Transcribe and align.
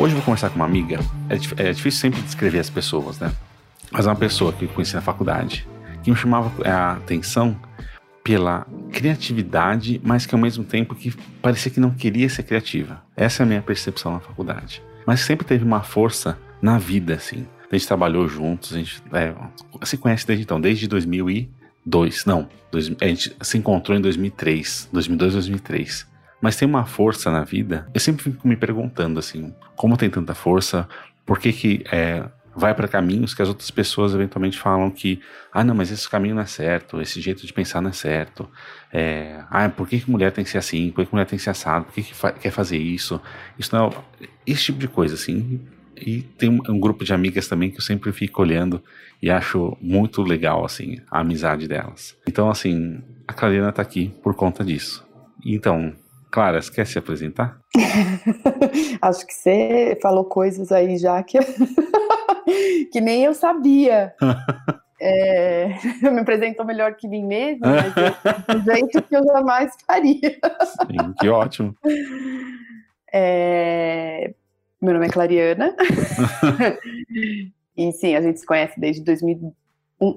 Hoje 0.00 0.12
eu 0.12 0.18
vou 0.18 0.26
conversar 0.26 0.50
com 0.50 0.54
uma 0.54 0.64
amiga. 0.64 1.00
É, 1.28 1.34
é, 1.68 1.72
difícil 1.72 2.00
sempre 2.00 2.22
descrever 2.22 2.60
as 2.60 2.70
pessoas, 2.70 3.18
né? 3.18 3.32
Mas 3.90 4.06
é 4.06 4.08
uma 4.08 4.14
pessoa 4.14 4.52
que 4.52 4.64
eu 4.64 4.68
conheci 4.68 4.94
na 4.94 5.00
faculdade 5.00 5.66
que 6.04 6.10
me 6.12 6.16
chamava 6.16 6.52
a 6.64 6.92
atenção 6.92 7.58
pela 8.22 8.64
criatividade, 8.92 10.00
mas 10.04 10.24
que 10.24 10.32
ao 10.32 10.40
mesmo 10.40 10.62
tempo 10.62 10.94
que 10.94 11.10
parecia 11.42 11.72
que 11.72 11.80
não 11.80 11.90
queria 11.90 12.28
ser 12.28 12.44
criativa. 12.44 13.02
Essa 13.16 13.42
é 13.42 13.44
a 13.44 13.46
minha 13.46 13.60
percepção 13.60 14.12
na 14.12 14.20
faculdade. 14.20 14.80
Mas 15.04 15.18
sempre 15.20 15.44
teve 15.44 15.64
uma 15.64 15.82
força 15.82 16.38
na 16.62 16.78
vida, 16.78 17.14
assim. 17.14 17.44
A 17.68 17.74
gente 17.74 17.88
trabalhou 17.88 18.28
juntos, 18.28 18.74
a 18.74 18.76
gente 18.76 19.02
é, 19.12 19.34
se 19.82 19.96
conhece 19.96 20.24
desde 20.24 20.44
então, 20.44 20.60
desde 20.60 20.86
2002. 20.86 22.24
Não, 22.24 22.48
dois, 22.70 22.88
a 23.00 23.06
gente 23.08 23.34
se 23.40 23.58
encontrou 23.58 23.98
em 23.98 24.00
2003, 24.00 24.90
2002, 24.92 25.32
2003 25.32 26.17
mas 26.40 26.56
tem 26.56 26.66
uma 26.66 26.84
força 26.84 27.30
na 27.30 27.44
vida. 27.44 27.86
Eu 27.92 28.00
sempre 28.00 28.22
fico 28.24 28.46
me 28.46 28.56
perguntando 28.56 29.18
assim, 29.18 29.54
como 29.76 29.96
tem 29.96 30.08
tanta 30.08 30.34
força, 30.34 30.88
por 31.26 31.38
que 31.38 31.52
que 31.52 31.84
é, 31.90 32.24
vai 32.58 32.74
para 32.74 32.88
caminhos 32.88 33.34
que 33.34 33.40
as 33.40 33.48
outras 33.48 33.70
pessoas 33.70 34.14
eventualmente 34.14 34.58
falam 34.58 34.90
que, 34.90 35.20
ah, 35.52 35.62
não, 35.62 35.74
mas 35.74 35.90
esse 35.90 36.08
caminho 36.08 36.34
não 36.34 36.42
é 36.42 36.46
certo, 36.46 37.00
esse 37.00 37.20
jeito 37.20 37.46
de 37.46 37.52
pensar 37.52 37.80
não 37.80 37.90
é 37.90 37.92
certo. 37.92 38.48
É, 38.92 39.42
ah, 39.50 39.68
por 39.68 39.88
que, 39.88 40.00
que 40.00 40.10
mulher 40.10 40.32
tem 40.32 40.44
que 40.44 40.50
ser 40.50 40.58
assim? 40.58 40.90
Por 40.90 41.02
que, 41.02 41.06
que 41.06 41.12
mulher 41.12 41.26
tem 41.26 41.38
que 41.38 41.42
ser 41.42 41.50
assado? 41.50 41.86
Por 41.86 41.94
que, 41.94 42.02
que 42.02 42.14
fa 42.14 42.32
quer 42.32 42.50
fazer 42.50 42.78
isso? 42.78 43.20
Isso 43.58 43.74
não 43.74 43.88
é, 44.20 44.28
esse 44.46 44.64
tipo 44.64 44.78
de 44.78 44.88
coisa 44.88 45.14
assim. 45.14 45.60
E 45.96 46.22
tem 46.22 46.48
um, 46.48 46.60
um, 46.68 46.78
grupo 46.78 47.04
de 47.04 47.12
amigas 47.12 47.48
também 47.48 47.70
que 47.70 47.78
eu 47.78 47.82
sempre 47.82 48.12
fico 48.12 48.40
olhando 48.40 48.82
e 49.20 49.30
acho 49.30 49.76
muito 49.80 50.22
legal 50.22 50.64
assim 50.64 51.00
a 51.10 51.20
amizade 51.20 51.66
delas. 51.66 52.16
Então 52.26 52.48
assim, 52.48 53.02
a 53.26 53.32
Clarina 53.32 53.72
tá 53.72 53.82
aqui 53.82 54.12
por 54.22 54.34
conta 54.34 54.64
disso. 54.64 55.06
Então, 55.44 55.94
Clara, 56.30 56.60
você 56.60 56.70
quer 56.70 56.86
se 56.86 56.98
apresentar? 56.98 57.58
Acho 59.00 59.26
que 59.26 59.32
você 59.32 59.98
falou 60.02 60.24
coisas 60.24 60.70
aí 60.70 60.98
já 60.98 61.22
que, 61.22 61.38
que 62.92 63.00
nem 63.00 63.24
eu 63.24 63.34
sabia. 63.34 64.14
É, 65.00 65.68
me 66.10 66.18
apresentou 66.18 66.66
melhor 66.66 66.96
que 66.96 67.06
mim 67.06 67.24
mesmo, 67.24 67.60
mas 67.62 67.96
é 67.96 68.56
um 68.56 68.64
jeito 68.64 69.00
que 69.00 69.16
eu 69.16 69.24
jamais 69.24 69.72
faria. 69.86 70.18
Sim, 70.20 71.14
que 71.20 71.28
ótimo. 71.28 71.72
É, 73.12 74.34
meu 74.82 74.94
nome 74.94 75.06
é 75.06 75.08
Clariana. 75.08 75.76
e 77.76 77.92
sim, 77.92 78.16
a 78.16 78.20
gente 78.20 78.40
se 78.40 78.46
conhece 78.46 78.80
desde 78.80 79.04
2000, 79.04 79.36
um, 79.36 79.52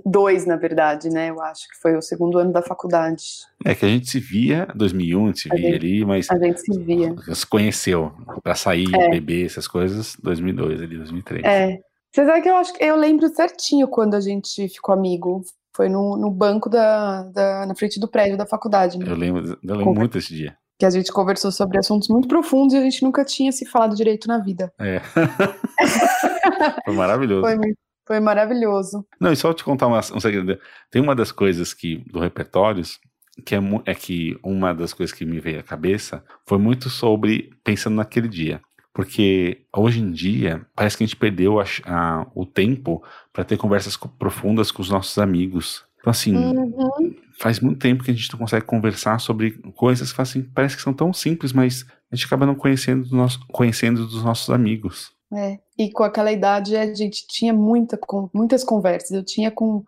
dois, 0.06 0.46
na 0.46 0.56
verdade, 0.56 1.10
né? 1.10 1.30
Eu 1.30 1.42
acho 1.42 1.68
que 1.68 1.76
foi 1.82 1.96
o 1.96 2.02
segundo 2.02 2.38
ano 2.38 2.52
da 2.52 2.62
faculdade. 2.62 3.24
É 3.66 3.74
que 3.74 3.86
a 3.86 3.90
gente 3.90 4.10
se 4.10 4.20
via, 4.20 4.68
2001, 4.76 5.24
a 5.24 5.28
gente 5.28 5.40
se 5.40 5.50
via 5.50 5.58
gente, 5.60 5.76
ali, 5.76 6.06
mas. 6.06 6.30
A 6.30 6.38
gente 6.38 6.62
se 6.62 6.80
via. 6.80 7.16
Se 7.34 7.46
conheceu 7.46 8.12
para 8.44 8.56
sair, 8.56 8.94
é. 8.94 9.10
beber, 9.10 9.46
essas 9.46 9.68
coisas, 9.68 10.16
2002, 10.22 10.82
ali, 10.82 10.98
2003. 10.98 11.44
É. 11.44 11.80
Você 12.14 12.26
sabe 12.26 12.42
que 12.42 12.50
eu 12.50 12.56
acho 12.58 12.74
que 12.74 12.84
eu 12.84 12.96
lembro 12.96 13.28
certinho 13.30 13.88
quando 13.88 14.16
a 14.16 14.20
gente 14.20 14.68
ficou 14.70 14.94
amigo. 14.94 15.42
Foi 15.74 15.88
no, 15.88 16.18
no 16.18 16.30
banco 16.30 16.70
da, 16.70 17.24
da, 17.24 17.66
na 17.66 17.74
frente 17.74 17.98
do 18.00 18.08
prédio 18.08 18.38
da 18.38 18.46
faculdade. 18.46 19.00
Né? 19.00 19.06
Eu 19.08 19.16
lembro, 19.16 19.58
eu 19.64 19.76
lembro 19.76 19.96
muito 19.96 20.14
desse 20.14 20.36
dia. 20.36 20.58
Que 20.78 20.86
a 20.86 20.90
gente 20.90 21.12
conversou 21.14 21.52
sobre 21.52 21.80
assuntos 21.80 22.10
muito 22.10 22.28
profundos 22.28 22.74
e 22.74 22.78
a 22.78 22.82
gente 22.82 23.02
nunca 23.04 23.24
tinha 23.24 23.52
se 23.54 23.66
falado 23.66 23.96
direito 23.96 24.28
na 24.28 24.40
vida. 24.40 24.72
É. 24.78 25.00
Foi 26.84 26.94
maravilhoso. 26.94 27.44
Foi 27.44 27.56
muito 27.56 27.78
foi 28.06 28.20
maravilhoso. 28.20 29.06
Não, 29.20 29.32
e 29.32 29.36
só 29.36 29.54
te 29.54 29.64
contar 29.64 29.88
uma, 29.88 30.00
um 30.00 30.20
segredo. 30.20 30.60
Tem 30.90 31.02
uma 31.02 31.16
das 31.16 31.32
coisas 31.32 31.74
que 31.74 31.98
do 32.12 32.20
repertórios 32.20 33.00
que 33.46 33.56
é, 33.56 33.60
é 33.86 33.96
que 33.96 34.38
uma 34.44 34.74
das 34.74 34.94
coisas 34.94 35.16
que 35.16 35.26
me 35.26 35.40
veio 35.40 35.60
à 35.60 35.64
cabeça 35.64 36.24
foi 36.46 36.58
muito 36.58 36.90
sobre 36.90 37.50
pensando 37.64 37.96
naquele 37.96 38.28
dia. 38.28 38.62
Porque 38.94 39.66
hoje 39.76 40.02
em 40.02 40.12
dia 40.12 40.66
parece 40.76 40.98
que 40.98 41.04
a 41.04 41.08
gente 41.08 41.16
perdeu 41.16 41.60
a, 41.60 41.66
a, 41.86 42.28
o 42.36 42.46
tempo 42.46 43.02
para 43.32 43.44
ter 43.44 43.58
conversas 43.58 43.96
profundas 44.20 44.70
com 44.70 44.82
os 44.82 44.90
nossos 44.90 45.18
amigos. 45.18 45.86
Então, 46.00 46.12
assim, 46.12 46.36
uhum. 46.36 47.16
faz 47.40 47.60
muito 47.60 47.80
tempo 47.80 48.04
que 48.04 48.12
a 48.12 48.14
gente 48.14 48.32
não 48.32 48.40
consegue 48.40 48.66
conversar 48.66 49.20
sobre 49.20 49.52
coisas 49.76 50.12
que 50.12 50.22
assim, 50.22 50.42
parece 50.42 50.76
que 50.76 50.82
são 50.82 50.94
tão 50.94 51.14
simples, 51.14 51.54
mas 51.54 51.86
a 52.12 52.16
gente 52.16 52.26
acaba 52.26 52.46
não 52.46 52.56
conhecendo, 52.56 53.08
do 53.08 53.16
nosso, 53.16 53.40
conhecendo 53.48 54.06
dos 54.06 54.24
nossos 54.24 54.50
amigos. 54.50 55.14
É, 55.34 55.60
e 55.78 55.92
com 55.92 56.04
aquela 56.04 56.32
idade 56.32 56.76
a 56.76 56.94
gente 56.94 57.26
tinha 57.28 57.54
muita, 57.54 58.00
muitas 58.34 58.64
conversas. 58.64 59.12
Eu 59.12 59.24
tinha 59.24 59.50
com, 59.50 59.84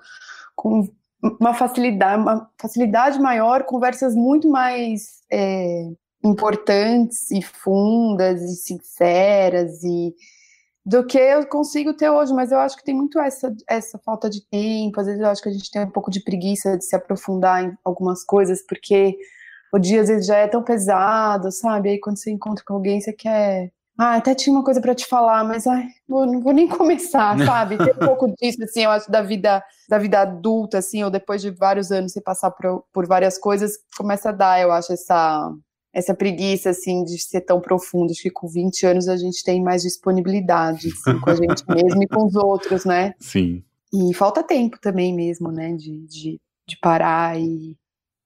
com 0.56 0.88
uma 1.22 1.54
facilidade, 1.54 2.22
uma 2.22 2.50
facilidade 2.58 3.20
maior, 3.20 3.64
conversas 3.64 4.16
muito 4.16 4.50
mais 4.50 5.22
é, 5.32 5.90
importantes 6.24 7.30
e 7.32 7.42
fundas 7.42 8.42
e 8.42 8.56
sinceras 8.56 9.84
e 9.84 10.16
do 10.86 11.06
que 11.06 11.18
eu 11.18 11.48
consigo 11.48 11.94
ter 11.94 12.10
hoje, 12.10 12.34
mas 12.34 12.52
eu 12.52 12.60
acho 12.60 12.76
que 12.76 12.84
tem 12.84 12.94
muito 12.94 13.18
essa, 13.20 13.56
essa 13.70 13.98
falta 14.00 14.30
de 14.30 14.46
tempo, 14.50 15.00
às 15.00 15.08
vezes 15.08 15.22
eu 15.22 15.30
acho 15.30 15.42
que 15.42 15.48
a 15.48 15.52
gente 15.54 15.72
tem 15.72 15.82
um 15.82 15.90
pouco 15.90 16.12
de 16.12 16.22
preguiça 16.22 16.78
de 16.78 16.86
se 16.86 16.94
aprofundar 16.94 17.64
em 17.64 17.78
algumas 17.86 18.24
coisas, 18.24 18.62
porque 18.68 19.18
o 19.74 19.80
dia 19.80 20.02
às 20.02 20.10
vezes 20.10 20.28
já 20.28 20.38
é 20.38 20.48
tão 20.48 20.62
pesado, 20.62 21.52
sabe? 21.52 21.90
Aí 21.90 22.00
quando 22.00 22.18
você 22.18 22.32
encontra 22.32 22.64
com 22.66 22.74
alguém, 22.74 23.00
você 23.00 23.14
quer 23.14 23.72
ah, 23.98 24.16
até 24.16 24.34
tinha 24.34 24.56
uma 24.56 24.64
coisa 24.64 24.82
para 24.82 24.96
te 24.96 25.06
falar, 25.06 25.44
mas 25.44 25.68
ai, 25.68 25.88
vou, 26.08 26.26
não 26.26 26.42
vou 26.42 26.54
nem 26.54 26.68
começar, 26.70 27.38
sabe? 27.46 27.78
Tem 27.78 27.94
um 27.94 28.06
pouco 28.08 28.34
disso, 28.40 28.64
assim, 28.64 28.84
eu 28.84 28.90
acho, 28.90 29.10
da 29.12 29.22
vida, 29.22 29.64
da 29.88 30.00
vida 30.00 30.22
adulta, 30.22 30.80
assim, 30.80 31.04
ou 31.04 31.12
depois 31.12 31.42
de 31.42 31.52
vários 31.52 31.92
anos 31.92 32.12
você 32.12 32.22
passar 32.22 32.52
por, 32.52 32.84
por 32.92 33.08
várias 33.08 33.38
coisas, 33.38 33.74
começa 33.96 34.30
a 34.30 34.32
dar, 34.32 34.62
eu 34.62 34.72
acho, 34.72 34.94
essa, 34.94 35.52
essa 35.94 36.16
preguiça, 36.16 36.72
assim, 36.72 37.04
de 37.04 37.20
ser 37.22 37.42
tão 37.42 37.62
profundo. 37.62 38.12
Acho 38.12 38.24
que 38.24 38.32
com 38.32 38.48
20 38.48 38.86
anos 38.88 39.08
a 39.08 39.16
gente 39.16 39.44
tem 39.44 39.62
mais 39.62 39.84
disponibilidade, 39.84 40.88
assim, 40.88 41.20
com 41.20 41.30
a 41.30 41.36
gente 41.36 41.64
mesmo 41.70 42.02
e 42.02 42.08
com 42.08 42.26
os 42.26 42.36
outros, 42.36 42.86
né? 42.86 43.14
Sim. 43.20 43.64
E 43.94 44.12
falta 44.16 44.42
tempo 44.42 44.80
também 44.82 45.14
mesmo, 45.14 45.52
né, 45.52 45.74
de, 45.74 46.00
de, 46.08 46.42
de 46.68 46.78
parar 46.82 47.40
e 47.40 47.78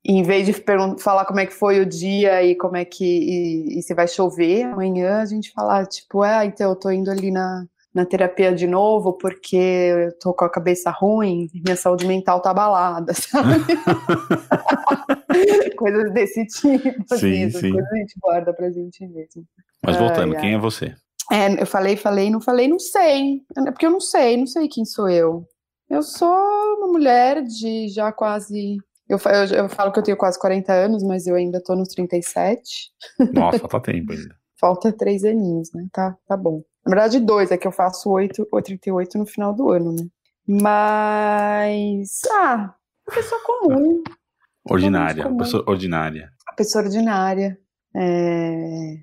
em 0.08 0.24
vez 0.24 0.46
de 0.46 0.54
falar 1.00 1.26
como 1.26 1.42
é 1.42 1.46
que 1.46 1.54
foi 1.54 1.82
o 1.82 1.86
dia 1.86 2.42
e 2.42 2.56
como 2.56 2.78
é 2.78 2.86
que 2.86 3.04
e, 3.04 3.80
e 3.80 3.84
se 3.84 3.94
vai 3.94 4.08
chover 4.08 4.64
amanhã, 4.64 5.22
a 5.22 5.26
gente 5.26 5.52
falar 5.52 5.86
tipo, 5.86 6.22
ah, 6.22 6.46
então 6.46 6.70
eu 6.70 6.76
tô 6.76 6.90
indo 6.90 7.12
ali 7.12 7.30
na, 7.30 7.66
na 7.94 8.06
terapia 8.06 8.56
de 8.56 8.66
novo 8.66 9.18
porque 9.18 9.58
eu 9.58 10.18
tô 10.18 10.34
com 10.34 10.46
a 10.46 10.50
cabeça 10.50 10.90
ruim, 10.92 11.50
minha 11.54 11.76
saúde 11.76 12.08
mental 12.08 12.42
tá 12.42 12.52
abalada, 12.52 13.12
sabe? 13.14 13.66
coisas 15.76 16.14
desse 16.14 16.46
tipo, 16.46 17.18
sim, 17.18 17.44
assim, 17.44 17.50
sim. 17.50 17.72
coisas 17.74 17.92
a 17.92 17.98
gente 17.98 18.16
guarda 18.22 18.54
pra 18.54 18.72
gente 18.72 19.06
mesmo. 19.08 19.44
Mas 19.84 19.98
voltando, 19.98 20.38
quem 20.38 20.54
é 20.54 20.58
você? 20.58 20.96
É, 21.30 21.62
eu 21.62 21.66
falei, 21.66 21.98
falei, 21.98 22.30
não 22.30 22.40
falei, 22.40 22.70
não 22.70 22.80
sei. 22.80 23.42
É 23.58 23.72
porque 23.72 23.86
eu 23.86 23.92
não 23.92 24.00
sei, 24.00 24.38
não 24.38 24.48
sei 24.48 24.70
quem 24.70 24.86
sou 24.86 25.10
eu. 25.10 25.46
Eu 25.90 26.02
sou 26.02 26.38
uma 26.78 26.88
mulher 26.88 27.44
de 27.44 27.90
já 27.90 28.12
quase 28.12 28.78
eu, 29.10 29.18
eu, 29.18 29.58
eu, 29.58 29.70
falo 29.70 29.92
que 29.92 30.00
eu 30.00 30.04
tenho 30.04 30.18
quase 30.18 30.40
40 30.40 30.74
anos, 30.74 31.04
mas 31.04 31.28
eu 31.28 31.36
ainda 31.36 31.62
tô 31.64 31.76
nos 31.76 31.90
37. 31.90 32.92
Nossa, 33.34 33.60
falta 33.60 33.80
tempo 33.92 34.12
ainda. 34.12 34.36
falta 34.60 34.92
três 34.92 35.24
aninhos, 35.24 35.72
né? 35.74 35.88
Tá, 35.92 36.18
tá 36.28 36.36
bom. 36.36 36.64
Na 36.86 36.92
verdade, 36.92 37.20
dois, 37.20 37.52
é 37.52 37.58
que 37.58 37.68
eu 37.68 37.72
faço 37.72 38.10
8 38.10 38.48
ou 38.52 38.62
38 38.62 39.18
no 39.18 39.26
final 39.26 39.54
do 39.54 39.70
ano, 39.70 39.94
né? 39.94 40.08
Mas. 40.48 42.22
Ah, 42.32 42.74
uma 43.08 43.16
pessoa 43.16 43.42
comum. 43.44 44.04
Ordinária, 44.70 45.24
comum. 45.24 45.38
pessoa 45.38 45.64
ordinária. 45.66 46.30
A 46.46 46.54
pessoa 46.54 46.84
ordinária. 46.84 47.58
É, 47.96 48.98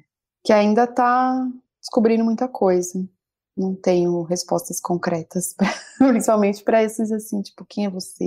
que 0.45 0.53
ainda 0.53 0.87
tá 0.87 1.49
descobrindo 1.81 2.25
muita 2.25 2.47
coisa. 2.47 3.03
Não 3.57 3.75
tenho 3.75 4.23
respostas 4.23 4.81
concretas, 4.81 5.55
principalmente 5.97 6.63
para 6.63 6.83
esses 6.83 7.11
assim, 7.11 7.41
tipo, 7.41 7.65
quem 7.65 7.87
é 7.87 7.91
você? 7.91 8.25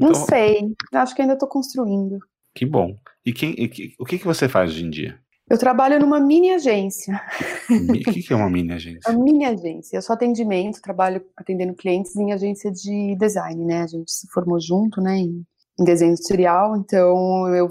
Não 0.00 0.10
então, 0.10 0.24
sei, 0.24 0.74
acho 0.94 1.14
que 1.14 1.20
ainda 1.20 1.34
estou 1.34 1.48
construindo. 1.48 2.18
Que 2.54 2.64
bom. 2.64 2.96
E, 3.24 3.32
quem, 3.32 3.50
e 3.50 3.68
que, 3.68 3.94
o 3.98 4.04
que, 4.04 4.18
que 4.18 4.24
você 4.24 4.48
faz 4.48 4.70
hoje 4.70 4.84
em 4.84 4.90
dia? 4.90 5.20
Eu 5.48 5.58
trabalho 5.58 5.98
numa 5.98 6.20
mini 6.20 6.50
agência. 6.50 7.20
O 7.68 7.92
que, 7.92 8.22
que 8.22 8.32
é 8.32 8.36
uma 8.36 8.48
mini 8.48 8.70
agência? 8.72 9.10
Uma 9.10 9.22
mini 9.22 9.44
agência. 9.44 9.96
Eu 9.96 10.02
sou 10.02 10.14
atendimento, 10.14 10.80
trabalho 10.80 11.22
atendendo 11.36 11.74
clientes 11.74 12.14
em 12.16 12.32
agência 12.32 12.70
de 12.70 13.16
design, 13.18 13.64
né? 13.64 13.82
A 13.82 13.86
gente 13.86 14.10
se 14.10 14.28
formou 14.28 14.60
junto, 14.60 15.00
né? 15.00 15.18
Em, 15.18 15.44
em 15.78 15.84
desenho 15.84 16.12
industrial, 16.12 16.76
então 16.76 17.48
eu 17.54 17.68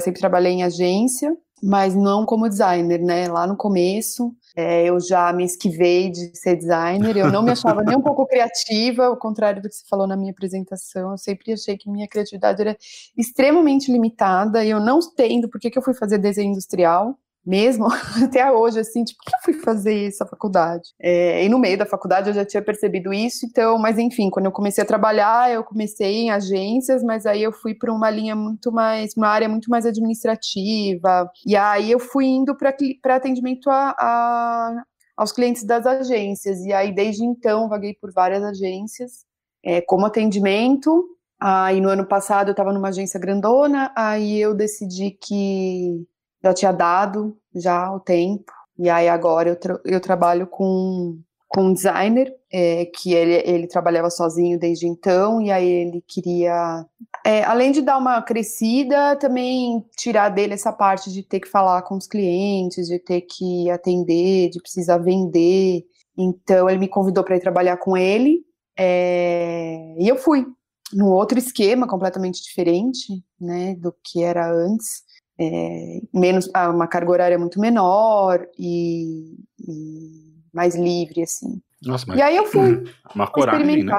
sempre 0.00 0.20
trabalhei 0.20 0.52
em 0.52 0.64
agência, 0.64 1.34
mas 1.62 1.94
não 1.94 2.26
como 2.26 2.48
designer, 2.48 3.00
né? 3.00 3.28
Lá 3.28 3.46
no 3.46 3.56
começo, 3.56 4.34
é, 4.56 4.84
eu 4.84 5.00
já 5.00 5.32
me 5.32 5.44
esquivei 5.44 6.10
de 6.10 6.36
ser 6.36 6.56
designer, 6.56 7.16
eu 7.16 7.30
não 7.30 7.42
me 7.42 7.50
achava 7.50 7.82
nem 7.82 7.96
um 7.96 8.02
pouco 8.02 8.26
criativa, 8.26 9.06
ao 9.06 9.16
contrário 9.16 9.62
do 9.62 9.68
que 9.68 9.74
você 9.74 9.84
falou 9.88 10.06
na 10.06 10.16
minha 10.16 10.32
apresentação, 10.32 11.12
eu 11.12 11.18
sempre 11.18 11.52
achei 11.52 11.76
que 11.76 11.90
minha 11.90 12.08
criatividade 12.08 12.60
era 12.60 12.76
extremamente 13.16 13.90
limitada, 13.90 14.64
e 14.64 14.70
eu 14.70 14.80
não 14.80 14.98
entendo 14.98 15.48
por 15.48 15.60
que, 15.60 15.70
que 15.70 15.78
eu 15.78 15.82
fui 15.82 15.94
fazer 15.94 16.18
desenho 16.18 16.50
industrial, 16.50 17.16
mesmo 17.44 17.86
até 18.22 18.50
hoje, 18.50 18.80
assim, 18.80 19.04
tipo, 19.04 19.18
por 19.24 19.30
que 19.30 19.36
eu 19.36 19.40
fui 19.42 19.64
fazer 19.64 20.08
essa 20.08 20.26
faculdade? 20.26 20.88
É, 21.00 21.44
e 21.44 21.48
no 21.48 21.58
meio 21.58 21.78
da 21.78 21.86
faculdade 21.86 22.28
eu 22.28 22.34
já 22.34 22.44
tinha 22.44 22.62
percebido 22.62 23.12
isso, 23.12 23.46
então, 23.46 23.78
mas 23.78 23.98
enfim, 23.98 24.30
quando 24.30 24.46
eu 24.46 24.52
comecei 24.52 24.82
a 24.82 24.86
trabalhar, 24.86 25.50
eu 25.50 25.64
comecei 25.64 26.22
em 26.22 26.30
agências, 26.30 27.02
mas 27.02 27.26
aí 27.26 27.42
eu 27.42 27.52
fui 27.52 27.74
para 27.74 27.92
uma 27.92 28.10
linha 28.10 28.36
muito 28.36 28.70
mais, 28.70 29.16
uma 29.16 29.28
área 29.28 29.48
muito 29.48 29.70
mais 29.70 29.86
administrativa, 29.86 31.30
e 31.46 31.56
aí 31.56 31.90
eu 31.90 31.98
fui 31.98 32.26
indo 32.26 32.56
para 32.56 33.16
atendimento 33.16 33.70
a, 33.70 33.94
a, 33.98 34.82
aos 35.16 35.32
clientes 35.32 35.64
das 35.64 35.86
agências, 35.86 36.60
e 36.64 36.72
aí 36.72 36.94
desde 36.94 37.24
então 37.24 37.68
vaguei 37.68 37.94
por 38.00 38.12
várias 38.12 38.42
agências, 38.44 39.24
é, 39.64 39.80
como 39.80 40.06
atendimento, 40.06 41.04
aí 41.38 41.80
no 41.80 41.88
ano 41.88 42.06
passado 42.06 42.48
eu 42.48 42.52
estava 42.52 42.72
numa 42.72 42.88
agência 42.88 43.18
grandona, 43.18 43.92
aí 43.96 44.38
eu 44.38 44.54
decidi 44.54 45.10
que 45.10 46.06
já 46.42 46.54
tinha 46.54 46.72
dado 46.72 47.36
já 47.54 47.92
o 47.92 48.00
tempo. 48.00 48.52
E 48.78 48.88
aí 48.88 49.08
agora 49.08 49.50
eu, 49.50 49.56
tra 49.56 49.78
eu 49.84 50.00
trabalho 50.00 50.46
com, 50.46 51.18
com 51.48 51.64
um 51.64 51.72
designer, 51.72 52.34
é, 52.50 52.86
que 52.86 53.12
ele, 53.12 53.42
ele 53.44 53.66
trabalhava 53.66 54.08
sozinho 54.08 54.58
desde 54.58 54.86
então, 54.86 55.40
e 55.40 55.50
aí 55.52 55.68
ele 55.68 56.02
queria, 56.08 56.86
é, 57.24 57.44
além 57.44 57.72
de 57.72 57.82
dar 57.82 57.98
uma 57.98 58.22
crescida, 58.22 59.16
também 59.16 59.84
tirar 59.96 60.30
dele 60.30 60.54
essa 60.54 60.72
parte 60.72 61.12
de 61.12 61.22
ter 61.22 61.40
que 61.40 61.48
falar 61.48 61.82
com 61.82 61.96
os 61.96 62.06
clientes, 62.06 62.88
de 62.88 62.98
ter 62.98 63.20
que 63.22 63.70
atender, 63.70 64.48
de 64.50 64.60
precisar 64.60 64.98
vender. 64.98 65.84
Então 66.16 66.68
ele 66.68 66.78
me 66.78 66.88
convidou 66.88 67.22
para 67.22 67.36
ir 67.36 67.40
trabalhar 67.40 67.76
com 67.76 67.96
ele, 67.96 68.42
é, 68.78 69.94
e 69.98 70.08
eu 70.08 70.16
fui 70.16 70.46
num 70.92 71.08
outro 71.08 71.38
esquema 71.38 71.86
completamente 71.86 72.42
diferente, 72.42 73.22
né, 73.38 73.74
do 73.76 73.94
que 74.02 74.22
era 74.22 74.50
antes 74.50 75.02
é, 75.40 76.00
menos 76.12 76.48
uma 76.54 76.86
carga 76.86 77.10
horária 77.10 77.38
muito 77.38 77.58
menor 77.58 78.46
e, 78.58 79.36
e 79.58 80.34
mais 80.52 80.76
livre 80.76 81.22
assim. 81.22 81.62
Nossa, 81.82 82.04
mas 82.06 82.18
e 82.18 82.22
aí 82.22 82.36
eu 82.36 82.46
fui 82.46 82.84
uma 83.14 83.26
coragem, 83.26 83.82
né? 83.84 83.98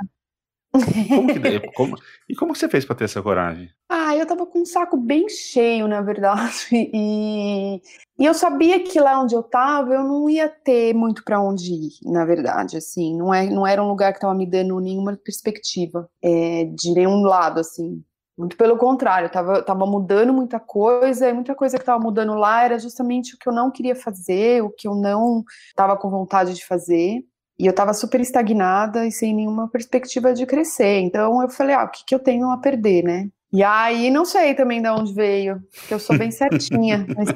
Como 0.72 1.28
que, 1.28 1.60
como, 1.76 1.98
e 2.30 2.36
como 2.36 2.56
você 2.56 2.70
fez 2.70 2.86
para 2.86 2.96
ter 2.96 3.06
essa 3.06 3.22
coragem? 3.22 3.70
Ah, 3.90 4.16
eu 4.16 4.26
tava 4.26 4.46
com 4.46 4.62
um 4.62 4.66
saco 4.66 4.96
bem 4.96 5.28
cheio, 5.28 5.88
na 5.88 6.02
verdade, 6.02 6.68
e, 6.72 7.82
e 8.18 8.26
eu 8.26 8.34
sabia 8.34 8.82
que 8.82 9.00
lá 9.00 9.20
onde 9.20 9.36
eu 9.36 9.44
tava 9.44 9.96
eu 9.96 10.04
não 10.04 10.30
ia 10.30 10.48
ter 10.48 10.94
muito 10.94 11.24
para 11.24 11.42
onde 11.42 11.74
ir, 11.74 11.92
na 12.04 12.24
verdade, 12.24 12.78
assim, 12.78 13.18
não, 13.18 13.34
é, 13.34 13.50
não 13.50 13.66
era 13.68 13.84
um 13.84 13.88
lugar 13.88 14.14
que 14.14 14.20
tava 14.20 14.36
me 14.36 14.46
dando 14.46 14.80
nenhuma 14.80 15.18
perspectiva 15.18 16.08
é, 16.24 16.66
de 16.66 16.94
nenhum 16.94 17.22
lado, 17.24 17.60
assim. 17.60 18.02
Muito 18.42 18.58
pelo 18.58 18.76
contrário, 18.76 19.30
tava, 19.30 19.62
tava 19.62 19.86
mudando 19.86 20.34
muita 20.34 20.60
coisa, 20.60 21.30
e 21.30 21.34
muita 21.34 21.54
coisa 21.54 21.78
que 21.78 21.84
estava 21.84 22.04
mudando 22.04 22.34
lá 22.34 22.64
era 22.64 22.80
justamente 22.80 23.36
o 23.36 23.38
que 23.38 23.48
eu 23.48 23.54
não 23.54 23.70
queria 23.70 23.96
fazer, 23.96 24.64
o 24.64 24.72
que 24.72 24.88
eu 24.88 24.96
não 24.96 25.44
estava 25.68 25.96
com 25.96 26.10
vontade 26.10 26.56
de 26.56 26.66
fazer. 26.66 27.24
E 27.60 27.68
eu 27.68 27.70
estava 27.70 27.94
super 27.94 28.20
estagnada 28.20 29.06
e 29.06 29.12
sem 29.12 29.36
nenhuma 29.36 29.70
perspectiva 29.70 30.34
de 30.34 30.48
crescer. 30.48 31.02
Então 31.02 31.40
eu 31.40 31.50
falei, 31.50 31.76
ah, 31.76 31.84
o 31.84 31.90
que, 31.92 32.04
que 32.04 32.16
eu 32.16 32.20
tenho 32.20 32.50
a 32.50 32.58
perder, 32.58 33.04
né? 33.04 33.30
E 33.54 33.64
aí, 33.64 34.10
não 34.10 34.26
sei 34.26 34.56
também 34.56 34.82
de 34.82 34.90
onde 34.90 35.14
veio, 35.14 35.62
porque 35.76 35.94
eu 35.94 36.00
sou 36.00 36.18
bem 36.18 36.32
certinha. 36.32 37.06
mas, 37.16 37.28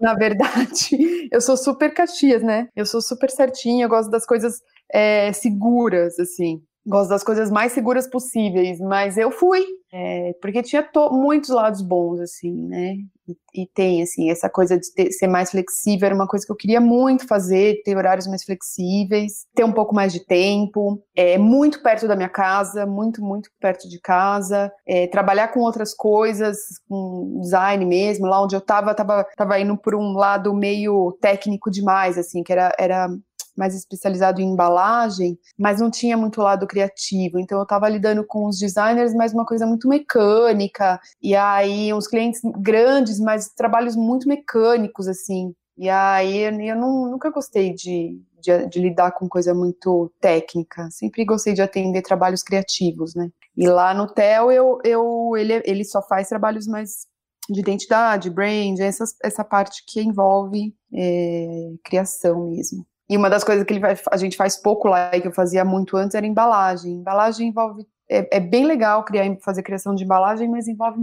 na 0.00 0.14
verdade, 0.14 1.28
eu 1.30 1.40
sou 1.40 1.56
super 1.56 1.94
Caxias, 1.94 2.42
né? 2.42 2.66
Eu 2.74 2.86
sou 2.86 3.00
super 3.00 3.30
certinha, 3.30 3.84
eu 3.84 3.88
gosto 3.88 4.10
das 4.10 4.26
coisas 4.26 4.60
é, 4.92 5.32
seguras, 5.32 6.18
assim 6.18 6.60
gosto 6.86 7.10
das 7.10 7.24
coisas 7.24 7.50
mais 7.50 7.72
seguras 7.72 8.06
possíveis, 8.08 8.78
mas 8.78 9.16
eu 9.16 9.30
fui, 9.30 9.64
é, 9.92 10.32
porque 10.40 10.62
tinha 10.62 10.86
muitos 11.12 11.50
lados 11.50 11.80
bons, 11.80 12.20
assim, 12.20 12.52
né? 12.66 12.94
E, 13.26 13.62
e 13.62 13.66
tem, 13.66 14.02
assim, 14.02 14.30
essa 14.30 14.50
coisa 14.50 14.78
de 14.78 14.92
ter, 14.92 15.10
ser 15.12 15.26
mais 15.26 15.50
flexível 15.50 16.06
era 16.06 16.14
uma 16.14 16.26
coisa 16.26 16.44
que 16.44 16.52
eu 16.52 16.56
queria 16.56 16.80
muito 16.80 17.26
fazer, 17.26 17.80
ter 17.84 17.96
horários 17.96 18.26
mais 18.26 18.44
flexíveis, 18.44 19.46
ter 19.54 19.64
um 19.64 19.72
pouco 19.72 19.94
mais 19.94 20.12
de 20.12 20.26
tempo, 20.26 21.02
é, 21.16 21.38
muito 21.38 21.82
perto 21.82 22.06
da 22.06 22.16
minha 22.16 22.28
casa, 22.28 22.84
muito, 22.84 23.22
muito 23.22 23.48
perto 23.58 23.88
de 23.88 23.98
casa, 23.98 24.70
é, 24.86 25.06
trabalhar 25.06 25.48
com 25.48 25.60
outras 25.60 25.94
coisas, 25.94 26.58
com 26.86 27.38
design 27.40 27.86
mesmo, 27.86 28.26
lá 28.26 28.42
onde 28.42 28.56
eu 28.56 28.60
tava, 28.60 28.94
tava, 28.94 29.24
tava 29.36 29.58
indo 29.58 29.76
por 29.78 29.94
um 29.94 30.12
lado 30.12 30.52
meio 30.52 31.16
técnico 31.20 31.70
demais, 31.70 32.18
assim, 32.18 32.42
que 32.42 32.52
era, 32.52 32.74
era 32.78 33.08
mais 33.56 33.74
especializado 33.74 34.40
em 34.40 34.52
embalagem, 34.52 35.38
mas 35.58 35.80
não 35.80 35.90
tinha 35.90 36.16
muito 36.16 36.40
lado 36.40 36.66
criativo. 36.66 37.38
Então 37.38 37.58
eu 37.58 37.64
estava 37.64 37.88
lidando 37.88 38.24
com 38.24 38.46
os 38.46 38.58
designers, 38.58 39.14
mas 39.14 39.32
uma 39.32 39.46
coisa 39.46 39.66
muito 39.66 39.88
mecânica. 39.88 41.00
E 41.22 41.34
aí 41.34 41.92
uns 41.92 42.06
clientes 42.06 42.40
grandes, 42.58 43.20
mas 43.20 43.48
trabalhos 43.48 43.96
muito 43.96 44.28
mecânicos 44.28 45.08
assim. 45.08 45.54
E 45.76 45.88
aí 45.88 46.44
eu 46.68 46.76
não, 46.76 47.10
nunca 47.10 47.30
gostei 47.30 47.74
de, 47.74 48.20
de, 48.40 48.66
de, 48.68 48.80
lidar 48.80 49.12
com 49.12 49.28
coisa 49.28 49.52
muito 49.52 50.12
técnica. 50.20 50.88
Sempre 50.90 51.24
gostei 51.24 51.52
de 51.52 51.62
atender 51.62 52.02
trabalhos 52.02 52.42
criativos, 52.42 53.14
né? 53.14 53.28
E 53.56 53.66
lá 53.68 53.92
no 53.92 54.06
TEL 54.06 54.52
eu, 54.52 54.78
eu, 54.84 55.32
ele, 55.36 55.62
ele 55.64 55.84
só 55.84 56.00
faz 56.00 56.28
trabalhos 56.28 56.66
mais 56.66 57.06
de 57.50 57.60
identidade, 57.60 58.30
brand, 58.30 58.78
essa, 58.80 59.04
essa 59.22 59.44
parte 59.44 59.84
que 59.86 60.00
envolve 60.00 60.74
é, 60.92 61.72
criação 61.84 62.50
mesmo. 62.50 62.86
E 63.14 63.16
uma 63.16 63.30
das 63.30 63.44
coisas 63.44 63.64
que 63.64 63.78
vai, 63.78 63.96
a 64.10 64.16
gente 64.16 64.36
faz 64.36 64.56
pouco 64.56 64.88
lá 64.88 65.08
e 65.14 65.20
que 65.20 65.28
eu 65.28 65.32
fazia 65.32 65.64
muito 65.64 65.96
antes 65.96 66.16
era 66.16 66.26
embalagem. 66.26 66.94
Embalagem 66.94 67.46
envolve. 67.46 67.86
É, 68.10 68.38
é 68.38 68.40
bem 68.40 68.66
legal 68.66 69.04
criar, 69.04 69.24
fazer 69.40 69.62
criação 69.62 69.94
de 69.94 70.02
embalagem, 70.02 70.50
mas 70.50 70.66
envolve. 70.66 70.98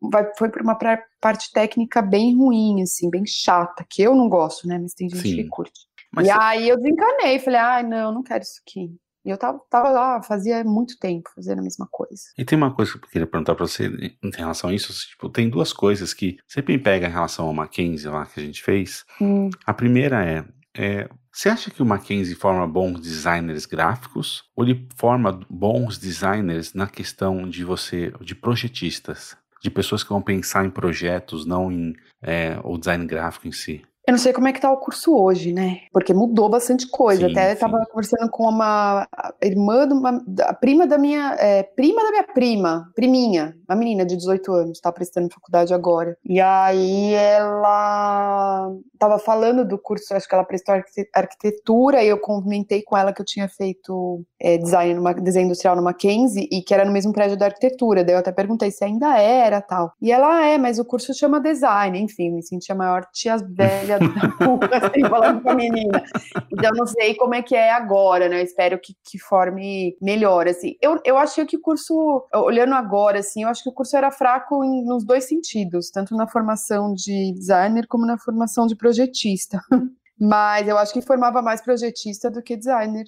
Vai, 0.00 0.30
foi 0.38 0.48
para 0.48 0.62
uma 0.62 0.78
parte 1.20 1.50
técnica 1.52 2.00
bem 2.00 2.36
ruim, 2.36 2.82
assim, 2.82 3.10
bem 3.10 3.24
chata, 3.26 3.84
que 3.90 4.00
eu 4.00 4.14
não 4.14 4.28
gosto, 4.28 4.68
né? 4.68 4.78
Mas 4.78 4.94
tem 4.94 5.08
gente 5.08 5.22
Sim. 5.22 5.36
que 5.38 5.48
curte. 5.48 5.80
Mas 6.14 6.28
e 6.28 6.30
você... 6.30 6.38
aí 6.40 6.68
eu 6.68 6.76
desencanei, 6.76 7.40
falei, 7.40 7.58
ai, 7.58 7.80
ah, 7.80 7.88
não, 7.88 8.14
não 8.14 8.22
quero 8.22 8.44
isso 8.44 8.60
aqui. 8.64 8.94
E 9.24 9.30
eu 9.30 9.36
tava, 9.36 9.60
tava, 9.68 9.88
lá, 9.90 10.22
fazia 10.22 10.62
muito 10.62 10.96
tempo 11.00 11.30
fazendo 11.34 11.58
a 11.58 11.62
mesma 11.62 11.88
coisa. 11.90 12.22
E 12.38 12.44
tem 12.44 12.56
uma 12.56 12.72
coisa 12.72 12.92
que 12.92 12.98
eu 12.98 13.10
queria 13.10 13.26
perguntar 13.26 13.56
pra 13.56 13.66
você 13.66 13.86
em 14.22 14.30
relação 14.36 14.70
a 14.70 14.72
isso. 14.72 14.92
Tipo, 15.08 15.28
tem 15.28 15.50
duas 15.50 15.72
coisas 15.72 16.14
que 16.14 16.38
sempre 16.46 16.76
me 16.76 16.82
pega 16.82 17.08
em 17.08 17.12
relação 17.12 17.48
ao 17.48 17.54
Mackenzie 17.54 18.08
lá 18.08 18.24
que 18.24 18.38
a 18.38 18.42
gente 18.42 18.62
fez. 18.62 19.04
Hum. 19.20 19.50
A 19.66 19.74
primeira 19.74 20.24
é, 20.24 20.44
é, 20.76 21.08
você 21.32 21.48
acha 21.48 21.70
que 21.70 21.82
o 21.82 21.86
Mackenzie 21.86 22.34
forma 22.34 22.66
bons 22.66 23.00
designers 23.00 23.64
gráficos 23.64 24.44
ou 24.54 24.64
ele 24.64 24.88
forma 24.96 25.40
bons 25.48 25.96
designers 25.96 26.74
na 26.74 26.88
questão 26.88 27.48
de 27.48 27.64
você, 27.64 28.12
de 28.20 28.34
projetistas, 28.34 29.36
de 29.62 29.70
pessoas 29.70 30.02
que 30.02 30.10
vão 30.10 30.20
pensar 30.20 30.64
em 30.64 30.70
projetos, 30.70 31.46
não 31.46 31.70
em 31.70 31.94
é, 32.20 32.58
o 32.64 32.76
design 32.76 33.06
gráfico 33.06 33.46
em 33.46 33.52
si? 33.52 33.84
Eu 34.06 34.12
não 34.12 34.18
sei 34.18 34.32
como 34.32 34.48
é 34.48 34.52
que 34.52 34.60
tá 34.60 34.72
o 34.72 34.78
curso 34.78 35.14
hoje, 35.16 35.52
né? 35.52 35.82
Porque 35.92 36.12
mudou 36.12 36.48
bastante 36.48 36.88
coisa. 36.88 37.26
Sim, 37.26 37.32
Até 37.32 37.52
estava 37.52 37.84
conversando 37.86 38.28
com 38.30 38.44
uma 38.44 39.06
irmã, 39.42 39.86
uma, 39.86 40.22
a 40.40 40.54
prima 40.54 40.86
da 40.86 40.98
minha, 40.98 41.36
é, 41.38 41.62
prima 41.62 42.02
da 42.02 42.10
minha 42.10 42.24
prima, 42.24 42.90
priminha, 42.94 43.54
uma 43.68 43.76
menina 43.76 44.04
de 44.04 44.16
18 44.16 44.52
anos, 44.52 44.78
está 44.78 44.90
prestando 44.90 45.32
faculdade 45.32 45.72
agora. 45.72 46.16
E 46.24 46.40
aí 46.40 47.14
ela 47.14 48.72
estava 48.92 49.18
falando 49.18 49.64
do 49.64 49.78
curso, 49.78 50.14
acho 50.14 50.28
que 50.28 50.34
ela 50.34 50.44
prestou 50.44 50.74
arquitetura, 51.14 52.02
e 52.02 52.08
eu 52.08 52.18
comentei 52.18 52.82
com 52.82 52.96
ela 52.96 53.12
que 53.12 53.20
eu 53.20 53.26
tinha 53.26 53.48
feito 53.48 54.24
é, 54.40 54.58
design, 54.58 54.94
numa, 54.94 55.14
design 55.14 55.46
industrial 55.46 55.76
no 55.76 55.82
Mackenzie 55.82 56.48
e 56.50 56.62
que 56.62 56.74
era 56.74 56.84
no 56.84 56.92
mesmo 56.92 57.12
prédio 57.12 57.36
da 57.36 57.46
arquitetura. 57.46 58.02
Daí 58.02 58.14
eu 58.14 58.18
até 58.18 58.32
perguntei 58.32 58.70
se 58.70 58.84
ainda 58.84 59.18
era 59.18 59.60
tal. 59.60 59.92
E 60.00 60.10
ela 60.10 60.30
ah, 60.30 60.46
é, 60.46 60.58
mas 60.58 60.78
o 60.78 60.84
curso 60.84 61.12
chama 61.12 61.40
design, 61.40 61.98
enfim, 61.98 62.30
me 62.30 62.42
senti 62.42 62.70
a 62.70 62.74
maior 62.74 63.04
tia 63.12 63.36
velha 63.36 63.89
da 63.98 64.44
rua, 64.44 64.60
assim, 64.72 65.00
falando 65.08 65.42
com 65.42 65.50
a 65.50 65.54
menina. 65.54 66.02
Então 66.50 66.70
não 66.74 66.86
sei 66.86 67.14
como 67.14 67.34
é 67.34 67.42
que 67.42 67.54
é 67.54 67.72
agora, 67.72 68.28
né? 68.28 68.40
Eu 68.40 68.44
espero 68.44 68.78
que, 68.78 68.94
que 69.04 69.18
forme 69.18 69.96
melhor, 70.00 70.48
assim. 70.48 70.76
Eu, 70.80 71.00
eu 71.04 71.16
achei 71.16 71.44
que 71.46 71.56
o 71.56 71.60
curso, 71.60 72.26
olhando 72.34 72.74
agora, 72.74 73.20
assim, 73.20 73.42
eu 73.42 73.48
acho 73.48 73.62
que 73.62 73.70
o 73.70 73.74
curso 73.74 73.96
era 73.96 74.10
fraco 74.10 74.64
em, 74.64 74.84
nos 74.84 75.04
dois 75.04 75.24
sentidos, 75.24 75.90
tanto 75.90 76.16
na 76.16 76.26
formação 76.26 76.94
de 76.94 77.32
designer 77.32 77.86
como 77.86 78.06
na 78.06 78.18
formação 78.18 78.66
de 78.66 78.76
projetista. 78.76 79.60
Mas 80.22 80.68
eu 80.68 80.76
acho 80.76 80.92
que 80.92 81.00
formava 81.00 81.40
mais 81.40 81.62
projetista 81.62 82.30
do 82.30 82.42
que 82.42 82.54
designer. 82.54 83.06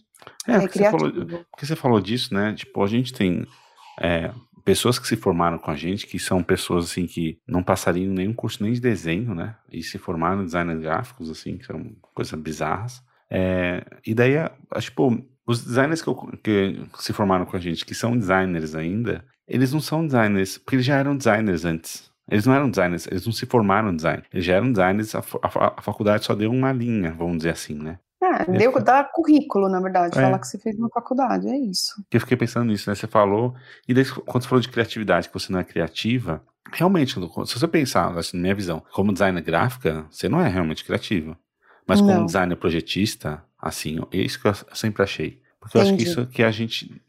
É, 0.49 0.55
é 0.55 0.61
porque, 0.61 0.79
você 0.79 0.91
falou, 0.91 1.13
porque 1.51 1.67
você 1.67 1.77
falou 1.77 2.01
disso, 2.01 2.33
né? 2.33 2.55
Tipo, 2.55 2.83
a 2.83 2.87
gente 2.87 3.13
tem 3.13 3.47
é, 4.01 4.33
pessoas 4.65 4.99
que 4.99 5.07
se 5.07 5.17
formaram 5.17 5.59
com 5.59 5.71
a 5.71 5.77
gente, 5.77 6.07
que 6.07 6.19
são 6.19 6.43
pessoas 6.43 6.87
assim 6.87 7.07
que 7.07 7.39
não 7.47 7.63
passariam 7.63 8.13
nenhum 8.13 8.33
curso 8.33 8.63
nem 8.63 8.73
de 8.73 8.81
desenho, 8.81 9.35
né? 9.35 9.57
E 9.71 9.83
se 9.83 9.99
formaram 9.99 10.43
em 10.43 10.47
design 10.47 10.75
gráficos, 10.81 11.31
assim, 11.31 11.59
que 11.59 11.67
são 11.67 11.93
coisas 12.15 12.39
bizarras. 12.41 13.03
É, 13.31 13.85
e 14.07 14.15
daí, 14.15 14.35
tipo, 14.81 15.25
os 15.47 15.65
designers 15.65 16.03
que, 16.03 16.11
que, 16.43 16.87
se 16.99 17.13
formaram 17.13 17.45
com 17.45 17.57
a 17.57 17.61
gente, 17.61 17.85
que 17.85 17.95
são 17.95 18.17
designers 18.17 18.75
ainda, 18.75 19.25
eles 19.49 19.73
não 19.73 19.81
são 19.81 20.07
designers, 20.07 20.59
porque 20.59 20.77
eles 20.77 20.87
já 20.87 20.97
eram 20.97 21.17
designers 21.17 21.65
antes. 21.65 22.11
Eles 22.31 22.47
não 22.47 22.55
eram 22.55 22.71
designers, 22.71 23.07
eles 23.09 23.27
não 23.27 23.33
se 23.33 23.47
formaram 23.47 23.91
em 23.91 23.97
design. 23.97 24.23
Eles 24.33 24.45
já 24.45 24.55
eram 24.55 24.73
designers, 24.73 25.15
a, 25.15 25.19
a, 25.19 25.75
a 25.79 25.83
faculdade 25.83 26.25
só 26.25 26.35
deu 26.35 26.51
uma 26.51 26.73
linha, 26.73 27.13
vamos 27.13 27.39
dizer 27.39 27.51
assim, 27.51 27.75
né? 27.75 27.99
É, 28.41 28.45
deu, 28.59 28.73
dá 28.83 29.05
currículo, 29.05 29.69
na 29.69 29.81
verdade, 29.81 30.19
é. 30.19 30.23
falar 30.23 30.39
que 30.39 30.47
você 30.47 30.59
fez 30.59 30.79
uma 30.79 30.89
faculdade, 30.89 31.49
é 31.49 31.57
isso. 31.57 32.05
Eu 32.11 32.21
fiquei 32.21 32.37
pensando 32.37 32.67
nisso, 32.67 32.89
né? 32.89 32.95
Você 32.95 33.07
falou, 33.07 33.55
e 33.87 33.95
daí, 33.95 34.05
quando 34.05 34.43
você 34.43 34.49
falou 34.49 34.63
de 34.63 34.69
criatividade, 34.69 35.29
que 35.29 35.35
você 35.35 35.53
não 35.53 35.61
é 35.61 35.65
criativa, 35.65 36.43
realmente, 36.73 37.15
se 37.15 37.59
você 37.59 37.69
pensar, 37.69 38.17
assim, 38.17 38.37
na 38.37 38.43
minha 38.43 38.55
visão, 38.55 38.83
como 38.93 39.13
designer 39.13 39.43
gráfica, 39.43 40.07
você 40.11 40.29
não 40.29 40.41
é 40.41 40.49
realmente 40.49 40.85
criativo. 40.85 41.37
Mas 41.87 42.01
como 42.01 42.13
não. 42.13 42.27
designer 42.27 42.57
projetista, 42.57 43.43
assim, 43.61 44.01
é 44.13 44.19
isso 44.19 44.41
que 44.41 44.49
eu 44.49 44.55
sempre 44.73 45.03
achei. 45.03 45.43
Porque 45.63 45.79
Entendi. 45.79 45.91
eu 45.91 45.95
acho 45.95 45.97
que 45.97 46.11
isso 46.11 46.27
que 46.27 46.43
a 46.43 46.51
gente. 46.51 47.03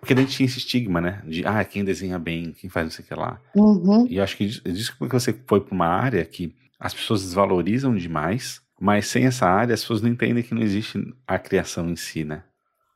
Porque 0.00 0.14
a 0.14 0.16
gente 0.16 0.34
tinha 0.34 0.46
esse 0.46 0.58
estigma, 0.58 0.98
né? 0.98 1.22
De, 1.26 1.44
ah, 1.46 1.62
quem 1.62 1.84
desenha 1.84 2.18
bem, 2.18 2.52
quem 2.52 2.70
faz 2.70 2.86
não 2.86 2.90
sei 2.90 3.04
o 3.04 3.08
que 3.08 3.14
lá. 3.14 3.38
Uhum. 3.54 4.06
E 4.08 4.16
eu 4.16 4.24
acho 4.24 4.34
que 4.34 4.46
disso 4.46 4.96
que 4.98 5.08
você 5.08 5.38
foi 5.46 5.60
para 5.60 5.74
uma 5.74 5.86
área 5.86 6.24
que 6.24 6.54
as 6.80 6.94
pessoas 6.94 7.22
desvalorizam 7.22 7.94
demais, 7.94 8.62
mas 8.80 9.08
sem 9.08 9.26
essa 9.26 9.46
área 9.46 9.74
as 9.74 9.80
pessoas 9.80 10.02
não 10.02 10.10
entendem 10.10 10.42
que 10.42 10.54
não 10.54 10.62
existe 10.62 10.98
a 11.26 11.38
criação 11.38 11.88
em 11.88 11.96
si, 11.96 12.24
né? 12.24 12.42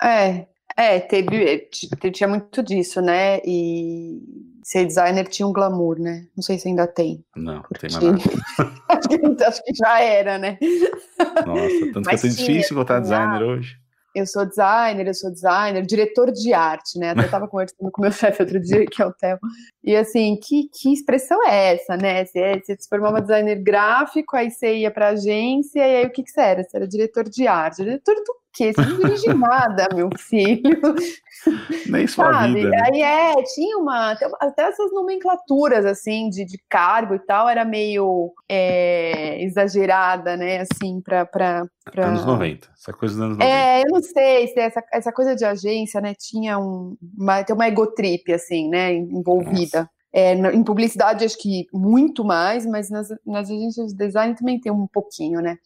É, 0.02 0.46
é, 0.76 1.00
teve, 1.00 1.68
tinha 2.12 2.28
muito 2.28 2.62
disso, 2.62 3.00
né? 3.00 3.40
E 3.44 4.20
ser 4.62 4.86
designer 4.86 5.26
tinha 5.28 5.46
um 5.46 5.52
glamour, 5.52 5.98
né? 5.98 6.26
Não 6.36 6.42
sei 6.42 6.58
se 6.58 6.68
ainda 6.68 6.86
tem. 6.86 7.24
Não, 7.36 7.62
porque... 7.62 7.86
tem 7.86 7.98
mais 7.98 8.04
nada. 8.04 8.72
acho, 8.88 9.08
que, 9.08 9.44
acho 9.44 9.64
que 9.64 9.74
já 9.74 10.00
era, 10.00 10.38
né? 10.38 10.58
Nossa, 11.46 11.92
tanto 11.92 12.06
Mas 12.06 12.20
que 12.20 12.26
é 12.26 12.30
difícil 12.30 12.76
encontrar 12.76 13.00
designer 13.00 13.42
hoje 13.42 13.81
eu 14.14 14.26
sou 14.26 14.44
designer, 14.44 15.06
eu 15.06 15.14
sou 15.14 15.30
designer, 15.30 15.84
diretor 15.84 16.30
de 16.30 16.52
arte, 16.52 16.98
né? 16.98 17.10
Até 17.10 17.22
estava 17.22 17.48
conversando 17.48 17.90
com 17.90 18.02
meu 18.02 18.12
chefe 18.12 18.42
outro 18.42 18.60
dia, 18.60 18.84
que 18.86 19.02
é 19.02 19.06
o 19.06 19.12
Theo. 19.12 19.38
E 19.82 19.96
assim, 19.96 20.36
que, 20.36 20.68
que 20.68 20.92
expressão 20.92 21.38
é 21.46 21.74
essa, 21.74 21.96
né? 21.96 22.24
Você, 22.24 22.60
você 22.62 22.76
se 22.78 22.88
formava 22.88 23.20
designer 23.20 23.62
gráfico, 23.62 24.36
aí 24.36 24.50
você 24.50 24.78
ia 24.78 24.90
para 24.90 25.08
agência, 25.08 25.80
e 25.80 25.96
aí 25.96 26.06
o 26.06 26.10
que, 26.10 26.22
que 26.22 26.30
você 26.30 26.40
era? 26.40 26.64
Você 26.64 26.76
era 26.76 26.88
diretor 26.88 27.28
de 27.28 27.46
arte. 27.46 27.82
Diretor 27.82 28.14
do 28.16 28.41
quê? 28.52 28.72
Você 28.72 28.80
não 28.82 28.98
dirige 28.98 29.32
nada, 29.34 29.88
meu 29.94 30.10
filho. 30.18 30.80
Nem 31.88 32.06
sua 32.06 32.32
Sabe? 32.32 32.54
vida. 32.54 32.70
Né? 32.70 32.82
Aí 32.84 33.02
é, 33.02 33.42
tinha 33.54 33.78
uma. 33.78 34.12
Até 34.40 34.62
essas 34.62 34.92
nomenclaturas, 34.92 35.84
assim, 35.84 36.28
de, 36.28 36.44
de 36.44 36.58
cargo 36.68 37.14
e 37.14 37.18
tal, 37.18 37.48
era 37.48 37.64
meio 37.64 38.32
é, 38.48 39.42
exagerada, 39.42 40.36
né? 40.36 40.60
Assim, 40.60 41.00
para. 41.00 41.24
Pra, 41.26 41.66
pra... 41.90 42.06
Anos 42.06 42.24
90, 42.24 42.68
essa 42.78 42.92
coisa 42.92 43.14
dos 43.14 43.22
anos 43.22 43.38
90. 43.38 43.54
É, 43.54 43.80
eu 43.80 43.90
não 43.90 44.02
sei 44.02 44.46
se 44.48 44.60
essa, 44.60 44.82
essa 44.92 45.12
coisa 45.12 45.34
de 45.34 45.44
agência, 45.44 46.00
né? 46.00 46.14
Tinha 46.18 46.58
um. 46.58 46.96
Uma, 47.16 47.42
tem 47.42 47.54
uma 47.54 47.68
egotrip, 47.68 48.32
assim, 48.32 48.68
né? 48.68 48.92
Envolvida. 48.94 49.80
Nossa. 49.80 50.01
É, 50.14 50.34
em 50.34 50.62
publicidade, 50.62 51.24
acho 51.24 51.38
que 51.38 51.66
muito 51.72 52.22
mais, 52.22 52.66
mas 52.66 52.90
nas, 52.90 53.08
nas 53.26 53.50
agências 53.50 53.92
de 53.92 53.98
design 53.98 54.34
também 54.34 54.60
tem 54.60 54.70
um 54.70 54.86
pouquinho, 54.86 55.40
né? 55.40 55.56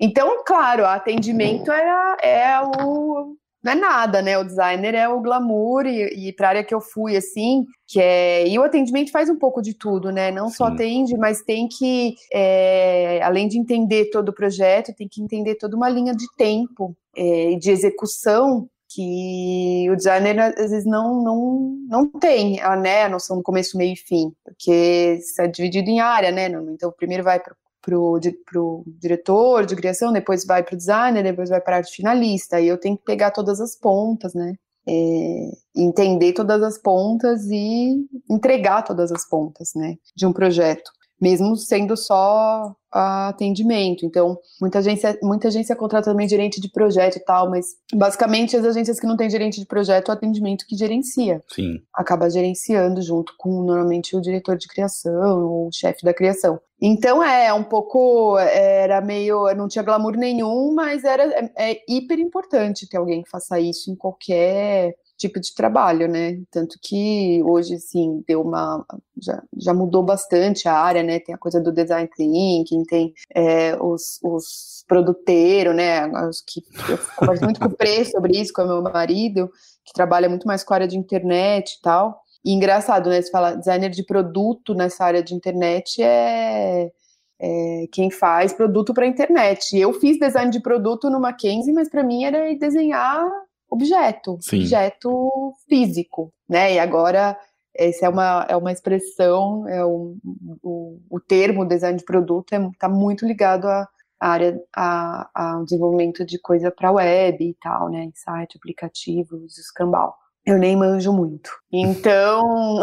Então, 0.00 0.44
claro, 0.46 0.84
o 0.84 0.86
atendimento 0.86 1.72
era, 1.72 2.16
é 2.22 2.60
o. 2.60 3.36
Não 3.64 3.72
é 3.72 3.74
nada, 3.74 4.22
né? 4.22 4.38
O 4.38 4.44
designer 4.44 4.94
é 4.94 5.08
o 5.08 5.20
glamour, 5.20 5.86
e, 5.86 6.28
e 6.28 6.32
para 6.32 6.46
a 6.46 6.50
área 6.50 6.64
que 6.64 6.72
eu 6.72 6.80
fui, 6.80 7.16
assim, 7.16 7.64
que 7.84 8.00
é. 8.00 8.46
E 8.46 8.56
o 8.56 8.62
atendimento 8.62 9.10
faz 9.10 9.28
um 9.28 9.36
pouco 9.36 9.60
de 9.60 9.74
tudo, 9.74 10.12
né? 10.12 10.30
Não 10.30 10.48
Sim. 10.50 10.54
só 10.54 10.64
atende, 10.66 11.16
mas 11.16 11.42
tem 11.42 11.66
que, 11.66 12.14
é, 12.32 13.20
além 13.24 13.48
de 13.48 13.58
entender 13.58 14.10
todo 14.10 14.28
o 14.28 14.34
projeto, 14.34 14.94
tem 14.94 15.08
que 15.08 15.20
entender 15.20 15.56
toda 15.56 15.76
uma 15.76 15.88
linha 15.88 16.14
de 16.14 16.26
tempo 16.36 16.96
e 17.16 17.54
é, 17.54 17.58
de 17.58 17.72
execução 17.72 18.68
que 18.96 19.90
o 19.90 19.96
designer 19.96 20.40
às 20.40 20.70
vezes 20.70 20.86
não, 20.86 21.22
não, 21.22 21.76
não 21.86 22.10
tem 22.10 22.58
a, 22.60 22.74
né, 22.74 23.02
a 23.02 23.08
noção 23.10 23.36
do 23.36 23.42
começo, 23.42 23.76
meio 23.76 23.92
e 23.92 23.96
fim, 23.96 24.32
porque 24.42 25.20
é 25.38 25.46
dividido 25.46 25.90
em 25.90 26.00
área, 26.00 26.32
né? 26.32 26.48
Então, 26.72 26.90
primeiro 26.90 27.22
vai 27.22 27.38
para 27.38 27.54
pro, 27.82 28.18
pro 28.50 28.84
diretor 28.86 29.66
de 29.66 29.76
criação, 29.76 30.12
depois 30.12 30.46
vai 30.46 30.62
para 30.62 30.74
o 30.74 30.78
designer, 30.78 31.22
depois 31.22 31.50
vai 31.50 31.60
para 31.60 31.76
arte 31.76 31.94
finalista, 31.94 32.58
e 32.58 32.66
eu 32.66 32.78
tenho 32.78 32.96
que 32.96 33.04
pegar 33.04 33.30
todas 33.32 33.60
as 33.60 33.76
pontas, 33.76 34.32
né? 34.32 34.54
É, 34.88 35.50
entender 35.76 36.32
todas 36.32 36.62
as 36.62 36.78
pontas 36.78 37.44
e 37.50 38.06
entregar 38.30 38.82
todas 38.82 39.12
as 39.12 39.28
pontas, 39.28 39.72
né? 39.74 39.96
De 40.16 40.24
um 40.24 40.32
projeto 40.32 40.90
mesmo 41.20 41.56
sendo 41.56 41.96
só 41.96 42.74
atendimento. 42.90 44.06
Então, 44.06 44.38
muita 44.60 44.78
agência, 44.78 45.18
muita 45.22 45.48
agência 45.48 45.76
contrata 45.76 46.10
também 46.10 46.28
gerente 46.28 46.60
de 46.60 46.70
projeto 46.70 47.16
e 47.16 47.20
tal, 47.20 47.50
mas 47.50 47.66
basicamente 47.94 48.56
as 48.56 48.64
agências 48.64 48.98
que 48.98 49.06
não 49.06 49.16
têm 49.16 49.28
gerente 49.28 49.60
de 49.60 49.66
projeto, 49.66 50.08
o 50.08 50.12
atendimento 50.12 50.66
que 50.66 50.76
gerencia. 50.76 51.42
Sim. 51.52 51.80
Acaba 51.94 52.30
gerenciando 52.30 53.02
junto 53.02 53.34
com 53.38 53.62
normalmente 53.62 54.16
o 54.16 54.20
diretor 54.20 54.56
de 54.56 54.68
criação 54.68 55.46
ou 55.46 55.68
o 55.68 55.72
chefe 55.72 56.04
da 56.04 56.14
criação. 56.14 56.58
Então 56.80 57.22
é 57.22 57.52
um 57.54 57.64
pouco 57.64 58.38
era 58.38 59.00
meio 59.00 59.52
não 59.54 59.66
tinha 59.66 59.82
glamour 59.82 60.16
nenhum, 60.16 60.74
mas 60.74 61.04
era 61.04 61.22
é, 61.56 61.72
é 61.72 61.80
hiper 61.88 62.18
importante 62.18 62.88
ter 62.88 62.98
alguém 62.98 63.22
que 63.22 63.30
faça 63.30 63.58
isso 63.58 63.90
em 63.90 63.96
qualquer 63.96 64.94
tipo 65.16 65.40
de 65.40 65.54
trabalho, 65.54 66.08
né? 66.08 66.38
Tanto 66.50 66.78
que 66.80 67.42
hoje, 67.42 67.74
assim, 67.74 68.22
deu 68.26 68.42
uma. 68.42 68.84
Já, 69.20 69.42
já 69.56 69.74
mudou 69.74 70.02
bastante 70.02 70.68
a 70.68 70.74
área, 70.74 71.02
né? 71.02 71.18
Tem 71.18 71.34
a 71.34 71.38
coisa 71.38 71.60
do 71.60 71.72
design 71.72 72.08
thinking, 72.16 72.82
tem 72.84 73.14
é, 73.34 73.76
os, 73.82 74.18
os 74.22 74.84
produteiros, 74.86 75.74
né? 75.74 76.06
Os 76.28 76.42
que 76.42 76.62
eu 76.88 76.98
converso 77.16 77.44
muito 77.44 77.60
com 77.60 77.66
o 77.66 77.76
Pre 77.76 78.04
sobre 78.06 78.38
isso, 78.38 78.52
com 78.52 78.62
o 78.62 78.66
meu 78.66 78.82
marido, 78.82 79.50
que 79.84 79.92
trabalha 79.94 80.28
muito 80.28 80.46
mais 80.46 80.62
com 80.62 80.74
a 80.74 80.76
área 80.76 80.88
de 80.88 80.96
internet 80.96 81.76
e 81.78 81.82
tal. 81.82 82.20
E 82.44 82.52
engraçado, 82.52 83.08
né? 83.08 83.20
Você 83.20 83.30
fala 83.30 83.54
designer 83.56 83.90
de 83.90 84.04
produto 84.04 84.74
nessa 84.74 85.04
área 85.04 85.22
de 85.22 85.34
internet 85.34 86.02
é. 86.02 86.90
É, 87.38 87.84
quem 87.92 88.10
faz 88.10 88.54
produto 88.54 88.94
para 88.94 89.06
internet. 89.06 89.76
Eu 89.76 89.92
fiz 89.92 90.18
design 90.18 90.50
de 90.50 90.58
produto 90.58 91.10
no 91.10 91.20
Mackenzie, 91.20 91.70
mas 91.70 91.86
para 91.86 92.02
mim 92.02 92.24
era 92.24 92.54
desenhar 92.56 93.28
objeto, 93.68 94.38
Sim. 94.40 94.60
objeto 94.60 95.54
físico, 95.68 96.32
né? 96.48 96.74
E 96.74 96.78
agora 96.78 97.36
essa 97.78 98.06
é 98.06 98.08
uma, 98.08 98.46
é 98.48 98.56
uma 98.56 98.72
expressão, 98.72 99.68
é 99.68 99.84
um, 99.84 100.18
o, 100.62 100.98
o 101.10 101.20
termo 101.20 101.64
design 101.64 101.98
de 101.98 102.04
produto 102.04 102.52
está 102.52 102.64
é, 102.64 102.70
tá 102.78 102.88
muito 102.88 103.26
ligado 103.26 103.66
à 103.66 103.86
área, 104.18 104.58
a, 104.74 105.28
ao 105.34 105.64
desenvolvimento 105.64 106.24
de 106.24 106.38
coisa 106.38 106.70
para 106.70 106.92
web 106.92 107.44
e 107.44 107.54
tal, 107.60 107.90
né? 107.90 108.10
Site, 108.14 108.56
aplicativos, 108.56 109.58
escambau. 109.58 110.14
Eu 110.44 110.58
nem 110.58 110.76
manjo 110.76 111.12
muito. 111.12 111.50
Então, 111.70 112.80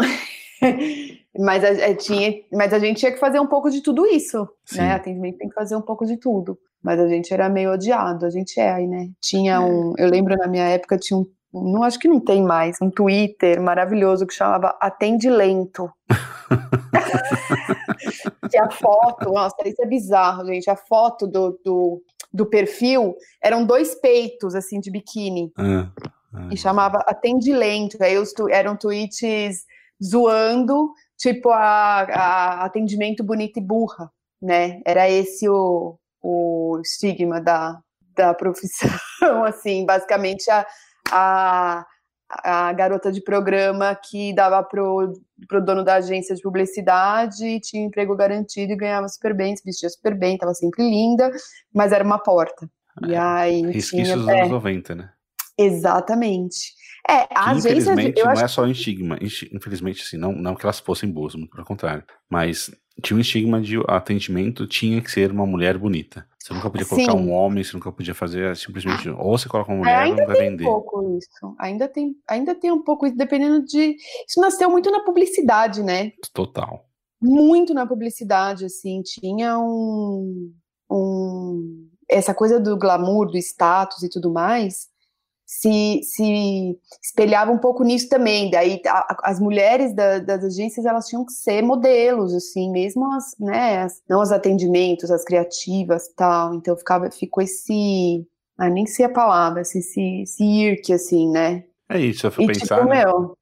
mas 1.38 1.64
a, 1.64 1.86
a, 1.86 1.96
tinha, 1.96 2.42
mas 2.52 2.72
a 2.72 2.78
gente 2.78 2.98
tinha 2.98 3.12
que 3.12 3.18
fazer 3.18 3.40
um 3.40 3.46
pouco 3.46 3.70
de 3.70 3.80
tudo 3.80 4.06
isso, 4.06 4.38
né? 4.38 4.46
Sim. 4.66 4.78
né? 4.78 4.92
Atendimento 4.92 5.38
tem 5.38 5.48
que 5.48 5.54
fazer 5.54 5.74
um 5.74 5.82
pouco 5.82 6.06
de 6.06 6.16
tudo 6.16 6.58
mas 6.84 7.00
a 7.00 7.08
gente 7.08 7.32
era 7.32 7.48
meio 7.48 7.72
odiado, 7.72 8.26
a 8.26 8.30
gente 8.30 8.60
é 8.60 8.70
aí, 8.70 8.86
né? 8.86 9.08
Tinha 9.18 9.54
é. 9.54 9.58
um, 9.58 9.94
eu 9.96 10.10
lembro 10.10 10.36
na 10.36 10.46
minha 10.46 10.68
época 10.68 10.98
tinha 10.98 11.18
um, 11.18 11.24
não 11.50 11.82
acho 11.82 11.98
que 11.98 12.06
não 12.06 12.20
tem 12.20 12.42
mais, 12.42 12.76
um 12.82 12.90
Twitter 12.90 13.58
maravilhoso 13.62 14.26
que 14.26 14.34
chamava 14.34 14.76
Atende 14.80 15.30
Lento. 15.30 15.90
que 18.50 18.58
a 18.58 18.70
foto, 18.70 19.32
nossa, 19.32 19.56
isso 19.64 19.82
é 19.82 19.86
bizarro, 19.86 20.44
gente. 20.44 20.68
A 20.68 20.76
foto 20.76 21.26
do, 21.26 21.58
do, 21.64 22.02
do 22.30 22.44
perfil 22.44 23.16
eram 23.42 23.64
dois 23.64 23.94
peitos, 23.94 24.54
assim, 24.54 24.78
de 24.78 24.90
biquíni. 24.90 25.50
É, 25.56 25.62
é. 25.62 25.88
E 26.52 26.56
chamava 26.56 26.98
Atende 27.06 27.50
Lento. 27.52 27.96
Aí 28.02 28.18
os, 28.18 28.34
eram 28.50 28.76
tweets 28.76 29.64
zoando, 30.04 30.92
tipo, 31.16 31.48
a, 31.50 32.02
a 32.02 32.64
atendimento 32.64 33.22
bonita 33.24 33.58
e 33.58 33.62
burra, 33.62 34.12
né? 34.42 34.82
Era 34.84 35.08
esse 35.08 35.48
o, 35.48 35.96
o 36.24 36.80
estigma 36.80 37.38
da, 37.38 37.78
da 38.16 38.32
profissão, 38.32 38.90
assim, 39.44 39.84
basicamente 39.84 40.50
a, 40.50 40.66
a, 41.10 41.86
a 42.30 42.72
garota 42.72 43.12
de 43.12 43.22
programa 43.22 43.94
que 43.94 44.34
dava 44.34 44.62
pro, 44.62 45.12
pro 45.46 45.62
dono 45.62 45.84
da 45.84 45.96
agência 45.96 46.34
de 46.34 46.40
publicidade, 46.40 47.60
tinha 47.60 47.84
emprego 47.84 48.16
garantido 48.16 48.72
e 48.72 48.76
ganhava 48.76 49.06
super 49.06 49.34
bem, 49.34 49.54
se 49.54 49.62
vestia 49.62 49.90
super 49.90 50.18
bem, 50.18 50.34
estava 50.34 50.54
sempre 50.54 50.82
linda, 50.82 51.30
mas 51.74 51.92
era 51.92 52.02
uma 52.02 52.18
porta. 52.18 52.66
É, 53.04 53.08
e 53.08 53.16
aí 53.16 53.60
resquícios 53.60 53.90
tinha, 53.90 54.16
dos 54.16 54.26
anos 54.26 54.50
90, 54.50 54.94
né? 54.94 55.10
Exatamente. 55.58 56.72
É, 57.06 57.28
a 57.34 57.50
agência. 57.50 57.68
Infelizmente, 57.68 58.22
não 58.22 58.30
acho... 58.30 58.44
é 58.44 58.48
só 58.48 58.62
um 58.62 58.70
estigma. 58.70 59.18
Infelizmente, 59.52 60.02
assim, 60.02 60.16
não, 60.16 60.32
não 60.32 60.54
que 60.54 60.64
elas 60.64 60.80
fossem 60.80 61.10
boas, 61.10 61.34
muito 61.34 61.50
pelo 61.50 61.66
contrário. 61.66 62.02
Mas 62.30 62.70
tinha 63.02 63.16
um 63.16 63.20
estigma 63.20 63.60
de 63.60 63.76
atendimento 63.88 64.66
tinha 64.66 65.00
que 65.00 65.10
ser 65.10 65.30
uma 65.30 65.46
mulher 65.46 65.76
bonita. 65.76 66.26
Você 66.38 66.52
nunca 66.52 66.70
podia 66.70 66.86
colocar 66.86 67.12
Sim. 67.12 67.18
um 67.18 67.32
homem, 67.32 67.64
você 67.64 67.72
nunca 67.72 67.90
podia 67.90 68.14
fazer 68.14 68.54
simplesmente. 68.56 69.08
Ou 69.08 69.38
você 69.38 69.48
coloca 69.48 69.72
uma 69.72 69.78
mulher, 69.78 69.96
ainda 69.96 70.20
não 70.22 70.26
vai 70.26 70.36
tem 70.36 70.50
vender. 70.50 70.64
Um 70.64 70.72
pouco 70.72 71.18
isso. 71.18 71.56
Ainda 71.58 71.88
tem, 71.88 72.14
ainda 72.28 72.54
tem 72.54 72.70
um 72.70 72.82
pouco 72.82 73.06
isso, 73.06 73.16
dependendo 73.16 73.64
de. 73.64 73.96
Isso 74.28 74.40
nasceu 74.40 74.68
muito 74.70 74.90
na 74.90 75.00
publicidade, 75.00 75.82
né? 75.82 76.12
Total. 76.32 76.86
Muito 77.20 77.72
na 77.72 77.86
publicidade, 77.86 78.66
assim. 78.66 79.00
Tinha 79.02 79.58
um. 79.58 80.52
um 80.90 81.88
essa 82.10 82.34
coisa 82.34 82.60
do 82.60 82.76
glamour, 82.76 83.30
do 83.30 83.38
status 83.38 84.02
e 84.02 84.10
tudo 84.10 84.30
mais 84.30 84.92
se, 85.46 86.00
se 86.02 86.78
espelhava 87.02 87.52
um 87.52 87.58
pouco 87.58 87.84
nisso 87.84 88.08
também. 88.08 88.50
Daí 88.50 88.80
a, 88.86 89.16
as 89.24 89.38
mulheres 89.38 89.94
da, 89.94 90.18
das 90.18 90.44
agências 90.44 90.86
elas 90.86 91.06
tinham 91.06 91.24
que 91.24 91.32
ser 91.32 91.62
modelos, 91.62 92.34
assim, 92.34 92.70
mesmo 92.70 93.12
as, 93.12 93.34
né, 93.38 93.82
as, 93.82 94.02
não 94.08 94.20
os 94.20 94.32
atendimentos, 94.32 95.10
as 95.10 95.24
criativas 95.24 96.08
tal. 96.16 96.54
Então 96.54 96.76
ficava, 96.76 97.10
ficou 97.10 97.42
esse, 97.42 98.26
ah, 98.58 98.70
nem 98.70 98.86
sei 98.86 99.04
a 99.06 99.12
palavra, 99.12 99.60
esse, 99.62 99.78
esse, 99.78 100.22
esse 100.22 100.44
irque, 100.44 100.92
assim, 100.92 101.30
né? 101.30 101.64
É 101.88 102.00
isso, 102.00 102.26
eu 102.26 102.30
fui 102.30 102.44
e, 102.44 102.46
pensar. 102.48 102.78
Tipo, 102.78 102.88
né? 102.88 103.04
meu, 103.04 103.36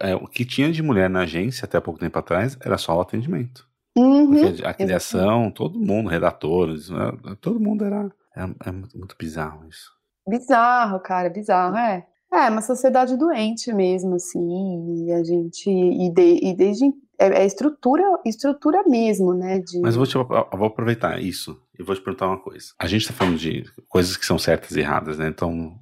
é, 0.00 0.14
o 0.14 0.26
que 0.26 0.44
tinha 0.44 0.70
de 0.70 0.82
mulher 0.82 1.10
na 1.10 1.22
agência 1.22 1.64
até 1.64 1.80
pouco 1.80 2.00
tempo 2.00 2.18
atrás 2.18 2.56
era 2.64 2.78
só 2.78 2.96
o 2.96 3.00
atendimento. 3.00 3.68
Uhum, 3.96 4.46
a 4.64 4.72
criação, 4.72 5.20
exatamente. 5.20 5.54
todo 5.54 5.80
mundo, 5.80 6.08
redatores, 6.08 6.88
né, 6.88 7.12
todo 7.40 7.58
mundo 7.58 7.84
era. 7.84 8.10
É, 8.36 8.68
é 8.68 8.72
muito 8.72 9.16
bizarro 9.18 9.66
isso. 9.68 9.99
Bizarro, 10.26 11.00
cara, 11.00 11.28
bizarro, 11.28 11.76
é. 11.76 12.06
É, 12.32 12.48
uma 12.48 12.62
sociedade 12.62 13.16
doente 13.16 13.72
mesmo, 13.72 14.14
assim, 14.14 15.04
e 15.04 15.12
a 15.12 15.24
gente, 15.24 15.68
e, 15.68 16.08
de, 16.12 16.38
e 16.40 16.54
desde, 16.54 16.84
é, 17.18 17.42
é, 17.42 17.44
estrutura, 17.44 18.04
estrutura 18.24 18.84
mesmo, 18.86 19.34
né, 19.34 19.58
de... 19.58 19.80
Mas 19.80 19.96
vou, 19.96 20.06
te, 20.06 20.14
vou 20.14 20.66
aproveitar 20.66 21.20
isso 21.20 21.60
e 21.76 21.82
vou 21.82 21.94
te 21.94 22.00
perguntar 22.00 22.28
uma 22.28 22.38
coisa. 22.38 22.66
A 22.78 22.86
gente 22.86 23.08
tá 23.08 23.12
falando 23.12 23.36
de 23.36 23.64
coisas 23.88 24.16
que 24.16 24.24
são 24.24 24.38
certas 24.38 24.76
e 24.76 24.80
erradas, 24.80 25.18
né, 25.18 25.26
então, 25.26 25.76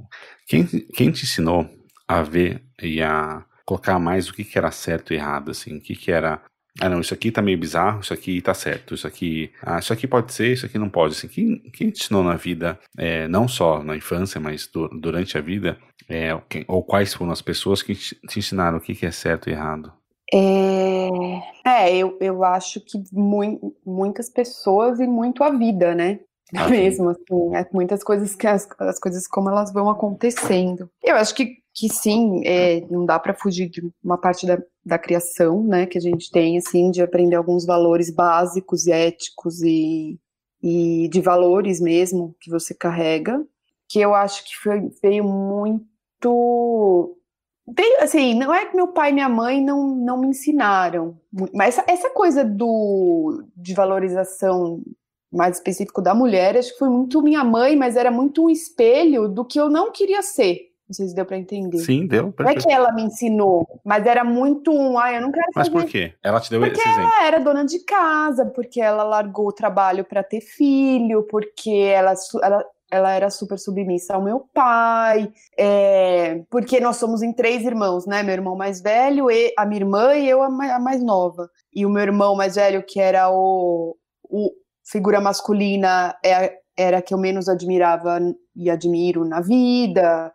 quem, 0.46 0.64
quem 0.66 1.10
te 1.10 1.24
ensinou 1.24 1.68
a 2.06 2.22
ver 2.22 2.64
e 2.82 3.02
a 3.02 3.44
colocar 3.66 3.98
mais 3.98 4.30
o 4.30 4.32
que, 4.32 4.42
que 4.42 4.56
era 4.56 4.70
certo 4.70 5.12
e 5.12 5.16
errado, 5.16 5.50
assim, 5.50 5.76
o 5.76 5.80
que, 5.82 5.94
que 5.94 6.10
era 6.10 6.40
ah, 6.80 6.88
não, 6.88 7.00
isso 7.00 7.12
aqui 7.12 7.30
tá 7.30 7.42
meio 7.42 7.58
bizarro, 7.58 8.00
isso 8.00 8.14
aqui 8.14 8.40
tá 8.40 8.54
certo, 8.54 8.94
isso 8.94 9.06
aqui, 9.06 9.50
ah, 9.62 9.78
isso 9.78 9.92
aqui 9.92 10.06
pode 10.06 10.32
ser, 10.32 10.52
isso 10.52 10.66
aqui 10.66 10.78
não 10.78 10.88
pode. 10.88 11.14
Assim, 11.14 11.28
quem, 11.28 11.58
quem 11.72 11.90
te 11.90 12.02
ensinou 12.02 12.22
na 12.22 12.36
vida, 12.36 12.78
é, 12.96 13.26
não 13.28 13.48
só 13.48 13.82
na 13.82 13.96
infância, 13.96 14.40
mas 14.40 14.66
du 14.66 14.88
durante 14.88 15.36
a 15.36 15.40
vida, 15.40 15.76
é, 16.08 16.38
quem, 16.48 16.64
ou 16.68 16.82
quais 16.82 17.12
foram 17.12 17.32
as 17.32 17.42
pessoas 17.42 17.82
que 17.82 17.94
te, 17.94 18.14
te 18.26 18.38
ensinaram 18.38 18.78
o 18.78 18.80
que, 18.80 18.94
que 18.94 19.06
é 19.06 19.10
certo 19.10 19.48
e 19.48 19.52
errado? 19.52 19.92
É, 20.32 21.08
é 21.66 21.96
eu, 21.96 22.16
eu 22.20 22.44
acho 22.44 22.80
que 22.80 23.02
mu 23.12 23.74
muitas 23.84 24.28
pessoas 24.28 25.00
e 25.00 25.06
muito 25.06 25.42
a 25.42 25.50
vida, 25.50 25.94
né? 25.94 26.20
Ah, 26.54 26.68
mesmo, 26.68 27.10
assim, 27.10 27.54
é 27.54 27.66
muitas 27.72 28.02
coisas 28.02 28.34
que 28.34 28.46
as, 28.46 28.66
as 28.78 28.98
coisas 28.98 29.26
como 29.26 29.50
elas 29.50 29.72
vão 29.72 29.90
acontecendo. 29.90 30.90
Eu 31.02 31.16
acho 31.16 31.34
que 31.34 31.58
que 31.78 31.88
sim, 31.88 32.42
é, 32.44 32.80
não 32.90 33.06
dá 33.06 33.20
para 33.20 33.32
fugir 33.32 33.68
de 33.68 33.88
uma 34.02 34.18
parte 34.18 34.44
da, 34.44 34.60
da 34.84 34.98
criação, 34.98 35.62
né, 35.62 35.86
que 35.86 35.96
a 35.96 36.00
gente 36.00 36.28
tem, 36.28 36.58
assim, 36.58 36.90
de 36.90 37.00
aprender 37.00 37.36
alguns 37.36 37.64
valores 37.64 38.10
básicos 38.10 38.88
e 38.88 38.90
éticos 38.90 39.62
e, 39.62 40.18
e 40.60 41.08
de 41.08 41.20
valores 41.20 41.80
mesmo 41.80 42.34
que 42.40 42.50
você 42.50 42.74
carrega, 42.74 43.40
que 43.88 44.00
eu 44.00 44.12
acho 44.12 44.44
que 44.44 44.56
foi, 44.56 44.90
veio 45.00 45.22
muito 45.22 47.14
Veio, 47.76 48.02
assim, 48.02 48.32
não 48.34 48.52
é 48.52 48.64
que 48.64 48.74
meu 48.74 48.88
pai 48.88 49.10
e 49.10 49.12
minha 49.12 49.28
mãe 49.28 49.62
não, 49.62 49.94
não 49.94 50.18
me 50.18 50.28
ensinaram, 50.28 51.20
mas 51.52 51.76
essa, 51.76 51.84
essa 51.86 52.10
coisa 52.10 52.42
do, 52.42 53.44
de 53.54 53.74
valorização 53.74 54.80
mais 55.32 55.56
específico 55.56 56.00
da 56.00 56.14
mulher, 56.14 56.56
acho 56.56 56.72
que 56.72 56.78
foi 56.78 56.88
muito 56.88 57.22
minha 57.22 57.44
mãe, 57.44 57.76
mas 57.76 57.96
era 57.96 58.10
muito 58.10 58.44
um 58.44 58.50
espelho 58.50 59.28
do 59.28 59.44
que 59.44 59.60
eu 59.60 59.68
não 59.68 59.92
queria 59.92 60.22
ser. 60.22 60.68
Não 60.88 60.94
sei 60.94 61.08
se 61.08 61.14
deu 61.14 61.26
para 61.26 61.36
entender. 61.36 61.78
Sim, 61.78 62.06
deu. 62.06 62.32
Não 62.38 62.48
é 62.48 62.54
que 62.54 62.72
ela 62.72 62.90
me 62.92 63.02
ensinou, 63.02 63.80
mas 63.84 64.06
era 64.06 64.24
muito 64.24 64.72
um, 64.72 64.98
ah, 64.98 65.12
eu 65.12 65.20
não 65.20 65.30
quero 65.30 65.46
Mas 65.54 65.68
por 65.68 65.84
quê? 65.84 66.14
Ela 66.22 66.40
te 66.40 66.48
deu 66.48 66.60
porque 66.60 66.80
esse 66.80 66.88
exemplo? 66.88 67.02
Porque 67.02 67.20
ela 67.20 67.26
era 67.26 67.40
dona 67.40 67.64
de 67.64 67.78
casa, 67.80 68.46
porque 68.46 68.80
ela 68.80 69.02
largou 69.02 69.48
o 69.48 69.52
trabalho 69.52 70.02
para 70.02 70.22
ter 70.22 70.40
filho, 70.40 71.24
porque 71.24 71.70
ela, 71.70 72.14
ela, 72.42 72.64
ela 72.90 73.12
era 73.12 73.28
super 73.28 73.58
submissa 73.58 74.14
ao 74.14 74.22
meu 74.22 74.48
pai, 74.54 75.30
é, 75.58 76.42
porque 76.48 76.80
nós 76.80 76.96
somos 76.96 77.22
em 77.22 77.34
três 77.34 77.64
irmãos, 77.64 78.06
né? 78.06 78.22
Meu 78.22 78.32
irmão 78.32 78.56
mais 78.56 78.80
velho, 78.80 79.30
e 79.30 79.52
a 79.58 79.66
minha 79.66 79.82
irmã 79.82 80.14
e 80.14 80.26
eu 80.26 80.42
a 80.42 80.48
mais 80.48 81.02
nova. 81.02 81.50
E 81.74 81.84
o 81.84 81.90
meu 81.90 82.02
irmão 82.02 82.34
mais 82.34 82.54
velho, 82.54 82.82
que 82.82 82.98
era 82.98 83.30
o, 83.30 83.94
o 84.24 84.52
figura 84.90 85.20
masculina, 85.20 86.16
é, 86.24 86.58
era 86.76 86.98
a 86.98 87.02
que 87.02 87.12
eu 87.12 87.18
menos 87.18 87.48
admirava 87.48 88.20
e 88.56 88.70
admiro 88.70 89.24
na 89.24 89.40
vida 89.40 90.32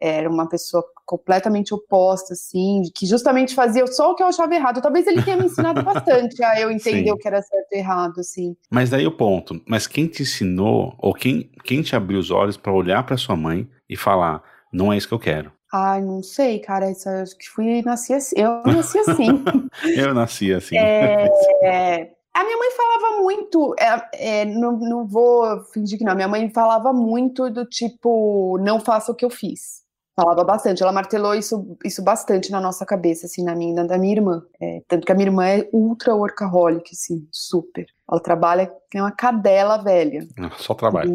era 0.00 0.28
uma 0.30 0.48
pessoa 0.48 0.82
completamente 1.04 1.74
oposta, 1.74 2.32
assim, 2.32 2.82
que 2.94 3.04
justamente 3.04 3.54
fazia 3.54 3.86
só 3.86 4.10
o 4.10 4.14
que 4.14 4.22
eu 4.22 4.28
achava 4.28 4.54
errado. 4.54 4.80
Talvez 4.80 5.06
ele 5.06 5.22
tenha 5.22 5.36
me 5.36 5.44
ensinado 5.44 5.82
bastante 5.82 6.42
a 6.42 6.58
eu 6.58 6.70
entender 6.70 7.08
Sim. 7.08 7.12
o 7.12 7.18
que 7.18 7.28
era 7.28 7.42
certo 7.42 7.72
e 7.72 7.78
errado, 7.78 8.18
assim. 8.18 8.56
Mas 8.70 8.88
daí 8.88 9.06
o 9.06 9.12
ponto, 9.12 9.60
mas 9.66 9.86
quem 9.86 10.06
te 10.06 10.22
ensinou, 10.22 10.94
ou 10.98 11.12
quem, 11.12 11.50
quem 11.64 11.82
te 11.82 11.94
abriu 11.94 12.18
os 12.18 12.30
olhos 12.30 12.56
para 12.56 12.72
olhar 12.72 13.04
para 13.04 13.18
sua 13.18 13.36
mãe 13.36 13.68
e 13.88 13.96
falar, 13.96 14.42
não 14.72 14.92
é 14.92 14.96
isso 14.96 15.08
que 15.08 15.14
eu 15.14 15.18
quero? 15.18 15.52
Ai, 15.72 16.00
não 16.00 16.22
sei, 16.22 16.58
cara, 16.60 16.90
isso, 16.90 17.08
acho 17.08 17.36
que 17.36 17.48
fui, 17.48 17.82
nasci 17.82 18.14
assim, 18.14 18.34
eu 18.36 18.62
nasci 18.64 18.98
assim. 18.98 19.44
eu 19.96 20.14
nasci 20.14 20.52
assim. 20.52 20.76
É, 20.76 22.10
a 22.34 22.44
minha 22.44 22.56
mãe 22.56 22.70
falava 22.70 23.22
muito, 23.22 23.74
é, 23.78 24.40
é, 24.40 24.44
não, 24.44 24.72
não 24.78 25.06
vou 25.06 25.62
fingir 25.72 25.98
que 25.98 26.04
não, 26.04 26.14
minha 26.14 26.28
mãe 26.28 26.48
falava 26.50 26.92
muito 26.92 27.50
do 27.50 27.64
tipo, 27.64 28.58
não 28.58 28.80
faça 28.80 29.12
o 29.12 29.14
que 29.14 29.24
eu 29.24 29.30
fiz 29.30 29.80
falava 30.20 30.44
bastante. 30.44 30.82
Ela 30.82 30.92
martelou 30.92 31.34
isso, 31.34 31.76
isso 31.84 32.02
bastante 32.02 32.50
na 32.50 32.60
nossa 32.60 32.84
cabeça, 32.84 33.26
assim, 33.26 33.42
na 33.42 33.54
minha, 33.54 33.84
da 33.84 33.98
minha 33.98 34.14
irmã. 34.14 34.42
É, 34.60 34.82
tanto 34.86 35.06
que 35.06 35.12
a 35.12 35.14
minha 35.14 35.28
irmã 35.28 35.46
é 35.46 35.68
ultra 35.72 36.14
workaholic, 36.14 36.90
assim, 36.92 37.26
super. 37.32 37.86
Ela 38.10 38.20
trabalha, 38.20 38.70
é 38.94 39.02
uma 39.02 39.12
cadela 39.12 39.78
velha. 39.78 40.26
Só 40.58 40.74
trabalha. 40.74 41.10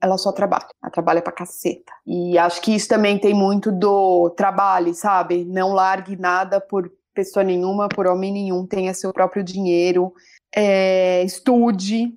ela 0.00 0.18
só 0.18 0.32
trabalha. 0.32 0.66
Ela 0.82 0.90
trabalha 0.90 1.22
pra 1.22 1.32
caceta. 1.32 1.92
E 2.06 2.36
acho 2.38 2.60
que 2.60 2.74
isso 2.74 2.88
também 2.88 3.18
tem 3.18 3.34
muito 3.34 3.70
do 3.70 4.30
trabalho, 4.30 4.92
sabe? 4.94 5.44
Não 5.44 5.72
largue 5.72 6.16
nada 6.16 6.60
por 6.60 6.90
pessoa 7.14 7.44
nenhuma, 7.44 7.88
por 7.88 8.06
homem 8.06 8.32
nenhum. 8.32 8.66
Tenha 8.66 8.92
seu 8.92 9.12
próprio 9.12 9.42
dinheiro. 9.42 10.12
É, 10.54 11.22
estude. 11.22 12.12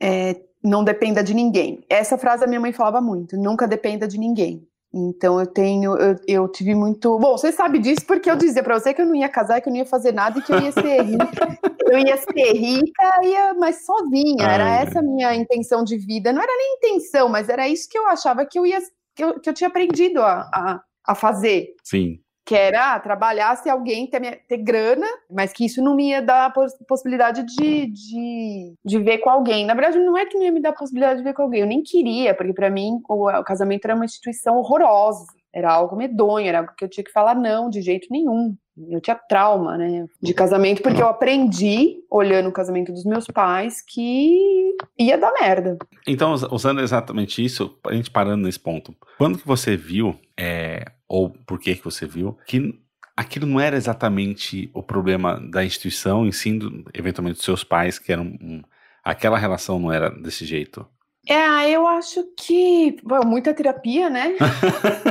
É, 0.00 0.40
não 0.62 0.84
dependa 0.84 1.22
de 1.22 1.34
ninguém. 1.34 1.84
Essa 1.88 2.18
frase 2.18 2.44
a 2.44 2.46
minha 2.46 2.60
mãe 2.60 2.72
falava 2.72 3.00
muito. 3.00 3.36
Nunca 3.36 3.66
dependa 3.66 4.06
de 4.06 4.18
ninguém. 4.18 4.66
Então 4.94 5.40
eu 5.40 5.46
tenho, 5.46 5.96
eu, 5.96 6.16
eu, 6.28 6.48
tive 6.48 6.74
muito. 6.74 7.18
Bom, 7.18 7.38
você 7.38 7.50
sabe 7.50 7.78
disso 7.78 8.04
porque 8.06 8.30
eu 8.30 8.36
dizia 8.36 8.62
para 8.62 8.78
você 8.78 8.92
que 8.92 9.00
eu 9.00 9.06
não 9.06 9.14
ia 9.14 9.28
casar, 9.28 9.60
que 9.60 9.68
eu 9.68 9.72
não 9.72 9.78
ia 9.78 9.86
fazer 9.86 10.12
nada 10.12 10.38
e 10.38 10.42
que 10.42 10.52
eu 10.52 10.60
ia 10.60 10.70
ser 10.70 11.02
rica. 11.02 11.58
eu 11.90 11.98
ia 11.98 12.16
ser 12.18 12.52
rica, 12.52 13.20
ia, 13.24 13.54
mas 13.54 13.86
sozinha. 13.86 14.44
Era 14.46 14.68
essa 14.82 14.98
a 14.98 15.02
minha 15.02 15.34
intenção 15.34 15.82
de 15.82 15.96
vida. 15.96 16.32
Não 16.32 16.42
era 16.42 16.52
nem 16.54 16.76
intenção, 16.76 17.28
mas 17.28 17.48
era 17.48 17.66
isso 17.66 17.88
que 17.88 17.96
eu 17.96 18.06
achava 18.06 18.44
que 18.44 18.58
eu 18.58 18.66
ia, 18.66 18.80
que 19.16 19.24
eu, 19.24 19.40
que 19.40 19.48
eu 19.48 19.54
tinha 19.54 19.68
aprendido 19.68 20.20
a, 20.20 20.50
a, 20.52 20.82
a 21.06 21.14
fazer. 21.14 21.74
Sim 21.82 22.21
que 22.44 22.54
era 22.54 22.98
trabalhar 22.98 23.56
se 23.56 23.70
alguém 23.70 24.06
ter, 24.06 24.42
ter 24.48 24.58
grana, 24.58 25.06
mas 25.30 25.52
que 25.52 25.64
isso 25.64 25.82
não 25.82 25.94
me 25.94 26.10
ia 26.10 26.20
dar 26.20 26.46
a 26.46 26.50
possibilidade 26.86 27.44
de, 27.44 27.86
de, 27.86 28.74
de 28.84 28.98
ver 28.98 29.18
com 29.18 29.30
alguém. 29.30 29.64
Na 29.64 29.74
verdade, 29.74 29.98
não 29.98 30.16
é 30.16 30.26
que 30.26 30.36
não 30.36 30.44
ia 30.44 30.52
me 30.52 30.60
dar 30.60 30.72
possibilidade 30.72 31.18
de 31.18 31.24
ver 31.24 31.34
com 31.34 31.42
alguém, 31.42 31.60
eu 31.60 31.66
nem 31.66 31.82
queria, 31.82 32.34
porque 32.34 32.52
para 32.52 32.70
mim 32.70 33.00
o, 33.08 33.28
o, 33.28 33.44
casamento 33.44 33.84
era 33.84 33.94
uma 33.94 34.04
instituição 34.04 34.56
horrorosa, 34.56 35.26
era 35.52 35.72
algo 35.72 35.96
medonho, 35.96 36.46
era 36.46 36.58
algo 36.58 36.72
que 36.76 36.84
eu 36.84 36.88
tinha 36.88 37.04
que 37.04 37.12
falar 37.12 37.34
não, 37.34 37.70
de 37.70 37.80
jeito 37.80 38.08
nenhum. 38.10 38.56
Eu 38.88 39.02
tinha 39.02 39.14
trauma, 39.14 39.76
né, 39.76 40.06
de 40.20 40.32
casamento, 40.32 40.82
porque 40.82 41.02
eu 41.02 41.06
aprendi, 41.06 41.98
olhando 42.10 42.48
o 42.48 42.52
casamento 42.52 42.90
dos 42.90 43.04
meus 43.04 43.26
pais, 43.26 43.82
que 43.86 44.74
ia 44.98 45.18
dar 45.18 45.30
merda. 45.38 45.76
Então, 46.06 46.32
usando 46.50 46.80
exatamente 46.80 47.44
isso, 47.44 47.78
a 47.86 47.92
gente 47.92 48.10
parando 48.10 48.44
nesse 48.44 48.58
ponto, 48.58 48.96
quando 49.18 49.38
que 49.38 49.46
você 49.46 49.76
viu 49.76 50.18
é, 50.40 50.86
ou 51.12 51.28
por 51.28 51.60
que 51.60 51.74
que 51.74 51.84
você 51.84 52.06
viu, 52.06 52.38
que 52.46 52.74
aquilo 53.14 53.46
não 53.46 53.60
era 53.60 53.76
exatamente 53.76 54.70
o 54.72 54.82
problema 54.82 55.38
da 55.38 55.62
instituição, 55.62 56.26
em 56.26 56.32
si, 56.32 56.58
eventualmente 56.94 57.36
dos 57.36 57.44
seus 57.44 57.62
pais, 57.62 57.98
que 57.98 58.10
eram 58.10 58.24
um, 58.24 58.62
aquela 59.04 59.36
relação 59.36 59.78
não 59.78 59.92
era 59.92 60.08
desse 60.08 60.46
jeito. 60.46 60.86
É, 61.28 61.70
eu 61.70 61.86
acho 61.86 62.24
que 62.34 62.96
bom, 63.04 63.26
muita 63.26 63.52
terapia, 63.52 64.08
né? 64.08 64.34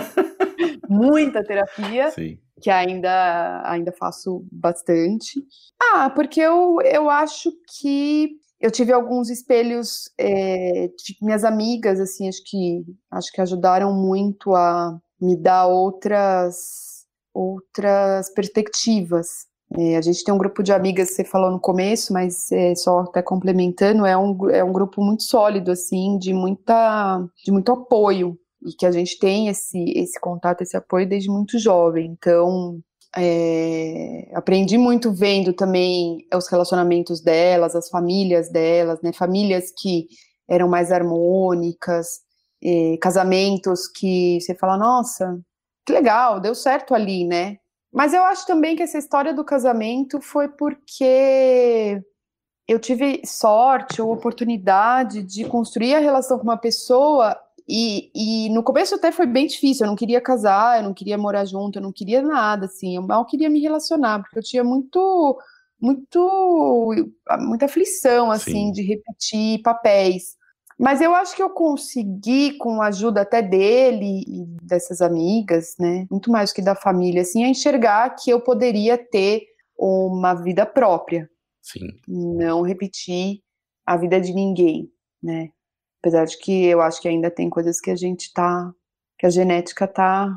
muita 0.90 1.44
terapia. 1.44 2.10
Sim. 2.10 2.40
Que 2.60 2.72
ainda, 2.72 3.62
ainda 3.64 3.92
faço 3.92 4.44
bastante. 4.52 5.40
Ah, 5.80 6.10
porque 6.10 6.42
eu, 6.42 6.80
eu 6.82 7.12
acho 7.12 7.52
que 7.80 8.32
eu 8.60 8.72
tive 8.72 8.92
alguns 8.92 9.30
espelhos 9.30 10.12
é, 10.18 10.88
de 10.88 11.16
minhas 11.22 11.44
amigas, 11.44 12.00
assim, 12.00 12.28
acho 12.28 12.42
que 12.44 12.84
acho 13.12 13.32
que 13.32 13.42
ajudaram 13.42 13.94
muito 13.94 14.56
a 14.56 15.00
me 15.22 15.36
dá 15.36 15.66
outras 15.68 16.92
outras 17.34 18.30
perspectivas. 18.34 19.28
É, 19.78 19.96
a 19.96 20.02
gente 20.02 20.24
tem 20.24 20.34
um 20.34 20.38
grupo 20.38 20.62
de 20.62 20.74
amigas, 20.74 21.12
você 21.12 21.24
falou 21.24 21.50
no 21.50 21.60
começo, 21.60 22.12
mas 22.12 22.52
é, 22.52 22.76
só 22.76 23.00
até 23.00 23.22
complementando, 23.22 24.06
é 24.06 24.18
um, 24.18 24.50
é 24.50 24.64
um 24.64 24.74
grupo 24.74 25.02
muito 25.02 25.24
sólido, 25.24 25.72
assim, 25.72 26.18
de, 26.18 26.34
muita, 26.34 27.26
de 27.46 27.52
muito 27.52 27.72
apoio, 27.72 28.38
e 28.66 28.74
que 28.74 28.86
a 28.86 28.92
gente 28.92 29.18
tem 29.18 29.48
esse, 29.48 29.82
esse 29.96 30.20
contato, 30.20 30.62
esse 30.62 30.76
apoio 30.76 31.08
desde 31.08 31.30
muito 31.30 31.58
jovem. 31.58 32.12
Então, 32.12 32.82
é, 33.16 34.30
aprendi 34.34 34.78
muito 34.78 35.14
vendo 35.14 35.54
também 35.54 36.26
os 36.34 36.48
relacionamentos 36.50 37.22
delas, 37.22 37.74
as 37.74 37.90
famílias 37.90 38.52
delas, 38.52 39.02
né, 39.02 39.14
famílias 39.14 39.72
que 39.78 40.08
eram 40.50 40.68
mais 40.68 40.92
harmônicas, 40.92 42.20
casamentos 43.02 43.88
que 43.88 44.40
você 44.40 44.56
fala, 44.56 44.78
nossa, 44.78 45.40
que 45.86 45.94
legal, 45.94 46.40
deu 46.40 46.54
certo 46.54 46.94
ali, 46.94 47.26
né? 47.26 47.58
Mas 47.92 48.14
eu 48.14 48.24
acho 48.24 48.46
também 48.46 48.76
que 48.76 48.84
essa 48.84 48.98
história 48.98 49.34
do 49.34 49.44
casamento 49.44 50.22
foi 50.22 50.48
porque 50.48 52.02
eu 52.68 52.80
tive 52.80 53.22
sorte 53.26 54.02
ou 54.02 54.14
oportunidade 54.14 55.24
de 55.24 55.44
construir 55.46 55.96
a 55.96 56.00
relação 56.00 56.38
com 56.38 56.44
uma 56.44 56.58
pessoa 56.58 57.38
e, 57.68 58.12
e, 58.16 58.50
no 58.50 58.64
começo 58.64 58.96
até 58.96 59.12
foi 59.12 59.26
bem 59.26 59.48
difícil, 59.48 59.86
eu 59.86 59.90
não 59.90 59.96
queria 59.96 60.20
casar, 60.20 60.80
eu 60.80 60.84
não 60.84 60.94
queria 60.94 61.18
morar 61.18 61.46
junto, 61.46 61.80
eu 61.80 61.82
não 61.82 61.92
queria 61.92 62.22
nada, 62.22 62.66
assim, 62.66 62.96
eu 62.96 63.02
mal 63.02 63.26
queria 63.26 63.50
me 63.50 63.62
relacionar, 63.62 64.20
porque 64.20 64.40
eu 64.40 64.44
tinha 64.44 64.64
muito, 64.64 65.40
muito, 65.80 66.94
muita 67.40 67.66
aflição, 67.66 68.30
assim, 68.32 68.68
Sim. 68.68 68.72
de 68.72 68.82
repetir 68.82 69.62
papéis. 69.62 70.36
Mas 70.82 71.00
eu 71.00 71.14
acho 71.14 71.36
que 71.36 71.44
eu 71.44 71.50
consegui, 71.52 72.58
com 72.58 72.82
a 72.82 72.88
ajuda 72.88 73.22
até 73.22 73.40
dele 73.40 74.24
e 74.28 74.46
dessas 74.64 75.00
amigas, 75.00 75.76
né, 75.80 76.08
muito 76.10 76.32
mais 76.32 76.52
que 76.52 76.60
da 76.60 76.74
família, 76.74 77.22
assim, 77.22 77.44
a 77.44 77.48
enxergar 77.48 78.10
que 78.16 78.32
eu 78.32 78.42
poderia 78.42 78.98
ter 78.98 79.44
uma 79.78 80.34
vida 80.34 80.66
própria. 80.66 81.30
Sim. 81.62 81.88
Não 82.08 82.64
repetir 82.64 83.44
a 83.86 83.96
vida 83.96 84.20
de 84.20 84.34
ninguém, 84.34 84.92
né? 85.22 85.50
Apesar 86.02 86.26
de 86.26 86.36
que 86.40 86.66
eu 86.66 86.82
acho 86.82 87.00
que 87.00 87.08
ainda 87.08 87.30
tem 87.30 87.48
coisas 87.48 87.80
que 87.80 87.92
a 87.92 87.96
gente 87.96 88.34
tá, 88.34 88.74
que 89.20 89.28
a 89.28 89.30
genética 89.30 89.88
tá, 89.88 90.36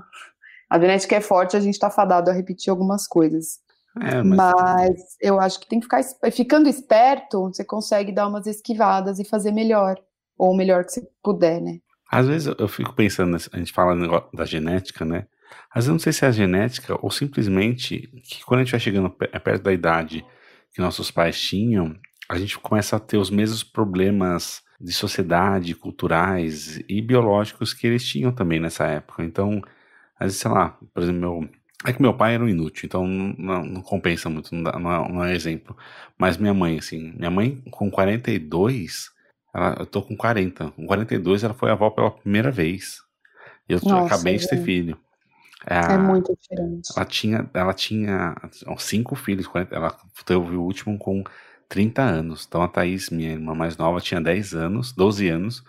a 0.68 0.78
genética 0.78 1.16
é 1.16 1.22
forte, 1.22 1.56
a 1.56 1.60
gente 1.60 1.78
tá 1.78 1.88
fadado 1.88 2.30
a 2.30 2.34
repetir 2.34 2.70
algumas 2.70 3.06
coisas. 3.06 3.60
É, 3.98 4.22
mas... 4.22 4.36
mas... 4.36 5.16
eu 5.22 5.40
acho 5.40 5.58
que 5.58 5.66
tem 5.66 5.80
que 5.80 5.86
ficar 5.86 6.02
ficando 6.30 6.68
esperto, 6.68 7.44
você 7.44 7.64
consegue 7.64 8.12
dar 8.12 8.28
umas 8.28 8.46
esquivadas 8.46 9.18
e 9.18 9.24
fazer 9.24 9.50
melhor 9.50 9.98
ou 10.38 10.52
o 10.52 10.56
melhor 10.56 10.84
que 10.84 10.92
você 10.92 11.08
puder, 11.22 11.60
né? 11.60 11.78
Às 12.10 12.28
vezes 12.28 12.54
eu 12.58 12.68
fico 12.68 12.94
pensando, 12.94 13.36
a 13.52 13.58
gente 13.58 13.72
fala 13.72 14.28
da 14.32 14.44
genética, 14.44 15.04
né? 15.04 15.26
Às 15.70 15.86
vezes 15.86 15.88
eu 15.88 15.92
não 15.92 15.98
sei 15.98 16.12
se 16.12 16.24
é 16.24 16.28
a 16.28 16.32
genética 16.32 16.96
ou 17.00 17.10
simplesmente 17.10 18.08
que 18.22 18.44
quando 18.44 18.60
a 18.60 18.64
gente 18.64 18.72
vai 18.72 18.80
chegando 18.80 19.10
perto 19.10 19.62
da 19.62 19.72
idade 19.72 20.24
que 20.72 20.80
nossos 20.80 21.10
pais 21.10 21.40
tinham, 21.40 21.96
a 22.28 22.38
gente 22.38 22.58
começa 22.58 22.96
a 22.96 23.00
ter 23.00 23.16
os 23.16 23.30
mesmos 23.30 23.62
problemas 23.62 24.62
de 24.80 24.92
sociedade, 24.92 25.74
culturais 25.74 26.80
e 26.88 27.00
biológicos 27.00 27.72
que 27.72 27.86
eles 27.86 28.04
tinham 28.04 28.32
também 28.32 28.60
nessa 28.60 28.84
época. 28.86 29.24
Então, 29.24 29.60
às 30.18 30.26
vezes, 30.26 30.38
sei 30.38 30.50
lá, 30.50 30.78
por 30.92 31.02
exemplo, 31.02 31.20
meu, 31.20 31.48
é 31.86 31.92
que 31.92 32.02
meu 32.02 32.14
pai 32.14 32.34
era 32.34 32.44
um 32.44 32.48
inútil, 32.48 32.86
então 32.86 33.06
não, 33.06 33.64
não 33.64 33.82
compensa 33.82 34.30
muito, 34.30 34.54
não, 34.54 34.62
dá, 34.62 34.78
não, 34.78 34.90
é, 34.90 35.12
não, 35.12 35.24
é, 35.24 35.34
exemplo. 35.34 35.76
Mas 36.18 36.36
minha 36.36 36.54
mãe, 36.54 36.78
assim, 36.78 37.12
minha 37.16 37.30
mãe 37.30 37.62
com 37.70 37.90
42, 37.90 39.10
ela, 39.54 39.76
eu 39.78 39.86
tô 39.86 40.02
com 40.02 40.16
40. 40.16 40.72
Com 40.72 40.86
42 40.86 41.44
ela 41.44 41.54
foi 41.54 41.70
avó 41.70 41.88
pela 41.90 42.10
primeira 42.10 42.50
vez. 42.50 43.00
Eu 43.68 43.78
Nossa, 43.82 44.14
acabei 44.14 44.36
de 44.36 44.48
ter 44.48 44.62
filho. 44.62 44.98
É, 45.66 45.94
é, 45.94 45.96
muito 45.96 46.36
diferente. 46.38 46.90
Ela 46.94 47.06
tinha, 47.06 47.50
ela 47.54 47.72
tinha 47.72 48.34
cinco 48.78 49.14
filhos, 49.14 49.48
ela 49.70 49.96
teve 50.26 50.56
o 50.56 50.62
último 50.62 50.98
com 50.98 51.24
30 51.68 52.02
anos. 52.02 52.44
Então 52.46 52.62
a 52.62 52.68
Thaís, 52.68 53.08
minha 53.08 53.32
irmã 53.32 53.54
mais 53.54 53.76
nova, 53.76 54.00
tinha 54.00 54.20
10 54.20 54.54
anos, 54.54 54.92
12 54.92 55.28
anos, 55.28 55.64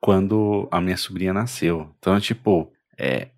quando 0.00 0.68
a 0.70 0.80
minha 0.80 0.96
sobrinha 0.96 1.32
nasceu. 1.32 1.94
Então, 1.98 2.18
tipo, 2.20 2.70
é, 2.98 3.28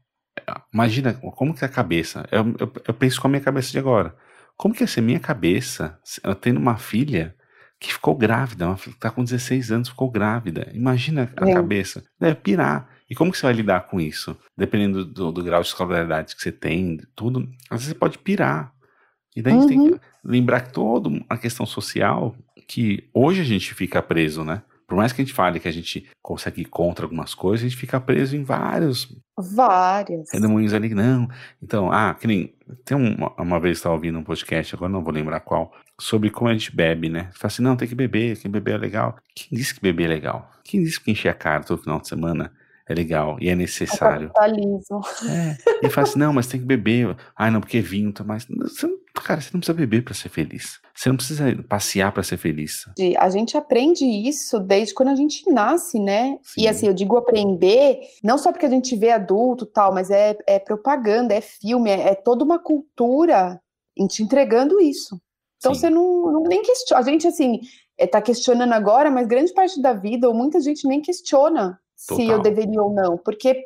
imagina 0.72 1.14
como 1.14 1.54
que 1.54 1.64
é 1.64 1.68
a 1.68 1.70
cabeça. 1.70 2.26
Eu, 2.32 2.54
eu, 2.58 2.72
eu, 2.88 2.94
penso 2.94 3.20
com 3.20 3.28
a 3.28 3.30
minha 3.30 3.42
cabeça 3.42 3.70
de 3.70 3.78
agora. 3.78 4.16
Como 4.56 4.74
que 4.74 4.82
ia 4.82 4.86
ser 4.86 5.02
minha 5.02 5.20
cabeça, 5.20 5.98
eu 6.24 6.34
tendo 6.34 6.58
uma 6.58 6.76
filha 6.76 7.36
que 7.80 7.94
ficou 7.94 8.14
grávida, 8.14 8.66
uma 8.66 8.76
filha 8.76 8.92
que 8.92 9.00
tá 9.00 9.10
com 9.10 9.24
16 9.24 9.72
anos, 9.72 9.88
ficou 9.88 10.10
grávida. 10.10 10.70
Imagina 10.74 11.32
a 11.34 11.48
é. 11.48 11.54
cabeça. 11.54 12.04
Deve 12.20 12.34
pirar. 12.36 12.86
E 13.08 13.14
como 13.14 13.32
que 13.32 13.38
você 13.38 13.46
vai 13.46 13.54
lidar 13.54 13.88
com 13.88 13.98
isso? 13.98 14.36
Dependendo 14.56 15.04
do, 15.04 15.32
do, 15.32 15.42
grau 15.42 15.62
de 15.62 15.68
escolaridade 15.68 16.36
que 16.36 16.42
você 16.42 16.52
tem, 16.52 17.00
tudo, 17.16 17.48
às 17.70 17.80
vezes 17.80 17.88
você 17.88 17.94
pode 17.94 18.18
pirar. 18.18 18.72
E 19.34 19.40
daí 19.40 19.54
uhum. 19.54 19.58
a 19.58 19.62
gente 19.62 19.70
tem 19.70 19.92
que 19.92 20.00
lembrar 20.22 20.60
que 20.60 20.72
toda 20.74 21.10
a 21.28 21.38
questão 21.38 21.64
social, 21.64 22.36
que 22.68 23.08
hoje 23.14 23.40
a 23.40 23.44
gente 23.44 23.72
fica 23.74 24.02
preso, 24.02 24.44
né? 24.44 24.62
Por 24.90 24.96
mais 24.96 25.12
que 25.12 25.22
a 25.22 25.24
gente 25.24 25.34
fale 25.34 25.60
que 25.60 25.68
a 25.68 25.72
gente 25.72 26.10
consegue 26.20 26.62
ir 26.62 26.64
contra 26.64 27.06
algumas 27.06 27.32
coisas, 27.32 27.64
a 27.64 27.68
gente 27.68 27.78
fica 27.78 28.00
preso 28.00 28.36
em 28.36 28.42
vários. 28.42 29.08
Vários. 29.38 30.32
Redemoinhos 30.32 30.74
ali, 30.74 30.92
não. 30.92 31.28
Então, 31.62 31.92
ah, 31.92 32.12
que 32.12 32.26
nem. 32.26 32.52
Tem 32.84 32.96
uma, 32.96 33.32
uma 33.40 33.60
vez 33.60 33.76
eu 33.76 33.78
estava 33.78 33.94
ouvindo 33.94 34.18
um 34.18 34.24
podcast, 34.24 34.74
agora 34.74 34.90
não 34.90 35.02
vou 35.02 35.12
lembrar 35.12 35.40
qual, 35.40 35.72
sobre 36.00 36.30
como 36.30 36.50
a 36.50 36.52
gente 36.52 36.74
bebe, 36.74 37.08
né? 37.08 37.30
Fala 37.32 37.52
assim, 37.52 37.62
não, 37.62 37.76
tem 37.76 37.86
que 37.86 37.94
beber, 37.94 38.36
que 38.38 38.48
beber 38.48 38.74
é 38.74 38.78
legal. 38.78 39.16
Quem 39.34 39.56
disse 39.56 39.74
que 39.74 39.80
beber 39.80 40.04
é 40.04 40.08
legal? 40.08 40.50
Quem 40.64 40.82
disse 40.82 41.00
que 41.00 41.10
encher 41.10 41.28
a 41.28 41.34
cara 41.34 41.62
todo 41.62 41.82
final 41.82 42.00
de 42.00 42.08
semana 42.08 42.52
é 42.88 42.94
legal 42.94 43.36
e 43.40 43.48
é 43.48 43.54
necessário? 43.54 44.32
É. 44.34 44.40
É. 45.28 45.56
E 45.86 45.90
fala 45.90 46.06
assim, 46.06 46.18
não, 46.18 46.32
mas 46.32 46.46
tem 46.46 46.58
que 46.58 46.66
beber. 46.66 47.16
Ah, 47.36 47.50
não, 47.50 47.60
porque 47.60 47.80
vinho 47.80 48.12
tá 48.12 48.24
mais. 48.24 48.46
Cara, 49.14 49.40
você 49.40 49.50
não 49.52 49.60
precisa 49.60 49.76
beber 49.76 50.02
para 50.02 50.14
ser 50.14 50.28
feliz. 50.28 50.80
Você 50.94 51.08
não 51.08 51.16
precisa 51.16 51.44
passear 51.68 52.10
para 52.12 52.22
ser 52.22 52.36
feliz. 52.36 52.84
A 53.18 53.28
gente 53.28 53.56
aprende 53.56 54.04
isso 54.04 54.58
desde 54.58 54.94
quando 54.94 55.10
a 55.10 55.14
gente 55.14 55.48
nasce, 55.50 55.98
né? 55.98 56.38
Sim. 56.42 56.62
E 56.62 56.68
assim, 56.68 56.86
eu 56.86 56.94
digo 56.94 57.16
aprender, 57.16 58.00
não 58.24 58.38
só 58.38 58.50
porque 58.50 58.66
a 58.66 58.70
gente 58.70 58.96
vê 58.96 59.10
adulto 59.10 59.66
tal, 59.66 59.92
mas 59.92 60.10
é, 60.10 60.36
é 60.46 60.58
propaganda, 60.58 61.34
é 61.34 61.40
filme, 61.40 61.90
é, 61.90 62.10
é 62.10 62.14
toda 62.14 62.44
uma 62.44 62.58
cultura 62.58 63.60
te 64.08 64.22
entregando 64.22 64.80
isso. 64.80 65.20
Então 65.60 65.74
Sim. 65.74 65.80
você 65.80 65.90
não, 65.90 66.32
não, 66.32 66.42
nem 66.42 66.62
questiona. 66.62 67.02
A 67.02 67.04
gente, 67.04 67.28
assim, 67.28 67.60
está 67.98 68.18
é, 68.18 68.22
questionando 68.22 68.72
agora, 68.72 69.10
mas 69.10 69.28
grande 69.28 69.52
parte 69.52 69.80
da 69.80 69.92
vida, 69.92 70.26
ou 70.26 70.34
muita 70.34 70.58
gente 70.58 70.88
nem 70.88 71.02
questiona 71.02 71.78
Total. 72.08 72.16
se 72.16 72.30
eu 72.30 72.40
deveria 72.40 72.82
ou 72.82 72.92
não, 72.92 73.18
porque 73.18 73.62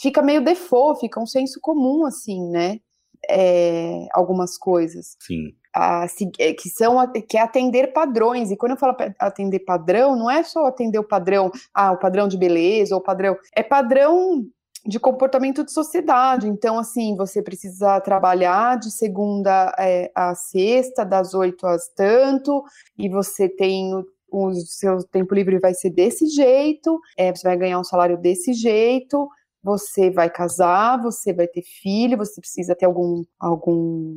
fica 0.00 0.22
meio 0.22 0.42
default, 0.42 0.98
fica 0.98 1.20
um 1.20 1.26
senso 1.26 1.60
comum, 1.60 2.06
assim, 2.06 2.48
né? 2.48 2.80
É, 3.28 4.06
algumas 4.12 4.56
coisas. 4.56 5.16
Sim. 5.20 5.52
A, 5.74 6.06
é, 6.38 6.54
que 6.54 6.70
são 6.70 6.96
que 7.28 7.36
é 7.36 7.42
atender 7.42 7.92
padrões. 7.92 8.50
E 8.50 8.56
quando 8.56 8.72
eu 8.72 8.78
falo 8.78 8.96
atender 9.18 9.58
padrão, 9.60 10.16
não 10.16 10.30
é 10.30 10.42
só 10.42 10.64
atender 10.64 10.98
o 10.98 11.06
padrão, 11.06 11.50
ah, 11.74 11.92
o 11.92 11.98
padrão 11.98 12.28
de 12.28 12.38
beleza 12.38 12.94
ou 12.94 13.02
padrão, 13.02 13.36
é 13.54 13.62
padrão 13.62 14.46
de 14.86 15.00
comportamento 15.00 15.64
de 15.64 15.72
sociedade. 15.72 16.48
Então, 16.48 16.78
assim, 16.78 17.16
você 17.16 17.42
precisa 17.42 18.00
trabalhar 18.00 18.78
de 18.78 18.90
segunda 18.90 19.74
é, 19.78 20.10
a 20.14 20.34
sexta, 20.34 21.04
das 21.04 21.34
oito 21.34 21.66
às 21.66 21.88
tanto, 21.88 22.62
e 22.98 23.08
você 23.08 23.48
tem 23.48 23.94
o, 23.94 24.04
o 24.30 24.54
seu 24.54 25.02
tempo 25.04 25.34
livre 25.34 25.58
vai 25.58 25.74
ser 25.74 25.90
desse 25.90 26.26
jeito, 26.28 27.00
é, 27.16 27.34
você 27.34 27.46
vai 27.46 27.56
ganhar 27.56 27.78
um 27.78 27.84
salário 27.84 28.16
desse 28.16 28.52
jeito, 28.52 29.28
você 29.66 30.10
vai 30.10 30.30
casar, 30.30 31.02
você 31.02 31.32
vai 31.32 31.48
ter 31.48 31.62
filho, 31.62 32.16
você 32.16 32.40
precisa 32.40 32.76
ter 32.76 32.86
algum 32.86 33.24
algum 33.40 34.16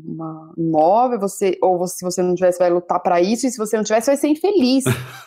imóvel, 0.55 1.19
você 1.19 1.57
ou 1.59 1.79
você, 1.79 1.97
se 1.97 2.05
você 2.05 2.21
não 2.21 2.35
tivesse 2.35 2.59
vai 2.59 2.69
lutar 2.69 2.99
para 3.01 3.19
isso 3.19 3.47
e 3.47 3.51
se 3.51 3.57
você 3.57 3.75
não 3.75 3.83
tivesse 3.83 4.07
vai 4.07 4.17
ser 4.17 4.27
infeliz. 4.27 4.83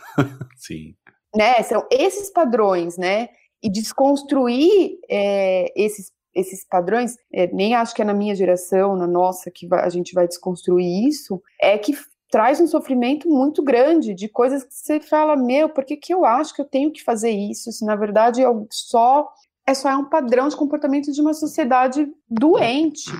Sim. 0.56 0.94
Né? 1.34 1.60
São 1.64 1.84
esses 1.90 2.30
padrões, 2.30 2.96
né? 2.96 3.30
E 3.62 3.70
desconstruir 3.70 4.98
é, 5.08 5.72
esses, 5.76 6.10
esses 6.34 6.66
padrões, 6.66 7.16
é, 7.32 7.46
nem 7.52 7.74
acho 7.74 7.94
que 7.94 8.02
é 8.02 8.04
na 8.04 8.14
minha 8.14 8.34
geração, 8.34 8.96
na 8.96 9.06
nossa, 9.06 9.50
que 9.50 9.68
a 9.72 9.88
gente 9.88 10.14
vai 10.14 10.26
desconstruir 10.26 11.06
isso, 11.06 11.40
é 11.60 11.78
que 11.78 11.92
traz 12.30 12.60
um 12.60 12.66
sofrimento 12.66 13.28
muito 13.28 13.62
grande 13.62 14.14
de 14.14 14.28
coisas 14.28 14.64
que 14.64 14.74
você 14.74 14.98
fala, 14.98 15.36
meu, 15.36 15.68
por 15.68 15.84
que, 15.84 15.96
que 15.96 16.14
eu 16.14 16.24
acho 16.24 16.54
que 16.54 16.62
eu 16.62 16.66
tenho 16.66 16.90
que 16.90 17.04
fazer 17.04 17.30
isso? 17.30 17.70
Se 17.70 17.84
na 17.84 17.94
verdade 17.94 18.40
eu 18.40 18.66
só 18.70 19.28
é 19.66 19.74
só 19.74 19.90
é 19.90 19.96
um 19.96 20.08
padrão 20.08 20.48
de 20.48 20.56
comportamento 20.56 21.12
de 21.12 21.20
uma 21.20 21.34
sociedade 21.34 22.08
doente, 22.28 23.12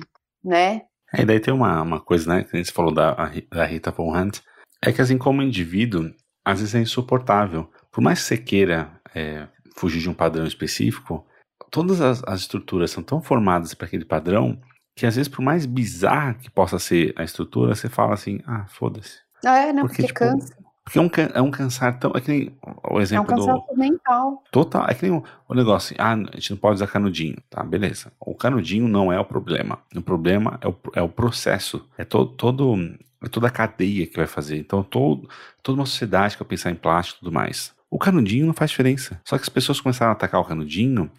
né? 0.43 0.81
É, 1.13 1.21
e 1.21 1.25
daí 1.25 1.39
tem 1.39 1.53
uma, 1.53 1.81
uma 1.81 2.01
coisa, 2.01 2.27
né, 2.27 2.43
que 2.43 2.55
a 2.55 2.59
gente 2.59 2.73
falou 2.73 2.93
da, 2.93 3.13
da 3.51 3.65
Rita 3.65 3.91
Von 3.91 4.17
Hunt, 4.17 4.39
é 4.81 4.91
que 4.91 5.01
assim, 5.01 5.17
como 5.17 5.41
indivíduo, 5.41 6.11
às 6.43 6.59
vezes 6.59 6.75
é 6.75 6.79
insuportável. 6.79 7.69
Por 7.91 8.01
mais 8.01 8.19
que 8.19 8.25
você 8.25 8.37
queira 8.37 8.99
é, 9.15 9.47
fugir 9.73 9.99
de 9.99 10.09
um 10.09 10.13
padrão 10.13 10.45
específico, 10.45 11.25
todas 11.69 12.01
as, 12.01 12.23
as 12.25 12.41
estruturas 12.41 12.91
são 12.91 13.03
tão 13.03 13.21
formadas 13.21 13.73
para 13.73 13.87
aquele 13.87 14.05
padrão 14.05 14.59
que 14.95 15.05
às 15.05 15.15
vezes, 15.15 15.27
por 15.27 15.41
mais 15.41 15.65
bizarra 15.65 16.35
que 16.35 16.49
possa 16.49 16.77
ser 16.77 17.13
a 17.17 17.23
estrutura, 17.23 17.75
você 17.75 17.89
fala 17.89 18.13
assim, 18.13 18.39
ah, 18.45 18.65
foda-se. 18.67 19.19
Ah, 19.43 19.57
é, 19.57 19.73
não, 19.73 19.83
porque, 19.87 20.03
porque 20.03 20.07
tipo, 20.07 20.19
cansa. 20.19 20.55
Porque 20.83 20.99
é 20.99 21.01
um, 21.01 21.09
é 21.33 21.41
um 21.41 21.49
cansar 21.51 21.97
tão. 21.97 22.11
É 22.13 22.19
que 22.19 22.29
nem 22.29 22.57
o 22.89 22.99
exemplo 22.99 23.33
do. 23.33 23.41
É 23.41 23.43
um 23.43 23.47
cansaço 23.47 23.73
do, 23.73 23.79
mental. 23.79 24.43
Total. 24.51 24.85
É 24.89 24.93
que 24.93 25.03
nem 25.03 25.17
o, 25.17 25.23
o 25.47 25.53
negócio 25.53 25.95
assim, 25.95 25.95
ah, 25.97 26.29
a 26.31 26.35
gente 26.35 26.51
não 26.51 26.57
pode 26.57 26.75
usar 26.75 26.87
canudinho. 26.87 27.37
Tá, 27.49 27.63
beleza. 27.63 28.11
O 28.19 28.35
canudinho 28.35 28.87
não 28.87 29.11
é 29.11 29.19
o 29.19 29.25
problema. 29.25 29.79
O 29.95 30.01
problema 30.01 30.59
é 30.61 30.67
o, 30.67 30.75
é 30.93 31.01
o 31.01 31.07
processo. 31.07 31.87
É 31.97 32.03
todo, 32.03 32.31
todo, 32.33 32.75
é 33.23 33.29
toda 33.29 33.47
a 33.47 33.51
cadeia 33.51 34.05
que 34.05 34.17
vai 34.17 34.27
fazer. 34.27 34.57
Então, 34.57 34.83
todo, 34.83 35.29
toda 35.61 35.79
uma 35.79 35.85
sociedade 35.85 36.35
que 36.35 36.43
vai 36.43 36.49
pensar 36.49 36.69
em 36.69 36.75
plástico 36.75 37.17
e 37.17 37.19
tudo 37.21 37.33
mais. 37.33 37.73
O 37.93 37.99
canudinho 37.99 38.47
não 38.47 38.53
faz 38.55 38.71
diferença. 38.71 39.21
Só 39.23 39.37
que 39.37 39.43
as 39.43 39.49
pessoas 39.49 39.79
começaram 39.79 40.09
a 40.09 40.15
atacar 40.15 40.41
o 40.41 40.45
canudinho 40.45 41.11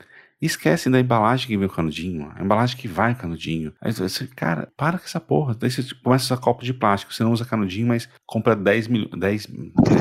esquecem 0.43 0.91
da 0.91 1.01
embalagem 1.01 1.47
que 1.47 1.57
vem 1.57 1.67
o 1.67 1.71
canudinho, 1.71 2.31
a 2.35 2.43
embalagem 2.43 2.77
que 2.77 2.89
vai 2.89 3.13
o 3.13 3.17
canudinho. 3.17 3.73
Aí 3.81 3.93
você, 3.93 4.27
cara, 4.27 4.69
para 4.77 4.99
com 4.99 5.05
essa 5.05 5.21
porra. 5.21 5.55
Daí 5.55 5.71
você 5.71 5.83
começa 6.03 6.25
a 6.25 6.27
usar 6.27 6.43
copo 6.43 6.65
de 6.65 6.75
plástico. 6.75 7.15
Você 7.15 7.23
não 7.23 7.33
usa 7.33 7.45
canudinho, 7.45 7.87
mas 7.87 8.09
compra 8.27 8.57
10 8.57 8.89
mil, 8.89 9.09
10, 9.09 9.47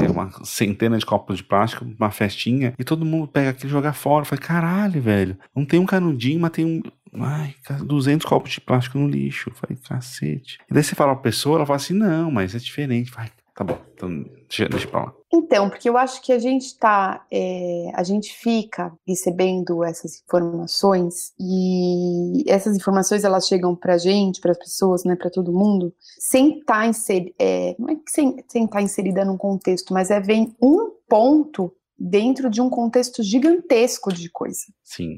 é, 0.03 0.11
uma 0.11 0.31
centena 0.43 0.97
de 0.97 1.05
copos 1.05 1.37
de 1.37 1.43
plástico, 1.43 1.85
uma 1.85 2.09
festinha, 2.11 2.73
e 2.77 2.83
todo 2.83 3.05
mundo 3.05 3.27
pega 3.27 3.51
aquilo 3.51 3.69
e 3.69 3.71
joga 3.71 3.93
fora. 3.93 4.25
Fala, 4.25 4.41
caralho, 4.41 4.99
velho, 4.99 5.37
não 5.55 5.65
tem 5.65 5.79
um 5.79 5.85
canudinho, 5.85 6.39
mas 6.39 6.51
tem 6.51 6.65
um. 6.65 6.81
Ai, 7.21 7.53
200 7.85 8.25
copos 8.25 8.53
de 8.53 8.61
plástico 8.61 8.97
no 8.97 9.07
lixo. 9.07 9.51
Eu 9.51 9.53
falei, 9.53 9.77
cacete. 9.87 10.57
E 10.69 10.73
daí 10.73 10.83
você 10.83 10.95
fala 10.95 11.13
pra 11.13 11.21
pessoa, 11.21 11.57
ela 11.57 11.65
fala 11.65 11.77
assim, 11.77 11.93
não, 11.93 12.31
mas 12.31 12.55
é 12.55 12.57
diferente. 12.57 13.11
Vai, 13.11 13.29
tá 13.55 13.63
bom, 13.63 13.77
então 13.93 14.23
deixa, 14.49 14.67
deixa 14.67 14.87
pra 14.87 15.05
lá. 15.05 15.13
Então, 15.31 15.69
porque 15.69 15.89
eu 15.89 15.97
acho 15.97 16.21
que 16.21 16.31
a 16.31 16.39
gente 16.39 16.77
tá, 16.77 17.25
é, 17.31 17.91
a 17.93 18.03
gente 18.03 18.33
fica 18.33 18.93
recebendo 19.07 19.83
essas 19.83 20.21
informações 20.21 21.33
e 21.39 22.43
essas 22.47 22.75
informações 22.75 23.23
elas 23.23 23.47
chegam 23.47 23.75
pra 23.75 23.97
gente, 23.97 24.41
para 24.41 24.51
as 24.51 24.57
pessoas, 24.57 25.03
né, 25.03 25.15
para 25.15 25.29
todo 25.29 25.53
mundo, 25.53 25.93
sem 26.19 26.59
estar 26.59 26.81
tá 26.81 26.87
inserida, 26.87 27.31
é, 27.39 27.75
não 27.79 27.89
é 27.89 27.95
que 27.95 28.11
sem 28.11 28.37
estar 28.37 28.67
tá 28.67 28.81
inserida 28.81 29.25
num 29.25 29.37
contexto, 29.37 29.93
mas 29.93 30.11
é 30.11 30.19
vem 30.19 30.55
um 30.61 30.91
ponto 31.07 31.75
dentro 31.97 32.49
de 32.49 32.61
um 32.61 32.69
contexto 32.69 33.23
gigantesco 33.23 34.11
de 34.11 34.29
coisa. 34.29 34.65
Sim. 34.83 35.17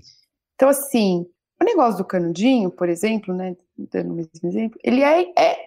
Então, 0.56 0.70
assim, 0.70 1.26
o 1.62 1.66
negócio 1.66 1.98
do 1.98 2.06
canudinho, 2.06 2.70
por 2.70 2.90
exemplo, 2.90 3.34
né, 3.34 3.56
dando 3.78 4.12
o 4.12 4.16
mesmo 4.16 4.32
exemplo, 4.44 4.80
ele 4.84 5.02
é, 5.02 5.24
é, 5.38 5.58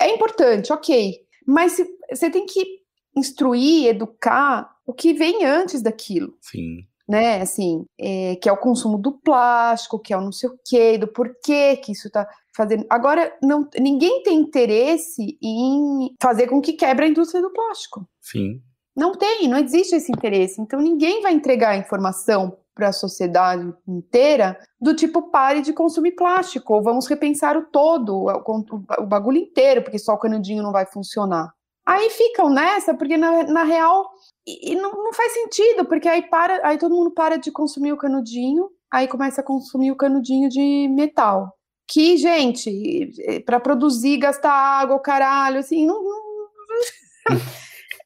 é 0.00 0.14
importante, 0.14 0.72
ok, 0.72 1.20
mas 1.46 1.76
você 2.10 2.30
tem 2.30 2.46
que 2.46 2.82
instruir, 3.16 3.88
educar 3.88 4.70
o 4.86 4.92
que 4.92 5.12
vem 5.12 5.44
antes 5.44 5.82
daquilo. 5.82 6.34
Sim. 6.40 6.86
Né, 7.08 7.42
assim, 7.42 7.84
é, 7.98 8.36
que 8.36 8.48
é 8.48 8.52
o 8.52 8.56
consumo 8.56 8.96
do 8.96 9.12
plástico, 9.12 9.98
que 9.98 10.14
é 10.14 10.16
o 10.16 10.20
não 10.20 10.32
sei 10.32 10.48
o 10.48 10.58
quê, 10.64 10.96
do 10.96 11.08
porquê 11.08 11.76
que 11.76 11.92
isso 11.92 12.08
tá 12.08 12.26
fazendo. 12.56 12.86
Agora, 12.88 13.36
não, 13.42 13.68
ninguém 13.78 14.22
tem 14.22 14.38
interesse 14.38 15.36
em 15.42 16.14
fazer 16.22 16.46
com 16.46 16.60
que 16.60 16.72
quebre 16.72 17.04
a 17.04 17.08
indústria 17.08 17.42
do 17.42 17.52
plástico. 17.52 18.08
Sim. 18.20 18.62
Não 18.96 19.12
tem, 19.12 19.48
não 19.48 19.58
existe 19.58 19.96
esse 19.96 20.12
interesse. 20.12 20.60
Então, 20.60 20.80
ninguém 20.80 21.22
vai 21.22 21.32
entregar 21.32 21.76
informação 21.76 22.56
para 22.74 22.88
a 22.88 22.92
sociedade 22.92 23.72
inteira 23.86 24.58
do 24.80 24.94
tipo 24.94 25.30
pare 25.30 25.60
de 25.60 25.72
consumir 25.72 26.12
plástico, 26.12 26.74
ou 26.74 26.82
vamos 26.82 27.06
repensar 27.06 27.56
o 27.56 27.66
todo, 27.66 28.16
o, 28.16 29.02
o 29.02 29.06
bagulho 29.06 29.38
inteiro, 29.38 29.82
porque 29.82 29.98
só 29.98 30.14
o 30.14 30.18
canudinho 30.18 30.62
não 30.62 30.72
vai 30.72 30.86
funcionar. 30.86 31.52
Aí 31.84 32.10
ficam 32.10 32.48
nessa, 32.48 32.94
porque 32.94 33.16
na, 33.16 33.42
na 33.44 33.64
real 33.64 34.08
e, 34.46 34.72
e 34.72 34.74
não, 34.76 34.92
não, 34.92 35.12
faz 35.12 35.32
sentido, 35.32 35.84
porque 35.84 36.08
aí 36.08 36.22
para, 36.22 36.66
aí 36.66 36.78
todo 36.78 36.94
mundo 36.94 37.10
para 37.10 37.36
de 37.36 37.50
consumir 37.50 37.92
o 37.92 37.96
canudinho, 37.96 38.70
aí 38.90 39.08
começa 39.08 39.40
a 39.40 39.44
consumir 39.44 39.90
o 39.90 39.96
canudinho 39.96 40.48
de 40.48 40.88
metal. 40.88 41.52
Que, 41.88 42.16
gente, 42.16 43.10
para 43.44 43.60
produzir, 43.60 44.16
gastar 44.16 44.52
água, 44.52 44.98
caralho, 45.00 45.58
assim, 45.58 45.84
não, 45.84 46.02
não 46.02 46.22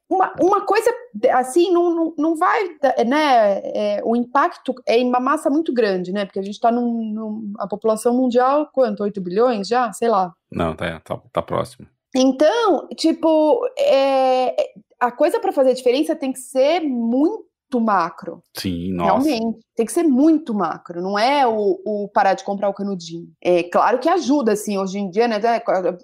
uma, 0.08 0.32
uma 0.40 0.60
coisa 0.64 0.90
assim 1.32 1.72
não, 1.72 1.94
não, 1.94 2.14
não 2.16 2.36
vai, 2.36 2.68
né? 3.06 3.60
É, 3.64 4.02
o 4.04 4.14
impacto 4.14 4.74
é 4.86 4.98
em 4.98 5.08
uma 5.08 5.20
massa 5.20 5.50
muito 5.50 5.72
grande, 5.72 6.12
né? 6.12 6.24
Porque 6.24 6.38
a 6.38 6.42
gente 6.42 6.54
está 6.54 6.70
num, 6.70 7.12
num, 7.12 7.52
a 7.58 7.66
população 7.66 8.14
mundial, 8.14 8.68
quanto? 8.72 9.02
8 9.02 9.20
bilhões 9.20 9.66
já? 9.66 9.92
Sei 9.92 10.08
lá. 10.08 10.32
Não, 10.50 10.74
tá, 10.76 11.00
tá, 11.00 11.20
tá 11.32 11.42
próximo. 11.42 11.88
Então, 12.14 12.88
tipo, 12.96 13.60
é, 13.78 14.54
a 14.98 15.10
coisa 15.10 15.40
para 15.40 15.52
fazer 15.52 15.74
diferença 15.74 16.16
tem 16.16 16.32
que 16.32 16.38
ser 16.38 16.80
muito 16.80 17.45
macro. 17.80 18.42
Sim, 18.54 18.92
nossa. 18.92 19.28
Realmente, 19.28 19.58
tem 19.74 19.84
que 19.84 19.92
ser 19.92 20.04
muito 20.04 20.54
macro, 20.54 21.02
não 21.02 21.18
é 21.18 21.46
o, 21.46 21.80
o, 21.84 22.08
parar 22.12 22.34
de 22.34 22.44
comprar 22.44 22.68
o 22.68 22.74
canudinho. 22.74 23.28
É 23.42 23.62
claro 23.64 23.98
que 23.98 24.08
ajuda, 24.08 24.52
assim, 24.52 24.78
hoje 24.78 24.98
em 24.98 25.10
dia, 25.10 25.28
né, 25.28 25.40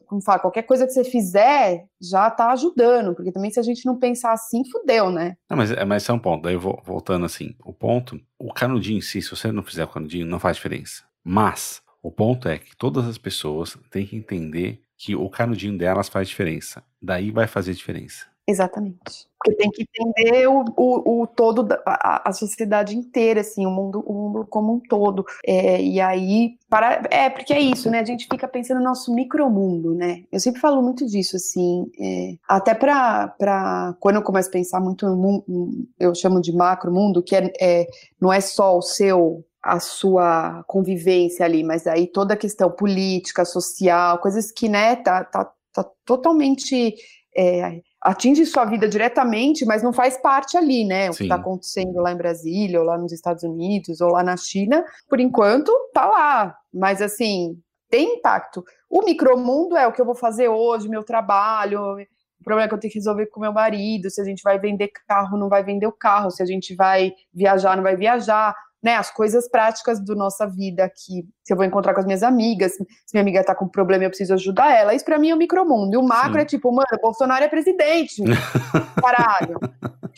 como 0.06 0.22
fala, 0.22 0.40
qualquer 0.40 0.62
coisa 0.62 0.86
que 0.86 0.92
você 0.92 1.04
fizer 1.04 1.84
já 2.00 2.30
tá 2.30 2.50
ajudando, 2.52 3.14
porque 3.14 3.32
também 3.32 3.50
se 3.50 3.60
a 3.60 3.62
gente 3.62 3.86
não 3.86 3.98
pensar 3.98 4.32
assim, 4.32 4.62
fudeu, 4.70 5.10
né? 5.10 5.36
Não, 5.48 5.56
mas, 5.56 5.70
é, 5.70 5.84
mas 5.84 6.08
é 6.08 6.12
um 6.12 6.18
ponto, 6.18 6.42
daí 6.42 6.56
vou 6.56 6.80
voltando 6.84 7.24
assim, 7.24 7.54
o 7.64 7.72
ponto, 7.72 8.20
o 8.38 8.52
canudinho 8.52 8.98
em 8.98 9.02
si, 9.02 9.22
se 9.22 9.30
você 9.30 9.50
não 9.52 9.62
fizer 9.62 9.84
o 9.84 9.88
canudinho, 9.88 10.26
não 10.26 10.38
faz 10.38 10.56
diferença. 10.56 11.04
Mas, 11.24 11.80
o 12.02 12.10
ponto 12.10 12.48
é 12.48 12.58
que 12.58 12.76
todas 12.76 13.06
as 13.06 13.16
pessoas 13.16 13.78
têm 13.90 14.04
que 14.04 14.16
entender 14.16 14.80
que 14.98 15.16
o 15.16 15.28
canudinho 15.28 15.76
delas 15.76 16.08
faz 16.08 16.28
diferença. 16.28 16.82
Daí 17.00 17.30
vai 17.30 17.46
fazer 17.46 17.74
diferença. 17.74 18.26
Exatamente. 18.46 19.28
Porque 19.38 19.56
tem 19.56 19.70
que 19.70 19.82
entender 19.82 20.48
o, 20.48 20.64
o, 20.76 21.22
o 21.22 21.26
todo, 21.26 21.66
a, 21.86 22.28
a, 22.28 22.32
sociedade 22.32 22.96
inteira, 22.96 23.40
assim, 23.40 23.64
o 23.66 23.70
mundo, 23.70 24.00
o 24.04 24.12
mundo 24.12 24.46
como 24.48 24.74
um 24.74 24.80
todo. 24.80 25.24
É, 25.46 25.80
e 25.80 26.00
aí, 26.00 26.56
para, 26.68 27.02
é, 27.10 27.30
porque 27.30 27.52
é 27.52 27.60
isso, 27.60 27.88
né? 27.88 28.00
A 28.00 28.04
gente 28.04 28.26
fica 28.30 28.48
pensando 28.48 28.78
no 28.78 28.84
nosso 28.84 29.14
micromundo, 29.14 29.94
né? 29.94 30.24
Eu 30.30 30.40
sempre 30.40 30.60
falo 30.60 30.82
muito 30.82 31.06
disso, 31.06 31.36
assim, 31.36 31.90
é, 32.00 32.34
até 32.48 32.74
para 32.74 33.96
quando 34.00 34.16
eu 34.16 34.22
começo 34.22 34.48
a 34.48 34.52
pensar 34.52 34.80
muito 34.80 35.06
no 35.06 35.16
mundo, 35.16 35.88
eu 35.98 36.14
chamo 36.14 36.40
de 36.40 36.52
macro 36.52 36.92
mundo, 36.92 37.22
que 37.22 37.36
é, 37.36 37.52
é, 37.60 37.86
não 38.20 38.32
é 38.32 38.40
só 38.40 38.76
o 38.76 38.82
seu 38.82 39.44
a 39.62 39.78
sua 39.78 40.64
convivência 40.66 41.44
ali, 41.46 41.62
mas 41.62 41.86
aí 41.86 42.08
toda 42.08 42.34
a 42.34 42.36
questão 42.36 42.68
política, 42.68 43.44
social, 43.44 44.18
coisas 44.18 44.50
que, 44.50 44.68
né, 44.68 44.96
tá, 44.96 45.22
tá, 45.22 45.52
tá 45.72 45.88
totalmente 46.04 46.96
é, 47.36 47.80
atinge 48.02 48.44
sua 48.44 48.64
vida 48.64 48.88
diretamente, 48.88 49.64
mas 49.64 49.82
não 49.82 49.92
faz 49.92 50.16
parte 50.16 50.56
ali, 50.56 50.84
né? 50.84 51.08
O 51.08 51.12
Sim. 51.12 51.18
que 51.18 51.22
está 51.24 51.36
acontecendo 51.36 52.00
lá 52.00 52.12
em 52.12 52.16
Brasília, 52.16 52.80
ou 52.80 52.86
lá 52.86 52.98
nos 52.98 53.12
Estados 53.12 53.44
Unidos, 53.44 54.00
ou 54.00 54.10
lá 54.10 54.22
na 54.22 54.36
China, 54.36 54.84
por 55.08 55.20
enquanto, 55.20 55.72
tá 55.94 56.06
lá. 56.06 56.56
Mas 56.74 57.00
assim, 57.00 57.56
tem 57.88 58.16
impacto. 58.16 58.64
O 58.90 59.02
micromundo 59.04 59.76
é 59.76 59.86
o 59.86 59.92
que 59.92 60.00
eu 60.00 60.06
vou 60.06 60.16
fazer 60.16 60.48
hoje, 60.48 60.88
meu 60.88 61.04
trabalho, 61.04 61.96
o 62.42 62.44
problema 62.44 62.66
é 62.66 62.68
que 62.68 62.74
eu 62.74 62.78
tenho 62.78 62.92
que 62.92 62.98
resolver 62.98 63.26
com 63.26 63.40
meu 63.40 63.52
marido, 63.52 64.10
se 64.10 64.20
a 64.20 64.24
gente 64.24 64.42
vai 64.42 64.58
vender 64.58 64.90
carro, 65.06 65.38
não 65.38 65.48
vai 65.48 65.62
vender 65.62 65.86
o 65.86 65.92
carro, 65.92 66.28
se 66.28 66.42
a 66.42 66.46
gente 66.46 66.74
vai 66.74 67.12
viajar, 67.32 67.76
não 67.76 67.84
vai 67.84 67.96
viajar 67.96 68.52
né, 68.82 68.96
as 68.96 69.10
coisas 69.10 69.48
práticas 69.48 70.04
da 70.04 70.14
nossa 70.14 70.46
vida 70.46 70.84
aqui. 70.84 71.24
Se 71.42 71.52
eu 71.52 71.56
vou 71.56 71.64
encontrar 71.64 71.94
com 71.94 72.00
as 72.00 72.06
minhas 72.06 72.22
amigas, 72.22 72.72
se 72.72 73.14
minha 73.14 73.22
amiga 73.22 73.44
tá 73.44 73.54
com 73.54 73.68
problema, 73.68 74.04
eu 74.04 74.08
preciso 74.08 74.34
ajudar 74.34 74.74
ela. 74.74 74.94
Isso 74.94 75.04
para 75.04 75.18
mim 75.18 75.30
é 75.30 75.34
o 75.34 75.38
micromundo. 75.38 75.94
E 75.94 75.96
o 75.96 76.02
macro 76.02 76.34
Sim. 76.34 76.40
é 76.40 76.44
tipo, 76.44 76.72
mano, 76.72 76.86
Bolsonaro 77.00 77.44
é 77.44 77.48
presidente. 77.48 78.22
Caralho. 79.00 79.58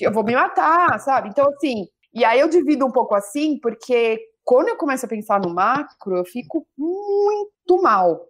eu 0.01 0.13
vou 0.13 0.25
me 0.25 0.35
matar, 0.35 0.99
sabe? 1.01 1.29
Então, 1.29 1.49
assim, 1.49 1.87
e 2.15 2.25
aí 2.25 2.41
eu 2.41 2.49
divido 2.49 2.87
um 2.87 2.91
pouco 2.91 3.15
assim, 3.15 3.59
porque 3.61 4.19
quando 4.43 4.69
eu 4.69 4.77
começo 4.77 5.05
a 5.05 5.09
pensar 5.09 5.41
no 5.41 5.53
macro, 5.53 6.17
eu 6.17 6.25
fico 6.25 6.67
muito 6.79 7.83
mal. 7.83 8.27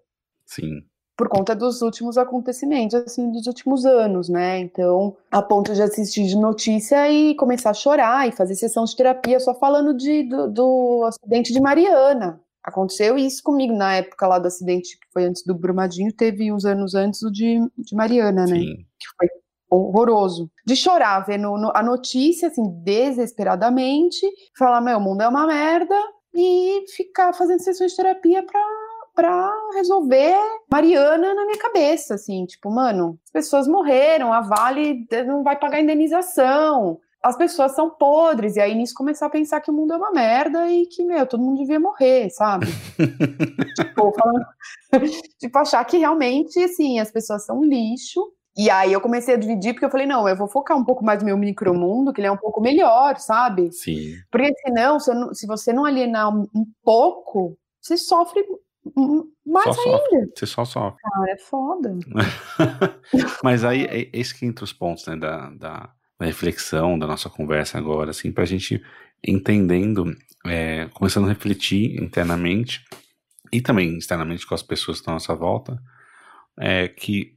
Sim 0.46 0.84
por 1.16 1.28
conta 1.28 1.54
dos 1.54 1.82
últimos 1.82 2.18
acontecimentos, 2.18 2.94
assim, 2.94 3.30
dos 3.30 3.46
últimos 3.46 3.86
anos, 3.86 4.28
né? 4.28 4.58
Então, 4.58 5.16
a 5.30 5.40
ponto 5.40 5.72
de 5.72 5.82
assistir 5.82 6.26
de 6.26 6.36
notícia 6.36 7.10
e 7.10 7.34
começar 7.36 7.70
a 7.70 7.74
chorar 7.74 8.28
e 8.28 8.32
fazer 8.32 8.54
sessão 8.54 8.84
de 8.84 8.96
terapia 8.96 9.38
só 9.38 9.54
falando 9.54 9.94
de, 9.94 10.24
do, 10.24 10.48
do 10.48 11.04
acidente 11.06 11.52
de 11.52 11.60
Mariana. 11.60 12.40
Aconteceu 12.62 13.16
isso 13.18 13.42
comigo 13.42 13.74
na 13.74 13.96
época 13.96 14.26
lá 14.26 14.38
do 14.38 14.48
acidente 14.48 14.98
que 14.98 15.06
foi 15.12 15.24
antes 15.24 15.44
do 15.44 15.54
Brumadinho, 15.54 16.12
teve 16.12 16.50
uns 16.50 16.64
anos 16.64 16.94
antes 16.94 17.22
o 17.22 17.30
de, 17.30 17.60
de 17.76 17.94
Mariana, 17.94 18.46
né? 18.46 18.56
Sim. 18.56 18.76
Que 18.98 19.06
foi 19.16 19.28
horroroso. 19.70 20.50
De 20.66 20.74
chorar, 20.74 21.20
vendo 21.26 21.54
a 21.74 21.82
notícia, 21.82 22.48
assim, 22.48 22.62
desesperadamente, 22.82 24.26
falar, 24.56 24.80
meu, 24.80 24.98
o 24.98 25.00
mundo 25.00 25.22
é 25.22 25.28
uma 25.28 25.46
merda, 25.46 25.94
e 26.34 26.84
ficar 26.88 27.32
fazendo 27.32 27.60
sessões 27.60 27.92
de 27.92 27.96
terapia 27.96 28.42
pra 28.42 28.60
pra 29.14 29.50
resolver 29.74 30.36
Mariana 30.70 31.34
na 31.34 31.44
minha 31.44 31.58
cabeça, 31.58 32.14
assim, 32.14 32.44
tipo, 32.46 32.70
mano, 32.70 33.18
as 33.26 33.30
pessoas 33.30 33.68
morreram, 33.68 34.32
a 34.32 34.40
Vale 34.40 35.06
não 35.26 35.42
vai 35.42 35.58
pagar 35.58 35.80
indenização, 35.80 36.98
as 37.22 37.36
pessoas 37.36 37.74
são 37.74 37.88
podres, 37.88 38.56
e 38.56 38.60
aí 38.60 38.74
nisso 38.74 38.92
começar 38.94 39.26
a 39.26 39.30
pensar 39.30 39.60
que 39.60 39.70
o 39.70 39.74
mundo 39.74 39.94
é 39.94 39.96
uma 39.96 40.12
merda 40.12 40.68
e 40.70 40.86
que, 40.86 41.04
meu, 41.04 41.26
todo 41.26 41.42
mundo 41.42 41.58
devia 41.58 41.80
morrer, 41.80 42.28
sabe? 42.30 42.66
tipo, 43.76 44.12
falando, 44.12 44.44
tipo, 45.40 45.58
achar 45.58 45.82
que 45.84 45.96
realmente, 45.96 46.62
assim, 46.62 46.98
as 46.98 47.10
pessoas 47.10 47.46
são 47.46 47.64
lixo, 47.64 48.20
e 48.56 48.68
aí 48.70 48.92
eu 48.92 49.00
comecei 49.00 49.34
a 49.34 49.38
dividir, 49.38 49.72
porque 49.72 49.86
eu 49.86 49.90
falei, 49.90 50.06
não, 50.06 50.28
eu 50.28 50.36
vou 50.36 50.46
focar 50.46 50.76
um 50.76 50.84
pouco 50.84 51.04
mais 51.04 51.20
no 51.20 51.26
meu 51.26 51.36
micromundo, 51.36 52.12
que 52.12 52.20
ele 52.20 52.28
é 52.28 52.32
um 52.32 52.36
pouco 52.36 52.60
melhor, 52.60 53.18
sabe? 53.18 53.72
Sim. 53.72 54.12
Porque 54.30 54.52
senão, 54.58 55.00
se, 55.00 55.12
não, 55.12 55.34
se 55.34 55.46
você 55.46 55.72
não 55.72 55.84
alienar 55.84 56.30
um 56.32 56.66
pouco, 56.84 57.56
você 57.80 57.96
sofre 57.96 58.44
mais 59.46 59.74
só 59.74 59.82
ainda. 59.82 59.98
Sofre. 59.98 60.32
Você 60.34 60.46
só 60.46 60.64
sofre. 60.64 61.02
Cara, 61.02 61.30
é 61.30 61.38
foda. 61.38 61.98
Mas 63.42 63.64
aí, 63.64 63.84
é 63.84 64.10
esse 64.12 64.34
que 64.34 64.46
entra 64.46 64.64
os 64.64 64.72
pontos, 64.72 65.06
né, 65.06 65.16
da, 65.16 65.50
da, 65.50 65.90
da 66.18 66.26
reflexão, 66.26 66.98
da 66.98 67.06
nossa 67.06 67.30
conversa 67.30 67.78
agora, 67.78 68.10
assim, 68.10 68.32
pra 68.32 68.44
gente 68.44 68.82
entendendo, 69.26 70.14
é, 70.46 70.88
começando 70.92 71.24
a 71.24 71.28
refletir 71.28 72.02
internamente 72.02 72.84
e 73.52 73.60
também 73.60 73.96
externamente 73.96 74.46
com 74.46 74.54
as 74.54 74.62
pessoas 74.62 74.98
que 74.98 75.02
estão 75.02 75.14
à 75.14 75.16
nossa 75.16 75.34
volta, 75.34 75.80
é, 76.58 76.88
que 76.88 77.36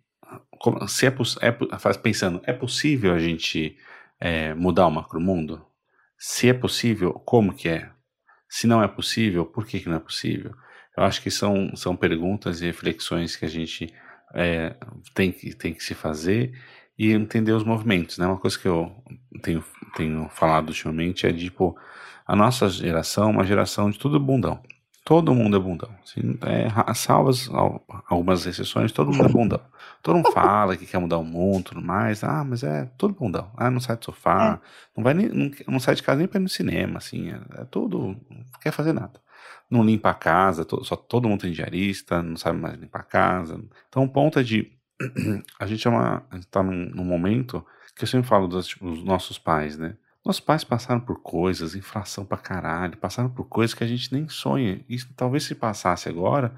se 0.88 1.06
é, 1.06 1.10
é 1.10 1.94
pensando, 2.02 2.42
é 2.44 2.52
possível 2.52 3.14
a 3.14 3.20
gente 3.20 3.78
é, 4.20 4.54
mudar 4.54 4.88
o 4.88 4.92
macromundo? 4.92 5.66
Se 6.18 6.50
é 6.50 6.54
possível, 6.54 7.14
como 7.14 7.54
que 7.54 7.70
é? 7.70 7.92
Se 8.50 8.66
não 8.66 8.82
é 8.82 8.88
possível, 8.88 9.46
por 9.46 9.66
que, 9.66 9.80
que 9.80 9.90
não 9.90 9.98
é 9.98 10.00
possível? 10.00 10.54
Eu 10.98 11.04
acho 11.04 11.22
que 11.22 11.30
são, 11.30 11.76
são 11.76 11.96
perguntas 11.96 12.62
e 12.62 12.66
reflexões 12.66 13.36
que 13.36 13.46
a 13.46 13.50
gente 13.50 13.94
é, 14.34 14.76
tem, 15.14 15.32
que, 15.32 15.54
tem 15.56 15.74
que 15.74 15.84
se 15.84 15.94
fazer 15.94 16.54
e 16.98 17.12
entender 17.12 17.52
os 17.52 17.64
movimentos, 17.64 18.18
né? 18.18 18.26
Uma 18.26 18.38
coisa 18.38 18.58
que 18.58 18.68
eu 18.68 18.92
tenho, 19.44 19.64
tenho 19.96 20.28
falado 20.30 20.70
ultimamente 20.70 21.28
é 21.28 21.32
tipo, 21.32 21.78
a 22.26 22.36
nossa 22.36 22.68
geração 22.68 23.30
é 23.30 23.32
uma 23.32 23.46
geração 23.46 23.92
de 23.92 24.00
tudo 24.00 24.20
bundão. 24.20 24.60
Todo 25.06 25.34
mundo 25.34 25.56
é 25.56 25.60
bundão. 25.60 25.90
Assim, 26.04 26.38
é, 26.42 26.94
salvas 26.94 27.50
algumas 28.10 28.46
exceções, 28.46 28.92
todo 28.92 29.14
mundo 29.14 29.30
é 29.30 29.32
bundão. 29.32 29.62
Todo 30.04 30.16
mundo 30.16 30.32
fala 30.34 30.76
que 30.76 30.86
quer 30.86 30.98
mudar 30.98 31.18
o 31.18 31.24
mundo 31.24 31.66
tudo 31.66 31.82
mais. 31.82 32.26
Ah, 32.26 32.44
mas 32.44 32.64
é 32.64 32.90
tudo 32.98 33.14
bundão. 33.14 33.50
Ah, 33.56 33.72
não 33.72 33.80
sai 33.80 33.96
do 33.96 34.04
sofá, 34.04 34.60
é. 34.62 34.68
não, 34.98 35.04
vai 35.04 35.14
nem, 35.14 35.30
não, 35.30 35.52
não, 35.68 35.80
sai 35.80 35.96
de 35.96 36.04
casa 36.04 36.18
nem 36.18 36.28
para 36.28 36.40
ir 36.40 36.44
no 36.44 36.50
cinema, 36.50 36.98
assim. 36.98 37.30
É, 37.30 37.62
é, 37.62 37.66
tudo, 37.66 38.18
não 38.30 38.44
quer 38.62 38.72
fazer 38.72 38.92
nada. 38.92 39.22
Não 39.70 39.84
limpa 39.84 40.12
a 40.12 40.14
casa, 40.14 40.66
só 40.84 40.96
todo 40.96 41.28
mundo 41.28 41.42
tem 41.42 41.52
diarista, 41.52 42.22
não 42.22 42.38
sabe 42.38 42.60
mais 42.60 42.80
limpar 42.80 43.02
a 43.02 43.04
casa. 43.04 43.62
Então 43.90 44.04
o 44.04 44.10
ponto 44.10 44.40
é 44.40 44.44
de. 44.44 44.72
a 45.60 45.66
gente 45.66 45.88
é 45.88 45.90
uma. 45.90 46.26
A 46.32 46.36
gente 46.36 46.48
tá 46.48 46.64
num, 46.64 46.90
num 46.90 47.04
momento 47.04 47.66
que 47.96 48.04
eu 48.04 48.08
sempre 48.08 48.28
falo 48.28 48.48
dos, 48.48 48.68
tipo, 48.68 48.90
dos 48.90 49.04
nossos 49.04 49.38
pais, 49.38 49.78
né? 49.78 49.96
Nossos 50.24 50.42
pais 50.42 50.64
passaram 50.64 51.00
por 51.00 51.22
coisas, 51.22 51.76
inflação 51.76 52.26
pra 52.26 52.38
caralho, 52.38 52.98
passaram 52.98 53.30
por 53.30 53.46
coisas 53.46 53.74
que 53.74 53.84
a 53.84 53.88
gente 53.88 54.14
nem 54.14 54.28
sonha. 54.28 54.84
E 54.90 54.98
talvez 55.16 55.44
se 55.44 55.56
passasse 55.56 56.10
agora, 56.10 56.54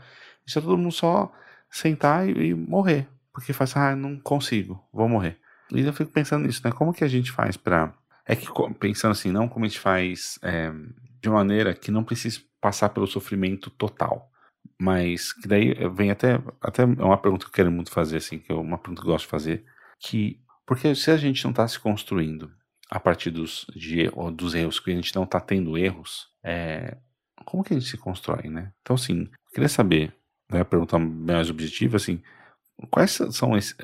isso 0.45 0.57
é 0.57 0.61
todo 0.61 0.77
mundo 0.77 0.91
só 0.91 1.31
sentar 1.69 2.27
e, 2.27 2.49
e 2.49 2.53
morrer. 2.53 3.07
Porque 3.31 3.53
faz, 3.53 3.75
ah, 3.77 3.95
não 3.95 4.17
consigo, 4.19 4.83
vou 4.91 5.07
morrer. 5.07 5.37
E 5.71 5.81
eu 5.81 5.93
fico 5.93 6.11
pensando 6.11 6.45
nisso, 6.45 6.61
né? 6.63 6.71
Como 6.71 6.93
que 6.93 7.03
a 7.03 7.07
gente 7.07 7.31
faz 7.31 7.55
pra. 7.55 7.93
É 8.25 8.35
que 8.35 8.47
pensando 8.79 9.11
assim, 9.11 9.31
não 9.31 9.47
como 9.47 9.65
a 9.65 9.67
gente 9.67 9.79
faz 9.79 10.39
é, 10.41 10.71
de 11.21 11.29
maneira 11.29 11.73
que 11.73 11.91
não 11.91 12.03
precise 12.03 12.41
passar 12.61 12.89
pelo 12.89 13.07
sofrimento 13.07 13.69
total. 13.69 14.31
Mas 14.81 15.33
que 15.33 15.47
daí 15.47 15.73
vem 15.93 16.11
até, 16.11 16.41
até 16.61 16.83
é 16.83 16.85
uma 16.85 17.17
pergunta 17.17 17.45
que 17.45 17.49
eu 17.49 17.53
quero 17.53 17.71
muito 17.71 17.91
fazer, 17.91 18.17
assim, 18.17 18.39
que 18.39 18.51
é 18.51 18.55
uma 18.55 18.77
pergunta 18.77 19.01
que 19.01 19.07
eu 19.07 19.11
gosto 19.11 19.25
de 19.25 19.31
fazer, 19.31 19.65
que 19.99 20.41
porque 20.65 20.93
se 20.93 21.09
a 21.09 21.17
gente 21.17 21.43
não 21.43 21.49
está 21.49 21.67
se 21.67 21.79
construindo 21.79 22.51
a 22.91 22.99
partir 22.99 23.31
dos, 23.31 23.65
de, 23.75 24.07
dos 24.35 24.53
erros, 24.53 24.79
que 24.79 24.91
a 24.91 24.95
gente 24.95 25.15
não 25.15 25.23
está 25.23 25.39
tendo 25.39 25.75
erros, 25.77 26.27
é, 26.43 26.95
como 27.43 27.63
que 27.63 27.73
a 27.73 27.79
gente 27.79 27.89
se 27.89 27.97
constrói, 27.97 28.49
né? 28.49 28.71
Então, 28.81 28.95
assim, 28.95 29.27
queria 29.51 29.67
saber, 29.67 30.13
né, 30.51 30.63
pergunta 30.63 30.99
mais 30.99 31.49
objetiva, 31.49 31.97
assim, 31.97 32.21
quais 32.91 33.19
são, 33.31 33.57
esse, 33.57 33.75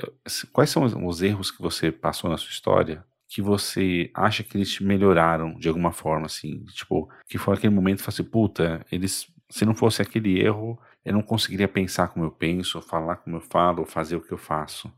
quais 0.53 0.69
são 0.69 0.85
os 1.07 1.21
erros 1.23 1.49
que 1.49 1.61
você 1.61 1.91
passou 1.91 2.29
na 2.29 2.37
sua 2.37 2.51
história 2.51 3.03
que 3.35 3.41
você 3.41 4.09
acha 4.13 4.43
que 4.43 4.55
eles 4.55 4.71
te 4.71 4.81
melhoraram 4.81 5.55
de 5.55 5.67
alguma 5.67 5.91
forma, 5.91 6.25
assim, 6.25 6.63
tipo, 6.67 7.09
que 7.27 7.37
foi 7.37 7.55
aquele 7.55 7.75
momento 7.75 8.01
que 8.01 8.07
assim, 8.07 8.23
puta, 8.23 8.85
eles, 8.89 9.27
se 9.49 9.65
não 9.65 9.75
fosse 9.75 10.01
aquele 10.01 10.39
erro, 10.39 10.79
eu 11.03 11.11
não 11.11 11.21
conseguiria 11.21 11.67
pensar 11.67 12.07
como 12.07 12.23
eu 12.23 12.31
penso, 12.31 12.81
falar 12.81 13.17
como 13.17 13.35
eu 13.35 13.41
falo, 13.41 13.81
ou 13.81 13.85
fazer 13.85 14.15
o 14.15 14.21
que 14.21 14.31
eu 14.31 14.37
faço. 14.37 14.89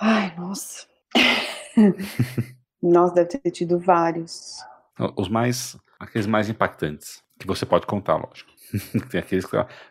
Ai, 0.00 0.34
nossa. 0.34 0.86
Nós 2.82 3.12
deve 3.12 3.38
ter 3.38 3.50
tido 3.50 3.78
vários. 3.78 4.64
Os 5.14 5.28
mais, 5.28 5.76
aqueles 6.00 6.26
mais 6.26 6.48
impactantes, 6.48 7.22
que 7.38 7.46
você 7.46 7.66
pode 7.66 7.84
contar, 7.84 8.16
lógico. 8.16 8.50
tem, 9.10 9.20
aqueles, 9.20 9.44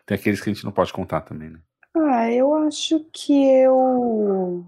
tem 0.04 0.16
aqueles 0.16 0.40
que 0.40 0.50
a 0.50 0.52
gente 0.52 0.64
não 0.64 0.72
pode 0.72 0.92
contar 0.92 1.20
também, 1.20 1.48
né? 1.48 1.60
Ah, 1.96 2.28
eu 2.28 2.52
acho 2.54 3.06
que 3.12 3.32
eu. 3.40 4.66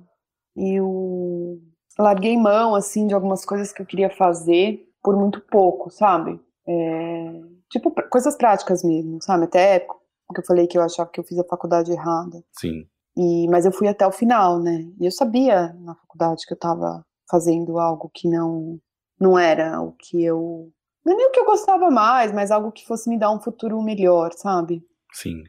Eu 0.57 1.61
larguei 1.99 2.37
mão, 2.37 2.75
assim, 2.75 3.07
de 3.07 3.15
algumas 3.15 3.45
coisas 3.45 3.73
que 3.73 3.83
eu 3.83 3.87
queria 3.87 4.11
fazer 4.11 4.87
por 5.03 5.17
muito 5.17 5.41
pouco, 5.41 5.91
sabe? 5.91 6.41
É, 6.67 7.41
tipo, 7.71 7.93
coisas 8.11 8.37
práticas 8.37 8.83
mesmo, 8.83 9.23
sabe? 9.23 9.45
Até 9.45 9.87
que 10.35 10.41
eu 10.41 10.45
falei 10.45 10.67
que 10.67 10.77
eu 10.77 10.83
achava 10.83 11.11
que 11.11 11.21
eu 11.21 11.25
fiz 11.25 11.39
a 11.39 11.45
faculdade 11.45 11.93
errada. 11.93 12.43
Sim. 12.53 12.87
E, 13.17 13.49
mas 13.49 13.65
eu 13.65 13.73
fui 13.73 13.89
até 13.89 14.07
o 14.07 14.13
final, 14.13 14.59
né? 14.61 14.85
E 15.01 15.07
eu 15.07 15.11
sabia 15.11 15.73
na 15.75 15.95
faculdade 15.95 16.45
que 16.47 16.53
eu 16.53 16.57
estava 16.57 17.05
fazendo 17.31 17.79
algo 17.79 18.11
que 18.13 18.29
não 18.29 18.79
não 19.19 19.39
era 19.39 19.81
o 19.81 19.93
que 19.93 20.23
eu 20.23 20.71
não 21.05 21.15
é 21.15 21.17
nem 21.17 21.27
o 21.29 21.31
que 21.31 21.41
eu 21.41 21.47
gostava 21.47 21.91
mais, 21.91 22.33
mas 22.33 22.51
algo 22.51 22.71
que 22.71 22.85
fosse 22.85 23.09
me 23.09 23.19
dar 23.19 23.31
um 23.31 23.41
futuro 23.41 23.81
melhor, 23.81 24.33
sabe? 24.33 24.83
Sim. 25.13 25.43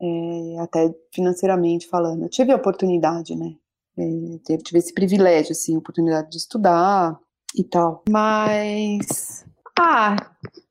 É, 0.00 0.60
até 0.60 0.92
financeiramente 1.14 1.88
falando. 1.88 2.24
Eu 2.24 2.28
tive 2.28 2.52
a 2.52 2.56
oportunidade, 2.56 3.34
né? 3.34 3.54
É, 3.98 4.56
tive 4.58 4.78
esse 4.78 4.94
privilégio, 4.94 5.52
assim, 5.52 5.76
oportunidade 5.76 6.30
de 6.30 6.36
estudar 6.36 7.18
e 7.54 7.64
tal. 7.64 8.04
Mas, 8.08 9.44
ah, 9.78 10.16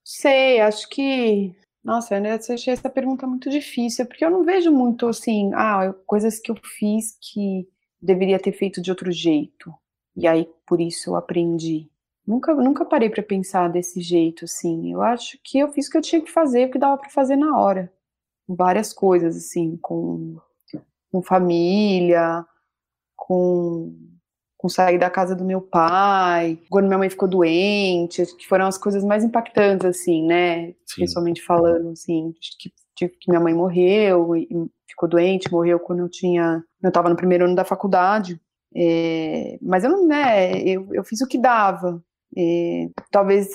sei, 0.03 0.61
acho 0.61 0.87
que 0.89 1.55
nossa, 1.87 2.17
eu 2.17 2.53
achei 2.53 2.73
essa 2.73 2.89
pergunta 2.89 3.25
muito 3.25 3.49
difícil, 3.49 4.05
porque 4.05 4.25
eu 4.25 4.29
não 4.29 4.43
vejo 4.43 4.69
muito 4.73 5.07
assim, 5.07 5.51
ah, 5.53 5.95
coisas 6.05 6.37
que 6.37 6.51
eu 6.51 6.55
fiz 6.77 7.17
que 7.21 7.65
deveria 8.01 8.37
ter 8.37 8.51
feito 8.51 8.81
de 8.81 8.91
outro 8.91 9.09
jeito. 9.09 9.73
E 10.13 10.27
aí 10.27 10.49
por 10.65 10.81
isso 10.81 11.11
eu 11.11 11.15
aprendi. 11.15 11.89
Nunca, 12.25 12.53
nunca 12.55 12.83
parei 12.83 13.09
para 13.09 13.23
pensar 13.23 13.69
desse 13.69 14.01
jeito 14.01 14.43
assim. 14.43 14.91
Eu 14.91 15.01
acho 15.01 15.39
que 15.41 15.59
eu 15.59 15.71
fiz 15.71 15.87
o 15.87 15.91
que 15.91 15.97
eu 15.97 16.01
tinha 16.01 16.21
que 16.21 16.29
fazer, 16.29 16.67
o 16.67 16.71
que 16.71 16.77
dava 16.77 16.97
para 16.97 17.09
fazer 17.09 17.37
na 17.37 17.57
hora. 17.57 17.89
Várias 18.45 18.91
coisas 18.91 19.37
assim, 19.37 19.77
com, 19.77 20.35
com 21.09 21.21
família, 21.23 22.45
com 23.27 23.93
com 24.59 24.67
sair 24.67 24.97
da 24.97 25.07
casa 25.07 25.35
do 25.35 25.45
meu 25.45 25.61
pai, 25.61 26.59
quando 26.67 26.87
minha 26.87 26.97
mãe 26.97 27.09
ficou 27.11 27.29
doente, 27.29 28.25
que 28.37 28.47
foram 28.47 28.65
as 28.65 28.75
coisas 28.75 29.03
mais 29.03 29.23
impactantes, 29.23 29.85
assim, 29.85 30.25
né? 30.25 30.73
Sim. 30.83 31.01
Pessoalmente 31.01 31.43
falando, 31.43 31.91
assim, 31.91 32.33
que, 32.95 33.07
que 33.07 33.29
minha 33.29 33.39
mãe 33.39 33.53
morreu 33.53 34.35
e 34.35 34.47
ficou 34.89 35.07
doente, 35.07 35.51
morreu 35.51 35.79
quando 35.79 35.99
eu 35.99 36.09
tinha, 36.09 36.63
eu 36.81 36.87
estava 36.87 37.07
no 37.07 37.15
primeiro 37.15 37.45
ano 37.45 37.55
da 37.55 37.63
faculdade, 37.63 38.41
é, 38.75 39.59
mas 39.61 39.83
eu 39.83 39.91
não, 39.91 40.07
né, 40.07 40.59
eu, 40.63 40.87
eu 40.91 41.03
fiz 41.03 41.21
o 41.21 41.27
que 41.27 41.37
dava, 41.37 42.01
é, 42.35 42.89
talvez, 43.11 43.47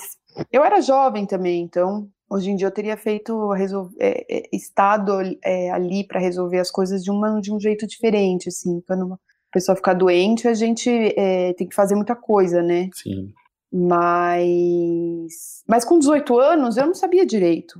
eu 0.51 0.63
era 0.63 0.81
jovem 0.81 1.25
também, 1.25 1.63
então 1.63 2.07
hoje 2.29 2.49
em 2.49 2.55
dia 2.55 2.67
eu 2.67 2.71
teria 2.71 2.95
feito, 2.95 3.51
resolver, 3.51 3.95
é, 3.99 4.37
é, 4.37 4.49
estado 4.53 5.11
é, 5.43 5.69
ali 5.69 6.07
para 6.07 6.19
resolver 6.19 6.59
as 6.59 6.71
coisas 6.71 7.03
de, 7.03 7.11
uma, 7.11 7.41
de 7.41 7.53
um 7.53 7.59
jeito 7.59 7.85
diferente, 7.85 8.47
assim, 8.47 8.81
quando 8.87 9.19
pessoa 9.53 9.75
ficar 9.75 9.93
doente, 9.93 10.47
a 10.47 10.53
gente 10.53 10.89
é, 10.89 11.53
tem 11.53 11.67
que 11.67 11.75
fazer 11.75 11.95
muita 11.95 12.15
coisa, 12.15 12.61
né? 12.61 12.89
Sim. 12.93 13.31
Mas, 13.71 15.63
mas 15.67 15.85
com 15.85 15.97
18 15.97 16.37
anos 16.39 16.77
eu 16.77 16.85
não 16.85 16.93
sabia 16.93 17.25
direito 17.25 17.79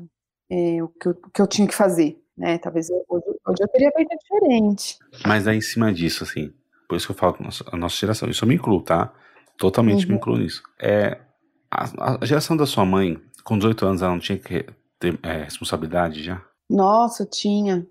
é, 0.49 0.81
o, 0.83 0.87
que 0.87 1.07
eu, 1.07 1.11
o, 1.11 1.29
que 1.31 1.41
eu, 1.41 1.47
tinha 1.47 1.67
que 1.67 1.75
fazer, 1.75 2.17
né? 2.37 2.57
Talvez 2.57 2.89
eu, 2.89 3.03
hoje, 3.09 3.25
hoje, 3.47 3.57
eu 3.61 3.67
teria 3.67 3.91
feito 3.91 4.09
diferente. 4.17 4.97
Mas 5.25 5.47
aí 5.47 5.57
em 5.57 5.61
cima 5.61 5.91
disso, 5.91 6.23
assim, 6.23 6.51
por 6.87 6.95
isso 6.95 7.07
que 7.07 7.11
eu 7.11 7.17
falo 7.17 7.33
com 7.33 7.43
a 7.43 7.45
nossa, 7.45 7.63
a 7.71 7.77
nossa 7.77 7.95
geração, 7.95 8.29
isso 8.29 8.43
eu 8.43 8.47
me 8.47 8.55
incluo, 8.55 8.81
tá? 8.81 9.13
Totalmente 9.57 10.05
uhum. 10.05 10.11
me 10.11 10.17
incluo 10.17 10.37
nisso. 10.37 10.61
É, 10.79 11.19
a, 11.71 12.17
a, 12.21 12.25
geração 12.25 12.55
da 12.55 12.65
sua 12.65 12.85
mãe, 12.85 13.19
com 13.43 13.57
18 13.57 13.85
anos, 13.85 14.01
ela 14.01 14.11
não 14.11 14.19
tinha 14.19 14.37
que 14.37 14.65
ter 14.99 15.19
é, 15.23 15.43
responsabilidade 15.43 16.23
já? 16.23 16.43
Nossa, 16.69 17.25
tinha. 17.25 17.85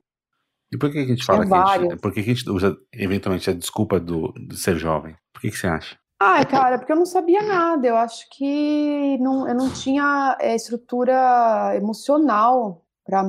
E 0.72 0.78
por 0.78 0.90
que 0.90 0.98
a 0.98 1.04
gente 1.04 1.24
fala 1.24 1.46
que 1.46 1.52
a 1.52 1.78
gente, 1.78 1.96
por 1.98 2.12
que 2.12 2.20
a 2.20 2.22
gente 2.22 2.48
usa 2.48 2.76
eventualmente 2.92 3.50
a 3.50 3.52
desculpa 3.52 4.00
do, 4.00 4.32
de 4.48 4.58
ser 4.58 4.76
jovem? 4.76 5.14
Por 5.32 5.42
que, 5.42 5.50
que 5.50 5.58
você 5.58 5.66
acha? 5.66 5.96
Ai, 6.18 6.46
cara, 6.46 6.78
porque 6.78 6.92
eu 6.92 6.96
não 6.96 7.04
sabia 7.04 7.42
nada. 7.42 7.86
Eu 7.86 7.96
acho 7.96 8.26
que 8.30 9.18
não, 9.18 9.46
eu 9.46 9.54
não 9.54 9.68
tinha 9.70 10.36
é, 10.40 10.54
estrutura 10.54 11.72
emocional 11.76 12.86
para 13.04 13.22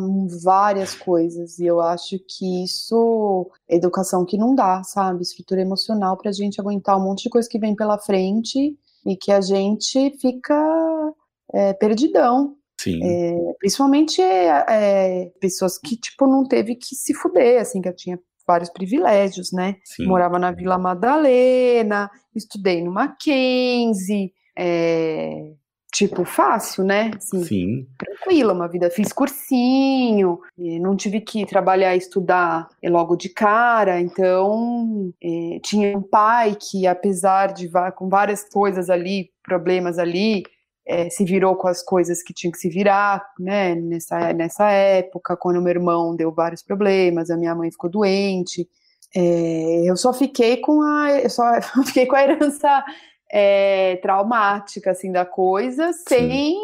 várias 0.43 0.95
coisas. 0.95 1.59
E 1.59 1.65
eu 1.65 1.81
acho 1.81 2.17
que 2.19 2.63
isso 2.63 3.51
é 3.67 3.75
educação 3.75 4.23
que 4.23 4.37
não 4.37 4.55
dá, 4.55 4.83
sabe? 4.83 5.23
Estrutura 5.23 5.61
emocional 5.61 6.15
para 6.15 6.29
a 6.29 6.33
gente 6.33 6.61
aguentar 6.61 6.97
um 6.97 7.03
monte 7.03 7.23
de 7.23 7.29
coisa 7.29 7.49
que 7.49 7.59
vem 7.59 7.75
pela 7.75 7.97
frente 7.97 8.77
e 9.05 9.17
que 9.17 9.31
a 9.31 9.41
gente 9.41 10.15
fica 10.21 11.13
é, 11.51 11.73
perdidão. 11.73 12.55
Sim. 12.83 12.99
É, 13.01 13.53
principalmente 13.59 14.21
é, 14.21 15.31
pessoas 15.39 15.77
que, 15.77 15.95
tipo, 15.95 16.27
não 16.27 16.45
teve 16.45 16.75
que 16.75 16.95
se 16.95 17.13
fuder, 17.13 17.61
assim, 17.61 17.81
que 17.81 17.87
eu 17.87 17.95
tinha 17.95 18.19
vários 18.45 18.69
privilégios, 18.69 19.53
né? 19.53 19.77
Sim. 19.85 20.05
Morava 20.05 20.37
na 20.37 20.51
Vila 20.51 20.77
Madalena, 20.77 22.11
estudei 22.35 22.83
no 22.83 22.91
Mackenzie, 22.91 24.33
é, 24.57 25.53
tipo, 25.93 26.25
fácil, 26.25 26.83
né? 26.83 27.11
Assim, 27.15 27.43
Sim. 27.45 27.87
Tranquila, 27.97 28.51
uma 28.51 28.67
vida. 28.67 28.89
Fiz 28.89 29.13
cursinho, 29.13 30.39
não 30.57 30.97
tive 30.97 31.21
que 31.21 31.45
trabalhar 31.45 31.95
e 31.95 31.99
estudar 31.99 32.67
logo 32.83 33.15
de 33.15 33.29
cara, 33.29 34.01
então 34.01 35.13
é, 35.23 35.59
tinha 35.63 35.97
um 35.97 36.01
pai 36.01 36.57
que, 36.59 36.85
apesar 36.85 37.53
de 37.53 37.69
com 37.95 38.09
várias 38.09 38.43
coisas 38.49 38.89
ali, 38.89 39.29
problemas 39.41 39.97
ali, 39.97 40.43
é, 40.85 41.09
se 41.09 41.23
virou 41.23 41.55
com 41.55 41.67
as 41.67 41.81
coisas 41.81 42.21
que 42.21 42.33
tinha 42.33 42.51
que 42.51 42.57
se 42.57 42.69
virar, 42.69 43.25
né, 43.39 43.73
nessa, 43.75 44.33
nessa 44.33 44.69
época, 44.69 45.37
quando 45.37 45.61
meu 45.61 45.71
irmão 45.71 46.15
deu 46.15 46.31
vários 46.31 46.61
problemas, 46.61 47.29
a 47.29 47.37
minha 47.37 47.55
mãe 47.55 47.71
ficou 47.71 47.89
doente, 47.89 48.67
é, 49.15 49.83
eu 49.85 49.95
só 49.95 50.11
fiquei 50.11 50.57
com 50.57 50.81
a, 50.81 51.21
eu 51.21 51.29
só 51.29 51.43
fiquei 51.85 52.05
com 52.05 52.15
a 52.15 52.23
herança 52.23 52.83
é, 53.31 53.97
traumática, 53.97 54.91
assim, 54.91 55.11
da 55.11 55.25
coisa, 55.25 55.91
sem, 56.07 56.55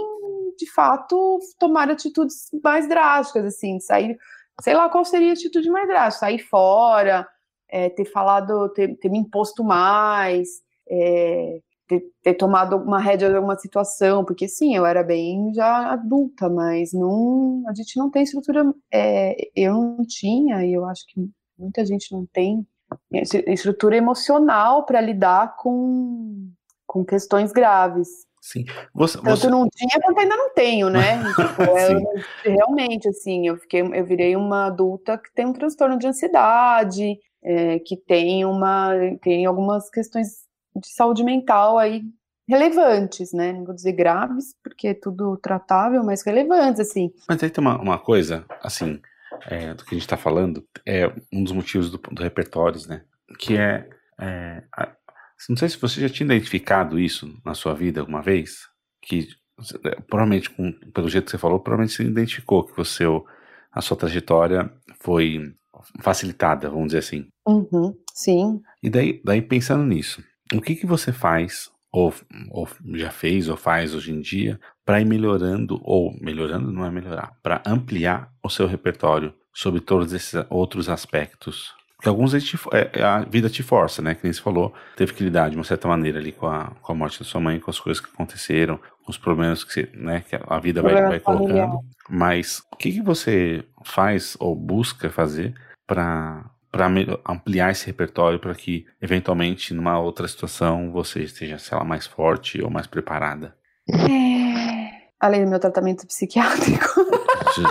de 0.58 0.70
fato, 0.72 1.40
tomar 1.58 1.90
atitudes 1.90 2.48
mais 2.64 2.88
drásticas, 2.90 3.46
assim, 3.46 3.80
sair, 3.80 4.18
sei 4.62 4.74
lá 4.74 4.90
qual 4.90 5.06
seria 5.06 5.30
a 5.30 5.34
atitude 5.34 5.70
mais 5.70 5.88
drástica, 5.88 6.28
sair 6.28 6.40
fora, 6.40 7.28
é, 7.70 7.90
ter 7.90 8.06
falado, 8.06 8.70
ter, 8.70 8.96
ter, 8.98 9.10
me 9.10 9.20
imposto 9.20 9.64
mais, 9.64 10.62
é, 10.90 11.60
ter, 11.90 12.04
ter, 12.22 12.36
tomado 12.36 12.78
uma 12.78 13.00
rédea 13.00 13.30
de 13.30 13.36
alguma 13.36 13.58
situação, 13.58 14.24
porque 14.24 14.48
sim, 14.48 14.76
eu 14.76 14.86
era 14.86 15.04
bem 15.04 15.52
já 15.54 15.92
adulta, 15.92 16.48
mas 16.48 16.94
não, 16.94 17.64
a 17.68 17.74
gente 17.74 17.98
não 17.98 18.12
tem 18.12 18.22
estrutura, 18.22 18.64
é, 18.94 19.36
eu 19.56 19.74
não 19.74 20.06
tinha, 20.08 20.64
e 20.64 20.72
eu 20.72 20.86
acho 20.86 21.04
que 21.08 21.28
muita 21.58 21.84
gente 21.84 22.12
não 22.14 22.26
tem 22.28 22.66
estrutura 23.48 23.98
emocional 23.98 24.86
para 24.86 25.02
lidar 25.02 25.56
com, 25.58 26.52
com 26.86 27.04
questões 27.04 27.52
graves. 27.52 28.08
Sim. 28.42 28.66
Você, 28.94 29.18
Tanto 29.18 29.42
você... 29.42 29.50
não 29.50 29.68
tinha 29.68 30.00
quanto 30.02 30.20
ainda 30.20 30.38
não 30.38 30.54
tenho, 30.54 30.90
né? 30.90 31.20
tipo, 31.36 31.64
eu, 31.64 32.56
realmente, 32.56 33.10
assim, 33.10 33.48
eu 33.48 33.58
fiquei, 33.58 33.82
eu 33.82 34.06
virei 34.06 34.36
uma 34.36 34.68
adulta 34.68 35.18
que 35.18 35.34
tem 35.34 35.46
um 35.46 35.54
transtorno 35.54 35.98
de 35.98 36.08
ansiedade, 36.08 37.20
é, 37.44 37.80
que 37.80 37.98
tem 37.98 38.46
uma, 38.46 38.92
tem 39.22 39.46
algumas 39.46 39.90
questões 39.90 40.49
de 40.80 40.90
saúde 40.94 41.24
mental 41.24 41.78
aí 41.78 42.04
relevantes, 42.48 43.32
né? 43.32 43.54
Não 43.54 43.64
vou 43.64 43.76
dizer 43.76 43.92
graves, 43.92 44.56
porque 44.64 44.88
é 44.88 44.94
tudo 44.94 45.38
tratável, 45.38 46.04
mas 46.04 46.24
relevantes, 46.24 46.80
assim. 46.80 47.12
Mas 47.28 47.44
aí 47.44 47.50
tem 47.50 47.64
uma, 47.64 47.80
uma 47.80 48.00
coisa, 48.00 48.44
assim, 48.64 49.00
é, 49.46 49.74
do 49.76 49.86
que 49.86 49.92
a 49.92 49.96
gente 49.96 50.06
está 50.06 50.18
falando, 50.18 50.66
é 50.86 51.08
um 51.32 51.44
dos 51.44 51.54
motivos 51.54 51.92
do, 51.92 51.98
do 51.98 52.24
repertórios, 52.24 52.88
né? 52.88 53.04
Que 53.38 53.56
é, 53.56 53.88
é 54.20 54.64
a, 54.76 54.92
não 55.48 55.56
sei 55.56 55.70
se 55.70 55.78
você 55.78 56.02
já 56.02 56.10
tinha 56.10 56.26
identificado 56.26 57.00
isso 57.00 57.32
na 57.46 57.54
sua 57.54 57.74
vida 57.74 58.02
alguma 58.02 58.22
vez, 58.22 58.68
que 59.02 59.28
é, 59.86 60.02
provavelmente, 60.02 60.50
com, 60.50 60.72
pelo 60.94 61.10
jeito 61.10 61.26
que 61.26 61.32
você 61.32 61.38
falou, 61.38 61.60
provavelmente 61.60 61.96
você 61.96 62.04
identificou 62.04 62.66
que 62.66 62.76
você, 62.76 63.04
a 63.72 63.82
sua 63.82 63.96
trajetória 63.96 64.72
foi 65.00 65.54
facilitada, 66.02 66.70
vamos 66.70 66.88
dizer 66.88 67.00
assim. 67.00 67.28
Uhum, 67.48 67.96
sim. 68.14 68.62
E 68.82 68.90
daí, 68.90 69.22
daí 69.24 69.42
pensando 69.42 69.84
nisso, 69.84 70.24
o 70.54 70.62
que 70.62 70.76
que 70.76 70.86
você 70.86 71.12
faz 71.12 71.72
ou, 71.92 72.14
ou 72.52 72.68
já 72.94 73.12
fez 73.12 73.50
ou 73.50 73.58
faz 73.58 73.96
hoje 73.96 74.12
em 74.12 74.22
dia 74.22 74.60
para 74.86 75.02
ir 75.02 75.06
melhorando 75.06 75.80
ou 75.84 76.16
melhorando 76.22 76.72
não 76.72 76.86
é 76.86 76.92
melhorar, 76.92 77.34
para 77.42 77.62
ampliar 77.66 78.32
o 78.44 78.50
seu 78.50 78.68
repertório 78.68 79.34
sobre 79.54 79.80
todos 79.82 80.14
esses 80.14 80.44
outros 80.50 80.90
aspectos? 80.90 81.74
Porque 81.96 82.08
alguns 82.08 82.34
a, 82.34 82.40
gente, 82.40 82.58
é, 82.72 83.04
a 83.04 83.20
vida 83.26 83.50
te 83.50 83.62
força, 83.62 84.02
né? 84.02 84.16
Que 84.16 84.24
nem 84.24 84.32
você 84.32 84.42
falou, 84.42 84.74
teve 84.96 85.14
que 85.14 85.22
lidar 85.22 85.50
de 85.50 85.58
uma 85.58 85.66
certa 85.66 85.86
maneira 85.86 86.18
ali 86.18 86.32
com 86.32 86.48
a, 86.48 86.72
com 86.82 86.94
a 86.94 86.96
morte 86.96 87.20
da 87.20 87.26
sua 87.26 87.42
mãe, 87.42 87.60
com 87.60 87.70
as 87.70 87.80
coisas 87.80 88.02
que 88.02 88.10
aconteceram, 88.10 88.78
com 89.04 89.12
os 89.12 89.18
problemas 89.18 89.66
que, 89.66 89.74
você, 89.74 89.90
né, 89.94 90.22
que 90.22 90.40
a 90.42 90.60
vida 90.60 90.82
vai, 90.82 90.94
vai 90.94 91.20
colocando. 91.20 91.82
Mas 92.10 92.64
o 92.72 92.78
que, 92.78 92.94
que 92.94 93.02
você 93.02 93.66
faz 93.84 94.38
ou 94.40 94.56
busca 94.56 95.10
fazer 95.10 95.54
para 95.86 96.50
para 96.72 96.88
ampliar 97.28 97.72
esse 97.72 97.86
repertório 97.88 98.40
para 98.40 98.54
que 98.54 98.86
eventualmente 99.02 99.74
numa 99.74 100.00
outra 100.00 100.28
situação 100.28 100.92
você 100.92 101.24
esteja, 101.24 101.58
sei 101.58 101.78
lá, 101.78 101.84
mais 101.84 102.06
forte 102.06 102.62
ou 102.62 102.70
mais 102.70 102.88
preparada? 102.88 103.56
É... 103.90 104.90
Além 105.20 105.44
do 105.44 105.50
meu 105.50 105.60
tratamento 105.60 106.08
psiquiátrico. 106.08 106.88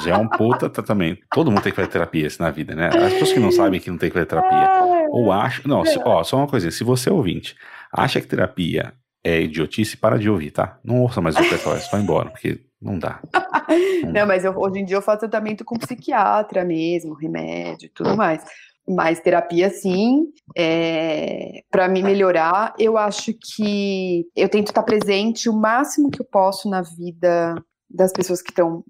Já 0.04 0.14
é 0.14 0.16
um 0.16 0.28
puta 0.28 0.68
tratamento. 0.68 1.22
Todo 1.30 1.50
mundo 1.50 1.62
tem 1.62 1.72
que 1.72 1.76
fazer 1.76 1.88
terapia 1.88 2.26
assim, 2.26 2.42
na 2.42 2.50
vida, 2.50 2.74
né? 2.74 2.88
As 2.88 3.12
pessoas 3.12 3.32
que 3.32 3.40
não 3.40 3.50
sabem 3.50 3.80
que 3.80 3.90
não 3.90 3.96
tem 3.96 4.10
que 4.10 4.14
fazer 4.14 4.26
terapia. 4.26 4.82
Ou 5.10 5.32
acham. 5.32 5.62
Não, 5.66 5.82
ó, 6.04 6.22
só 6.22 6.36
uma 6.36 6.46
coisinha. 6.46 6.70
Se 6.70 6.84
você 6.84 7.08
é 7.08 7.12
ouvinte, 7.12 7.56
acha 7.90 8.20
que 8.20 8.26
terapia 8.26 8.92
é 9.24 9.40
idiotice, 9.40 9.96
para 9.96 10.18
de 10.18 10.28
ouvir, 10.28 10.50
tá? 10.50 10.78
Não 10.84 11.00
ouça 11.02 11.20
mais 11.20 11.36
o 11.36 11.40
repertório, 11.40 11.82
vai 11.90 12.00
embora, 12.00 12.30
porque 12.30 12.60
não 12.80 12.98
dá. 12.98 13.20
Não, 14.02 14.12
não 14.12 14.26
mas 14.26 14.44
eu, 14.44 14.56
hoje 14.56 14.78
em 14.78 14.84
dia 14.84 14.96
eu 14.96 15.02
faço 15.02 15.18
tratamento 15.18 15.62
com 15.62 15.76
psiquiatra 15.76 16.64
mesmo, 16.64 17.12
remédio 17.12 17.86
e 17.86 17.88
tudo 17.90 18.16
mais. 18.16 18.42
Mas 18.88 19.20
terapia, 19.20 19.70
sim, 19.70 20.26
é, 20.56 21.62
para 21.70 21.88
me 21.88 22.02
melhorar, 22.02 22.74
eu 22.78 22.96
acho 22.96 23.34
que 23.34 24.26
eu 24.34 24.48
tento 24.48 24.68
estar 24.68 24.82
presente 24.82 25.48
o 25.48 25.52
máximo 25.52 26.10
que 26.10 26.20
eu 26.20 26.26
posso 26.26 26.68
na 26.68 26.82
vida 26.82 27.54
das 27.90 28.12
pessoas 28.12 28.40
que 28.40 28.50
estão 28.50 28.82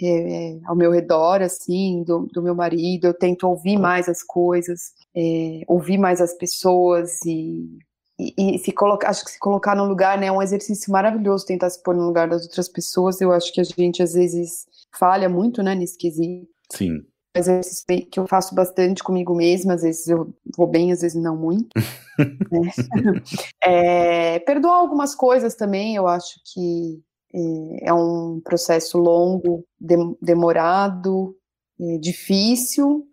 é, 0.00 0.58
ao 0.66 0.76
meu 0.76 0.90
redor, 0.90 1.42
assim, 1.42 2.04
do, 2.04 2.28
do, 2.32 2.42
meu 2.42 2.54
marido. 2.54 3.06
Eu 3.06 3.14
tento 3.14 3.48
ouvir 3.48 3.76
mais 3.76 4.08
as 4.08 4.22
coisas, 4.22 4.92
é, 5.16 5.62
ouvir 5.66 5.98
mais 5.98 6.20
as 6.20 6.34
pessoas 6.34 7.18
e 7.26 7.78
e, 8.20 8.56
e, 8.56 8.58
se 8.58 8.70
colocar, 8.70 9.08
acho 9.08 9.24
que 9.24 9.30
se 9.30 9.38
colocar 9.38 9.74
no 9.74 9.86
lugar, 9.86 10.18
né, 10.18 10.26
é 10.26 10.32
um 10.32 10.42
exercício 10.42 10.92
maravilhoso 10.92 11.46
tentar 11.46 11.70
se 11.70 11.82
pôr 11.82 11.94
no 11.94 12.04
lugar 12.04 12.28
das 12.28 12.42
outras 12.42 12.68
pessoas. 12.68 13.18
Eu 13.18 13.32
acho 13.32 13.50
que 13.50 13.62
a 13.62 13.64
gente 13.64 14.02
às 14.02 14.12
vezes 14.12 14.66
falha 14.98 15.26
muito, 15.26 15.62
né, 15.62 15.74
nesse 15.74 15.96
quesito. 15.96 16.46
Sim. 16.70 16.98
Exercício 17.34 17.84
que 18.10 18.18
eu 18.18 18.26
faço 18.26 18.54
bastante 18.54 19.02
comigo 19.02 19.34
mesma, 19.34 19.74
às 19.74 19.82
vezes 19.82 20.08
eu 20.08 20.34
vou 20.56 20.66
bem, 20.66 20.90
às 20.92 21.00
vezes 21.00 21.20
não 21.20 21.36
muito. 21.36 21.68
né? 22.50 22.70
é, 23.62 24.38
perdoar 24.40 24.76
algumas 24.76 25.14
coisas 25.14 25.54
também, 25.54 25.94
eu 25.94 26.08
acho 26.08 26.40
que 26.52 27.00
é, 27.32 27.88
é 27.88 27.94
um 27.94 28.40
processo 28.40 28.98
longo, 28.98 29.64
demorado, 30.20 31.36
é, 31.80 31.98
difícil, 31.98 33.06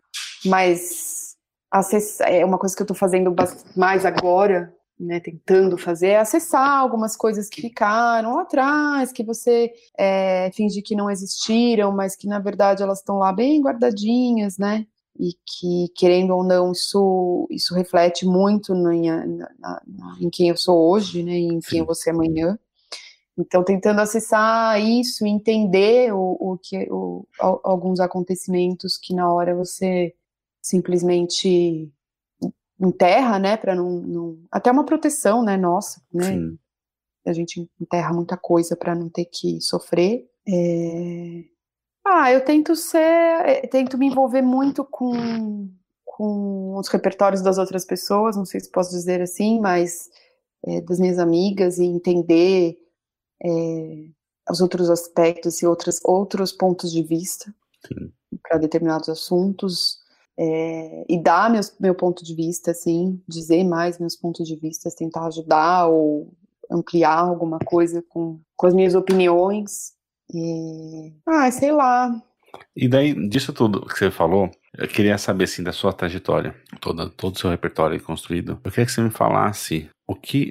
mas 0.45 1.35
acessar, 1.71 2.31
é 2.31 2.43
uma 2.43 2.57
coisa 2.57 2.75
que 2.75 2.81
eu 2.81 2.85
estou 2.85 2.97
fazendo 2.97 3.35
mais 3.75 4.05
agora, 4.05 4.73
né, 4.99 5.19
tentando 5.19 5.77
fazer, 5.77 6.07
é 6.07 6.17
acessar 6.17 6.79
algumas 6.79 7.15
coisas 7.15 7.49
que 7.49 7.61
ficaram 7.61 8.35
lá 8.35 8.41
atrás, 8.41 9.11
que 9.11 9.23
você 9.23 9.71
é, 9.97 10.49
finge 10.53 10.81
que 10.81 10.95
não 10.95 11.09
existiram, 11.09 11.91
mas 11.91 12.15
que 12.15 12.27
na 12.27 12.39
verdade 12.39 12.81
elas 12.81 12.99
estão 12.99 13.17
lá 13.17 13.31
bem 13.31 13.61
guardadinhas, 13.61 14.57
né? 14.57 14.85
E 15.19 15.33
que, 15.45 15.91
querendo 15.95 16.35
ou 16.35 16.43
não, 16.43 16.71
isso, 16.71 17.47
isso 17.49 17.73
reflete 17.73 18.25
muito 18.25 18.75
no, 18.75 18.91
na, 18.91 19.81
na, 19.87 20.17
em 20.21 20.29
quem 20.29 20.49
eu 20.49 20.57
sou 20.57 20.91
hoje, 20.91 21.23
né? 21.23 21.33
E 21.33 21.45
em 21.45 21.59
quem 21.59 21.79
eu 21.79 21.85
vou 21.85 21.95
ser 21.95 22.11
amanhã. 22.11 22.57
Então, 23.37 23.63
tentando 23.63 24.01
acessar 24.01 24.81
isso, 24.81 25.25
entender 25.25 26.11
o, 26.11 26.37
o 26.39 26.57
que, 26.57 26.87
o, 26.91 27.27
alguns 27.39 27.99
acontecimentos 27.99 28.97
que 28.97 29.13
na 29.13 29.31
hora 29.31 29.55
você 29.55 30.13
simplesmente 30.61 31.91
enterra, 32.79 33.39
né, 33.39 33.57
para 33.57 33.75
não, 33.75 33.89
não, 33.89 34.39
até 34.51 34.71
uma 34.71 34.85
proteção, 34.85 35.43
né, 35.43 35.57
nossa, 35.57 36.01
né, 36.13 36.33
Sim. 36.33 36.59
a 37.25 37.33
gente 37.33 37.69
enterra 37.79 38.13
muita 38.13 38.37
coisa 38.37 38.75
para 38.75 38.93
não 38.93 39.09
ter 39.09 39.25
que 39.25 39.59
sofrer. 39.61 40.29
É... 40.47 41.43
Ah, 42.05 42.31
eu 42.31 42.43
tento 42.43 42.75
ser, 42.75 42.99
é, 42.99 43.67
tento 43.67 43.97
me 43.97 44.07
envolver 44.07 44.41
muito 44.41 44.85
com 44.85 45.67
com 46.17 46.75
os 46.75 46.87
repertórios 46.87 47.43
das 47.43 47.59
outras 47.59 47.85
pessoas, 47.85 48.35
não 48.35 48.43
sei 48.43 48.59
se 48.59 48.71
posso 48.71 48.89
dizer 48.89 49.21
assim, 49.21 49.59
mas 49.59 50.09
é, 50.65 50.81
das 50.81 50.99
minhas 50.99 51.19
amigas 51.19 51.77
e 51.77 51.85
entender 51.85 52.75
é, 53.43 54.09
os 54.49 54.59
outros 54.59 54.89
aspectos 54.89 55.61
e 55.61 55.67
outros 55.67 55.99
outros 56.03 56.51
pontos 56.51 56.91
de 56.91 57.03
vista 57.03 57.53
para 58.41 58.57
determinados 58.57 59.09
assuntos 59.09 59.99
é, 60.39 61.05
e 61.09 61.21
dar 61.21 61.49
meus, 61.49 61.75
meu 61.79 61.95
ponto 61.95 62.23
de 62.23 62.35
vista, 62.35 62.71
assim, 62.71 63.21
dizer 63.27 63.63
mais 63.63 63.99
meus 63.99 64.15
pontos 64.15 64.47
de 64.47 64.55
vista, 64.55 64.89
tentar 64.95 65.25
ajudar 65.27 65.87
ou 65.87 66.31
ampliar 66.69 67.19
alguma 67.19 67.59
coisa 67.59 68.03
com, 68.07 68.39
com 68.55 68.67
as 68.67 68.73
minhas 68.73 68.93
opiniões. 68.93 69.93
E, 70.33 71.13
ah, 71.25 71.49
sei 71.49 71.71
lá. 71.71 72.11
E 72.75 72.87
daí, 72.87 73.27
disso 73.29 73.51
tudo 73.51 73.85
que 73.85 73.97
você 73.97 74.11
falou, 74.11 74.51
eu 74.77 74.87
queria 74.87 75.17
saber, 75.17 75.45
assim, 75.45 75.63
da 75.63 75.71
sua 75.71 75.91
trajetória, 75.91 76.55
toda, 76.79 77.09
todo 77.09 77.35
o 77.35 77.39
seu 77.39 77.49
repertório 77.49 78.01
construído. 78.01 78.59
Eu 78.63 78.71
queria 78.71 78.85
que 78.85 78.91
você 78.91 79.01
me 79.01 79.09
falasse 79.09 79.89
o 80.07 80.15
que, 80.15 80.49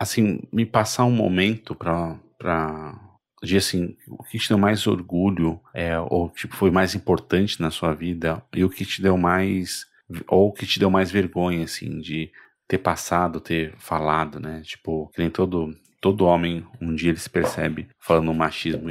assim, 0.00 0.40
me 0.52 0.66
passar 0.66 1.04
um 1.04 1.12
momento 1.12 1.74
para 1.74 2.98
de 3.42 3.56
assim, 3.56 3.96
o 4.06 4.22
que 4.22 4.38
te 4.38 4.48
deu 4.48 4.58
mais 4.58 4.86
orgulho, 4.86 5.60
é, 5.72 5.98
ou 5.98 6.28
tipo, 6.30 6.56
foi 6.56 6.70
mais 6.70 6.94
importante 6.94 7.60
na 7.60 7.70
sua 7.70 7.94
vida, 7.94 8.42
e 8.54 8.64
o 8.64 8.70
que 8.70 8.84
te 8.84 9.00
deu 9.00 9.16
mais, 9.16 9.86
ou 10.26 10.48
o 10.48 10.52
que 10.52 10.66
te 10.66 10.78
deu 10.78 10.90
mais 10.90 11.10
vergonha, 11.10 11.64
assim, 11.64 12.00
de 12.00 12.30
ter 12.66 12.78
passado, 12.78 13.40
ter 13.40 13.74
falado, 13.78 14.38
né? 14.38 14.60
Tipo, 14.62 15.08
que 15.14 15.20
nem 15.20 15.30
todo, 15.30 15.74
todo 16.00 16.26
homem, 16.26 16.66
um 16.80 16.94
dia 16.94 17.10
ele 17.10 17.18
se 17.18 17.30
percebe 17.30 17.88
falando 17.98 18.30
um 18.30 18.34
machismo 18.34 18.90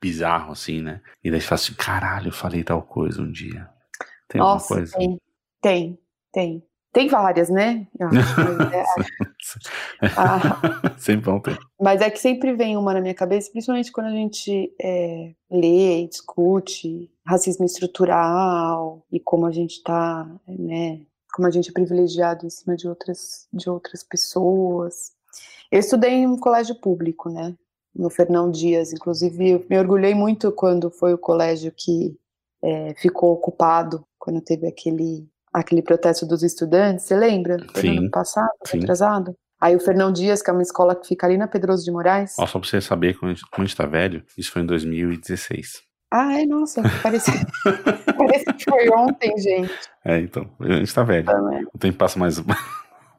bizarro, 0.00 0.52
assim, 0.52 0.80
né? 0.80 1.00
E 1.22 1.30
daí 1.30 1.40
fala 1.40 1.60
assim, 1.60 1.74
caralho, 1.74 2.28
eu 2.28 2.32
falei 2.32 2.64
tal 2.64 2.82
coisa 2.82 3.20
um 3.20 3.30
dia. 3.30 3.68
Tem 4.26 4.40
Nossa, 4.40 4.74
alguma 4.74 4.90
coisa? 4.90 4.96
Tem, 4.96 5.18
tem, 5.60 5.98
tem. 6.32 6.69
Tem 6.92 7.08
várias, 7.08 7.48
né? 7.48 7.86
ah, 10.16 10.90
sempre 10.98 11.26
vão 11.26 11.40
ter. 11.40 11.58
Mas 11.80 12.00
é 12.00 12.10
que 12.10 12.18
sempre 12.18 12.54
vem 12.54 12.76
uma 12.76 12.92
na 12.92 13.00
minha 13.00 13.14
cabeça, 13.14 13.50
principalmente 13.50 13.92
quando 13.92 14.06
a 14.06 14.12
gente 14.12 14.74
é, 14.80 15.32
lê 15.50 16.02
e 16.02 16.08
discute 16.08 17.10
racismo 17.24 17.64
estrutural 17.64 19.04
e 19.12 19.20
como 19.20 19.46
a 19.46 19.52
gente 19.52 19.76
está, 19.76 20.28
né? 20.46 21.00
Como 21.32 21.46
a 21.46 21.50
gente 21.50 21.70
é 21.70 21.72
privilegiado 21.72 22.44
em 22.44 22.50
cima 22.50 22.76
de 22.76 22.88
outras, 22.88 23.46
de 23.52 23.70
outras 23.70 24.02
pessoas. 24.02 25.12
Eu 25.70 25.78
estudei 25.78 26.10
em 26.10 26.26
um 26.26 26.36
colégio 26.36 26.74
público, 26.74 27.30
né? 27.30 27.54
no 27.94 28.10
Fernão 28.10 28.50
Dias. 28.50 28.92
Inclusive, 28.92 29.50
eu 29.50 29.66
me 29.68 29.78
orgulhei 29.78 30.14
muito 30.14 30.50
quando 30.52 30.90
foi 30.90 31.12
o 31.14 31.18
colégio 31.18 31.72
que 31.72 32.16
é, 32.62 32.94
ficou 32.94 33.32
ocupado, 33.32 34.04
quando 34.18 34.40
teve 34.40 34.66
aquele, 34.66 35.28
aquele 35.52 35.82
protesto 35.82 36.26
dos 36.26 36.42
estudantes. 36.42 37.04
Você 37.04 37.16
lembra? 37.16 37.56
Foi 37.72 37.82
Sim. 37.82 37.98
ano 37.98 38.10
passado, 38.10 38.50
Sim. 38.66 38.78
atrasado? 38.78 39.34
Aí 39.60 39.76
o 39.76 39.80
Fernão 39.80 40.10
Dias, 40.10 40.40
que 40.40 40.48
é 40.48 40.52
uma 40.52 40.62
escola 40.62 40.96
que 40.96 41.06
fica 41.06 41.26
ali 41.26 41.36
na 41.36 41.46
Pedroso 41.46 41.84
de 41.84 41.90
Moraes. 41.90 42.34
Ó, 42.38 42.46
só 42.46 42.58
pra 42.58 42.68
você 42.68 42.80
saber, 42.80 43.18
como 43.18 43.30
a 43.30 43.34
gente, 43.34 43.44
a 43.52 43.60
gente 43.60 43.76
tá 43.76 43.84
velho, 43.84 44.24
isso 44.36 44.50
foi 44.50 44.62
em 44.62 44.66
2016. 44.66 45.82
Ah, 46.12 46.40
é, 46.40 46.46
nossa, 46.46 46.82
parece, 47.02 47.30
parece 48.18 48.44
que 48.46 48.64
foi 48.68 48.88
ontem, 48.90 49.32
gente. 49.38 49.72
É, 50.04 50.18
então, 50.18 50.50
a 50.58 50.72
gente 50.72 50.94
tá 50.94 51.04
velho. 51.04 51.28
O 51.72 51.78
tempo 51.78 51.98
passa 51.98 52.18
mais. 52.18 52.42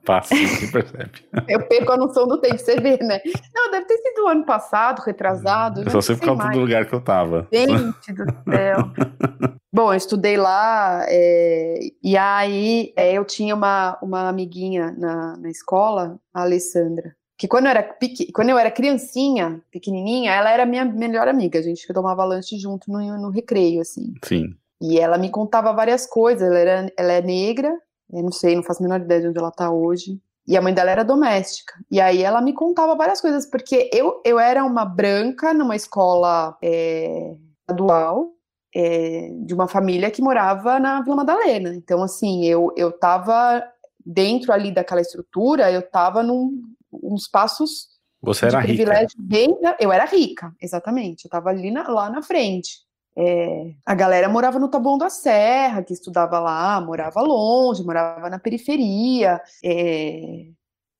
Passa, 0.05 0.35
você 0.35 0.67
percebe. 0.71 1.11
Eu 1.47 1.67
perco 1.67 1.91
a 1.91 1.97
noção 1.97 2.27
do 2.27 2.39
tempo, 2.39 2.57
você 2.57 2.79
vê, 2.79 2.97
né? 2.97 3.21
Não, 3.53 3.71
deve 3.71 3.85
ter 3.85 3.97
sido 3.97 4.27
ano 4.27 4.45
passado, 4.45 4.99
retrasado. 4.99 5.81
Eu 5.81 5.89
só 5.89 6.01
sei 6.01 6.15
por 6.15 6.25
causa 6.25 6.49
do 6.49 6.59
lugar 6.59 6.85
que 6.85 6.93
eu 6.93 7.01
tava. 7.01 7.47
Gente 7.51 8.13
do 8.13 8.25
céu. 8.49 8.77
Bom, 9.73 9.93
eu 9.93 9.97
estudei 9.97 10.35
lá, 10.35 11.05
é, 11.07 11.79
e 12.03 12.17
aí 12.17 12.91
é, 12.93 13.13
eu 13.13 13.23
tinha 13.23 13.55
uma, 13.55 13.97
uma 14.01 14.27
amiguinha 14.27 14.93
na, 14.97 15.37
na 15.37 15.49
escola, 15.49 16.19
a 16.33 16.41
Alessandra, 16.41 17.15
que 17.37 17.47
quando 17.47 17.67
eu, 17.67 17.71
era 17.71 17.81
pequ... 17.81 18.33
quando 18.33 18.49
eu 18.49 18.57
era 18.59 18.69
criancinha, 18.69 19.61
pequenininha, 19.71 20.33
ela 20.33 20.51
era 20.51 20.65
minha 20.65 20.83
melhor 20.83 21.29
amiga, 21.29 21.57
a 21.57 21.61
gente 21.61 21.87
tomava 21.93 22.25
lanche 22.25 22.59
junto 22.59 22.91
no, 22.91 22.99
no 23.17 23.29
recreio, 23.29 23.79
assim. 23.79 24.13
Sim. 24.25 24.53
E 24.81 24.99
ela 24.99 25.17
me 25.17 25.29
contava 25.29 25.71
várias 25.71 26.05
coisas, 26.05 26.45
ela, 26.45 26.59
era, 26.59 26.93
ela 26.97 27.13
é 27.13 27.21
negra, 27.21 27.73
eu 28.13 28.23
não 28.23 28.31
sei, 28.31 28.55
não 28.55 28.63
faço 28.63 28.81
a 28.81 28.83
menor 28.87 29.01
ideia 29.01 29.21
de 29.21 29.27
onde 29.27 29.37
ela 29.39 29.51
tá 29.51 29.71
hoje, 29.71 30.19
e 30.47 30.57
a 30.57 30.61
mãe 30.61 30.73
dela 30.73 30.91
era 30.91 31.03
doméstica. 31.03 31.73
E 31.89 32.01
aí 32.01 32.23
ela 32.23 32.41
me 32.41 32.53
contava 32.53 32.95
várias 32.95 33.21
coisas, 33.21 33.45
porque 33.49 33.89
eu, 33.93 34.21
eu 34.25 34.39
era 34.39 34.63
uma 34.65 34.83
branca 34.85 35.53
numa 35.53 35.75
escola 35.75 36.57
é, 36.63 37.35
estadual, 37.61 38.31
é, 38.75 39.29
de 39.45 39.53
uma 39.53 39.67
família 39.67 40.09
que 40.09 40.21
morava 40.21 40.79
na 40.79 41.01
Vila 41.01 41.17
Madalena. 41.17 41.73
Então, 41.75 42.01
assim, 42.01 42.45
eu, 42.45 42.73
eu 42.75 42.91
tava 42.91 43.63
dentro 44.03 44.51
ali 44.51 44.71
daquela 44.73 45.01
estrutura, 45.01 45.71
eu 45.71 45.81
tava 45.81 46.23
num 46.23 46.59
uns 46.91 47.27
passos 47.27 47.87
Você 48.21 48.45
era 48.47 48.59
rica. 48.59 49.07
bem. 49.17 49.57
Eu 49.79 49.91
era 49.91 50.05
rica, 50.05 50.53
exatamente. 50.61 51.25
Eu 51.25 51.31
tava 51.31 51.49
ali 51.49 51.71
na- 51.71 51.87
lá 51.87 52.09
na 52.09 52.21
frente. 52.21 52.79
É, 53.17 53.73
a 53.85 53.93
galera 53.93 54.29
morava 54.29 54.57
no 54.57 54.69
Taboão 54.69 54.97
da 54.97 55.09
Serra, 55.09 55.83
que 55.83 55.93
estudava 55.93 56.39
lá, 56.39 56.79
morava 56.79 57.21
longe, 57.21 57.83
morava 57.83 58.29
na 58.29 58.39
periferia. 58.39 59.41
é, 59.63 60.45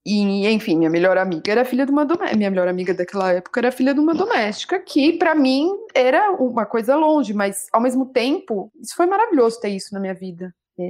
e, 0.05 0.47
enfim, 0.47 0.77
minha 0.77 0.89
melhor 0.89 1.17
amiga 1.17 1.51
era 1.51 1.63
filha 1.63 1.85
de 1.85 1.91
uma 1.91 2.05
doméstica. 2.05 2.35
Minha 2.35 2.49
melhor 2.49 2.67
amiga 2.67 2.93
daquela 2.93 3.33
época 3.33 3.59
era 3.59 3.71
filha 3.71 3.93
de 3.93 3.99
uma 3.99 4.15
doméstica, 4.15 4.79
que 4.79 5.13
pra 5.13 5.35
mim 5.35 5.69
era 5.93 6.31
uma 6.31 6.65
coisa 6.65 6.95
longe, 6.95 7.33
mas 7.33 7.67
ao 7.71 7.79
mesmo 7.79 8.07
tempo, 8.07 8.71
isso 8.81 8.95
foi 8.95 9.05
maravilhoso 9.05 9.59
ter 9.59 9.69
isso 9.69 9.93
na 9.93 9.99
minha 9.99 10.15
vida. 10.15 10.53
É, 10.79 10.83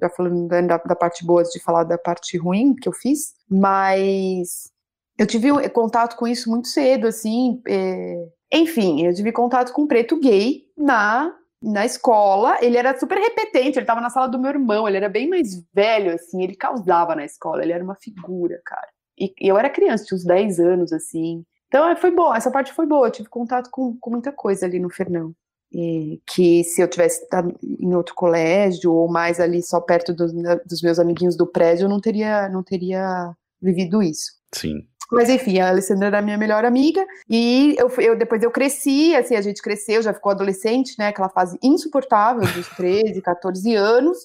já 0.00 0.08
falando 0.10 0.46
da, 0.46 0.60
da 0.78 0.96
parte 0.96 1.24
boa 1.26 1.42
de 1.42 1.58
falar 1.60 1.82
da 1.84 1.98
parte 1.98 2.36
ruim 2.38 2.74
que 2.74 2.88
eu 2.88 2.92
fiz, 2.92 3.34
mas 3.50 4.70
eu 5.18 5.26
tive 5.26 5.68
contato 5.70 6.16
com 6.16 6.26
isso 6.26 6.48
muito 6.48 6.68
cedo, 6.68 7.08
assim. 7.08 7.60
é, 7.66 8.24
Enfim, 8.52 9.06
eu 9.06 9.14
tive 9.14 9.32
contato 9.32 9.72
com 9.72 9.82
um 9.82 9.86
preto 9.86 10.20
gay 10.20 10.64
na, 10.76 11.34
na 11.62 11.86
escola. 11.86 12.58
Ele 12.60 12.76
era 12.76 12.98
super 12.98 13.16
repetente, 13.16 13.78
ele 13.78 13.86
tava 13.86 14.00
na 14.00 14.10
sala 14.10 14.28
do 14.28 14.38
meu 14.38 14.50
irmão, 14.50 14.86
ele 14.86 14.98
era 14.98 15.08
bem 15.08 15.28
mais 15.28 15.64
velho, 15.72 16.14
assim, 16.14 16.42
ele 16.42 16.54
causava 16.54 17.14
na 17.14 17.24
escola, 17.24 17.62
ele 17.62 17.72
era 17.72 17.82
uma 17.82 17.94
figura, 17.94 18.60
cara. 18.64 18.88
E, 19.18 19.32
e 19.40 19.48
eu 19.48 19.56
era 19.56 19.70
criança, 19.70 20.04
tinha 20.04 20.16
uns 20.16 20.24
10 20.24 20.60
anos, 20.60 20.92
assim. 20.92 21.44
Então 21.68 21.88
é, 21.88 21.96
foi 21.96 22.10
boa, 22.10 22.36
essa 22.36 22.50
parte 22.50 22.72
foi 22.74 22.86
boa, 22.86 23.06
eu 23.06 23.12
tive 23.12 23.28
contato 23.30 23.70
com, 23.70 23.96
com 23.98 24.10
muita 24.10 24.30
coisa 24.30 24.66
ali 24.66 24.78
no 24.78 24.90
Fernão. 24.90 25.34
E 25.74 26.20
que 26.26 26.62
se 26.64 26.82
eu 26.82 26.88
tivesse 26.88 27.22
estado 27.22 27.58
em 27.62 27.94
outro 27.94 28.14
colégio 28.14 28.92
ou 28.92 29.10
mais 29.10 29.40
ali 29.40 29.62
só 29.62 29.80
perto 29.80 30.12
dos, 30.12 30.30
dos 30.66 30.82
meus 30.82 30.98
amiguinhos 30.98 31.34
do 31.34 31.46
prédio, 31.46 31.86
eu 31.86 31.88
não 31.88 31.98
teria, 31.98 32.46
não 32.50 32.62
teria 32.62 33.32
vivido 33.60 34.02
isso. 34.02 34.32
Sim. 34.54 34.86
Mas 35.12 35.28
enfim, 35.28 35.60
a 35.60 35.68
Alessandra 35.68 36.06
era 36.06 36.22
minha 36.22 36.38
melhor 36.38 36.64
amiga 36.64 37.06
e 37.28 37.76
eu, 37.78 37.90
eu 37.98 38.16
depois 38.16 38.42
eu 38.42 38.50
cresci, 38.50 39.14
assim, 39.14 39.36
a 39.36 39.42
gente 39.42 39.60
cresceu, 39.60 40.00
já 40.00 40.14
ficou 40.14 40.32
adolescente, 40.32 40.94
né, 40.98 41.08
aquela 41.08 41.28
fase 41.28 41.58
insuportável 41.62 42.40
dos 42.40 42.66
13, 42.74 43.20
14 43.20 43.74
anos. 43.74 44.16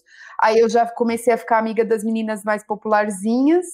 Aí 0.41 0.59
eu 0.59 0.69
já 0.69 0.85
comecei 0.85 1.33
a 1.33 1.37
ficar 1.37 1.57
amiga 1.57 1.83
das 1.83 2.05
meninas 2.05 2.41
mais 2.45 2.63
popularzinhas 2.63 3.65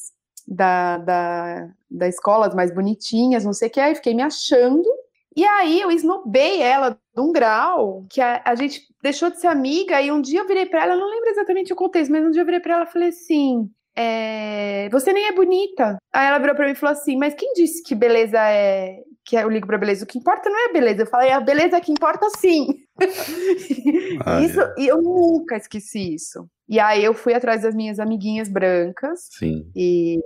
da, 0.48 0.98
da, 0.98 1.70
da 1.90 2.08
escola, 2.08 2.48
as 2.48 2.56
mais 2.56 2.74
bonitinhas, 2.74 3.46
não 3.46 3.54
sei 3.54 3.68
o 3.68 3.72
que, 3.72 3.80
aí 3.80 3.94
fiquei 3.94 4.16
me 4.16 4.24
achando. 4.24 4.90
E 5.36 5.46
aí 5.46 5.82
eu 5.82 5.92
esnobei 5.92 6.64
ela 6.64 6.98
de 7.16 7.22
um 7.22 7.32
grau 7.32 8.06
que 8.10 8.22
a, 8.22 8.42
a 8.44 8.56
gente 8.56 8.82
deixou 9.04 9.30
de 9.30 9.40
ser 9.40 9.48
amiga 9.48 10.02
e 10.02 10.12
um 10.12 10.20
dia 10.20 10.40
eu 10.40 10.48
virei 10.48 10.66
pra 10.66 10.84
ela, 10.84 10.94
eu 10.94 11.00
não 11.00 11.12
lembro 11.12 11.30
exatamente 11.30 11.72
o 11.72 11.76
contexto, 11.76 12.12
mas 12.12 12.26
um 12.26 12.32
dia 12.32 12.42
eu 12.42 12.46
virei 12.46 12.60
pra 12.60 12.74
ela 12.74 12.86
e 12.86 12.92
falei 12.92 13.10
assim, 13.10 13.70
é, 13.96 14.90
você 14.90 15.14
nem 15.14 15.28
é 15.28 15.32
bonita. 15.32 15.98
Aí 16.14 16.28
ela 16.28 16.40
virou 16.40 16.56
pra 16.56 16.66
mim 16.66 16.72
e 16.72 16.76
falou 16.76 16.94
assim, 16.94 17.18
mas 17.18 17.34
quem 17.34 17.54
disse 17.54 17.84
que 17.84 17.96
beleza 17.96 18.38
é, 18.40 18.98
que 19.26 19.36
eu 19.36 19.50
ligo 19.50 19.68
pra 19.68 19.78
beleza? 19.78 20.04
O 20.04 20.08
que 20.08 20.18
importa 20.18 20.50
não 20.50 20.60
é 20.68 20.70
a 20.70 20.74
beleza. 20.74 21.04
Eu 21.04 21.08
falei, 21.08 21.32
a 21.32 21.40
beleza 21.40 21.78
é 21.78 21.82
que 21.82 21.92
importa 21.92 22.28
sim. 22.38 22.68
Ah, 24.26 24.42
isso, 24.42 24.60
E 24.78 24.88
eu 24.88 25.02
nunca 25.02 25.58
esqueci 25.58 26.14
isso. 26.14 26.48
E 26.68 26.80
aí 26.80 27.04
eu 27.04 27.14
fui 27.14 27.34
atrás 27.34 27.62
das 27.64 27.76
minhas 27.76 28.00
amiguinhas 28.00 28.48
brancas, 28.48 29.28
Sim. 29.32 29.70
e, 29.76 30.18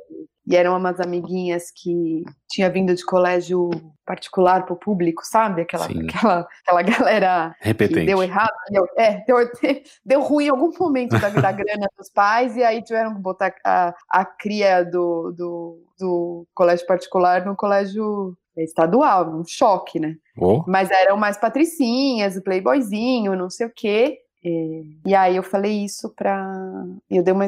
e 0.48 0.56
eram 0.56 0.78
umas 0.78 0.98
amiguinhas 1.02 1.70
que 1.76 2.24
tinha 2.48 2.70
vindo 2.70 2.96
de 2.96 3.04
colégio 3.06 3.70
particular 4.06 4.66
pro 4.66 4.78
público, 4.78 5.22
sabe? 5.26 5.64
Aquela, 5.64 5.88
Sim. 5.88 6.08
aquela, 6.08 6.48
aquela 6.62 6.82
galera 6.82 7.56
que 7.60 7.68
Repetente. 7.68 8.06
deu 8.06 8.24
errado. 8.24 8.54
Deu, 8.70 8.88
é, 8.98 9.26
deu, 9.26 9.36
deu 10.06 10.22
ruim 10.22 10.46
em 10.46 10.50
algum 10.50 10.72
momento 10.80 11.20
da, 11.20 11.30
da 11.30 11.52
grana 11.52 11.90
dos 11.98 12.10
pais, 12.10 12.56
e 12.56 12.64
aí 12.64 12.82
tiveram 12.82 13.14
que 13.14 13.22
botar 13.22 13.54
a, 13.66 13.94
a 14.10 14.24
cria 14.24 14.86
do, 14.86 15.34
do, 15.34 15.84
do 16.00 16.48
colégio 16.56 16.88
particular 16.88 17.46
no 17.46 17.54
colégio 17.54 18.34
estadual, 18.56 19.30
um 19.30 19.44
choque, 19.46 20.00
né? 20.00 20.16
Ô, 20.38 20.64
Mas 20.66 20.90
eram 20.90 21.18
mais 21.18 21.38
patricinhas, 21.38 22.38
o 22.38 22.42
playboyzinho, 22.42 23.36
não 23.36 23.50
sei 23.50 23.68
o 23.68 23.74
quê. 23.76 24.18
E, 24.42 25.00
e 25.06 25.14
aí 25.14 25.36
eu 25.36 25.44
falei 25.44 25.84
isso 25.84 26.10
pra. 26.16 26.56
Eu 27.10 27.22
dei 27.22 27.34
uma. 27.34 27.46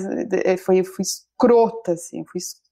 Foi, 0.66 0.82
eu 0.82 0.84
fui 0.86 1.04
escrota, 1.04 1.94
assim, 1.94 2.20
eu 2.20 2.26
fui 2.26 2.40
escrota 2.40 2.69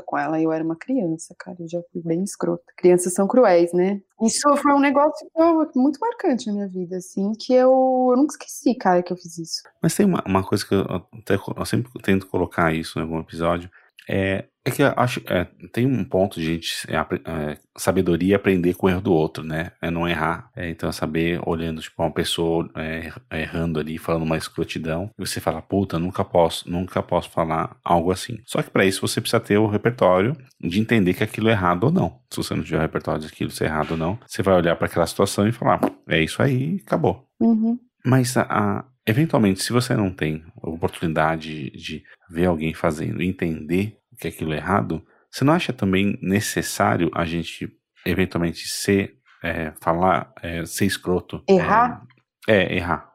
com 0.00 0.18
ela. 0.18 0.40
Eu 0.40 0.52
era 0.52 0.64
uma 0.64 0.76
criança, 0.76 1.34
cara, 1.38 1.56
eu 1.60 1.68
já 1.68 1.80
fui 1.92 2.02
bem 2.02 2.22
escrota. 2.22 2.64
Crianças 2.76 3.14
são 3.14 3.26
cruéis, 3.26 3.72
né? 3.72 4.00
Isso 4.22 4.54
foi 4.56 4.72
um 4.72 4.80
negócio 4.80 5.26
muito 5.74 5.98
marcante 5.98 6.46
na 6.46 6.52
minha 6.52 6.68
vida, 6.68 6.96
assim, 6.96 7.32
que 7.38 7.54
eu, 7.54 7.70
eu 8.10 8.16
nunca 8.16 8.34
esqueci, 8.34 8.74
cara, 8.74 9.02
que 9.02 9.12
eu 9.12 9.16
fiz 9.16 9.38
isso. 9.38 9.62
Mas 9.82 9.94
tem 9.94 10.06
uma, 10.06 10.22
uma 10.26 10.46
coisa 10.46 10.66
que 10.66 10.74
eu, 10.74 10.82
até, 10.82 11.34
eu 11.56 11.66
sempre 11.66 11.90
tento 12.02 12.26
colocar 12.26 12.74
isso 12.74 12.98
em 12.98 13.02
algum 13.02 13.20
episódio. 13.20 13.70
É, 14.08 14.44
é 14.64 14.70
que 14.70 14.82
eu 14.82 14.92
acho 14.96 15.20
é, 15.26 15.44
tem 15.72 15.86
um 15.86 16.04
ponto 16.04 16.38
de 16.38 16.44
gente 16.46 16.86
é, 16.88 16.96
é, 16.96 17.58
sabedoria 17.76 18.36
aprender 18.36 18.74
com 18.74 18.86
o 18.86 18.90
erro 18.90 19.00
do 19.00 19.12
outro, 19.12 19.42
né? 19.42 19.72
É 19.80 19.90
não 19.90 20.06
errar. 20.06 20.50
É, 20.54 20.68
então 20.68 20.88
é 20.88 20.92
saber 20.92 21.40
olhando 21.46 21.80
tipo 21.80 22.02
uma 22.02 22.12
pessoa 22.12 22.68
é, 22.76 23.10
errando 23.32 23.80
ali, 23.80 23.96
falando 23.98 24.22
uma 24.22 24.36
escrotidão, 24.36 25.10
e 25.18 25.26
você 25.26 25.40
fala, 25.40 25.62
puta, 25.62 25.98
nunca 25.98 26.24
posso, 26.24 26.70
nunca 26.70 27.02
posso 27.02 27.30
falar 27.30 27.76
algo 27.84 28.10
assim. 28.12 28.38
Só 28.44 28.62
que 28.62 28.70
para 28.70 28.84
isso 28.84 29.00
você 29.06 29.20
precisa 29.20 29.40
ter 29.40 29.56
o 29.58 29.66
repertório 29.66 30.36
de 30.60 30.78
entender 30.80 31.14
que 31.14 31.24
aquilo 31.24 31.48
é 31.48 31.52
errado 31.52 31.84
ou 31.84 31.90
não. 31.92 32.20
Se 32.30 32.36
você 32.36 32.54
não 32.54 32.62
tiver 32.62 32.78
o 32.78 32.82
repertório 32.82 33.20
de 33.22 33.28
aquilo 33.28 33.50
ser 33.50 33.64
errado 33.64 33.92
ou 33.92 33.96
não, 33.96 34.18
você 34.26 34.42
vai 34.42 34.54
olhar 34.54 34.76
para 34.76 34.86
aquela 34.86 35.06
situação 35.06 35.48
e 35.48 35.52
falar, 35.52 35.80
é 36.08 36.22
isso 36.22 36.42
aí, 36.42 36.80
acabou. 36.86 37.24
Uhum. 37.40 37.78
Mas 38.04 38.36
a, 38.36 38.42
a- 38.42 38.84
eventualmente, 39.06 39.62
se 39.62 39.72
você 39.72 39.94
não 39.96 40.10
tem 40.10 40.42
oportunidade 40.62 41.70
de 41.70 42.02
ver 42.30 42.46
alguém 42.46 42.74
fazendo 42.74 43.22
entender 43.22 43.96
que 44.20 44.28
aquilo 44.28 44.52
é 44.52 44.56
errado, 44.56 45.04
você 45.30 45.44
não 45.44 45.52
acha 45.52 45.72
também 45.72 46.18
necessário 46.20 47.10
a 47.14 47.24
gente 47.24 47.68
eventualmente 48.04 48.66
ser, 48.68 49.16
é, 49.42 49.72
falar, 49.80 50.32
é, 50.42 50.64
ser 50.66 50.86
escroto? 50.86 51.42
Errar? 51.48 52.06
É, 52.48 52.56
é, 52.56 52.76
errar. 52.76 53.10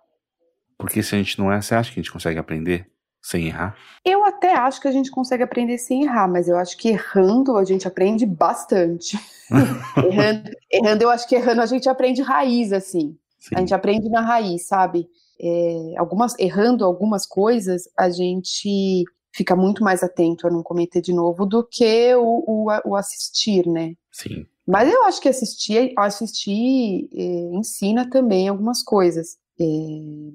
Porque 0.78 1.02
se 1.04 1.16
a 1.16 1.18
gente 1.18 1.38
não 1.40 1.52
é, 1.52 1.62
você 1.62 1.76
acha 1.76 1.92
que 1.92 2.00
a 2.00 2.04
gente 2.04 2.12
consegue 2.12 2.40
aprender 2.40 2.90
sem 3.22 3.48
errar? 3.48 3.76
Eu 4.04 4.24
até 4.24 4.54
acho 4.56 4.80
que 4.80 4.88
a 4.88 4.92
gente 4.92 5.10
consegue 5.10 5.44
aprender 5.44 5.78
sem 5.78 6.04
errar, 6.04 6.28
mas 6.28 6.48
eu 6.48 6.58
acho 6.58 6.78
que 6.78 6.90
errando 6.90 7.58
a 7.58 7.64
gente 7.64 7.88
aprende 7.88 8.26
bastante. 8.26 9.18
errando, 9.98 10.52
errando, 10.72 11.04
eu 11.04 11.10
acho 11.10 11.28
que 11.28 11.36
errando 11.36 11.62
a 11.62 11.66
gente 11.66 11.90
aprende 11.90 12.22
raiz, 12.22 12.72
assim. 12.72 13.18
Sim. 13.40 13.56
A 13.56 13.60
gente 13.60 13.74
aprende 13.74 14.10
na 14.10 14.22
raiz, 14.22 14.68
sabe? 14.68 15.08
É, 15.42 15.94
algumas, 15.98 16.38
errando 16.40 16.86
algumas 16.86 17.26
coisas, 17.26 17.84
a 17.98 18.10
gente 18.10 19.04
fica 19.36 19.56
muito 19.56 19.84
mais 19.84 20.02
atento 20.02 20.48
a 20.48 20.50
não 20.50 20.64
cometer 20.64 21.02
de 21.02 21.14
novo 21.14 21.46
do 21.46 21.62
que 21.64 22.16
o, 22.16 22.44
o, 22.48 22.68
o 22.86 22.96
assistir, 22.96 23.68
né? 23.68 23.94
Sim. 24.12 24.46
Mas 24.66 24.92
eu 24.92 25.04
acho 25.04 25.22
que 25.22 25.28
assistir, 25.28 25.94
assistir 25.98 27.10
é, 27.14 27.24
ensina 27.54 28.10
também 28.10 28.48
algumas 28.48 28.82
coisas. 28.82 29.38
É, 29.60 29.66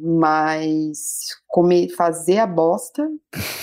mas 0.01 1.29
comer, 1.47 1.89
fazer 1.91 2.39
a 2.39 2.47
bosta 2.47 3.07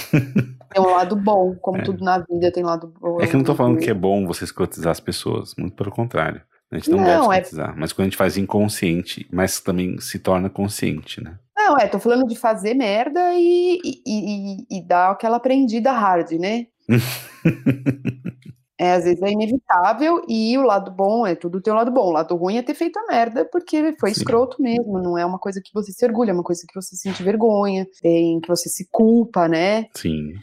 tem 0.72 0.84
um 0.84 0.92
lado 0.92 1.16
bom, 1.16 1.56
como 1.56 1.80
é. 1.80 1.84
tudo 1.84 2.04
na 2.04 2.20
vida 2.20 2.52
tem 2.52 2.64
um 2.64 2.68
lado 2.68 2.94
bom. 3.00 3.20
É 3.22 3.26
que 3.26 3.36
eu 3.36 3.40
não 3.40 3.46
tô 3.46 3.56
falando 3.56 3.80
que 3.80 3.90
é 3.90 3.94
bom 3.94 4.28
você 4.28 4.44
escrotizar 4.44 4.92
as 4.92 5.00
pessoas, 5.00 5.56
muito 5.58 5.76
pelo 5.76 5.92
contrário. 5.92 6.42
A 6.70 6.76
gente 6.76 6.92
não, 6.92 6.98
não 6.98 7.06
deve 7.06 7.18
é 7.18 7.22
escrotizar, 7.22 7.74
é... 7.76 7.80
mas 7.80 7.94
quando 7.94 8.02
a 8.02 8.10
gente 8.10 8.18
faz 8.18 8.38
inconsciente, 8.38 9.28
mas 9.32 9.60
também 9.60 10.00
se 10.00 10.20
torna 10.20 10.50
consciente, 10.50 11.24
né? 11.24 11.40
Não, 11.68 11.78
é, 11.78 11.86
tô 11.86 12.00
falando 12.00 12.26
de 12.26 12.36
fazer 12.38 12.74
merda 12.74 13.34
e, 13.34 13.78
e, 13.84 14.02
e, 14.06 14.78
e 14.78 14.82
dar 14.82 15.12
aquela 15.12 15.36
aprendida 15.36 15.92
hard, 15.92 16.32
né? 16.40 16.68
é, 18.80 18.94
às 18.94 19.04
vezes 19.04 19.22
é 19.22 19.32
inevitável 19.32 20.24
e 20.30 20.58
o 20.58 20.62
lado 20.62 20.90
bom 20.90 21.28
é 21.28 21.36
tudo 21.36 21.60
tem 21.60 21.74
o 21.74 21.76
lado 21.76 21.92
bom. 21.92 22.08
O 22.08 22.14
lado 22.14 22.38
ruim 22.38 22.56
é 22.56 22.64
ter 22.64 22.74
feito 22.74 22.98
a 22.98 23.08
merda 23.08 23.44
porque 23.44 23.94
foi 24.00 24.14
Sim. 24.14 24.22
escroto 24.22 24.62
mesmo. 24.62 24.98
Não 25.02 25.18
é 25.18 25.26
uma 25.26 25.38
coisa 25.38 25.60
que 25.62 25.74
você 25.74 25.92
se 25.92 26.06
orgulha, 26.06 26.32
é 26.32 26.34
uma 26.34 26.44
coisa 26.44 26.62
que 26.66 26.74
você 26.74 26.96
sente 26.96 27.22
vergonha, 27.22 27.86
tem 28.02 28.40
que 28.40 28.48
você 28.48 28.70
se 28.70 28.88
culpa, 28.90 29.50
né? 29.50 29.88
Sim. 29.94 30.36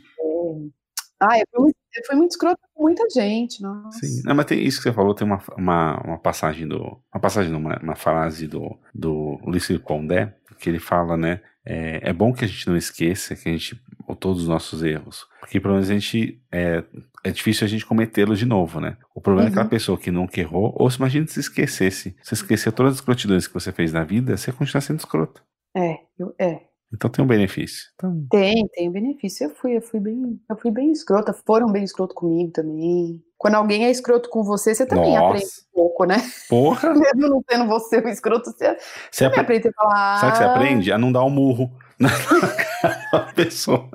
Ah, 1.21 1.39
eu 1.39 1.45
fui, 1.51 1.62
muito, 1.62 1.77
eu 1.97 2.03
fui 2.07 2.17
muito 2.17 2.31
escroto 2.33 2.61
com 2.75 2.83
muita 2.83 3.09
gente, 3.09 3.62
nossa. 3.62 3.99
Sim, 4.05 4.23
não, 4.25 4.35
mas 4.35 4.47
tem 4.47 4.62
isso 4.62 4.79
que 4.79 4.83
você 4.85 4.93
falou, 4.93 5.15
tem 5.15 5.27
uma, 5.27 5.41
uma, 5.57 6.01
uma 6.03 6.19
passagem 6.19 6.67
do. 6.67 7.01
Uma 7.12 7.21
passagem, 7.21 7.55
uma, 7.55 7.79
uma 7.79 7.97
frase 7.97 8.47
do, 8.47 8.79
do 8.95 9.39
Ulisses 9.45 9.79
Pondé, 9.79 10.35
que 10.59 10.69
ele 10.69 10.79
fala, 10.79 11.17
né? 11.17 11.41
É, 11.65 12.11
é 12.11 12.12
bom 12.12 12.33
que 12.33 12.45
a 12.45 12.49
gente 12.49 12.69
não 12.69 12.77
esqueça 12.77 13.35
que 13.35 13.49
a 13.49 13.53
gente. 13.53 13.81
todos 14.21 14.43
os 14.43 14.49
nossos 14.49 14.83
erros. 14.83 15.27
Porque 15.41 15.61
pelo 15.61 15.75
menos 15.75 15.89
a 15.89 15.95
gente. 15.95 16.43
É, 16.53 16.85
é 17.23 17.31
difícil 17.31 17.65
a 17.65 17.69
gente 17.69 17.87
cometê-los 17.87 18.39
de 18.39 18.45
novo, 18.45 18.81
né? 18.81 18.99
O 19.15 19.21
problema 19.21 19.49
uhum. 19.49 19.49
é 19.49 19.53
aquela 19.53 19.69
pessoa 19.69 19.97
que 19.97 20.11
nunca 20.11 20.39
errou, 20.41 20.75
ou 20.77 20.91
se 20.91 20.99
imagina 20.99 21.27
se 21.27 21.41
esquecesse. 21.41 22.15
Se 22.23 22.35
esquecer 22.35 22.71
todas 22.73 22.93
as 22.93 22.99
escrotidões 22.99 23.47
que 23.47 23.55
você 23.55 23.73
fez 23.73 23.93
na 23.93 24.05
vida, 24.05 24.37
você 24.37 24.53
continua 24.53 24.83
sendo 24.83 24.99
escroto. 24.99 25.43
É, 25.75 26.01
eu, 26.19 26.35
é. 26.39 26.61
Então 26.95 27.11
tem 27.11 27.25
um 27.25 27.29
benefício. 27.29 27.91
Então... 27.95 28.27
Tem, 28.31 28.69
tem 28.69 28.89
um 28.89 28.93
benefício. 28.93 29.45
Eu 29.45 29.51
fui, 29.51 29.77
eu 29.77 29.83
fui 29.83 30.01
bem, 30.01 30.41
eu 30.49 30.57
fui 30.57 30.71
bem 30.71 30.93
escrota. 30.93 31.33
Foram 31.33 31.71
bem 31.71 31.85
escroto 31.85 32.15
comigo 32.15 32.53
também. 32.53 33.23
Quando 33.37 33.57
alguém 33.57 33.85
é 33.85 33.91
escroto 33.91 34.31
com 34.31 34.43
você, 34.43 34.75
você 34.75 34.87
também 34.87 35.15
Nossa. 35.15 35.27
aprende 35.27 35.47
um 35.47 35.75
pouco, 35.75 36.05
né? 36.05 36.17
Porra! 36.49 36.95
Mesmo 36.95 37.29
não 37.29 37.45
sendo 37.51 37.67
você 37.67 37.99
o 37.99 38.09
escroto, 38.09 38.51
você, 38.51 38.77
você 39.11 39.25
apre... 39.25 39.41
aprende 39.41 39.69
a 39.69 39.73
falar. 39.73 40.21
Sabe 40.21 40.33
que 40.33 40.39
você 40.39 40.45
aprende? 40.45 40.93
A 40.93 40.99
não 40.99 41.13
dar 41.13 41.25
um 41.25 41.31
murro 41.31 41.71
na 41.99 43.21
pessoa. 43.35 43.91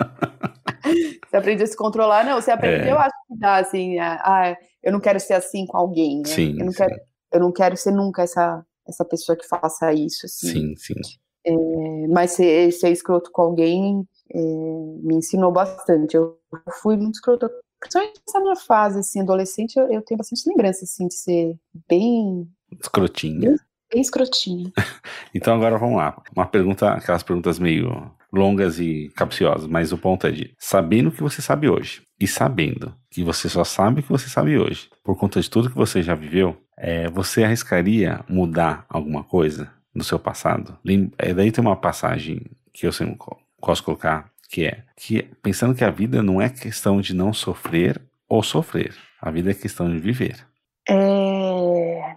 Você 1.27 1.37
aprende 1.37 1.63
a 1.63 1.67
se 1.67 1.75
controlar, 1.75 2.23
não, 2.25 2.41
você 2.41 2.51
aprende, 2.51 2.87
é. 2.87 2.91
eu 2.91 2.97
acho 2.97 3.15
que 3.27 3.37
dá, 3.37 3.57
assim, 3.57 3.99
ah, 3.99 4.55
eu 4.83 4.91
não 4.91 4.99
quero 4.99 5.19
ser 5.19 5.33
assim 5.33 5.65
com 5.65 5.77
alguém, 5.77 6.19
né? 6.19 6.29
Sim, 6.29 6.55
eu 6.59 6.65
não 6.65 6.71
sim. 6.71 6.77
quero, 6.77 6.95
eu 7.33 7.39
não 7.39 7.51
quero 7.51 7.77
ser 7.77 7.91
nunca 7.91 8.23
essa, 8.23 8.65
essa 8.87 9.05
pessoa 9.05 9.37
que 9.37 9.47
faça 9.47 9.93
isso, 9.93 10.25
assim. 10.25 10.51
Sim, 10.51 10.75
sim. 10.75 11.19
É, 11.45 12.07
mas 12.07 12.31
ser, 12.31 12.71
ser 12.71 12.91
escroto 12.91 13.31
com 13.31 13.41
alguém 13.41 14.05
é, 14.33 14.39
me 14.39 15.15
ensinou 15.15 15.51
bastante. 15.51 16.15
Eu 16.15 16.37
fui 16.81 16.97
muito 16.97 17.15
escroto, 17.15 17.49
principalmente 17.79 18.21
nessa 18.25 18.39
minha 18.39 18.55
fase, 18.55 18.99
assim, 18.99 19.21
adolescente, 19.21 19.77
eu, 19.77 19.91
eu 19.91 20.01
tenho 20.01 20.17
bastante 20.17 20.47
lembrança, 20.47 20.83
assim, 20.83 21.07
de 21.07 21.13
ser 21.13 21.55
bem... 21.87 22.47
Escrotinha. 22.79 23.49
Bem, 23.49 23.57
bem 23.91 24.01
escrotinha. 24.01 24.71
então 25.33 25.55
agora 25.55 25.77
vamos 25.77 25.97
lá. 25.97 26.21
Uma 26.35 26.45
pergunta, 26.45 26.91
aquelas 26.91 27.23
perguntas 27.23 27.57
meio 27.57 28.11
longas 28.31 28.79
e 28.79 29.11
capciosas, 29.15 29.67
mas 29.67 29.91
o 29.91 29.97
ponto 29.97 30.27
é 30.27 30.31
de 30.31 30.53
sabendo 30.57 31.09
o 31.09 31.11
que 31.11 31.23
você 31.23 31.41
sabe 31.41 31.67
hoje 31.67 32.03
e 32.19 32.27
sabendo 32.27 32.93
que 33.09 33.23
você 33.23 33.49
só 33.49 33.63
sabe 33.63 34.01
o 34.01 34.03
que 34.03 34.11
você 34.11 34.29
sabe 34.29 34.57
hoje, 34.57 34.87
por 35.03 35.17
conta 35.17 35.41
de 35.41 35.49
tudo 35.49 35.69
que 35.69 35.75
você 35.75 36.03
já 36.03 36.13
viveu, 36.13 36.55
é, 36.77 37.09
você 37.09 37.43
arriscaria 37.43 38.23
mudar 38.29 38.85
alguma 38.87 39.23
coisa? 39.23 39.71
No 39.99 40.03
seu 40.03 40.17
passado. 40.17 40.79
É, 41.17 41.33
daí 41.33 41.51
tem 41.51 41.61
uma 41.61 41.75
passagem 41.75 42.41
que 42.73 42.87
eu 42.87 42.91
sempre 42.91 43.17
posso 43.59 43.83
colocar, 43.83 44.31
que 44.49 44.65
é 44.65 44.83
que 44.95 45.23
pensando 45.43 45.75
que 45.75 45.83
a 45.83 45.91
vida 45.91 46.23
não 46.23 46.41
é 46.41 46.49
questão 46.49 47.01
de 47.01 47.13
não 47.13 47.33
sofrer 47.33 48.01
ou 48.27 48.41
sofrer, 48.41 48.95
a 49.21 49.29
vida 49.29 49.51
é 49.51 49.53
questão 49.53 49.89
de 49.89 49.99
viver. 49.99 50.47
É... 50.89 52.15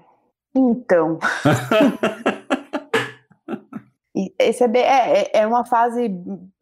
Então. 0.54 1.18
Esse 4.38 4.62
é, 4.62 4.68
bem, 4.68 4.82
é, 4.82 5.22
é, 5.22 5.30
é 5.40 5.46
uma 5.46 5.64
fase 5.64 6.08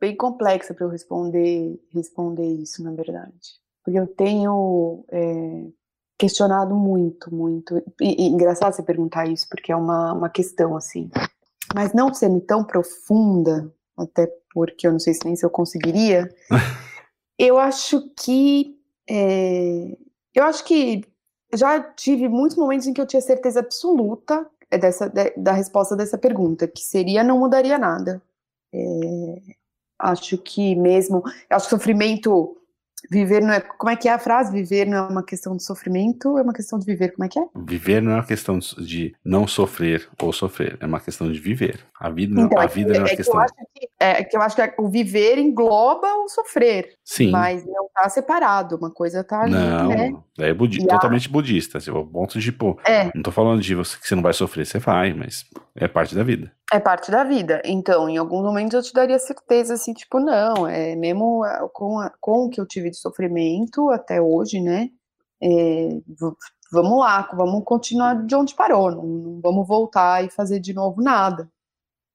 bem 0.01 0.17
complexa 0.17 0.73
para 0.73 0.87
eu 0.87 0.91
responder, 0.91 1.81
responder 1.93 2.47
isso, 2.47 2.83
na 2.83 2.93
verdade. 2.93 3.59
Porque 3.85 3.99
eu 3.99 4.07
tenho 4.07 5.05
é, 5.11 5.67
questionado 6.21 6.75
muito, 6.75 7.35
muito. 7.35 7.83
E, 7.99 8.25
e, 8.25 8.29
engraçado 8.29 8.75
você 8.75 8.83
perguntar 8.83 9.27
isso, 9.27 9.49
porque 9.49 9.73
é 9.73 9.77
uma, 9.77 10.13
uma 10.13 10.29
questão, 10.29 10.77
assim. 10.77 11.11
Mas 11.75 11.95
não 11.95 12.13
sendo 12.13 12.39
tão 12.43 12.63
profunda, 12.63 13.73
até 13.97 14.31
porque 14.53 14.87
eu 14.87 14.93
não 14.93 14.99
sei 14.99 15.15
se 15.15 15.25
nem 15.25 15.35
se 15.35 15.47
eu 15.47 15.51
conseguiria, 15.51 16.29
eu 17.39 17.59
acho 17.59 18.11
que. 18.15 18.79
É, 19.09 19.97
eu 20.35 20.45
acho 20.45 20.63
que 20.65 21.03
já 21.55 21.81
tive 21.81 22.29
muitos 22.29 22.57
momentos 22.57 22.87
em 22.87 22.93
que 22.93 23.01
eu 23.01 23.07
tinha 23.07 23.23
certeza 23.23 23.61
absoluta 23.61 24.47
dessa, 24.71 25.09
de, 25.09 25.31
da 25.37 25.53
resposta 25.53 25.97
dessa 25.97 26.19
pergunta, 26.19 26.69
que 26.69 26.83
seria 26.83 27.25
não 27.25 27.39
mudaria 27.39 27.79
nada. 27.79 28.23
É, 28.73 29.43
acho 29.99 30.37
que 30.37 30.75
mesmo. 30.77 31.23
Acho 31.49 31.65
que 31.65 31.71
sofrimento 31.71 32.60
Viver 33.11 33.41
não 33.43 33.53
é. 33.53 33.61
Como 33.61 33.91
é 33.91 33.97
que 33.97 34.09
é 34.09 34.13
a 34.13 34.19
frase? 34.19 34.53
Viver 34.53 34.87
não 34.87 34.99
é 34.99 35.03
uma 35.03 35.23
questão 35.23 35.57
de 35.57 35.65
sofrimento, 35.65 36.37
é 36.39 36.43
uma 36.43 36.53
questão 36.53 36.79
de 36.79 36.87
viver. 36.87 37.13
Como 37.13 37.25
é 37.25 37.29
que 37.29 37.39
é? 37.39 37.45
Viver 37.57 38.03
não 38.03 38.13
é 38.13 38.15
uma 38.17 38.27
questão 38.27 38.59
de 38.59 39.15
não 39.25 39.47
sofrer 39.47 40.09
ou 40.21 40.33
sofrer, 40.33 40.77
é 40.81 40.87
uma 40.87 41.01
questão 41.01 41.31
de 41.31 41.39
viver. 41.39 41.81
A 41.99 42.11
vida 42.11 42.35
não, 42.35 42.47
então, 42.47 42.59
a 42.59 42.65
é 42.65 42.69
vida 42.69 42.91
é, 42.91 42.95
não 42.95 43.01
é 43.01 43.09
uma 43.09 43.13
é 43.13 43.17
questão. 43.17 43.41
Que 43.47 43.81
que, 43.81 43.89
é 44.01 44.25
que 44.25 44.37
eu 44.37 44.43
acho 44.43 44.57
que 44.57 44.75
o 44.79 44.89
viver 44.89 45.39
engloba 45.39 46.07
o 46.25 46.29
sofrer. 46.29 46.95
Sim. 47.05 47.31
Mas 47.31 47.65
não 47.67 47.87
está 47.87 48.09
separado. 48.09 48.77
Uma 48.77 48.91
coisa 48.91 49.21
está 49.21 49.43
ali. 49.43 49.53
Não, 49.53 49.89
né? 49.89 50.13
é 50.39 50.53
budi 50.53 50.87
totalmente 50.87 51.29
a... 51.29 51.31
budista. 51.33 51.79
Assim, 51.79 51.91
o 51.91 52.05
ponto 52.07 52.39
de, 52.39 52.53
pô, 52.53 52.79
é. 52.85 53.05
não 53.05 53.21
estou 53.21 53.33
falando 53.33 53.61
de 53.61 53.75
você 53.75 53.97
que 53.99 54.07
você 54.07 54.15
não 54.15 54.23
vai 54.23 54.33
sofrer, 54.33 54.67
você 54.67 54.79
vai, 54.79 55.13
mas 55.13 55.45
é 55.75 55.89
parte 55.89 56.15
da 56.15 56.23
vida. 56.23 56.51
É 56.73 56.79
parte 56.79 57.11
da 57.11 57.25
vida. 57.25 57.61
Então, 57.65 58.09
em 58.09 58.17
alguns 58.17 58.43
momentos 58.43 58.75
eu 58.75 58.83
te 58.83 58.93
daria 58.93 59.19
certeza, 59.19 59.75
assim, 59.75 59.93
tipo, 59.93 60.21
não, 60.21 60.67
é 60.69 60.95
mesmo 60.95 61.43
com, 61.73 61.99
a, 61.99 62.11
com 62.21 62.45
o 62.45 62.49
que 62.49 62.61
eu 62.61 62.67
tive 62.67 62.91
de 62.91 62.97
sofrimento 62.97 63.91
até 63.91 64.21
hoje, 64.21 64.61
né? 64.61 64.89
É, 65.43 65.89
vamos 66.71 66.99
lá, 66.99 67.29
vamos 67.33 67.65
continuar 67.65 68.25
de 68.25 68.35
onde 68.35 68.55
parou, 68.55 68.91
não, 68.91 69.05
não, 69.05 69.41
vamos 69.41 69.67
voltar 69.67 70.25
e 70.25 70.31
fazer 70.31 70.61
de 70.61 70.73
novo 70.73 71.03
nada. 71.03 71.51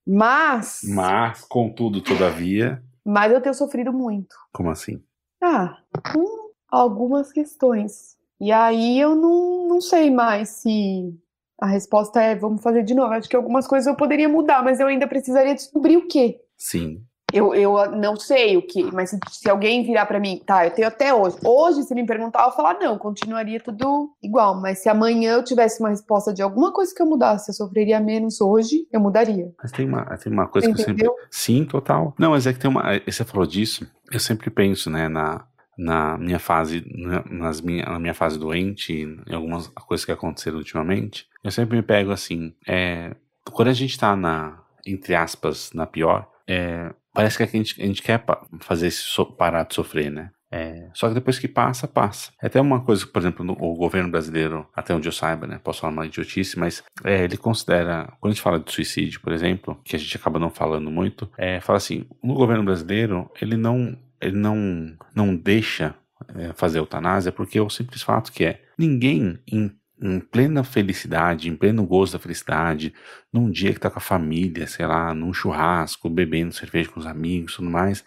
Mas. 0.07 0.81
Mas, 0.83 1.41
contudo, 1.41 2.01
todavia. 2.01 2.81
Mas 3.03 3.31
eu 3.31 3.41
tenho 3.41 3.55
sofrido 3.55 3.91
muito. 3.91 4.35
Como 4.53 4.69
assim? 4.69 5.03
Ah, 5.41 5.77
com 6.11 6.51
algumas 6.69 7.31
questões. 7.31 8.15
E 8.39 8.51
aí 8.51 8.99
eu 8.99 9.15
não, 9.15 9.67
não 9.67 9.81
sei 9.81 10.11
mais 10.11 10.49
se 10.49 11.13
a 11.59 11.67
resposta 11.67 12.21
é 12.21 12.35
vamos 12.35 12.61
fazer 12.61 12.83
de 12.83 12.93
novo. 12.93 13.13
Acho 13.13 13.29
que 13.29 13.35
algumas 13.35 13.67
coisas 13.67 13.87
eu 13.87 13.95
poderia 13.95 14.29
mudar, 14.29 14.63
mas 14.63 14.79
eu 14.79 14.87
ainda 14.87 15.07
precisaria 15.07 15.55
descobrir 15.55 15.97
o 15.97 16.07
quê. 16.07 16.39
Sim. 16.57 17.01
Eu, 17.33 17.53
eu 17.53 17.91
não 17.91 18.15
sei 18.15 18.55
o 18.55 18.61
que, 18.61 18.83
mas 18.93 19.09
se, 19.09 19.19
se 19.29 19.49
alguém 19.49 19.83
virar 19.83 20.05
para 20.05 20.19
mim, 20.19 20.41
tá, 20.45 20.65
eu 20.65 20.71
tenho 20.71 20.87
até 20.87 21.13
hoje. 21.13 21.35
Hoje, 21.43 21.83
se 21.83 21.93
me 21.93 22.05
perguntar, 22.05 22.45
eu 22.45 22.51
falar, 22.51 22.79
não, 22.79 22.97
continuaria 22.97 23.59
tudo 23.59 24.11
igual. 24.23 24.61
Mas 24.61 24.79
se 24.79 24.87
amanhã 24.87 25.33
eu 25.33 25.43
tivesse 25.43 25.81
uma 25.81 25.89
resposta 25.89 26.33
de 26.33 26.41
alguma 26.41 26.71
coisa 26.71 26.93
que 26.95 27.01
eu 27.01 27.05
mudasse, 27.05 27.49
eu 27.49 27.55
sofreria 27.55 27.99
menos 27.99 28.39
hoje, 28.39 28.87
eu 28.91 29.01
mudaria. 29.01 29.51
Mas 29.61 29.71
tem 29.71 29.85
uma, 29.85 30.05
tem 30.17 30.31
uma 30.31 30.47
coisa 30.47 30.69
Entendeu? 30.69 30.95
que 30.95 31.03
eu 31.03 31.13
sempre. 31.13 31.27
Sim, 31.29 31.65
total. 31.65 32.13
Não, 32.17 32.31
mas 32.31 32.47
é 32.47 32.53
que 32.53 32.59
tem 32.59 32.69
uma. 32.69 32.83
Você 33.05 33.25
falou 33.25 33.45
disso, 33.45 33.85
eu 34.11 34.19
sempre 34.19 34.49
penso, 34.49 34.89
né, 34.89 35.09
na, 35.09 35.45
na 35.77 36.17
minha 36.17 36.39
fase, 36.39 36.85
nas 37.29 37.61
minha, 37.61 37.85
na 37.85 37.99
minha 37.99 38.13
fase 38.13 38.39
doente, 38.39 38.93
em 38.93 39.33
algumas 39.33 39.67
coisas 39.67 40.05
que 40.05 40.11
aconteceram 40.11 40.57
ultimamente, 40.57 41.27
eu 41.43 41.51
sempre 41.51 41.75
me 41.77 41.83
pego 41.83 42.11
assim, 42.11 42.53
é, 42.67 43.15
quando 43.51 43.69
a 43.69 43.73
gente 43.73 43.97
tá 43.97 44.15
na, 44.15 44.61
entre 44.85 45.15
aspas, 45.15 45.71
na 45.73 45.85
pior, 45.85 46.29
é, 46.47 46.93
parece 47.13 47.37
que 47.37 47.43
a 47.43 47.45
gente, 47.47 47.81
a 47.81 47.85
gente 47.85 48.01
quer 48.01 48.23
fazer 48.59 48.87
esse 48.87 49.01
so, 49.01 49.25
parar 49.25 49.63
de 49.63 49.73
sofrer, 49.75 50.11
né? 50.11 50.31
É, 50.51 50.89
só 50.93 51.09
que 51.09 51.15
depois 51.15 51.37
que 51.37 51.47
passa, 51.47 51.87
passa. 51.87 52.31
É 52.41 52.47
até 52.47 52.61
uma 52.61 52.79
coisa, 52.79 53.05
por 53.05 53.19
exemplo, 53.19 53.43
no, 53.43 53.53
o 53.53 53.75
governo 53.75 54.09
brasileiro, 54.09 54.65
até 54.73 54.93
onde 54.93 55.07
eu 55.07 55.11
saiba, 55.11 55.45
né? 55.45 55.59
Posso 55.61 55.81
falar 55.81 55.91
uma 55.91 56.05
idiotice, 56.05 56.57
mas 56.57 56.81
é, 57.03 57.23
ele 57.23 57.35
considera, 57.35 58.13
quando 58.21 58.31
a 58.31 58.33
gente 58.33 58.41
fala 58.41 58.59
de 58.59 58.71
suicídio, 58.71 59.19
por 59.19 59.33
exemplo, 59.33 59.77
que 59.83 59.95
a 59.95 59.99
gente 59.99 60.15
acaba 60.15 60.39
não 60.39 60.49
falando 60.49 60.89
muito, 60.89 61.29
é, 61.37 61.59
fala 61.59 61.77
assim: 61.77 62.05
no 62.23 62.35
governo 62.35 62.63
brasileiro, 62.63 63.29
ele 63.41 63.57
não 63.57 63.97
ele 64.25 64.37
não, 64.37 64.95
não 65.13 65.35
deixa 65.35 65.95
é, 66.35 66.53
fazer 66.53 66.79
eutanásia 66.79 67.31
porque 67.31 67.57
é 67.57 67.61
o 67.61 67.69
simples 67.69 68.01
fato 68.01 68.31
que 68.31 68.43
é 68.43 68.61
ninguém 68.77 69.39
em, 69.51 69.71
em, 70.01 70.19
plena 70.19 70.63
felicidade, 70.63 71.49
em 71.49 71.55
pleno 71.55 71.85
gozo 71.85 72.13
da 72.13 72.19
felicidade, 72.19 72.93
num 73.31 73.49
dia 73.49 73.73
que 73.73 73.79
tá 73.79 73.89
com 73.89 73.99
a 73.99 74.01
família, 74.01 74.67
sei 74.67 74.85
lá, 74.85 75.13
num 75.13 75.33
churrasco, 75.33 76.09
bebendo 76.09 76.53
cerveja 76.53 76.89
com 76.89 76.99
os 76.99 77.05
amigos 77.05 77.55
tudo 77.55 77.69
mais, 77.69 78.03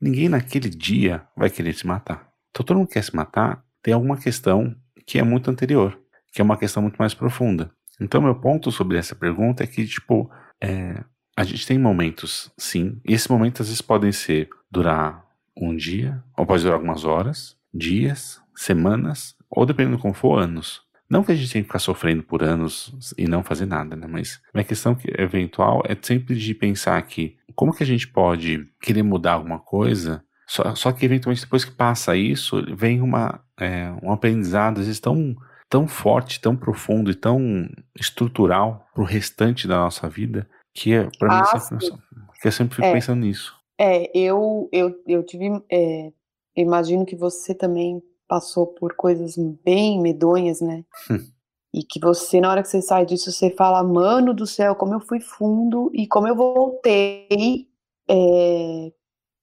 ninguém 0.00 0.28
naquele 0.28 0.68
dia 0.68 1.26
vai 1.36 1.50
querer 1.50 1.74
se 1.74 1.86
matar. 1.86 2.28
Então 2.50 2.64
todo 2.64 2.78
mundo 2.78 2.88
quer 2.88 3.02
se 3.02 3.14
matar, 3.14 3.64
tem 3.82 3.94
alguma 3.94 4.16
questão 4.16 4.74
que 5.06 5.18
é 5.18 5.22
muito 5.22 5.50
anterior, 5.50 5.98
que 6.32 6.40
é 6.40 6.44
uma 6.44 6.56
questão 6.56 6.82
muito 6.82 6.96
mais 6.96 7.14
profunda. 7.14 7.70
Então 8.00 8.20
meu 8.20 8.34
ponto 8.34 8.70
sobre 8.70 8.98
essa 8.98 9.14
pergunta 9.14 9.62
é 9.62 9.66
que, 9.66 9.86
tipo, 9.86 10.30
é, 10.60 11.02
a 11.36 11.44
gente 11.44 11.66
tem 11.66 11.78
momentos, 11.78 12.52
sim, 12.58 13.00
e 13.04 13.14
esses 13.14 13.28
momentos 13.28 13.62
às 13.62 13.66
vezes 13.68 13.82
podem 13.82 14.12
ser 14.12 14.48
durar 14.70 15.24
um 15.56 15.74
dia, 15.76 16.22
ou 16.36 16.46
pode 16.46 16.62
durar 16.62 16.76
algumas 16.76 17.04
horas, 17.04 17.56
dias, 17.72 18.40
semanas, 18.54 19.34
ou 19.50 19.66
dependendo 19.66 19.98
como 19.98 20.14
for, 20.14 20.38
anos. 20.38 20.82
Não 21.08 21.22
que 21.22 21.32
a 21.32 21.34
gente 21.34 21.52
tenha 21.52 21.62
que 21.62 21.68
ficar 21.68 21.78
sofrendo 21.78 22.22
por 22.22 22.42
anos 22.42 23.14
e 23.18 23.28
não 23.28 23.42
fazer 23.42 23.66
nada, 23.66 23.94
né? 23.94 24.06
Mas 24.08 24.40
a 24.54 24.64
questão 24.64 24.94
que, 24.94 25.12
eventual 25.20 25.82
é 25.86 25.96
sempre 26.00 26.34
de 26.34 26.54
pensar 26.54 27.00
que 27.02 27.36
como 27.54 27.74
que 27.74 27.82
a 27.82 27.86
gente 27.86 28.08
pode 28.08 28.66
querer 28.80 29.02
mudar 29.02 29.32
alguma 29.34 29.58
coisa, 29.58 30.24
só, 30.46 30.74
só 30.74 30.90
que 30.90 31.04
eventualmente 31.04 31.42
depois 31.42 31.66
que 31.66 31.70
passa 31.72 32.16
isso, 32.16 32.62
vem 32.74 33.02
uma, 33.02 33.40
é, 33.60 33.92
um 34.02 34.10
aprendizado, 34.10 34.80
às 34.80 34.86
vezes 34.86 35.00
tão, 35.00 35.36
tão 35.68 35.86
forte, 35.86 36.40
tão 36.40 36.56
profundo 36.56 37.10
e 37.10 37.14
tão 37.14 37.68
estrutural 37.94 38.86
pro 38.94 39.04
restante 39.04 39.68
da 39.68 39.76
nossa 39.76 40.08
vida, 40.08 40.48
que 40.74 40.94
é, 40.94 41.02
mim, 41.04 41.10
Ah, 41.28 41.58
sempre, 41.58 41.86
sim. 41.86 41.98
que 42.40 42.48
eu 42.48 42.52
sempre 42.52 42.76
fico 42.76 42.88
É. 42.88 42.92
pensando 42.92 43.20
nisso. 43.20 43.54
É, 43.84 44.16
eu, 44.16 44.68
eu, 44.70 44.94
eu 45.08 45.24
tive. 45.24 45.60
é, 45.68 46.12
imagino 46.54 47.04
que 47.04 47.16
você 47.16 47.52
também 47.52 48.00
passou 48.28 48.64
por 48.64 48.94
coisas 48.94 49.36
bem 49.36 50.00
medonhas, 50.00 50.60
né? 50.60 50.84
Hum. 51.10 51.28
E 51.74 51.82
que 51.82 51.98
você, 51.98 52.40
na 52.40 52.48
hora 52.48 52.62
que 52.62 52.68
você 52.68 52.80
sai 52.80 53.04
disso, 53.04 53.32
você 53.32 53.50
fala, 53.50 53.82
mano 53.82 54.32
do 54.32 54.46
céu, 54.46 54.76
como 54.76 54.94
eu 54.94 55.00
fui 55.00 55.18
fundo 55.18 55.90
e 55.92 56.06
como 56.06 56.28
eu 56.28 56.36
voltei 56.36 57.68
é, 58.08 58.92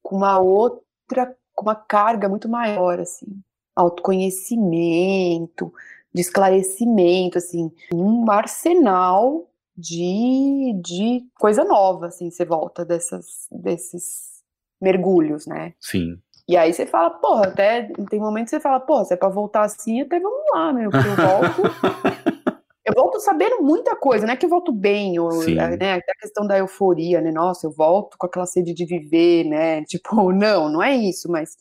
com 0.02 0.16
uma 0.16 0.40
outra, 0.40 1.36
com 1.54 1.64
uma 1.64 1.76
carga 1.76 2.30
muito 2.30 2.48
maior, 2.48 2.98
assim. 2.98 3.42
Autoconhecimento, 3.76 5.74
de 6.14 6.22
esclarecimento, 6.22 7.38
assim. 7.38 7.70
Um 7.94 8.32
arsenal 8.32 9.50
de, 9.80 10.74
de 10.84 11.22
coisa 11.40 11.64
nova, 11.64 12.08
assim, 12.08 12.30
você 12.30 12.46
volta 12.46 12.84
dessas, 12.84 13.48
desses 13.52 14.42
mergulhos, 14.82 15.46
né? 15.46 15.74
Sim. 15.80 16.20
E 16.48 16.58
aí 16.58 16.74
você 16.74 16.86
fala, 16.86 17.12
porra, 17.12 17.48
até 17.48 17.84
tem 18.10 18.20
momentos 18.20 18.50
que 18.50 18.58
você 18.58 18.60
fala, 18.60 18.80
porra, 18.80 19.06
se 19.06 19.14
é 19.14 19.18
pra 19.18 19.30
voltar 19.30 19.66
assim, 19.66 20.02
até 20.02 20.20
vamos 20.20 20.42
lá, 20.52 20.74
meu, 20.74 20.90
porque 20.90 21.08
eu 21.08 21.16
volto. 21.16 21.62
eu 22.84 22.94
volto 22.96 23.20
sabendo 23.20 23.62
muita 23.62 23.96
coisa, 23.96 24.26
não 24.26 24.34
é 24.34 24.36
que 24.38 24.46
eu 24.48 24.50
volto 24.50 24.72
bem, 24.72 25.20
ou, 25.20 25.32
Sim. 25.32 25.56
né? 25.56 25.94
Até 25.94 26.12
a 26.12 26.20
questão 26.20 26.48
da 26.48 26.58
euforia, 26.58 27.22
né? 27.22 27.32
Nossa, 27.32 27.68
eu 27.68 27.72
volto 27.72 28.18
com 28.18 28.26
aquela 28.26 28.48
sede 28.48 28.74
de 28.74 28.84
viver, 28.84 29.44
né? 29.46 29.84
Tipo, 29.90 30.32
não, 30.32 30.70
não 30.70 30.82
é 30.82 30.96
isso, 30.96 31.32
mas 31.32 31.56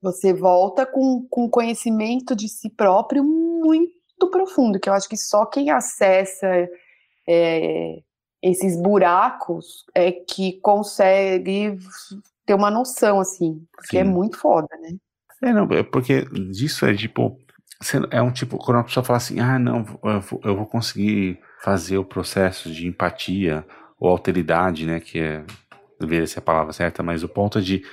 você 0.00 0.32
volta 0.32 0.86
com, 0.86 1.26
com 1.28 1.50
conhecimento 1.50 2.36
de 2.36 2.48
si 2.48 2.70
próprio 2.70 3.24
muito 3.24 4.30
profundo, 4.30 4.78
que 4.78 4.88
eu 4.88 4.92
acho 4.92 5.08
que 5.08 5.16
só 5.16 5.44
quem 5.46 5.70
acessa 5.70 6.46
é, 7.28 7.98
esses 8.42 8.80
buracos 8.80 9.84
é 9.94 10.10
que 10.10 10.54
consegue 10.60 11.78
ter 12.46 12.54
uma 12.54 12.70
noção, 12.70 13.20
assim, 13.20 13.62
porque 13.72 13.98
é 13.98 14.04
Sim. 14.04 14.10
muito 14.10 14.38
foda, 14.38 14.68
né? 14.80 14.96
É, 15.42 15.52
não, 15.52 15.68
é 15.70 15.82
porque 15.82 16.24
disso 16.50 16.86
é 16.86 16.94
tipo. 16.94 17.38
É 18.10 18.20
um 18.20 18.32
tipo, 18.32 18.58
quando 18.58 18.78
a 18.78 18.84
pessoa 18.84 19.04
fala 19.04 19.18
assim, 19.18 19.38
ah, 19.38 19.56
não, 19.56 19.84
eu 20.02 20.20
vou, 20.20 20.40
eu 20.42 20.56
vou 20.56 20.66
conseguir 20.66 21.38
fazer 21.62 21.96
o 21.96 22.04
processo 22.04 22.72
de 22.72 22.88
empatia 22.88 23.64
ou 24.00 24.08
alteridade, 24.08 24.84
né, 24.84 24.98
que 24.98 25.20
é, 25.20 25.44
deveria 26.00 26.26
ser 26.26 26.40
a 26.40 26.42
palavra 26.42 26.72
certa, 26.72 27.04
mas 27.04 27.22
o 27.22 27.28
ponto 27.28 27.58
é 27.58 27.60
de, 27.60 27.84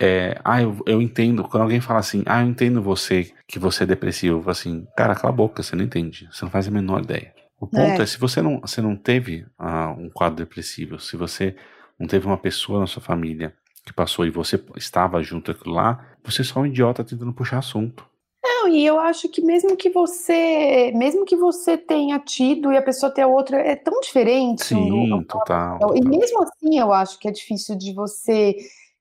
é, 0.00 0.40
ah, 0.44 0.60
eu, 0.60 0.76
eu 0.84 1.00
entendo, 1.00 1.44
quando 1.44 1.62
alguém 1.62 1.80
fala 1.80 2.00
assim, 2.00 2.24
ah, 2.26 2.42
eu 2.42 2.48
entendo 2.48 2.82
você, 2.82 3.32
que 3.46 3.56
você 3.56 3.84
é 3.84 3.86
depressivo, 3.86 4.50
assim, 4.50 4.84
cara, 4.96 5.14
cala 5.14 5.32
a 5.32 5.36
boca, 5.36 5.62
você 5.62 5.76
não 5.76 5.84
entende, 5.84 6.28
você 6.32 6.44
não 6.44 6.50
faz 6.50 6.66
a 6.66 6.72
menor 6.72 7.02
ideia. 7.02 7.33
O 7.60 7.66
ponto 7.66 8.00
é, 8.00 8.02
É. 8.02 8.06
se 8.06 8.18
você 8.18 8.42
não, 8.42 8.60
você 8.60 8.80
não 8.80 8.96
teve 8.96 9.46
ah, 9.58 9.94
um 9.98 10.10
quadro 10.10 10.44
depressivo, 10.44 10.98
se 10.98 11.16
você 11.16 11.56
não 11.98 12.06
teve 12.06 12.26
uma 12.26 12.36
pessoa 12.36 12.80
na 12.80 12.86
sua 12.86 13.02
família 13.02 13.54
que 13.84 13.92
passou 13.92 14.26
e 14.26 14.30
você 14.30 14.62
estava 14.76 15.22
junto 15.22 15.50
aquilo 15.50 15.74
lá, 15.74 16.16
você 16.24 16.42
é 16.42 16.44
só 16.44 16.60
um 16.60 16.66
idiota 16.66 17.04
tentando 17.04 17.32
puxar 17.32 17.58
assunto. 17.58 18.04
Não, 18.42 18.68
e 18.68 18.84
eu 18.84 18.98
acho 18.98 19.28
que 19.28 19.42
mesmo 19.42 19.76
que 19.76 19.90
você, 19.90 20.92
mesmo 20.94 21.24
que 21.24 21.36
você 21.36 21.78
tenha 21.78 22.18
tido 22.18 22.72
e 22.72 22.76
a 22.76 22.82
pessoa 22.82 23.12
tenha 23.12 23.26
outra, 23.26 23.58
é 23.58 23.74
tão 23.76 24.00
diferente. 24.00 24.74
um 24.74 24.84
Sim, 24.84 25.24
total. 25.24 25.76
E 25.94 26.00
total. 26.00 26.10
mesmo 26.10 26.42
assim, 26.42 26.78
eu 26.78 26.92
acho 26.92 27.18
que 27.18 27.28
é 27.28 27.30
difícil 27.30 27.76
de 27.76 27.94
você 27.94 28.54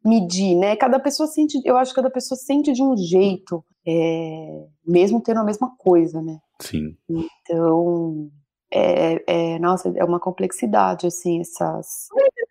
medir, 0.04 0.56
né? 0.56 0.76
Cada 0.76 0.99
pessoa 0.99 1.28
sente, 1.28 1.60
eu 1.66 1.78
acho 1.78 1.91
que 1.91 1.95
cada 1.95 2.10
pessoa 2.10 2.38
sente 2.38 2.72
de 2.72 2.84
um 2.84 2.95
jeito, 2.95 3.64
é, 3.86 4.66
mesmo 4.86 5.22
tendo 5.22 5.39
a 5.39 5.45
mesma 5.45 5.74
coisa, 5.78 6.22
né? 6.22 6.39
Sim. 6.60 6.95
Então, 7.10 8.30
é, 8.74 9.24
é- 9.28 9.59
nossa, 9.59 9.91
é 9.95 10.03
uma 10.03 10.19
complexidade, 10.19 11.07
assim, 11.07 11.41
essas. 11.41 12.07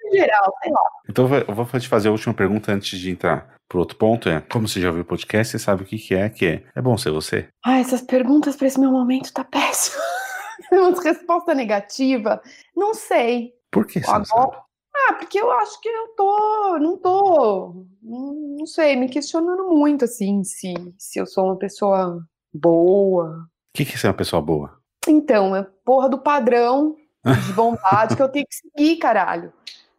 Em 0.06 0.18
geral, 0.18 0.54
sei 0.62 0.72
lá. 0.72 0.80
Então 1.08 1.24
eu 1.34 1.54
vou- 1.54 1.66
te 1.80 1.88
fazer 1.88 2.08
a 2.08 2.12
última 2.12 2.34
pergunta 2.34 2.70
antes 2.72 2.98
de 2.98 3.10
entrar 3.10 3.54
pro 3.68 3.78
outro 3.80 3.96
ponto. 3.96 4.28
É, 4.28 4.40
como 4.40 4.68
você 4.68 4.80
já 4.80 4.88
ouviu 4.88 5.02
o 5.02 5.06
podcast, 5.06 5.50
você 5.52 5.58
sabe 5.58 5.82
o 5.82 5.86
que, 5.86 5.98
que 5.98 6.14
é, 6.14 6.28
que 6.28 6.46
é. 6.46 6.62
É 6.74 6.82
bom 6.82 6.96
ser 6.98 7.10
você? 7.10 7.48
Ah, 7.64 7.78
essas 7.78 8.02
perguntas 8.02 8.54
para 8.56 8.66
esse 8.66 8.78
meu 8.78 8.90
momento 8.90 9.32
tá 9.32 9.42
péssimo. 9.42 9.96
Uma 10.72 11.02
resposta 11.02 11.54
negativa, 11.54 12.40
não 12.76 12.94
sei. 12.94 13.52
Por 13.70 13.86
que 13.86 14.00
você 14.00 14.10
Agora- 14.10 14.24
sabe? 14.26 14.56
Ah, 14.94 15.14
porque 15.14 15.40
eu 15.40 15.50
acho 15.50 15.80
que 15.80 15.88
eu 15.88 16.08
tô, 16.16 16.78
não 16.78 16.98
tô, 16.98 17.86
não, 18.02 18.34
não 18.58 18.66
sei, 18.66 18.94
me 18.94 19.08
questionando 19.08 19.68
muito, 19.70 20.04
assim, 20.04 20.44
se, 20.44 20.74
se 20.98 21.18
eu 21.18 21.26
sou 21.26 21.46
uma 21.46 21.56
pessoa 21.56 22.22
boa. 22.52 23.46
O 23.46 23.48
que, 23.74 23.84
que 23.86 23.94
é 23.94 23.96
ser 23.96 24.08
uma 24.08 24.14
pessoa 24.14 24.42
boa? 24.42 24.78
Então, 25.08 25.54
é 25.56 25.66
porra 25.84 26.08
do 26.08 26.18
padrão 26.18 26.96
de 27.24 27.52
bondade 27.54 28.16
que 28.16 28.22
eu 28.22 28.28
tenho 28.28 28.46
que 28.46 28.54
seguir, 28.54 28.96
caralho. 28.96 29.52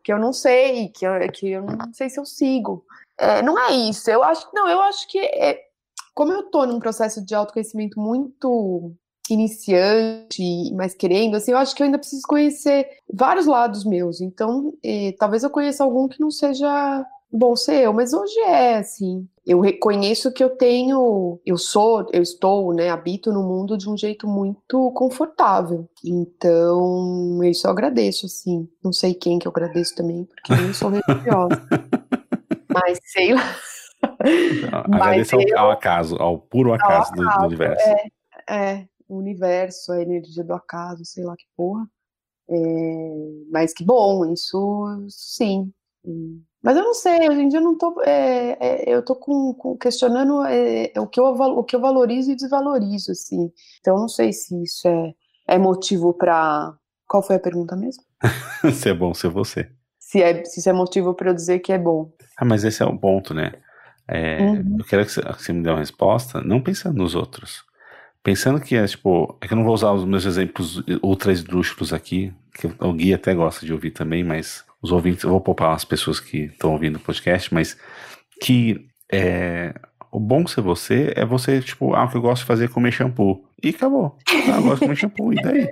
Que 0.04 0.12
eu 0.12 0.20
não 0.20 0.34
sei, 0.34 0.89
que 0.89 1.06
eu, 1.06 1.14
que 1.32 1.49
eu 1.49 1.64
não 1.64 1.93
sei 1.93 2.10
se 2.10 2.20
eu 2.20 2.26
sigo. 2.26 2.86
É, 3.18 3.41
não 3.41 3.58
é 3.58 3.72
isso, 3.72 4.10
eu 4.10 4.24
acho, 4.24 4.47
não, 4.54 4.68
eu 4.68 4.82
acho 4.82 5.08
que 5.08 5.20
é, 5.20 5.62
como 6.14 6.32
eu 6.32 6.43
tô 6.49 6.66
num 6.66 6.80
processo 6.80 7.24
de 7.24 7.34
autoconhecimento 7.36 7.99
muito 7.99 8.91
iniciante, 9.30 10.72
mas 10.74 10.93
querendo, 10.93 11.36
assim, 11.36 11.51
eu 11.51 11.58
acho 11.58 11.76
que 11.76 11.82
eu 11.82 11.86
ainda 11.86 11.97
preciso 11.97 12.24
conhecer 12.28 12.88
vários 13.12 13.45
lados 13.45 13.86
meus. 13.86 14.20
Então, 14.20 14.74
eh, 14.84 15.14
talvez 15.18 15.43
eu 15.43 15.49
conheça 15.49 15.84
algum 15.84 16.08
que 16.08 16.20
não 16.20 16.30
seja 16.30 17.06
bom 17.38 17.56
ser 17.56 17.82
eu, 17.84 17.94
mas 17.94 18.14
hoje 18.14 18.40
é, 18.40 18.78
assim. 18.78 19.28
Eu 19.46 19.60
reconheço 19.60 20.32
que 20.32 20.44
eu 20.44 20.52
tenho, 20.52 21.40
eu 21.46 21.58
sou, 21.58 22.08
eu 22.14 22.22
estou, 22.22 22.74
né, 22.74 22.90
habito 22.90 23.32
no 23.32 23.44
mundo 23.44 23.78
de 23.78 23.90
um 23.90 23.98
jeito 23.98 24.26
muito 24.28 24.92
confortável. 24.92 25.90
Então, 26.06 27.44
eu 27.44 27.54
só 27.54 27.70
agradeço, 27.70 28.26
assim. 28.26 28.70
Não 28.84 28.94
sei 28.94 29.14
quem 29.14 29.40
que 29.40 29.48
eu 29.48 29.52
agradeço 29.52 29.96
também, 29.96 30.24
porque 30.24 30.54
eu 30.54 30.58
não 30.58 30.74
sou 30.74 30.90
religiosa. 30.90 31.62
mas 32.72 33.00
sei 33.04 33.34
lá. 33.34 33.56
Agradeço 34.86 35.36
ao, 35.36 35.66
ao 35.66 35.72
acaso, 35.72 36.16
ao 36.18 36.38
puro 36.38 36.74
acaso, 36.74 37.12
do- 37.12 37.22
do, 37.22 37.28
acaso, 37.30 37.46
universo. 37.46 37.90
É, 38.50 38.88
o 39.08 39.18
universo, 39.18 39.92
a 39.92 40.02
energia 40.02 40.44
do 40.44 40.54
acaso, 40.54 41.04
sei 41.06 41.24
lá 41.24 41.36
que 41.36 41.46
porra. 41.56 41.86
É, 42.50 42.56
mas 43.52 43.74
que 43.74 43.84
bom, 43.84 44.26
isso 44.32 45.08
sim. 45.10 45.72
Mas 46.64 46.78
eu 46.78 46.84
não 46.84 46.93
sei, 46.93 47.30
hoje 47.30 47.41
em 47.41 47.49
dia 47.49 47.59
eu 47.59 47.64
não 47.64 47.78
tô. 47.78 48.01
é, 48.03 48.57
é, 48.59 48.95
eu 48.95 49.03
tô 49.03 49.16
com, 49.16 49.53
com- 49.53 49.78
questionando 49.78 50.43
é, 50.45 50.91
o, 50.97 51.05
que 51.07 51.20
eu, 51.20 51.26
o 51.26 51.64
que 51.64 51.76
eu 51.76 51.82
valorizo 51.82 52.32
e 52.32 52.36
desvalorizo, 52.36 53.11
assim. 53.11 53.51
Então 53.82 53.95
eu 53.95 54.01
não 54.01 54.07
sei 54.07 54.32
se 54.32 54.61
isso 54.64 54.88
é, 54.88 55.14
é 55.47 55.57
motivo 55.57 56.14
pra. 56.14 56.74
Qual 57.07 57.22
foi 57.22 57.36
a 57.36 57.39
pergunta 57.39 57.76
mesmo? 57.76 58.01
se 58.74 58.89
é 58.89 58.93
bom 58.93 59.14
ser 59.14 59.30
você. 59.30 59.70
Se, 59.99 60.22
é, 60.22 60.43
se 60.45 60.59
isso 60.59 60.70
é 60.70 60.74
motivo 60.74 61.14
pra 61.14 61.30
eu 61.30 61.34
dizer 61.34 61.59
que 61.59 61.74
é 61.74 61.78
bom. 61.78 62.11
Ah, 62.38 62.45
mas 62.45 62.64
esse 62.64 62.82
é 62.82 62.86
o 62.86 62.97
ponto, 62.97 63.34
né? 63.34 63.53
É, 64.07 64.41
Uhum. 64.41 64.78
Eu 64.80 64.86
quero 64.86 65.05
que 65.05 65.11
você, 65.11 65.22
que 65.22 65.43
você 65.43 65.53
me 65.53 65.64
dê 65.64 65.70
uma 65.70 65.80
resposta, 65.80 66.41
não 66.41 66.61
pensando 66.61 66.97
nos 66.97 67.16
outros. 67.16 67.64
Pensando 68.24 68.59
que 68.61 68.76
é, 68.76 68.86
tipo, 68.86 69.38
é 69.41 69.47
que 69.47 69.53
eu 69.53 69.57
não 69.57 69.66
vou 69.66 69.74
usar 69.74 69.91
os 69.91 70.05
meus 70.05 70.26
exemplos 70.26 70.82
ultra 71.01 71.32
esdrúxulos 71.32 71.91
aqui, 71.91 72.34
que 72.53 72.68
o 72.68 72.93
Gui 72.93 73.14
até 73.14 73.34
gosta 73.34 73.66
de 73.66 73.74
ouvir 73.74 73.91
também, 73.91 74.24
mas 74.24 74.64
os 74.84 74.92
ouvintes, 74.92 75.24
eu 75.24 75.30
vou 75.32 75.42
poupar 75.42 75.74
as 75.74 75.84
pessoas 75.86 76.20
que 76.20 76.44
estão 76.46 76.74
ouvindo 76.74 76.98
o 76.98 77.00
podcast, 77.00 77.52
mas 77.54 77.76
que 78.42 78.86
é, 79.12 79.74
o 80.12 80.20
bom 80.20 80.46
ser 80.46 80.62
você 80.62 81.14
é 81.16 81.26
você, 81.26 81.62
tipo, 81.62 81.94
ah, 81.96 82.04
o 82.06 82.10
que 82.10 82.18
eu 82.18 82.22
gosto 82.22 82.42
de 82.42 82.48
fazer 82.48 82.66
é 82.66 82.68
comer 82.68 82.92
shampoo. 82.92 83.44
E 83.64 83.70
acabou. 83.70 84.18
Ah, 84.30 84.58
eu 84.58 84.64
gosto 84.64 84.76
de 84.76 84.80
comer 84.82 84.96
shampoo, 84.98 85.34
e 85.34 85.36
daí? 85.42 85.70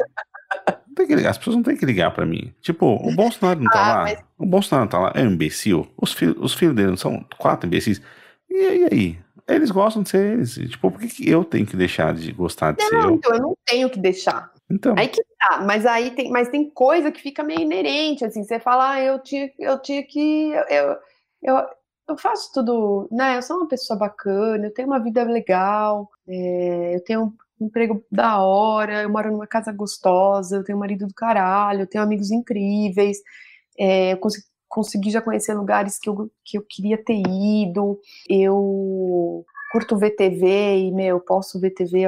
Não 0.88 0.96
tem 0.96 1.08
que 1.08 1.16
ligar, 1.16 1.30
as 1.32 1.38
pessoas 1.38 1.56
não 1.58 1.64
têm 1.64 1.78
que 1.78 1.86
ligar 1.86 2.12
pra 2.12 2.26
mim. 2.26 2.54
Tipo, 2.62 2.86
o 2.86 3.12
Bolsonaro 3.16 3.60
não 3.62 3.70
tá 3.72 3.80
Ah, 3.86 3.96
lá? 3.98 4.02
mas- 4.04 4.20
O 4.38 4.46
Bolsonaro 4.46 4.90
tá 4.90 5.00
lá, 5.00 5.12
é 5.16 5.22
um 5.24 5.32
imbecil. 5.32 5.88
Os, 6.02 6.14
fi 6.14 6.28
os 6.38 6.54
filhos 6.54 6.76
dele 6.76 6.90
não 6.90 6.98
são 6.98 7.26
quatro 7.38 7.68
imbecis. 7.68 8.02
E, 8.50 8.56
e 8.56 8.88
aí? 8.92 9.20
Eles 9.48 9.72
gostam 9.72 10.04
de 10.04 10.10
ser 10.10 10.34
eles. 10.34 10.54
Tipo, 10.56 10.92
por 10.92 11.00
que, 11.00 11.08
que 11.08 11.30
eu 11.30 11.44
tenho 11.44 11.66
que 11.66 11.76
deixar 11.76 12.14
de 12.14 12.32
gostar 12.32 12.72
de 12.74 12.84
ser 12.84 12.94
Não, 12.96 13.10
eu? 13.10 13.16
então 13.16 13.34
eu 13.34 13.42
não 13.42 13.54
tenho 13.66 13.90
que 13.90 14.00
deixar. 14.00 14.52
Então, 14.72 14.96
Aí 14.98 15.08
que 15.08 15.24
tá, 15.40 15.62
mas 15.66 15.86
aí 15.86 16.12
tem, 16.12 16.30
mas 16.30 16.50
tem 16.50 16.70
coisa 16.70 17.12
que 17.12 17.22
fica 17.22 17.44
meio 17.44 17.62
inerente, 17.62 18.26
assim, 18.26 18.44
você 18.44 18.60
fala, 18.60 18.92
ah, 18.92 19.02
eu 19.02 19.20
tinha, 19.20 19.52
eu 19.60 19.80
tinha 19.82 20.04
que, 20.04 20.52
eu, 20.52 20.98
eu, 21.42 21.66
eu 22.10 22.18
faço 22.18 22.52
tudo, 22.54 23.08
né, 23.12 23.38
eu 23.38 23.42
sou 23.42 23.58
uma 23.58 23.68
pessoa 23.68 23.98
bacana, 23.98 24.68
eu 24.68 24.74
tenho 24.74 24.88
uma 24.88 25.00
vida 25.00 25.24
legal, 25.24 26.10
é, 26.28 26.96
eu 26.96 27.04
tenho 27.04 27.34
um 27.60 27.66
emprego 27.66 28.04
da 28.12 28.40
hora, 28.42 29.04
eu 29.04 29.10
moro 29.10 29.32
numa 29.32 29.48
casa 29.48 29.72
gostosa, 29.72 30.58
eu 30.58 30.64
tenho 30.64 30.78
um 30.78 30.82
marido 30.82 31.08
do 31.08 31.14
caralho, 31.14 31.82
eu 31.82 31.88
tenho 31.88 32.04
amigos 32.04 32.32
incríveis, 32.32 33.20
é, 33.78 34.14
eu 34.14 34.20
consegui 34.72 35.12
já 35.12 35.22
conhecer 35.22 35.54
lugares 35.54 36.00
que 36.00 36.10
eu, 36.10 36.32
que 36.46 36.58
eu 36.58 36.64
queria 36.68 36.98
ter 36.98 37.22
ido. 37.28 38.00
Eu 38.30 39.46
curto 39.72 39.98
ver 39.98 40.12
TV 40.12 40.78
e, 40.78 40.92
meu, 40.92 41.20
posso 41.20 41.60
ver 41.60 41.72
TV 41.72 42.04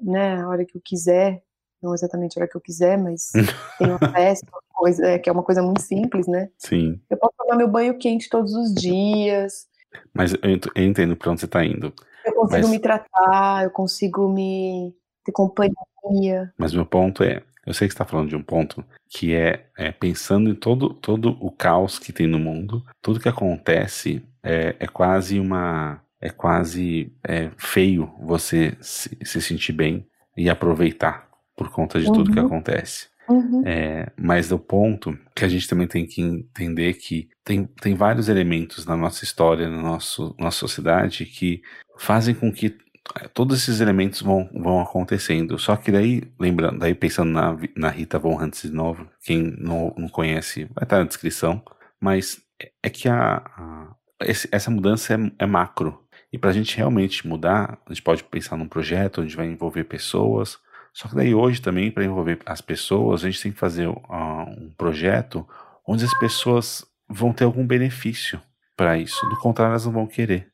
né, 0.00 0.40
a 0.40 0.48
hora 0.48 0.64
que 0.64 0.76
eu 0.76 0.82
quiser. 0.82 1.42
Não 1.82 1.94
exatamente 1.94 2.38
a 2.38 2.42
hora 2.42 2.50
que 2.50 2.56
eu 2.56 2.60
quiser, 2.60 2.98
mas 2.98 3.30
tem 3.78 3.88
uma 3.88 3.98
festa, 3.98 4.46
coisa, 4.78 5.06
é, 5.06 5.18
que 5.18 5.28
é 5.28 5.32
uma 5.32 5.42
coisa 5.42 5.62
muito 5.62 5.82
simples, 5.82 6.26
né? 6.26 6.48
Sim. 6.56 7.00
Eu 7.10 7.16
posso 7.16 7.34
tomar 7.36 7.56
meu 7.56 7.68
banho 7.68 7.98
quente 7.98 8.28
todos 8.28 8.54
os 8.54 8.72
dias. 8.72 9.66
Mas 10.14 10.32
eu, 10.32 10.82
entendo 10.82 11.16
para 11.16 11.30
onde 11.30 11.40
você 11.40 11.46
está 11.46 11.64
indo. 11.64 11.92
Eu 12.24 12.34
consigo 12.34 12.62
Mas- 12.62 12.70
me 12.70 12.78
tratar, 12.78 13.64
eu 13.64 13.70
consigo 13.70 14.28
me 14.28 14.94
ter 15.24 15.32
companhia. 15.32 16.52
Mas 16.56 16.72
meu 16.72 16.86
ponto 16.86 17.22
é, 17.22 17.42
eu 17.66 17.74
sei 17.74 17.88
que 17.88 17.92
você 17.92 17.96
está 17.96 18.04
falando 18.04 18.28
de 18.28 18.36
um 18.36 18.42
ponto 18.42 18.84
que 19.08 19.34
é, 19.34 19.66
é 19.76 19.90
pensando 19.92 20.48
em 20.50 20.54
todo, 20.54 20.94
todo 20.94 21.36
o 21.40 21.50
caos 21.50 21.98
que 21.98 22.12
tem 22.12 22.26
no 22.26 22.38
mundo, 22.38 22.84
tudo 23.02 23.20
que 23.20 23.28
acontece 23.28 24.22
é, 24.42 24.76
é 24.78 24.86
quase 24.86 25.38
uma. 25.40 26.00
É 26.20 26.30
quase 26.30 27.12
é, 27.22 27.48
feio 27.56 28.12
você 28.20 28.76
se, 28.80 29.16
se 29.22 29.40
sentir 29.40 29.72
bem 29.72 30.04
e 30.36 30.50
aproveitar 30.50 31.27
por 31.58 31.68
conta 31.70 31.98
de 32.00 32.06
tudo 32.06 32.30
que 32.32 32.38
Uhum. 32.40 32.46
acontece. 32.46 33.08
Uhum. 33.28 33.62
É, 33.66 34.10
mas 34.16 34.50
o 34.50 34.58
ponto 34.58 35.18
que 35.36 35.44
a 35.44 35.48
gente 35.48 35.68
também 35.68 35.86
tem 35.86 36.06
que 36.06 36.22
entender 36.22 36.94
que 36.94 37.28
tem, 37.44 37.66
tem 37.82 37.94
vários 37.94 38.28
elementos 38.30 38.86
na 38.86 38.96
nossa 38.96 39.22
história, 39.24 39.68
na 39.68 39.82
nosso, 39.82 40.34
nossa 40.38 40.56
sociedade, 40.58 41.26
que 41.26 41.60
fazem 41.98 42.34
com 42.34 42.50
que 42.50 42.74
eh, 43.20 43.28
todos 43.34 43.58
esses 43.58 43.80
elementos 43.82 44.22
vão, 44.22 44.48
vão 44.54 44.80
acontecendo. 44.80 45.58
Só 45.58 45.76
que 45.76 45.92
daí, 45.92 46.22
lembrando, 46.40 46.78
daí 46.78 46.94
pensando 46.94 47.30
na, 47.30 47.54
na 47.76 47.90
Rita 47.90 48.18
Von 48.18 48.42
Hunt 48.42 48.62
de 48.62 48.70
novo, 48.72 49.06
quem 49.22 49.42
não, 49.58 49.94
não 49.98 50.08
conhece 50.08 50.64
vai 50.74 50.84
estar 50.84 50.98
na 50.98 51.04
descrição, 51.04 51.62
mas 52.00 52.40
é- 52.62 52.70
é 52.84 52.88
que 52.88 53.10
a, 53.10 53.42
a- 53.56 53.94
esse- 54.22 54.48
essa 54.50 54.70
mudança 54.70 55.12
é, 55.14 55.32
é 55.40 55.46
macro. 55.46 56.02
E 56.32 56.38
para 56.38 56.48
a 56.50 56.52
gente 56.54 56.74
realmente 56.76 57.26
mudar, 57.26 57.78
a 57.86 57.92
gente 57.92 58.02
pode 58.02 58.24
pensar 58.24 58.56
num 58.56 58.68
projeto 58.68 59.20
onde 59.20 59.36
vai 59.36 59.46
envolver 59.46 59.84
pessoas, 59.84 60.58
só 60.98 61.06
que 61.06 61.14
daí 61.14 61.32
hoje 61.32 61.62
também, 61.62 61.92
para 61.92 62.04
envolver 62.04 62.40
as 62.44 62.60
pessoas, 62.60 63.22
a 63.22 63.30
gente 63.30 63.40
tem 63.40 63.52
que 63.52 63.58
fazer 63.58 63.88
ah, 64.08 64.44
um 64.48 64.68
projeto 64.76 65.46
onde 65.86 66.04
as 66.04 66.12
pessoas 66.18 66.84
vão 67.08 67.32
ter 67.32 67.44
algum 67.44 67.64
benefício 67.64 68.42
para 68.76 68.98
isso. 68.98 69.24
Do 69.28 69.38
contrário, 69.38 69.70
elas 69.70 69.86
não 69.86 69.92
vão 69.92 70.08
querer. 70.08 70.48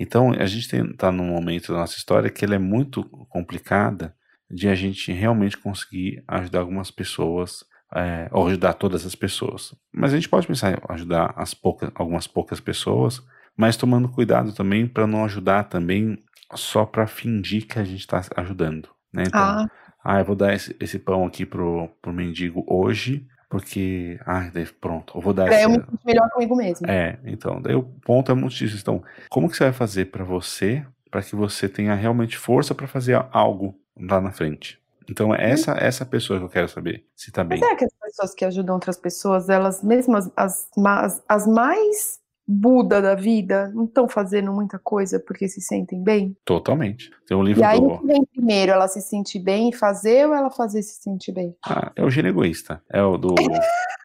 Então, 0.00 0.32
a 0.32 0.46
gente 0.46 0.74
está 0.74 1.12
num 1.12 1.26
momento 1.26 1.72
da 1.72 1.80
nossa 1.80 1.98
história 1.98 2.30
que 2.30 2.42
ela 2.42 2.54
é 2.54 2.58
muito 2.58 3.04
complicada 3.28 4.16
de 4.50 4.66
a 4.66 4.74
gente 4.74 5.12
realmente 5.12 5.58
conseguir 5.58 6.24
ajudar 6.26 6.60
algumas 6.60 6.90
pessoas, 6.90 7.62
é, 7.94 8.30
ou 8.32 8.46
ajudar 8.46 8.72
todas 8.72 9.04
as 9.04 9.14
pessoas. 9.14 9.74
Mas 9.92 10.14
a 10.14 10.16
gente 10.16 10.28
pode 10.30 10.46
pensar 10.46 10.72
em 10.72 10.78
ajudar 10.88 11.34
as 11.36 11.52
poucas, 11.52 11.90
algumas 11.94 12.26
poucas 12.26 12.60
pessoas, 12.60 13.22
mas 13.54 13.76
tomando 13.76 14.08
cuidado 14.08 14.54
também 14.54 14.86
para 14.86 15.06
não 15.06 15.22
ajudar 15.26 15.64
também 15.64 16.16
só 16.54 16.86
para 16.86 17.06
fingir 17.06 17.66
que 17.66 17.78
a 17.78 17.84
gente 17.84 18.00
está 18.00 18.22
ajudando. 18.36 18.88
Né? 19.12 19.24
Então, 19.26 19.40
Ah, 19.40 19.66
ah, 20.04 20.18
eu 20.18 20.24
vou 20.24 20.34
dar 20.34 20.52
esse, 20.54 20.74
esse 20.80 20.98
pão 20.98 21.24
aqui 21.24 21.46
pro, 21.46 21.88
pro 22.00 22.12
mendigo 22.12 22.64
hoje, 22.66 23.26
porque. 23.48 24.18
Ah, 24.26 24.50
daí 24.52 24.66
pronto, 24.66 25.16
eu 25.16 25.20
vou 25.20 25.32
dar 25.32 25.46
eu 25.46 25.52
esse. 25.52 25.68
me 25.68 25.74
sentir 25.74 26.06
melhor 26.06 26.28
comigo 26.30 26.56
mesmo. 26.56 26.90
É, 26.90 27.18
então, 27.24 27.60
daí 27.60 27.74
o 27.74 27.82
ponto 27.82 28.32
é 28.32 28.34
muito 28.34 28.54
disso. 28.54 28.76
Então, 28.80 29.02
como 29.30 29.48
que 29.48 29.56
você 29.56 29.64
vai 29.64 29.72
fazer 29.72 30.06
pra 30.06 30.24
você, 30.24 30.84
para 31.10 31.22
que 31.22 31.36
você 31.36 31.68
tenha 31.68 31.94
realmente 31.94 32.36
força 32.36 32.74
pra 32.74 32.86
fazer 32.86 33.24
algo 33.30 33.78
lá 33.96 34.20
na 34.20 34.32
frente? 34.32 34.80
Então, 35.08 35.34
é 35.34 35.50
essa 35.50 35.72
essa 35.72 36.06
pessoa 36.06 36.38
que 36.38 36.44
eu 36.44 36.48
quero 36.48 36.68
saber 36.68 37.04
se 37.14 37.30
tá 37.30 37.44
bem. 37.44 37.60
Mas 37.60 37.70
é 37.70 37.76
que 37.76 37.84
as 37.84 37.92
pessoas 37.92 38.34
que 38.34 38.44
ajudam 38.44 38.74
outras 38.74 38.96
pessoas, 38.96 39.48
elas 39.48 39.82
mesmas, 39.82 40.30
as, 40.36 40.68
as, 40.76 41.22
as 41.28 41.46
mais 41.46 42.21
Buda 42.46 43.00
da 43.00 43.14
vida, 43.14 43.68
não 43.74 43.84
estão 43.84 44.08
fazendo 44.08 44.52
muita 44.52 44.78
coisa 44.78 45.20
porque 45.20 45.48
se 45.48 45.60
sentem 45.60 46.02
bem? 46.02 46.36
Totalmente. 46.44 47.10
Tem 47.26 47.36
um 47.36 47.42
livro 47.42 47.62
E 47.62 47.64
aí 47.64 47.78
do. 47.78 47.86
o 47.86 47.98
que 48.00 48.06
vem 48.06 48.24
primeiro, 48.26 48.72
ela 48.72 48.88
se 48.88 49.00
sentir 49.00 49.38
bem 49.38 49.68
e 49.70 49.72
fazer 49.72 50.26
ou 50.26 50.34
ela 50.34 50.50
fazer 50.50 50.82
se 50.82 51.00
sentir 51.00 51.32
bem? 51.32 51.54
Ah, 51.64 51.92
é 51.94 52.04
o 52.04 52.10
gênio 52.10 52.30
egoísta. 52.30 52.82
É 52.90 53.02
o 53.02 53.16
do. 53.16 53.34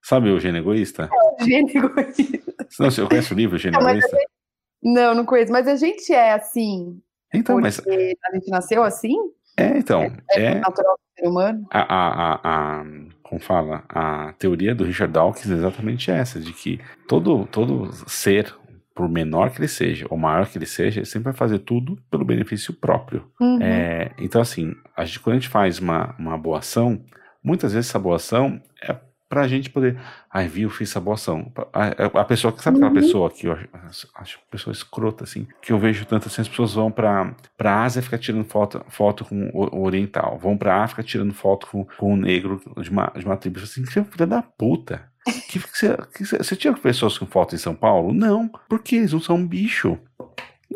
Sabe 0.04 0.30
o 0.30 0.40
gênio 0.40 0.60
egoísta? 0.60 1.10
Gênio 1.42 1.86
egoísta. 1.86 2.54
Não, 2.80 2.92
você 2.92 3.06
conhece 3.06 3.34
o 3.34 3.36
livro 3.36 3.58
Gênio 3.58 3.80
Não, 3.80 3.90
Egoísta? 3.90 4.18
Não, 4.84 5.16
não 5.16 5.26
conheço. 5.26 5.52
Mas 5.52 5.68
a 5.68 5.76
gente 5.76 6.14
é 6.14 6.34
assim 6.34 7.02
Então, 7.34 7.60
mas. 7.60 7.80
a 7.80 8.36
gente 8.36 8.50
nasceu 8.50 8.84
assim? 8.84 9.16
É, 9.58 9.78
então. 9.78 10.04
É, 10.32 10.42
É, 10.44 10.56
natural 10.60 10.96
do 10.96 11.20
ser 11.22 11.28
humano? 11.28 11.66
a, 11.72 11.80
a, 11.80 12.34
a, 12.36 12.40
a- 12.82 12.86
como 13.28 13.42
fala, 13.42 13.84
a 13.90 14.34
teoria 14.40 14.74
do 14.74 14.84
Richard 14.84 15.14
Dawkins 15.14 15.50
é 15.50 15.54
exatamente 15.54 16.10
essa, 16.10 16.40
de 16.40 16.54
que 16.54 16.80
todo, 17.08 17.46
todo 17.52 17.92
ser, 18.08 18.54
por 18.96 19.10
menor 19.10 19.52
que 19.52 19.60
ele 19.60 19.68
seja, 19.68 20.08
ou 20.10 20.18
maior 20.18 20.48
que 20.48 20.58
ele 20.58 20.66
seja, 20.66 21.00
ele 21.00 21.06
sempre 21.06 21.26
vai 21.26 21.34
fazer 21.34 21.60
tudo 21.60 21.98
pelo 22.10 22.26
benefício 22.26 22.74
próprio. 22.74 23.26
Uhum. 23.40 23.62
É, 23.62 24.12
então, 24.18 24.42
assim, 24.42 24.74
a 24.96 25.06
gente, 25.06 25.20
quando 25.20 25.36
a 25.36 25.40
gente 25.40 25.50
faz 25.50 25.80
uma, 25.80 26.16
uma 26.18 26.38
boa 26.38 26.60
ação, 26.60 27.02
muitas 27.44 27.74
vezes 27.74 27.90
essa 27.90 28.00
boa 28.00 28.16
ação 28.16 28.62
pra 29.30 29.48
gente 29.48 29.70
poder. 29.70 29.98
Ai, 30.32 30.48
viu, 30.48 30.70
fiz 30.70 30.90
essa 30.90 31.00
boa 31.00 31.16
ação. 31.16 31.52
A, 31.74 31.86
a- 31.88 32.22
a 32.22 32.26
pessoa, 32.26 32.54
sabe 32.58 32.78
aquela 32.78 32.92
Uhum. 32.92 32.96
pessoa 33.02 33.30
que 33.32 33.48
eu 33.48 33.58
acho, 33.88 34.08
acho 34.16 34.38
uma 34.38 34.46
pessoa 34.52 34.72
escrota, 34.72 35.24
assim, 35.24 35.48
que 35.62 35.72
eu 35.74 35.80
vejo 35.80 36.06
tanto 36.06 36.28
assim, 36.28 36.42
as 36.42 36.48
pessoas 36.48 36.74
vão 36.74 36.92
pra, 36.92 37.36
pra 37.58 37.84
Ásia 37.84 38.02
ficar 38.02 38.18
tirando 38.18 38.46
foto, 38.46 38.84
foto 38.90 39.26
com 39.26 39.50
o, 39.54 39.82
oriental, 39.82 40.38
vão 40.38 40.58
pra 40.58 40.84
África 40.84 41.04
tirando 41.04 41.34
foto 41.34 41.68
com, 41.68 41.86
com 41.98 42.14
o 42.14 42.18
negro 42.18 42.62
de 42.82 42.90
uma, 42.90 43.12
de 43.16 43.26
uma 43.26 43.38
tribo. 43.38 43.60
Assim, 43.60 43.84
que 43.84 43.92
filha 44.04 44.28
da 44.28 44.42
puta. 44.42 45.02
Que, 45.50 45.60
que 45.60 45.78
você, 45.78 45.98
que 46.16 46.26
você, 46.26 46.38
você 46.38 46.56
tira 46.56 46.74
pessoas 46.78 47.18
com 47.18 47.26
foto 47.26 47.54
em 47.54 47.58
São 47.58 47.76
Paulo? 47.76 48.14
Não, 48.14 48.50
porque 48.70 48.96
eles 48.96 49.12
não 49.12 49.20
são 49.20 49.46
bicho. 49.46 49.98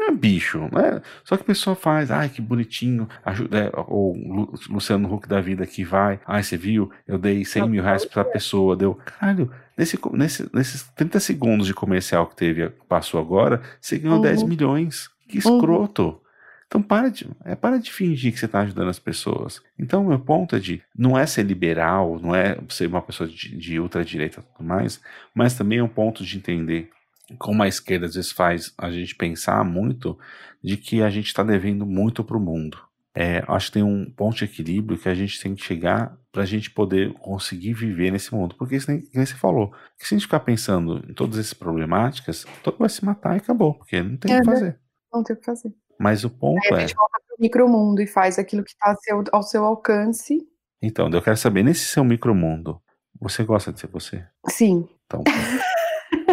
Não 0.02 0.08
é 0.08 0.12
bicho, 0.12 0.58
né? 0.72 1.00
Só 1.24 1.38
que 1.38 1.44
a 1.44 1.46
pessoa 1.46 1.76
faz, 1.76 2.10
ai, 2.10 2.28
que 2.28 2.42
bonitinho, 2.42 3.08
ajuda, 3.24 3.66
é, 3.66 3.72
ou 3.88 4.16
Lu- 4.18 4.54
Luciano 4.68 5.14
Huck 5.14 5.28
da 5.28 5.40
vida 5.40 5.66
que 5.68 5.84
vai, 5.84 6.20
ai, 6.26 6.42
você 6.42 6.58
viu, 6.58 6.92
eu 7.08 7.20
dei 7.20 7.46
100 7.46 7.70
mil 7.70 7.84
reais 7.84 8.04
pra 8.04 8.26
pessoa, 8.26 8.76
deu, 8.76 8.96
caralho, 8.96 9.52
nesse, 9.78 10.00
nesse, 10.14 10.50
nesses 10.52 10.82
30 10.96 11.20
segundos 11.20 11.68
de 11.68 11.74
comercial 11.76 12.26
que 12.26 12.36
teve, 12.36 12.68
passou 12.90 13.20
agora, 13.22 13.62
você 13.80 14.00
ganhou 14.00 14.16
Uhum. 14.16 14.22
10 14.24 14.42
milhões, 14.42 15.08
que 15.28 15.36
Uhum. 15.48 15.58
escroto. 15.58 16.20
Então 16.66 16.82
para 16.82 17.10
de, 17.10 17.28
é, 17.46 17.54
para 17.54 17.78
de 17.78 17.92
fingir 17.92 18.32
que 18.34 18.40
você 18.40 18.46
está 18.46 18.62
ajudando 18.62 18.90
as 18.90 18.98
pessoas. 18.98 19.62
Então 19.78 20.04
o 20.06 20.08
meu 20.08 20.20
ponto 20.20 20.56
é 20.56 20.60
de, 20.60 20.82
não 20.98 21.16
é 21.20 21.28
ser 21.28 21.44
liberal, 21.44 22.18
não 22.20 22.34
é 22.34 22.58
ser 22.70 22.88
uma 22.88 23.02
pessoa 23.04 23.30
de, 23.30 23.56
de 23.56 23.80
ultradireita 23.80 24.40
e 24.40 24.58
tudo 24.58 24.66
mais, 24.68 25.00
mas 25.36 25.54
também 25.54 25.78
é 25.80 25.84
um 25.84 25.88
ponto 25.88 26.24
de 26.24 26.38
entender 26.38 26.90
como 27.38 27.64
a 27.64 27.68
esquerda 27.68 28.06
às 28.06 28.16
vezes 28.16 28.32
faz 28.32 28.74
a 28.78 28.90
gente 28.92 29.16
pensar 29.16 29.64
muito 29.64 30.18
de 30.64 30.78
que 30.78 31.02
a 31.02 31.10
gente 31.10 31.28
está 31.28 31.44
devendo 31.44 31.86
muito 31.86 32.24
para 32.24 32.38
o 32.38 32.40
mundo. 32.40 32.78
É, 33.14 33.44
acho 33.48 33.68
que 33.68 33.74
tem 33.74 33.84
um 33.84 34.10
ponto 34.10 34.38
de 34.38 34.46
equilíbrio 34.46 34.98
que 34.98 35.10
a 35.10 35.14
gente 35.14 35.42
tem 35.42 35.54
que 35.54 35.64
chegar 35.64 36.18
para 36.32 36.44
a 36.44 36.46
gente 36.46 36.72
poder 36.72 37.12
conseguir 37.16 37.74
viver 37.74 38.10
nesse 38.10 38.34
mundo. 38.34 38.56
Porque, 38.58 38.78
isso 38.78 38.90
nem, 38.90 39.04
nem 39.14 39.26
você 39.26 39.36
falou, 39.36 39.72
que 40.00 40.08
se 40.08 40.14
a 40.14 40.18
gente 40.18 40.28
ficar 40.28 40.40
pensando 40.40 41.04
em 41.10 41.14
todas 41.14 41.38
essas 41.38 41.54
problemáticas, 41.54 42.46
todo 42.64 42.78
vai 42.78 42.88
se 42.88 43.04
matar 43.04 43.34
e 43.36 43.40
acabou, 43.40 43.74
porque 43.74 44.02
não 44.02 44.16
tem 44.16 44.32
o 44.34 44.38
É, 44.38 44.40
que 44.42 44.48
né? 44.48 44.54
fazer. 44.54 44.80
Não 45.12 45.24
tem 45.24 45.36
o 45.36 45.40
que 45.40 45.46
fazer. 45.46 45.74
Mas 46.00 46.24
o 46.24 46.30
ponto 46.30 46.62
Aí 46.68 46.74
a 46.74 46.78
é, 46.78 46.88
gente 46.88 46.96
volta 46.96 47.18
pro 47.28 47.36
micromundo 47.40 48.02
e 48.02 48.08
faz 48.08 48.40
aquilo 48.40 48.64
que 48.64 48.72
está 48.72 48.92
ao 48.92 48.96
seu, 49.02 49.24
ao 49.34 49.44
seu 49.44 49.66
alcance. 49.66 50.38
então, 50.82 51.10
eu 51.10 51.22
quero 51.22 51.36
saber, 51.36 51.64
nesse 51.64 51.84
seu 51.86 52.06
micromundo, 52.06 52.82
você 53.20 53.44
gosta 53.44 53.74
de 53.74 53.80
ser 53.82 53.88
você? 53.88 54.26
Sim. 54.50 54.88
Então. 55.06 55.22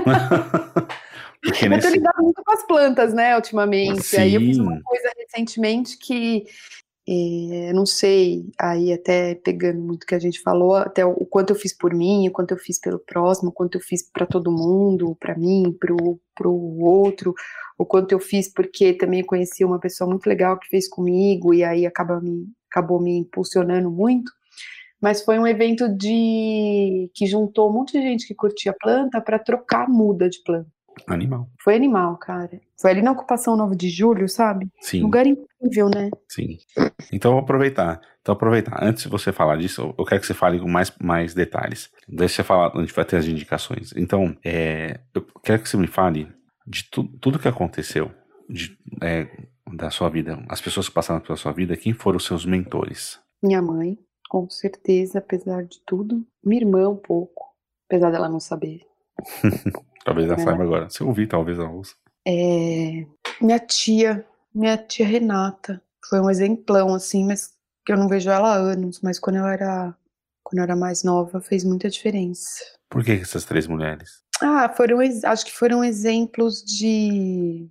Porque 1.40 1.66
Eu 1.66 1.70
tô 1.70 1.76
nesse. 1.76 1.90
lidando 1.90 2.22
muito 2.22 2.42
com 2.44 2.52
as 2.52 2.66
plantas, 2.66 3.14
né, 3.14 3.36
ultimamente. 3.36 4.16
Aí 4.16 4.34
eu 4.34 4.40
fiz 4.40 4.56
Sim. 4.56 4.62
uma 4.62 4.82
coisa 4.82 5.10
recentemente 5.16 5.96
que 5.96 6.44
eh, 7.10 7.72
não 7.72 7.86
sei, 7.86 8.44
aí 8.58 8.92
até 8.92 9.34
pegando 9.36 9.80
muito 9.80 10.02
o 10.02 10.06
que 10.06 10.14
a 10.14 10.18
gente 10.18 10.42
falou, 10.42 10.74
até 10.74 11.06
o, 11.06 11.12
o 11.12 11.24
quanto 11.24 11.50
eu 11.50 11.56
fiz 11.56 11.74
por 11.74 11.94
mim, 11.94 12.28
o 12.28 12.32
quanto 12.32 12.50
eu 12.52 12.58
fiz 12.58 12.78
pelo 12.78 12.98
próximo, 12.98 13.48
o 13.48 13.52
quanto 13.52 13.76
eu 13.78 13.80
fiz 13.80 14.02
para 14.10 14.26
todo 14.26 14.52
mundo, 14.52 15.16
para 15.18 15.34
mim, 15.34 15.74
pro, 15.80 16.20
pro 16.34 16.52
outro, 16.52 17.34
o 17.78 17.86
quanto 17.86 18.12
eu 18.12 18.20
fiz 18.20 18.52
porque 18.52 18.92
também 18.92 19.24
conheci 19.24 19.64
uma 19.64 19.78
pessoa 19.78 20.10
muito 20.10 20.26
legal 20.26 20.58
que 20.58 20.68
fez 20.68 20.86
comigo 20.86 21.54
e 21.54 21.64
aí 21.64 21.86
acaba 21.86 22.20
me, 22.20 22.46
acabou 22.70 23.00
me 23.00 23.16
impulsionando 23.16 23.90
muito. 23.90 24.30
Mas 25.00 25.22
foi 25.22 25.38
um 25.38 25.46
evento 25.46 25.88
de 25.88 27.10
que 27.14 27.26
juntou 27.26 27.70
um 27.70 27.72
monte 27.72 27.92
de 27.92 28.02
gente 28.02 28.26
que 28.26 28.34
curtia 28.34 28.74
planta 28.78 29.20
para 29.20 29.38
trocar 29.38 29.88
muda 29.88 30.28
de 30.28 30.42
planta. 30.42 30.68
Animal. 31.06 31.48
Foi 31.62 31.76
animal, 31.76 32.16
cara. 32.16 32.60
Foi 32.80 32.90
ali 32.90 33.02
na 33.02 33.12
ocupação 33.12 33.56
9 33.56 33.76
de 33.76 33.88
julho, 33.88 34.28
sabe? 34.28 34.68
Sim. 34.80 35.02
Lugar 35.02 35.26
incrível, 35.26 35.88
né? 35.94 36.10
Sim. 36.28 36.58
Então 37.12 37.30
eu 37.30 37.34
vou 37.36 37.44
aproveitar. 37.44 38.00
Então 38.20 38.32
aproveitar. 38.32 38.82
Antes 38.82 39.04
de 39.04 39.08
você 39.08 39.32
falar 39.32 39.56
disso, 39.56 39.94
eu 39.96 40.04
quero 40.04 40.20
que 40.20 40.26
você 40.26 40.34
fale 40.34 40.58
com 40.58 40.68
mais, 40.68 40.92
mais 41.00 41.34
detalhes. 41.34 41.90
Deixa 42.08 42.36
você 42.36 42.42
falar, 42.42 42.72
a 42.74 42.80
gente 42.80 42.92
vai 42.92 43.04
ter 43.04 43.16
as 43.16 43.26
indicações. 43.26 43.92
Então, 43.96 44.36
é, 44.44 45.00
eu 45.14 45.24
quero 45.42 45.62
que 45.62 45.68
você 45.68 45.76
me 45.76 45.86
fale 45.86 46.28
de 46.66 46.84
tu, 46.90 47.04
tudo 47.04 47.38
que 47.38 47.48
aconteceu 47.48 48.10
de, 48.48 48.76
é, 49.02 49.28
da 49.74 49.90
sua 49.90 50.08
vida, 50.08 50.42
as 50.48 50.60
pessoas 50.60 50.88
que 50.88 50.94
passaram 50.94 51.20
pela 51.20 51.36
sua 51.36 51.52
vida, 51.52 51.76
quem 51.76 51.92
foram 51.92 52.16
os 52.16 52.24
seus 52.24 52.44
mentores? 52.44 53.18
Minha 53.42 53.62
mãe, 53.62 53.96
com 54.28 54.48
certeza, 54.48 55.18
apesar 55.18 55.64
de 55.64 55.80
tudo. 55.86 56.24
Minha 56.44 56.62
irmã, 56.62 56.88
um 56.88 56.96
pouco, 56.96 57.54
apesar 57.88 58.10
dela 58.10 58.28
não 58.28 58.40
saber 58.40 58.86
talvez 60.04 60.26
ela 60.26 60.40
é. 60.40 60.44
saiba 60.44 60.62
agora. 60.62 60.90
Se 60.90 61.00
eu 61.00 61.08
ouvir, 61.08 61.26
talvez 61.26 61.58
ela 61.58 61.70
ouça. 61.70 61.94
É, 62.26 63.06
minha 63.40 63.58
tia, 63.58 64.26
minha 64.54 64.76
tia 64.76 65.06
Renata, 65.06 65.82
foi 66.08 66.20
um 66.20 66.30
exemplão, 66.30 66.94
assim, 66.94 67.24
mas 67.24 67.52
que 67.84 67.92
eu 67.92 67.96
não 67.96 68.08
vejo 68.08 68.30
ela 68.30 68.54
há 68.54 68.56
anos, 68.56 69.00
mas 69.02 69.18
quando 69.18 69.36
eu 69.36 69.46
era, 69.46 69.94
quando 70.42 70.58
eu 70.58 70.64
era 70.64 70.76
mais 70.76 71.02
nova, 71.02 71.40
fez 71.40 71.64
muita 71.64 71.88
diferença. 71.88 72.60
Por 72.88 73.04
que 73.04 73.12
essas 73.12 73.44
três 73.44 73.66
mulheres? 73.66 74.22
Ah, 74.40 74.68
foram, 74.68 74.98
acho 75.00 75.44
que 75.44 75.52
foram 75.52 75.82
exemplos 75.82 76.62
de 76.62 77.68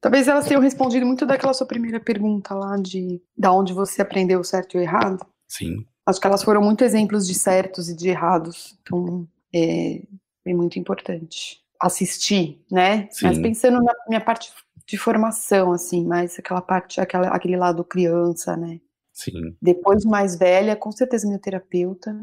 Talvez 0.00 0.26
elas 0.26 0.46
tenham 0.46 0.60
respondido 0.60 1.06
muito 1.06 1.24
daquela 1.24 1.54
sua 1.54 1.66
primeira 1.66 2.00
pergunta 2.00 2.52
lá 2.54 2.76
de 2.76 3.22
da 3.38 3.52
onde 3.52 3.72
você 3.72 4.02
aprendeu 4.02 4.40
o 4.40 4.44
certo 4.44 4.74
e 4.74 4.78
o 4.78 4.82
errado. 4.82 5.24
Sim. 5.48 5.86
Acho 6.06 6.20
que 6.20 6.26
elas 6.26 6.42
foram 6.42 6.60
muito 6.60 6.84
exemplos 6.84 7.26
de 7.26 7.34
certos 7.34 7.88
e 7.88 7.96
de 7.96 8.08
errados. 8.08 8.78
Então, 8.82 9.26
é, 9.54 10.02
é 10.44 10.54
muito 10.54 10.78
importante 10.78 11.60
assistir, 11.80 12.60
né? 12.70 13.08
Sim. 13.10 13.26
Mas 13.26 13.38
pensando 13.38 13.82
na 13.82 13.92
minha 14.08 14.20
parte 14.20 14.52
de 14.86 14.96
formação, 14.96 15.72
assim, 15.72 16.04
mais 16.04 16.38
aquela 16.38 16.60
parte, 16.60 17.00
aquela, 17.00 17.28
aquele 17.28 17.56
lado 17.56 17.84
criança, 17.84 18.56
né? 18.56 18.80
Sim. 19.12 19.56
Depois 19.60 20.04
mais 20.04 20.36
velha, 20.36 20.74
com 20.74 20.90
certeza 20.90 21.26
minha 21.26 21.38
terapeuta, 21.38 22.16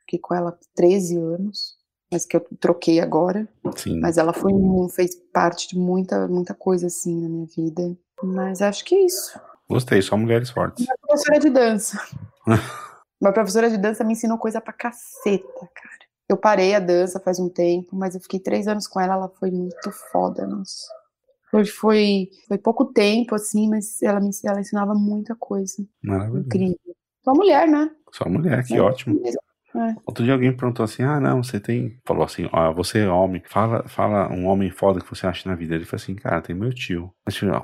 fiquei 0.00 0.18
com 0.18 0.34
ela 0.34 0.58
13 0.74 1.16
anos 1.16 1.76
mas 2.10 2.24
que 2.24 2.36
eu 2.36 2.46
troquei 2.60 3.00
agora. 3.00 3.48
Sim. 3.76 4.00
Mas 4.00 4.16
ela 4.16 4.32
foi, 4.32 4.52
fez 4.94 5.14
parte 5.32 5.68
de 5.68 5.78
muita, 5.78 6.28
muita 6.28 6.54
coisa 6.54 6.86
assim 6.86 7.20
na 7.20 7.28
minha 7.28 7.46
vida. 7.46 7.96
Mas 8.22 8.62
acho 8.62 8.84
que 8.84 8.94
é 8.94 9.04
isso. 9.04 9.38
Gostei, 9.68 10.00
só 10.00 10.16
mulheres 10.16 10.50
fortes. 10.50 10.86
Uma 10.86 10.96
professora 10.98 11.40
de 11.40 11.50
dança. 11.50 12.00
Uma 13.20 13.32
professora 13.32 13.70
de 13.70 13.78
dança 13.78 14.04
me 14.04 14.12
ensinou 14.12 14.38
coisa 14.38 14.60
pra 14.60 14.72
caceta, 14.72 15.70
cara. 15.74 16.06
Eu 16.28 16.36
parei 16.36 16.74
a 16.74 16.80
dança 16.80 17.20
faz 17.20 17.38
um 17.38 17.48
tempo, 17.48 17.94
mas 17.94 18.14
eu 18.14 18.20
fiquei 18.20 18.40
três 18.40 18.66
anos 18.66 18.86
com 18.86 19.00
ela, 19.00 19.14
ela 19.14 19.28
foi 19.28 19.50
muito 19.50 19.92
foda, 20.10 20.46
nossa. 20.46 20.86
Foi, 21.50 21.64
foi, 21.64 22.28
foi 22.48 22.58
pouco 22.58 22.86
tempo, 22.86 23.34
assim, 23.34 23.68
mas 23.68 24.02
ela 24.02 24.20
me 24.20 24.30
ela 24.44 24.60
ensinava 24.60 24.92
muita 24.94 25.34
coisa. 25.36 25.86
Maravilha. 26.02 26.40
Incrível. 26.40 26.96
Só 27.24 27.32
mulher, 27.32 27.68
né? 27.68 27.90
Só 28.12 28.28
mulher, 28.28 28.64
que 28.64 28.74
é, 28.74 28.80
ótimo. 28.80 29.20
É. 29.76 29.94
Outro 30.06 30.24
dia 30.24 30.32
alguém 30.32 30.52
perguntou 30.52 30.84
assim: 30.84 31.02
ah, 31.02 31.20
não, 31.20 31.42
você 31.42 31.60
tem. 31.60 31.98
Falou 32.04 32.24
assim: 32.24 32.48
ó, 32.52 32.72
você 32.72 33.00
é 33.00 33.08
homem, 33.08 33.42
fala, 33.46 33.86
fala 33.86 34.32
um 34.32 34.46
homem 34.46 34.70
foda 34.70 35.00
que 35.00 35.08
você 35.08 35.26
acha 35.26 35.48
na 35.48 35.54
vida. 35.54 35.74
Ele 35.74 35.84
falou 35.84 36.02
assim: 36.02 36.14
cara, 36.14 36.40
tem 36.40 36.56
meu 36.56 36.72
tio. 36.72 37.12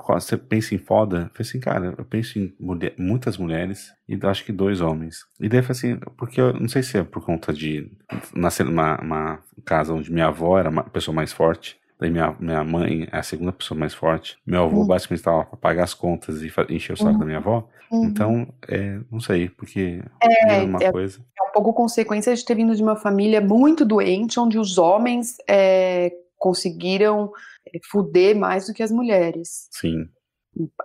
Você 0.07 0.37
pensa 0.37 0.75
em 0.75 0.77
foda? 0.77 1.17
Eu 1.17 1.21
falei 1.21 1.31
assim: 1.39 1.59
cara, 1.59 1.95
eu 1.97 2.05
penso 2.05 2.39
em 2.39 2.53
mulher, 2.59 2.93
muitas 2.97 3.37
mulheres 3.37 3.91
e 4.07 4.19
acho 4.25 4.45
que 4.45 4.51
dois 4.51 4.81
homens. 4.81 5.25
E 5.39 5.49
daí 5.49 5.59
eu 5.59 5.63
falei 5.63 5.77
assim: 5.77 5.99
porque 6.17 6.39
eu 6.39 6.53
não 6.53 6.67
sei 6.67 6.83
se 6.83 6.97
é 6.97 7.03
por 7.03 7.25
conta 7.25 7.51
de 7.51 7.91
nascer 8.35 8.65
numa 8.65 9.39
casa 9.65 9.93
onde 9.93 10.11
minha 10.11 10.27
avó 10.27 10.59
era 10.59 10.69
a 10.69 10.83
pessoa 10.83 11.15
mais 11.15 11.33
forte. 11.33 11.81
Daí 11.99 12.09
minha, 12.09 12.35
minha 12.39 12.63
mãe 12.63 13.07
é 13.11 13.17
a 13.17 13.23
segunda 13.23 13.51
pessoa 13.51 13.79
mais 13.79 13.93
forte. 13.93 14.37
Meu 14.45 14.63
avô 14.63 14.81
uhum. 14.81 14.87
basicamente 14.87 15.19
estava 15.19 15.45
para 15.45 15.57
pagar 15.57 15.83
as 15.83 15.93
contas 15.93 16.41
e 16.41 16.51
encher 16.69 16.93
o 16.93 16.97
saco 16.97 17.11
uhum. 17.11 17.19
da 17.19 17.25
minha 17.25 17.37
avó. 17.37 17.67
Uhum. 17.91 18.05
Então, 18.05 18.47
é, 18.67 18.99
não 19.11 19.19
sei, 19.19 19.49
porque 19.49 20.03
é, 20.21 20.57
é 20.57 20.63
uma 20.63 20.79
é, 20.81 20.91
coisa. 20.91 21.23
É 21.39 21.49
um 21.49 21.51
pouco 21.53 21.73
consequência 21.73 22.35
de 22.35 22.43
ter 22.43 22.55
vindo 22.55 22.75
de 22.75 22.81
uma 22.81 22.95
família 22.95 23.39
muito 23.39 23.85
doente, 23.85 24.39
onde 24.39 24.57
os 24.57 24.77
homens 24.77 25.37
é, 25.47 26.11
conseguiram 26.37 27.31
é, 27.67 27.79
fuder 27.89 28.35
mais 28.35 28.67
do 28.67 28.73
que 28.73 28.83
as 28.83 28.91
mulheres. 28.91 29.67
Sim. 29.71 30.09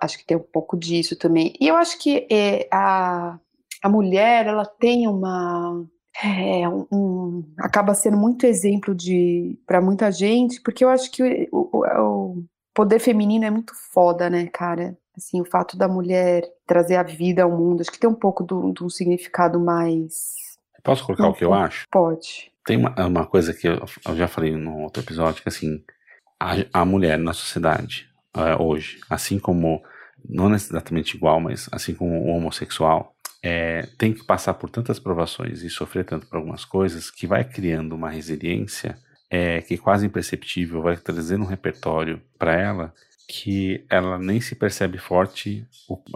Acho 0.00 0.18
que 0.18 0.26
tem 0.26 0.36
um 0.36 0.46
pouco 0.52 0.76
disso 0.76 1.16
também. 1.16 1.54
E 1.60 1.68
eu 1.68 1.76
acho 1.76 1.98
que 1.98 2.26
é, 2.30 2.68
a, 2.70 3.38
a 3.82 3.88
mulher, 3.88 4.46
ela 4.46 4.64
tem 4.64 5.08
uma 5.08 5.84
é, 6.22 6.68
um, 6.68 6.86
um, 6.92 7.54
acaba 7.58 7.94
sendo 7.94 8.16
muito 8.16 8.44
exemplo 8.44 8.94
de 8.94 9.58
para 9.66 9.80
muita 9.80 10.10
gente, 10.10 10.60
porque 10.60 10.84
eu 10.84 10.88
acho 10.88 11.10
que 11.12 11.48
o, 11.52 11.70
o, 11.72 11.86
o, 11.86 12.44
poder 12.74 12.98
feminino 12.98 13.44
é 13.44 13.50
muito 13.50 13.72
foda, 13.92 14.28
né, 14.28 14.46
cara? 14.46 14.96
Assim, 15.16 15.40
o 15.40 15.44
fato 15.44 15.76
da 15.76 15.88
mulher 15.88 16.42
trazer 16.66 16.96
a 16.96 17.02
vida 17.02 17.42
ao 17.42 17.50
mundo, 17.50 17.80
acho 17.80 17.90
que 17.90 17.98
tem 17.98 18.10
um 18.10 18.14
pouco 18.14 18.44
de 18.44 18.84
um 18.84 18.88
significado 18.88 19.60
mais. 19.60 20.34
Posso 20.82 21.04
colocar 21.04 21.28
o 21.28 21.34
que 21.34 21.44
eu 21.44 21.52
acho? 21.52 21.86
Pode. 21.90 22.52
Tem 22.64 22.76
uma, 22.76 22.94
uma 23.06 23.26
coisa 23.26 23.54
que 23.54 23.66
eu, 23.66 23.80
eu, 24.06 24.16
já 24.16 24.28
falei 24.28 24.56
no 24.56 24.78
outro 24.80 25.02
episódio, 25.02 25.42
que 25.42 25.48
assim, 25.48 25.82
a, 26.40 26.54
a 26.72 26.84
mulher 26.84 27.18
na 27.18 27.32
sociedade 27.32 28.08
uh, 28.36 28.62
hoje, 28.62 29.00
assim 29.08 29.38
como, 29.38 29.82
não 30.28 30.52
exatamente 30.54 31.16
igual, 31.16 31.40
mas 31.40 31.68
assim 31.72 31.94
como 31.94 32.12
o 32.12 32.28
homossexual, 32.28 33.14
é, 33.42 33.88
tem 33.96 34.12
que 34.12 34.24
passar 34.24 34.54
por 34.54 34.70
tantas 34.70 34.98
provações 34.98 35.62
e 35.62 35.70
sofrer 35.70 36.04
tanto 36.04 36.26
por 36.26 36.36
algumas 36.36 36.64
coisas 36.64 37.10
que 37.10 37.26
vai 37.26 37.44
criando 37.44 37.94
uma 37.94 38.10
resiliência 38.10 38.96
é, 39.30 39.60
que 39.60 39.74
é 39.74 39.78
quase 39.78 40.06
imperceptível, 40.06 40.82
vai 40.82 40.96
trazendo 40.96 41.44
um 41.44 41.48
repertório 41.48 42.20
para 42.38 42.54
ela 42.54 42.94
que 43.28 43.84
ela 43.90 44.18
nem 44.18 44.40
se 44.40 44.54
percebe 44.54 44.96
forte, 44.96 45.66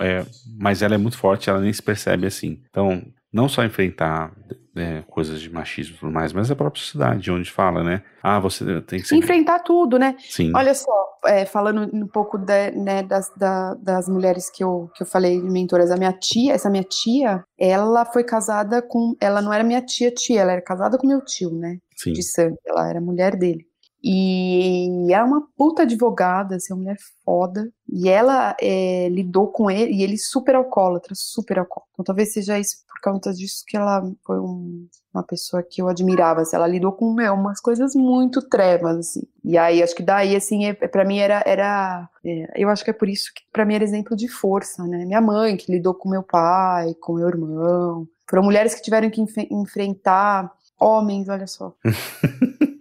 é, 0.00 0.24
mas 0.56 0.80
ela 0.80 0.94
é 0.94 0.98
muito 0.98 1.18
forte, 1.18 1.50
ela 1.50 1.60
nem 1.60 1.72
se 1.72 1.82
percebe 1.82 2.26
assim. 2.26 2.62
Então, 2.70 3.04
não 3.32 3.48
só 3.48 3.64
enfrentar 3.64 4.32
é, 4.76 5.02
coisas 5.02 5.40
de 5.40 5.50
machismo 5.50 5.96
e 5.96 5.98
tudo 5.98 6.12
mais, 6.12 6.32
mas 6.32 6.50
a 6.50 6.56
própria 6.56 6.82
sociedade, 6.82 7.30
onde 7.30 7.50
fala, 7.50 7.82
né? 7.82 8.02
Ah, 8.22 8.38
você 8.38 8.80
tem 8.82 9.00
que 9.00 9.08
ser... 9.08 9.16
Enfrentar 9.16 9.60
tudo, 9.60 9.98
né? 9.98 10.16
Sim. 10.18 10.52
Olha 10.54 10.74
só, 10.74 10.90
é, 11.26 11.44
falando 11.44 11.88
um 11.94 12.06
pouco 12.06 12.38
de, 12.38 12.70
né, 12.72 13.02
das, 13.02 13.32
da, 13.36 13.74
das 13.74 14.08
mulheres 14.08 14.50
que 14.50 14.62
eu, 14.62 14.90
que 14.94 15.02
eu 15.02 15.06
falei, 15.06 15.40
mentoras, 15.40 15.90
a 15.90 15.96
minha 15.96 16.12
tia, 16.12 16.54
essa 16.54 16.70
minha 16.70 16.84
tia, 16.84 17.44
ela 17.58 18.04
foi 18.04 18.24
casada 18.24 18.82
com... 18.82 19.14
Ela 19.20 19.40
não 19.40 19.52
era 19.52 19.64
minha 19.64 19.82
tia-tia, 19.82 20.40
ela 20.40 20.52
era 20.52 20.62
casada 20.62 20.98
com 20.98 21.06
meu 21.06 21.22
tio, 21.24 21.50
né? 21.50 21.78
Sim. 21.96 22.12
De 22.12 22.22
sangue, 22.22 22.56
ela 22.66 22.88
era 22.88 23.00
mulher 23.00 23.36
dele. 23.36 23.64
E 24.04 25.12
é 25.12 25.22
uma 25.22 25.46
puta 25.56 25.82
advogada, 25.82 26.56
assim, 26.56 26.72
uma 26.72 26.80
mulher 26.82 26.96
foda. 27.24 27.70
E 27.94 28.08
ela 28.08 28.56
é, 28.58 29.10
lidou 29.10 29.48
com 29.48 29.70
ele, 29.70 29.92
e 29.92 30.02
ele 30.02 30.16
super 30.16 30.54
alcoólatra, 30.54 31.14
super 31.14 31.58
alcoólatra. 31.58 31.90
Então 31.92 32.04
talvez 32.06 32.32
seja 32.32 32.58
isso 32.58 32.78
por 32.88 33.12
conta 33.12 33.34
disso 33.34 33.62
que 33.66 33.76
ela 33.76 34.10
foi 34.24 34.40
um, 34.40 34.88
uma 35.12 35.22
pessoa 35.22 35.62
que 35.62 35.82
eu 35.82 35.88
admirava. 35.88 36.40
Assim, 36.40 36.56
ela 36.56 36.66
lidou 36.66 36.92
com 36.92 37.12
meu, 37.12 37.34
umas 37.34 37.60
coisas 37.60 37.94
muito 37.94 38.40
trevas, 38.48 38.96
assim. 38.96 39.22
E 39.44 39.58
aí 39.58 39.82
acho 39.82 39.94
que 39.94 40.02
daí, 40.02 40.34
assim, 40.34 40.64
é, 40.64 40.72
para 40.72 41.04
mim 41.04 41.18
era. 41.18 41.42
era 41.44 42.08
é, 42.24 42.62
eu 42.62 42.70
acho 42.70 42.82
que 42.82 42.88
é 42.88 42.94
por 42.94 43.10
isso 43.10 43.30
que 43.34 43.42
para 43.52 43.66
mim 43.66 43.74
era 43.74 43.84
exemplo 43.84 44.16
de 44.16 44.26
força, 44.26 44.84
né? 44.84 45.04
Minha 45.04 45.20
mãe, 45.20 45.54
que 45.58 45.70
lidou 45.70 45.92
com 45.92 46.08
meu 46.08 46.22
pai, 46.22 46.94
com 46.98 47.16
meu 47.16 47.28
irmão. 47.28 48.08
Foram 48.26 48.42
mulheres 48.42 48.74
que 48.74 48.80
tiveram 48.80 49.10
que 49.10 49.20
enf 49.20 49.36
enfrentar 49.50 50.50
homens, 50.80 51.28
olha 51.28 51.46
só. 51.46 51.74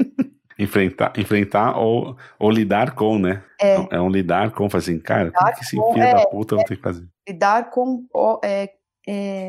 enfrentar, 0.61 1.13
enfrentar 1.17 1.77
ou, 1.77 2.15
ou 2.37 2.51
lidar 2.51 2.93
com, 2.93 3.17
né? 3.17 3.43
É, 3.59 3.95
é 3.95 4.01
um 4.01 4.09
lidar 4.09 4.51
com, 4.51 4.69
fazer 4.69 4.91
assim, 4.91 4.99
cara, 5.01 5.29
o 5.29 5.53
que 5.53 5.61
esse 5.61 5.71
filho 5.71 5.97
é, 5.97 6.13
da 6.13 6.27
puta 6.27 6.55
não 6.55 6.61
é, 6.61 6.65
tem 6.65 6.77
que 6.77 6.83
fazer? 6.83 7.07
Lidar 7.27 7.69
com 7.69 8.05
é, 8.43 8.69
é, 9.07 9.47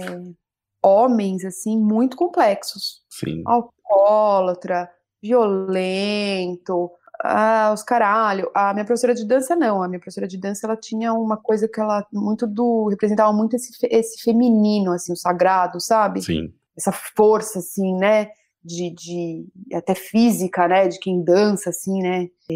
homens, 0.82 1.44
assim, 1.44 1.78
muito 1.78 2.16
complexos. 2.16 3.02
Sim. 3.10 3.42
Alcoólatra, 3.46 4.90
violento, 5.22 6.90
ah, 7.22 7.70
os 7.72 7.82
caralho. 7.82 8.50
A 8.54 8.72
minha 8.72 8.84
professora 8.84 9.14
de 9.14 9.24
dança, 9.24 9.54
não. 9.54 9.82
A 9.82 9.88
minha 9.88 10.00
professora 10.00 10.26
de 10.26 10.36
dança, 10.36 10.66
ela 10.66 10.76
tinha 10.76 11.12
uma 11.12 11.36
coisa 11.36 11.68
que 11.68 11.80
ela, 11.80 12.04
muito 12.12 12.46
do, 12.46 12.88
representava 12.88 13.32
muito 13.32 13.54
esse, 13.54 13.72
esse 13.88 14.22
feminino, 14.22 14.92
assim, 14.92 15.12
o 15.12 15.16
sagrado, 15.16 15.80
sabe? 15.80 16.22
Sim. 16.22 16.52
Essa 16.76 16.90
força, 16.90 17.60
assim, 17.60 17.94
né? 17.96 18.30
De, 18.64 18.90
de, 18.90 19.46
até 19.74 19.94
física, 19.94 20.68
né, 20.68 20.88
de 20.88 20.98
quem 20.98 21.22
dança, 21.22 21.70
assim, 21.70 22.00
né, 22.00 22.28
é, 22.50 22.54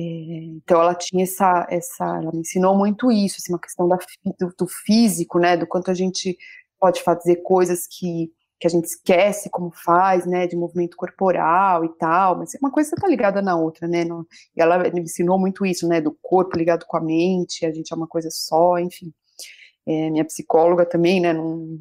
então 0.57 0.81
ela 0.81 0.95
tinha 0.95 1.25
essa, 1.25 1.67
essa, 1.69 2.05
ela 2.05 2.33
me 2.33 2.41
ensinou 2.41 2.77
muito 2.77 3.11
isso, 3.11 3.37
assim, 3.39 3.53
uma 3.53 3.61
questão 3.61 3.89
da, 3.89 3.99
do, 4.39 4.55
do, 4.57 4.67
físico, 4.69 5.39
né, 5.39 5.57
do 5.57 5.67
quanto 5.67 5.91
a 5.91 5.95
gente 5.95 6.37
pode 6.79 7.03
fazer 7.03 7.37
coisas 7.37 7.87
que, 7.87 8.31
que 8.61 8.67
a 8.67 8.71
gente 8.71 8.85
esquece 8.85 9.51
como 9.51 9.73
faz, 9.85 10.27
né, 10.27 10.47
de 10.47 10.57
movimento 10.57 10.97
corporal 10.97 11.85
e 11.85 11.89
tal, 11.99 12.39
mas 12.39 12.55
uma 12.61 12.71
coisa 12.71 12.95
está 12.95 13.09
ligada 13.09 13.43
na 13.43 13.57
outra, 13.57 13.89
né, 13.89 14.05
e 14.57 14.61
ela 14.63 14.79
me 14.91 15.01
ensinou 15.01 15.39
muito 15.39 15.67
isso, 15.67 15.89
né, 15.89 16.01
do 16.01 16.17
corpo 16.23 16.57
ligado 16.57 16.85
com 16.87 16.97
a 16.97 17.01
mente, 17.01 17.67
a 17.67 17.73
gente 17.73 17.93
é 17.93 17.97
uma 17.97 18.07
coisa 18.07 18.29
só, 18.31 18.79
enfim, 18.79 19.13
é, 19.87 20.11
minha 20.11 20.25
psicóloga 20.25 20.87
também, 20.87 21.21
né, 21.21 21.33
não, 21.33 21.79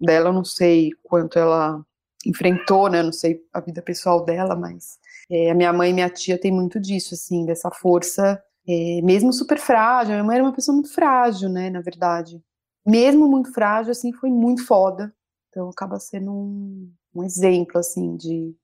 dela 0.00 0.30
eu 0.30 0.32
não 0.32 0.44
sei 0.44 0.90
quanto 1.02 1.38
ela 1.38 1.84
enfrentou, 2.26 2.88
né? 2.88 3.02
Não 3.02 3.12
sei 3.12 3.40
a 3.52 3.60
vida 3.60 3.82
pessoal 3.82 4.24
dela, 4.24 4.54
mas 4.54 4.98
é, 5.30 5.50
a 5.50 5.54
minha 5.54 5.72
mãe 5.72 5.90
e 5.90 5.94
minha 5.94 6.10
tia 6.10 6.38
têm 6.38 6.52
muito 6.52 6.80
disso, 6.80 7.14
assim, 7.14 7.44
dessa 7.44 7.70
força, 7.70 8.42
é, 8.66 9.00
mesmo 9.02 9.32
super 9.32 9.58
frágil. 9.58 10.12
Minha 10.12 10.24
mãe 10.24 10.36
era 10.36 10.44
uma 10.44 10.54
pessoa 10.54 10.74
muito 10.74 10.92
frágil, 10.92 11.48
né? 11.48 11.70
Na 11.70 11.80
verdade, 11.80 12.42
mesmo 12.86 13.28
muito 13.28 13.52
frágil, 13.52 13.92
assim, 13.92 14.12
foi 14.12 14.30
muito 14.30 14.66
foda. 14.66 15.12
Então 15.48 15.68
acaba 15.68 15.98
sendo 15.98 16.30
um, 16.30 16.92
um 17.14 17.24
exemplo, 17.24 17.78
assim, 17.78 18.16
de 18.16 18.54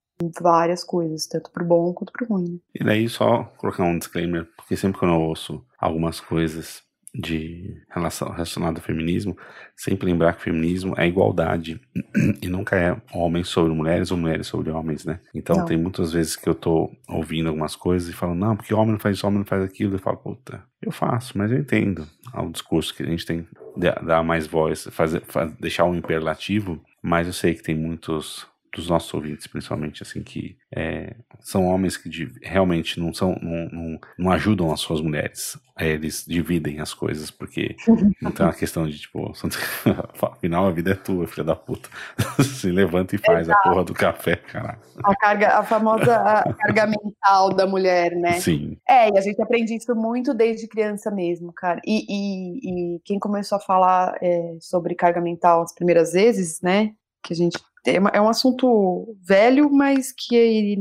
várias 0.41 0.85
coisas, 0.85 1.27
tanto 1.27 1.51
pro 1.51 1.65
bom 1.65 1.93
quanto 1.93 2.13
pro 2.13 2.27
ruim. 2.27 2.53
Né? 2.53 2.59
E 2.75 2.85
daí 2.85 3.09
só 3.09 3.45
colocar 3.57 3.85
um 3.85 3.99
disclaimer, 3.99 4.47
porque 4.57 4.77
sempre 4.77 4.99
que 4.99 5.05
eu 5.05 5.21
ouço 5.21 5.65
algumas 5.79 6.21
coisas 6.21 6.83
de 7.15 7.81
relação, 7.89 8.31
relacionado 8.31 8.77
ao 8.77 8.83
feminismo, 8.83 9.37
sempre 9.77 10.07
lembrar 10.07 10.33
que 10.33 10.41
o 10.41 10.45
feminismo 10.45 10.95
é 10.99 11.07
igualdade 11.07 11.81
e 12.43 12.49
nunca 12.49 12.77
é 12.77 12.97
homens 13.12 13.49
sobre 13.49 13.73
mulheres 13.73 14.11
ou 14.11 14.19
mulheres 14.19 14.49
sobre 14.49 14.71
homens, 14.71 15.05
né? 15.05 15.21
Então 15.33 15.57
não. 15.59 15.65
tem 15.65 15.77
muitas 15.77 16.12
vezes 16.12 16.35
que 16.35 16.49
eu 16.49 16.55
tô 16.55 16.91
ouvindo 17.09 17.49
algumas 17.49 17.77
coisas 17.77 18.09
e 18.09 18.12
falo, 18.12 18.35
não, 18.35 18.57
porque 18.57 18.75
homem 18.75 18.93
não 18.93 18.99
faz 18.99 19.17
isso, 19.17 19.27
homem 19.27 19.39
não 19.39 19.47
faz 19.47 19.62
aquilo. 19.62 19.95
Eu 19.95 20.01
falo, 20.01 20.17
puta, 20.17 20.62
eu 20.83 20.91
faço, 20.91 21.39
mas 21.39 21.53
eu 21.53 21.59
entendo 21.59 22.07
ao 22.33 22.51
discurso 22.51 22.95
que 22.95 23.03
a 23.03 23.07
gente 23.07 23.25
tem 23.25 23.47
dar 23.77 24.23
mais 24.23 24.47
voz, 24.47 24.89
fazer, 24.91 25.23
fazer 25.27 25.55
deixar 25.59 25.85
um 25.85 25.95
imperativo, 25.95 26.81
mas 27.03 27.27
eu 27.27 27.33
sei 27.33 27.55
que 27.55 27.62
tem 27.62 27.75
muitos 27.75 28.47
dos 28.75 28.89
nossos 28.89 29.12
ouvintes, 29.14 29.47
principalmente, 29.47 30.03
assim, 30.03 30.22
que 30.22 30.57
é, 30.75 31.14
são 31.41 31.66
homens 31.66 31.97
que 31.97 32.09
de, 32.09 32.31
realmente 32.43 32.99
não 32.99 33.14
são, 33.14 33.39
não, 33.41 33.68
não, 33.70 33.99
não, 34.18 34.31
ajudam 34.33 34.72
as 34.72 34.81
suas 34.81 35.01
mulheres. 35.01 35.57
É, 35.79 35.89
eles 35.89 36.25
dividem 36.27 36.81
as 36.81 36.95
coisas, 36.95 37.31
porque 37.31 37.77
então 38.22 38.47
é 38.47 38.49
uma 38.51 38.55
questão 38.55 38.87
de, 38.87 38.99
tipo, 38.99 39.33
afinal 40.22 40.66
a 40.66 40.70
vida 40.70 40.93
é 40.93 40.95
tua, 40.95 41.27
filha 41.27 41.45
da 41.45 41.57
puta. 41.57 41.89
Se 42.43 42.70
levanta 42.70 43.14
e 43.14 43.18
faz 43.18 43.49
Exato. 43.49 43.61
a 43.61 43.70
porra 43.70 43.85
do 43.85 43.95
café, 43.95 44.37
caralho. 44.37 44.79
A 45.03 45.16
carga, 45.16 45.59
a 45.59 45.62
famosa 45.62 46.16
a 46.16 46.53
carga 46.53 46.87
mental 46.87 47.55
da 47.55 47.66
mulher, 47.66 48.12
né? 48.16 48.41
Sim. 48.41 48.77
É, 48.89 49.09
e 49.11 49.18
a 49.18 49.20
gente 49.20 49.41
aprende 49.41 49.75
isso 49.75 49.95
muito 49.95 50.35
desde 50.35 50.68
criança 50.68 51.11
mesmo, 51.11 51.53
cara. 51.53 51.81
E, 51.85 52.05
e, 52.09 52.97
e 52.97 53.01
quem 53.05 53.18
começou 53.18 53.57
a 53.57 53.61
falar 53.61 54.16
é, 54.20 54.57
sobre 54.61 54.95
carga 54.95 55.20
mental 55.20 55.62
as 55.62 55.75
primeiras 55.75 56.12
vezes, 56.12 56.61
né? 56.61 56.93
Que 57.22 57.33
a 57.33 57.37
gente 57.37 57.59
é, 57.87 58.20
um 58.20 58.28
assunto 58.28 59.16
velho, 59.22 59.70
mas 59.70 60.12
que 60.12 60.37
é 60.37 60.76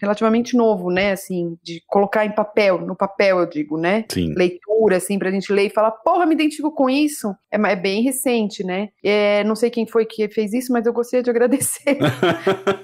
relativamente 0.00 0.56
novo, 0.56 0.90
né? 0.90 1.12
Assim, 1.12 1.58
de 1.62 1.82
colocar 1.86 2.24
em 2.24 2.34
papel, 2.34 2.80
no 2.80 2.96
papel, 2.96 3.38
eu 3.38 3.46
digo, 3.46 3.76
né? 3.76 4.04
Sim. 4.10 4.34
Leitura, 4.34 4.96
assim, 4.96 5.18
pra 5.18 5.30
gente 5.30 5.52
ler 5.52 5.66
e 5.66 5.70
falar, 5.70 5.90
porra, 5.90 6.26
me 6.26 6.34
identifico 6.34 6.72
com 6.72 6.88
isso. 6.88 7.34
É, 7.50 7.56
é 7.56 7.76
bem 7.76 8.02
recente, 8.02 8.64
né? 8.64 8.88
É, 9.04 9.44
não 9.44 9.54
sei 9.54 9.70
quem 9.70 9.86
foi 9.86 10.06
que 10.06 10.28
fez 10.28 10.52
isso, 10.52 10.72
mas 10.72 10.86
eu 10.86 10.92
gostaria 10.92 11.22
de 11.22 11.30
agradecer. 11.30 11.98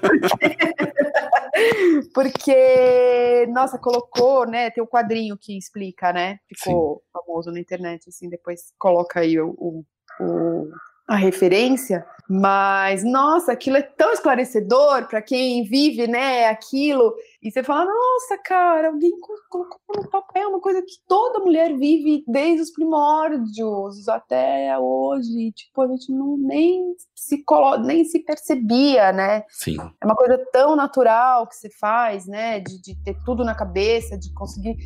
porque... 0.01 0.93
porque, 2.13 3.45
nossa, 3.47 3.77
colocou, 3.77 4.45
né? 4.45 4.69
Tem 4.69 4.81
o 4.81 4.85
um 4.85 4.89
quadrinho 4.89 5.37
que 5.39 5.57
explica, 5.57 6.11
né? 6.11 6.39
Ficou 6.47 6.97
Sim. 6.97 7.01
famoso 7.11 7.51
na 7.51 7.59
internet, 7.59 8.09
assim, 8.09 8.29
depois 8.29 8.73
coloca 8.77 9.19
aí 9.19 9.39
o, 9.39 9.49
o, 9.57 9.83
o 10.19 10.69
a 11.07 11.15
referência, 11.15 12.05
mas 12.29 13.03
nossa, 13.03 13.51
aquilo 13.51 13.75
é 13.75 13.81
tão 13.81 14.13
esclarecedor 14.13 15.07
para 15.07 15.21
quem 15.21 15.63
vive, 15.63 16.07
né, 16.07 16.47
aquilo. 16.47 17.13
E 17.41 17.51
você 17.51 17.61
fala, 17.61 17.85
nossa, 17.85 18.37
cara, 18.43 18.87
alguém 18.87 19.11
colocou 19.19 19.67
no 19.95 20.09
papel 20.09 20.49
uma 20.49 20.61
coisa 20.61 20.81
que 20.81 20.95
toda 21.07 21.39
mulher 21.39 21.77
vive 21.77 22.23
desde 22.25 22.61
os 22.61 22.71
primórdios 22.71 24.07
até 24.07 24.77
hoje. 24.79 25.51
Tipo, 25.51 25.81
a 25.81 25.87
gente 25.89 26.11
não 26.11 26.37
nem 26.37 26.95
se 27.13 27.43
colo 27.43 27.77
nem 27.77 28.05
se 28.05 28.19
percebia, 28.19 29.11
né? 29.11 29.43
Sim. 29.49 29.77
É 30.01 30.05
uma 30.05 30.15
coisa 30.15 30.37
tão 30.51 30.75
natural 30.75 31.47
que 31.47 31.55
você 31.55 31.69
faz, 31.69 32.25
né? 32.25 32.61
De, 32.61 32.81
de 32.81 32.95
ter 33.03 33.17
tudo 33.25 33.43
na 33.43 33.53
cabeça, 33.53 34.17
de 34.17 34.33
conseguir. 34.33 34.77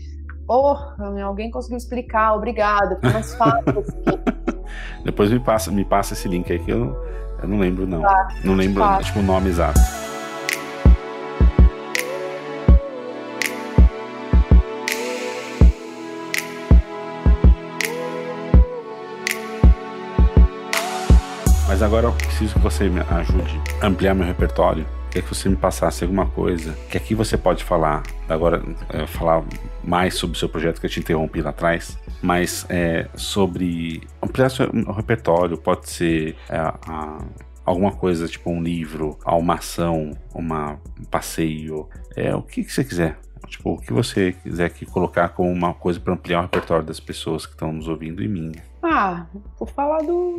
Porra, 0.48 0.96
alguém 1.24 1.52
conseguiu 1.52 1.78
explicar, 1.78 2.34
obrigada, 2.34 2.98
foi 3.02 3.12
mais 3.12 3.36
fácil. 3.36 3.84
Depois 5.04 5.32
me 5.32 5.40
passa, 5.40 5.72
me 5.72 5.86
passa 5.86 6.14
esse 6.14 6.28
link 6.28 6.52
aí 6.52 6.60
que 6.60 6.72
eu, 6.72 6.96
eu 7.42 7.48
não 7.48 7.60
lembro 7.60 7.88
não. 7.88 8.02
Tá, 8.02 8.28
não 8.44 8.56
lembro 8.56 8.84
tipo, 9.02 9.20
o 9.20 9.24
nome 9.24 9.50
exato. 9.50 9.80
Mas 21.68 21.84
agora 21.84 22.08
eu 22.08 22.14
preciso 22.14 22.56
que 22.56 22.60
você 22.60 22.90
me 22.90 23.02
ajude 23.02 23.62
a 23.82 23.88
ampliar 23.88 24.16
meu 24.16 24.26
repertório 24.26 24.86
queria 25.08 25.24
que 25.24 25.34
você 25.34 25.50
me 25.50 25.56
passasse 25.56 26.04
alguma 26.04 26.28
coisa 26.28 26.74
que 26.90 26.98
aqui 26.98 27.16
você 27.16 27.38
pode 27.38 27.64
falar, 27.64 28.04
agora 28.28 28.62
é, 28.90 29.08
falar 29.08 29.44
mais 29.84 30.16
sobre 30.16 30.36
o 30.36 30.40
seu 30.40 30.50
projeto 30.50 30.80
que 30.80 30.86
eu 30.86 30.90
te 30.90 31.00
interrompi 31.00 31.42
lá 31.42 31.50
atrás, 31.50 31.98
mas 32.22 32.66
é, 32.70 33.08
sobre 33.16 34.02
ampliar 34.22 34.50
seu 34.50 34.70
repertório, 34.94 35.58
pode 35.58 35.90
ser 35.90 36.36
é, 36.50 36.58
a, 36.58 37.20
alguma 37.66 37.92
coisa, 37.92 38.28
tipo 38.28 38.50
um 38.50 38.62
livro, 38.62 39.18
uma 39.26 39.56
ação, 39.56 40.12
uma, 40.34 40.80
um 41.00 41.04
passeio, 41.04 41.88
é, 42.16 42.34
o 42.36 42.42
que, 42.42 42.64
que 42.64 42.72
você 42.72 42.84
quiser. 42.84 43.20
Tipo, 43.48 43.74
o 43.74 43.78
que 43.78 43.94
você 43.94 44.34
quiser 44.44 44.66
aqui 44.66 44.86
colocar 44.86 45.30
como 45.30 45.50
uma 45.50 45.74
coisa 45.74 46.00
para 46.00 46.14
ampliar 46.14 46.40
o 46.40 46.42
repertório 46.44 46.86
das 46.86 47.00
pessoas 47.00 47.46
que 47.46 47.54
estão 47.54 47.72
nos 47.72 47.88
ouvindo 47.88 48.22
e 48.22 48.28
minha. 48.28 48.62
Ah, 48.90 49.26
vou 49.60 49.68
falar 49.68 50.02
do, 50.02 50.38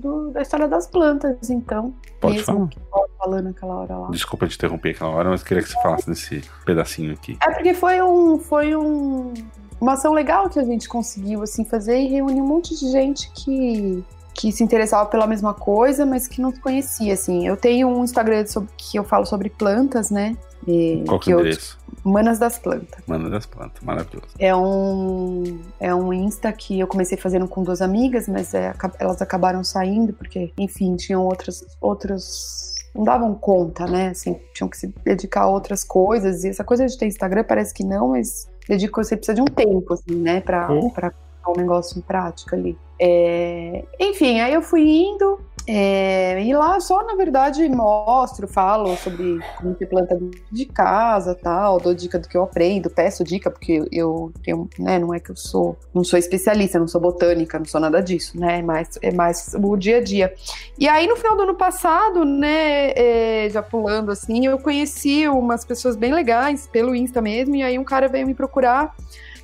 do, 0.00 0.30
da 0.30 0.42
história 0.42 0.68
das 0.68 0.86
plantas, 0.86 1.50
então. 1.50 1.92
Pode 2.20 2.36
Mesmo 2.36 2.54
falar. 2.54 2.68
Que 2.68 2.78
falando 3.18 3.44
naquela 3.44 3.74
hora 3.74 3.96
lá. 3.96 4.10
Desculpa 4.10 4.46
te 4.46 4.54
interromper 4.54 4.90
aquela 4.90 5.10
hora, 5.10 5.30
mas 5.30 5.42
queria 5.42 5.62
que 5.62 5.68
você 5.68 5.82
falasse 5.82 6.06
desse 6.06 6.42
pedacinho 6.64 7.12
aqui. 7.12 7.36
É 7.42 7.50
porque 7.50 7.74
foi 7.74 8.00
um, 8.00 8.38
foi 8.38 8.76
um, 8.76 9.34
uma 9.80 9.94
ação 9.94 10.12
legal 10.12 10.48
que 10.48 10.60
a 10.60 10.64
gente 10.64 10.88
conseguiu 10.88 11.42
assim 11.42 11.64
fazer 11.64 11.98
e 11.98 12.06
reunir 12.06 12.40
um 12.40 12.46
monte 12.46 12.78
de 12.78 12.90
gente 12.90 13.30
que 13.32 14.04
que 14.38 14.52
se 14.52 14.62
interessava 14.62 15.04
pela 15.06 15.26
mesma 15.26 15.52
coisa, 15.52 16.06
mas 16.06 16.28
que 16.28 16.40
não 16.40 16.52
conhecia, 16.52 17.12
assim. 17.12 17.44
Eu 17.44 17.56
tenho 17.56 17.88
um 17.88 18.04
Instagram 18.04 18.46
sobre, 18.46 18.70
que 18.76 18.96
eu 18.96 19.02
falo 19.02 19.26
sobre 19.26 19.50
plantas, 19.50 20.12
né? 20.12 20.36
E, 20.64 21.02
Qual 21.08 21.18
que 21.18 21.32
é 21.32 21.34
o 21.34 21.40
endereço? 21.40 21.76
Manas 22.04 22.38
das 22.38 22.58
Plantas. 22.58 23.02
Manas 23.06 23.30
das 23.30 23.46
Plantas, 23.46 23.82
maravilhoso. 23.82 24.28
É 24.38 24.54
um, 24.54 25.60
é 25.80 25.94
um 25.94 26.12
Insta 26.12 26.52
que 26.52 26.78
eu 26.78 26.86
comecei 26.86 27.16
fazendo 27.18 27.46
com 27.48 27.62
duas 27.62 27.80
amigas, 27.80 28.28
mas 28.28 28.54
é, 28.54 28.72
elas 28.98 29.20
acabaram 29.20 29.62
saindo, 29.64 30.12
porque, 30.12 30.52
enfim, 30.58 30.96
tinham 30.96 31.24
outros, 31.24 31.64
outros 31.80 32.76
não 32.94 33.04
davam 33.04 33.34
conta, 33.34 33.86
né? 33.86 34.08
Assim, 34.08 34.38
tinham 34.54 34.68
que 34.68 34.76
se 34.76 34.88
dedicar 35.04 35.42
a 35.42 35.48
outras 35.48 35.84
coisas. 35.84 36.44
E 36.44 36.48
essa 36.48 36.64
coisa 36.64 36.86
de 36.86 36.96
ter 36.96 37.06
Instagram 37.06 37.44
parece 37.44 37.72
que 37.72 37.84
não, 37.84 38.08
mas 38.08 38.48
dedico, 38.68 39.02
você 39.02 39.16
precisa 39.16 39.34
de 39.34 39.42
um 39.42 39.46
tempo, 39.46 39.94
assim, 39.94 40.16
né? 40.16 40.40
Pra, 40.40 40.70
uhum. 40.70 40.90
pra 40.90 41.12
colocar 41.42 41.52
um 41.52 41.62
negócio 41.62 41.98
em 41.98 42.02
prática 42.02 42.56
ali. 42.56 42.76
É, 43.00 43.84
enfim, 44.00 44.40
aí 44.40 44.52
eu 44.52 44.62
fui 44.62 44.82
indo, 44.82 45.40
é, 45.70 46.42
e 46.42 46.54
lá 46.54 46.80
só, 46.80 47.04
na 47.04 47.14
verdade, 47.14 47.68
mostro, 47.68 48.48
falo 48.48 48.96
sobre 48.96 49.38
como 49.58 49.74
ter 49.74 49.84
planta 49.84 50.18
de 50.50 50.64
casa 50.64 51.34
tal, 51.34 51.78
dou 51.78 51.92
dica 51.92 52.18
do 52.18 52.26
que 52.26 52.38
eu 52.38 52.42
aprendo, 52.42 52.88
peço 52.88 53.22
dica, 53.22 53.50
porque 53.50 53.86
eu 53.92 54.32
tenho, 54.42 54.66
né, 54.78 54.98
não 54.98 55.12
é 55.12 55.20
que 55.20 55.30
eu 55.30 55.36
sou, 55.36 55.76
não 55.92 56.02
sou 56.02 56.18
especialista, 56.18 56.78
não 56.78 56.88
sou 56.88 56.98
botânica, 56.98 57.58
não 57.58 57.66
sou 57.66 57.78
nada 57.82 58.00
disso, 58.00 58.40
né, 58.40 58.60
é 58.60 58.62
mais, 58.62 58.98
é 59.02 59.12
mais 59.12 59.54
o 59.54 59.76
dia 59.76 59.98
a 59.98 60.02
dia. 60.02 60.32
E 60.78 60.88
aí, 60.88 61.06
no 61.06 61.16
final 61.16 61.36
do 61.36 61.42
ano 61.42 61.54
passado, 61.54 62.24
né, 62.24 62.92
é, 62.96 63.50
já 63.50 63.62
pulando 63.62 64.10
assim, 64.10 64.46
eu 64.46 64.58
conheci 64.58 65.28
umas 65.28 65.66
pessoas 65.66 65.96
bem 65.96 66.14
legais, 66.14 66.66
pelo 66.66 66.94
Insta 66.94 67.20
mesmo, 67.20 67.54
e 67.54 67.62
aí 67.62 67.78
um 67.78 67.84
cara 67.84 68.08
veio 68.08 68.26
me 68.26 68.34
procurar 68.34 68.94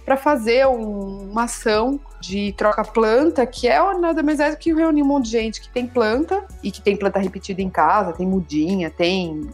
para 0.04 0.16
fazer 0.16 0.66
um, 0.66 1.30
uma 1.30 1.44
ação 1.44 1.98
de 2.20 2.52
troca-planta, 2.52 3.46
que 3.46 3.68
é 3.68 3.78
nada 3.98 4.22
mais 4.22 4.40
é 4.40 4.50
do 4.50 4.56
que 4.56 4.72
reunir 4.72 5.02
um 5.02 5.06
monte 5.06 5.26
de 5.26 5.30
gente 5.30 5.60
que 5.60 5.68
tem 5.68 5.86
planta 5.86 6.44
e 6.62 6.70
que 6.70 6.80
tem 6.80 6.96
planta 6.96 7.18
repetida 7.18 7.62
em 7.62 7.70
casa, 7.70 8.12
tem 8.12 8.26
mudinha, 8.26 8.90
tem 8.90 9.48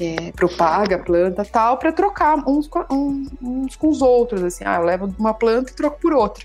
é, 0.00 0.32
propaga 0.32 0.98
planta 0.98 1.44
tal, 1.44 1.78
para 1.78 1.92
trocar 1.92 2.36
uns 2.48 2.68
com, 2.68 2.84
um, 2.90 3.26
uns 3.42 3.76
com 3.76 3.88
os 3.88 4.02
outros. 4.02 4.42
Assim, 4.42 4.64
ah, 4.64 4.76
eu 4.76 4.84
levo 4.84 5.14
uma 5.18 5.34
planta 5.34 5.70
e 5.70 5.74
troco 5.74 6.00
por 6.00 6.12
outra. 6.12 6.44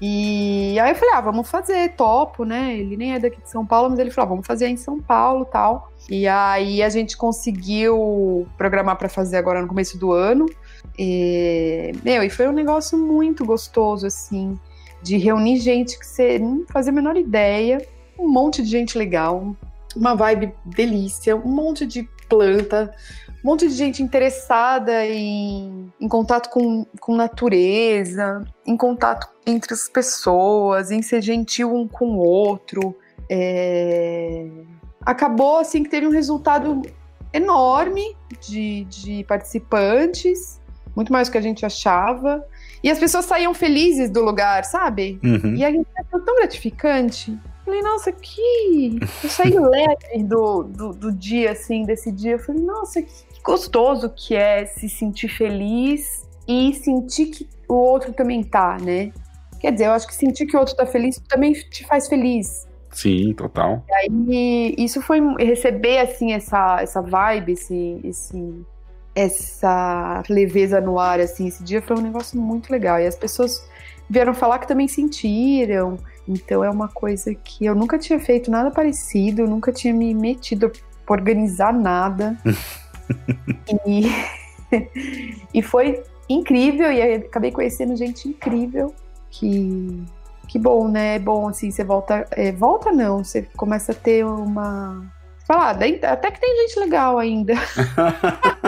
E 0.00 0.78
aí 0.78 0.90
eu 0.90 0.94
falei, 0.94 1.14
ah, 1.14 1.20
vamos 1.20 1.48
fazer, 1.48 1.94
topo, 1.94 2.44
né? 2.44 2.76
Ele 2.76 2.96
nem 2.96 3.14
é 3.14 3.18
daqui 3.18 3.40
de 3.40 3.48
São 3.48 3.64
Paulo, 3.64 3.90
mas 3.90 3.98
ele 3.98 4.10
falou, 4.10 4.26
ah, 4.26 4.30
vamos 4.30 4.46
fazer 4.46 4.68
em 4.68 4.76
São 4.76 5.00
Paulo 5.00 5.44
tal. 5.46 5.90
E 6.08 6.28
aí 6.28 6.82
a 6.82 6.88
gente 6.88 7.16
conseguiu 7.16 8.46
programar 8.58 8.96
para 8.96 9.08
fazer 9.08 9.36
agora 9.36 9.62
no 9.62 9.68
começo 9.68 9.96
do 9.96 10.12
ano. 10.12 10.46
E, 10.98 11.92
meu, 12.04 12.22
e 12.22 12.30
foi 12.30 12.48
um 12.48 12.52
negócio 12.52 12.98
muito 12.98 13.44
gostoso, 13.44 14.06
assim, 14.06 14.58
de 15.02 15.16
reunir 15.16 15.58
gente 15.58 15.98
que 15.98 16.06
você 16.06 16.38
não 16.38 16.64
fazia 16.68 16.92
a 16.92 16.94
menor 16.94 17.16
ideia, 17.16 17.86
um 18.18 18.28
monte 18.28 18.62
de 18.62 18.68
gente 18.68 18.98
legal, 18.98 19.56
uma 19.96 20.14
vibe 20.14 20.52
delícia, 20.64 21.34
um 21.36 21.48
monte 21.48 21.86
de 21.86 22.08
planta, 22.28 22.94
um 23.42 23.48
monte 23.48 23.66
de 23.66 23.74
gente 23.74 24.02
interessada 24.02 25.06
em, 25.06 25.92
em 25.98 26.08
contato 26.08 26.50
com, 26.50 26.84
com 27.00 27.16
natureza, 27.16 28.44
em 28.66 28.76
contato 28.76 29.28
entre 29.46 29.72
as 29.72 29.88
pessoas, 29.88 30.90
em 30.90 31.02
ser 31.02 31.22
gentil 31.22 31.74
um 31.74 31.88
com 31.88 32.16
o 32.16 32.18
outro. 32.18 32.94
É... 33.28 34.46
Acabou 35.00 35.58
assim 35.58 35.82
que 35.82 35.88
teve 35.88 36.06
um 36.06 36.10
resultado 36.10 36.82
enorme 37.32 38.16
de, 38.40 38.84
de 38.84 39.24
participantes 39.24 40.59
muito 41.00 41.12
mais 41.12 41.28
do 41.28 41.32
que 41.32 41.38
a 41.38 41.40
gente 41.40 41.64
achava. 41.64 42.44
E 42.82 42.90
as 42.90 42.98
pessoas 42.98 43.24
saíam 43.24 43.54
felizes 43.54 44.10
do 44.10 44.22
lugar, 44.22 44.64
sabe? 44.64 45.18
Uhum. 45.24 45.54
E 45.54 45.64
a 45.64 45.70
gente 45.70 45.86
foi 46.10 46.20
tão 46.20 46.36
gratificante. 46.36 47.36
Falei, 47.64 47.80
nossa, 47.82 48.12
que. 48.12 48.98
Eu 49.22 49.30
saí 49.30 49.58
leve 49.58 50.22
do, 50.24 50.62
do, 50.62 50.92
do, 50.92 51.12
dia, 51.12 51.52
assim, 51.52 51.84
desse 51.84 52.12
dia. 52.12 52.32
Eu 52.32 52.38
falei, 52.38 52.62
nossa, 52.62 53.02
que 53.02 53.42
gostoso 53.42 54.10
que 54.10 54.34
é 54.34 54.66
se 54.66 54.88
sentir 54.88 55.28
feliz 55.28 56.28
e 56.46 56.74
sentir 56.74 57.26
que 57.26 57.48
o 57.68 57.74
outro 57.74 58.12
também 58.12 58.42
tá, 58.42 58.76
né? 58.80 59.12
Quer 59.58 59.72
dizer, 59.72 59.86
eu 59.86 59.92
acho 59.92 60.06
que 60.06 60.14
sentir 60.14 60.46
que 60.46 60.56
o 60.56 60.60
outro 60.60 60.74
tá 60.74 60.86
feliz 60.86 61.20
também 61.28 61.52
te 61.52 61.86
faz 61.86 62.08
feliz. 62.08 62.66
Sim, 62.90 63.32
total. 63.34 63.84
E 63.88 63.94
aí, 63.94 64.74
isso 64.76 65.00
foi 65.00 65.20
receber, 65.38 65.98
assim, 65.98 66.32
essa, 66.32 66.80
essa 66.80 67.00
vibe, 67.00 67.52
esse, 67.52 68.00
esse, 68.02 68.66
essa 69.14 70.22
leveza 70.28 70.80
no 70.80 70.98
ar, 70.98 71.20
assim, 71.20 71.48
esse 71.48 71.62
dia 71.62 71.82
foi 71.82 71.96
um 71.96 72.02
negócio 72.02 72.40
muito 72.40 72.70
legal. 72.70 73.00
E 73.00 73.06
as 73.06 73.16
pessoas 73.16 73.64
vieram 74.08 74.34
falar 74.34 74.58
que 74.58 74.68
também 74.68 74.88
sentiram. 74.88 75.98
Então 76.26 76.62
é 76.62 76.70
uma 76.70 76.88
coisa 76.88 77.34
que 77.34 77.66
eu 77.66 77.74
nunca 77.74 77.98
tinha 77.98 78.20
feito 78.20 78.50
nada 78.50 78.70
parecido, 78.70 79.46
nunca 79.46 79.72
tinha 79.72 79.92
me 79.92 80.14
metido 80.14 80.70
pra 81.04 81.16
organizar 81.16 81.72
nada. 81.72 82.36
e, 83.86 84.06
e 85.52 85.62
foi 85.62 86.02
incrível, 86.28 86.92
e 86.92 87.02
acabei 87.16 87.50
conhecendo 87.50 87.96
gente 87.96 88.28
incrível 88.28 88.94
que 89.30 90.04
que 90.46 90.58
bom, 90.58 90.88
né? 90.88 91.14
É 91.14 91.18
bom 91.18 91.48
assim, 91.48 91.70
você 91.70 91.84
volta, 91.84 92.26
é, 92.32 92.50
volta 92.50 92.90
não, 92.90 93.22
você 93.22 93.42
começa 93.56 93.92
a 93.92 93.94
ter 93.94 94.26
uma 94.26 95.00
falar, 95.46 95.70
até 95.70 96.30
que 96.30 96.40
tem 96.40 96.56
gente 96.62 96.78
legal 96.80 97.18
ainda. 97.18 97.54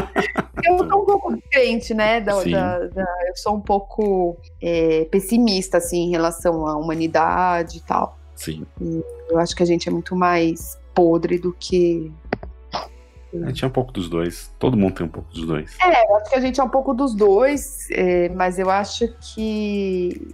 eu 0.65 0.79
sou 0.79 1.03
um 1.03 1.07
pouco 1.07 1.37
diferente, 1.37 1.95
né? 1.95 2.21
Da, 2.21 2.43
da, 2.43 2.79
da, 2.87 3.17
eu 3.29 3.37
sou 3.37 3.57
um 3.57 3.61
pouco 3.61 4.37
é, 4.61 5.05
pessimista, 5.07 5.79
assim, 5.79 6.05
em 6.05 6.11
relação 6.11 6.67
à 6.67 6.77
humanidade 6.77 7.79
e 7.79 7.81
tal. 7.81 8.19
Sim. 8.35 8.67
E 8.81 9.05
eu 9.29 9.39
acho 9.39 9.55
que 9.55 9.63
a 9.63 9.67
gente 9.67 9.89
é 9.89 9.93
muito 9.93 10.17
mais 10.17 10.79
podre 10.95 11.39
do 11.39 11.53
que. 11.53 12.13
A 13.35 13.47
gente 13.49 13.65
é 13.65 13.67
um 13.67 13.71
pouco 13.71 13.93
dos 13.93 14.09
dois. 14.09 14.53
Todo 14.59 14.77
mundo 14.77 14.95
tem 14.95 15.07
um 15.07 15.11
pouco 15.11 15.33
dos 15.33 15.47
dois. 15.47 15.77
É, 15.81 16.11
eu 16.11 16.17
acho 16.17 16.31
que 16.31 16.37
a 16.37 16.41
gente 16.41 16.61
é 16.61 16.65
um 16.65 16.69
pouco 16.69 16.93
dos 16.93 17.15
dois, 17.15 17.89
é, 17.91 18.29
mas 18.31 18.59
eu 18.59 18.71
acho 18.71 19.09
que. 19.21 20.29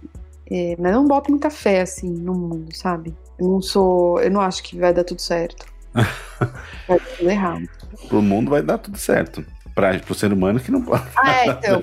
É, 0.51 0.75
mas 0.79 0.91
não 0.91 1.07
boto 1.07 1.29
muita 1.29 1.49
fé, 1.49 1.81
assim, 1.81 2.09
no 2.09 2.33
mundo, 2.33 2.75
sabe? 2.75 3.15
Eu 3.37 3.47
não 3.47 3.61
sou. 3.61 4.19
Eu 4.19 4.31
não 4.31 4.41
acho 4.41 4.63
que 4.63 4.77
vai 4.77 4.93
dar 4.93 5.03
tudo 5.03 5.21
certo. 5.21 5.65
vai 5.93 6.99
dar 6.99 7.17
tudo 7.17 7.29
errado. 7.29 7.69
Pro 8.07 8.21
mundo 8.21 8.49
vai 8.49 8.61
dar 8.61 8.77
tudo 8.77 8.97
certo 8.97 9.45
para 9.81 10.11
o 10.11 10.15
ser 10.15 10.31
humano 10.31 10.59
que 10.59 10.71
não 10.71 10.81
pode. 10.81 11.03
Ah, 11.15 11.31
é, 11.31 11.47
então. 11.47 11.81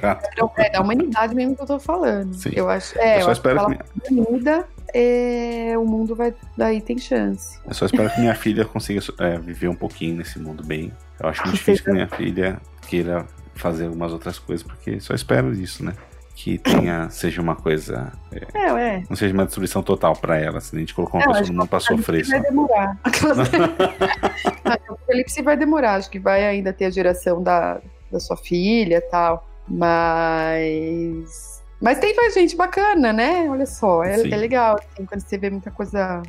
é 0.56 0.70
da 0.70 0.80
humanidade 0.80 1.34
mesmo 1.34 1.56
que 1.56 1.62
eu 1.62 1.66
tô 1.66 1.78
falando. 1.78 2.34
Sim. 2.34 2.50
Eu 2.54 2.68
acho. 2.68 2.98
É, 2.98 3.18
eu 3.18 3.22
só 3.22 3.28
eu 3.28 3.32
espero 3.32 3.66
que, 3.66 4.00
que 4.00 4.14
muda, 4.14 4.66
é, 4.94 5.74
o 5.76 5.84
mundo 5.84 6.14
vai. 6.14 6.34
Daí 6.56 6.80
tem 6.80 6.98
chance. 6.98 7.58
Eu 7.66 7.74
só 7.74 7.86
espero 7.86 8.10
que 8.10 8.20
minha 8.20 8.34
filha 8.34 8.64
consiga 8.64 9.00
é, 9.18 9.38
viver 9.38 9.68
um 9.68 9.74
pouquinho 9.74 10.16
nesse 10.16 10.38
mundo 10.38 10.64
bem. 10.64 10.92
Eu 11.20 11.28
acho 11.28 11.42
muito 11.42 11.56
difícil 11.56 11.84
que 11.84 11.92
minha 11.92 12.08
filha 12.08 12.58
queira 12.88 13.26
fazer 13.54 13.86
algumas 13.86 14.12
outras 14.12 14.38
coisas, 14.38 14.66
porque 14.66 15.00
só 15.00 15.14
espero 15.14 15.52
isso, 15.52 15.84
né? 15.84 15.92
Que 16.36 16.58
tenha 16.58 17.08
seja 17.08 17.40
uma 17.40 17.56
coisa 17.56 18.12
é, 18.30 18.68
é, 18.68 19.02
não 19.08 19.16
seja 19.16 19.32
uma 19.32 19.46
destruição 19.46 19.82
total 19.82 20.14
para 20.14 20.38
ela 20.38 20.60
se 20.60 20.76
a 20.76 20.78
gente 20.78 20.94
colocar 20.94 21.16
uma 21.16 21.24
é, 21.24 21.26
pessoa 21.28 21.46
no 21.46 21.54
mundo 21.54 21.68
para 21.68 21.80
sofrer 21.80 22.26
vai 22.26 22.40
demorar. 22.42 22.98
O 24.86 24.92
apocalipse 24.92 25.42
vai 25.42 25.56
demorar 25.56 25.94
acho 25.94 26.10
que 26.10 26.18
vai 26.18 26.44
ainda 26.46 26.74
ter 26.74 26.84
a 26.84 26.90
geração 26.90 27.42
da, 27.42 27.80
da 28.12 28.20
sua 28.20 28.36
filha 28.36 29.00
tal 29.10 29.48
mas 29.66 31.62
mas 31.80 31.98
tem 31.98 32.14
mais 32.14 32.34
gente 32.34 32.54
bacana 32.54 33.14
né? 33.14 33.48
Olha 33.48 33.64
só 33.64 34.04
é, 34.04 34.20
é 34.20 34.36
legal 34.36 34.76
assim, 34.76 35.06
quando 35.06 35.20
você 35.22 35.38
vê 35.38 35.48
muita 35.48 35.70
coisa 35.70 36.22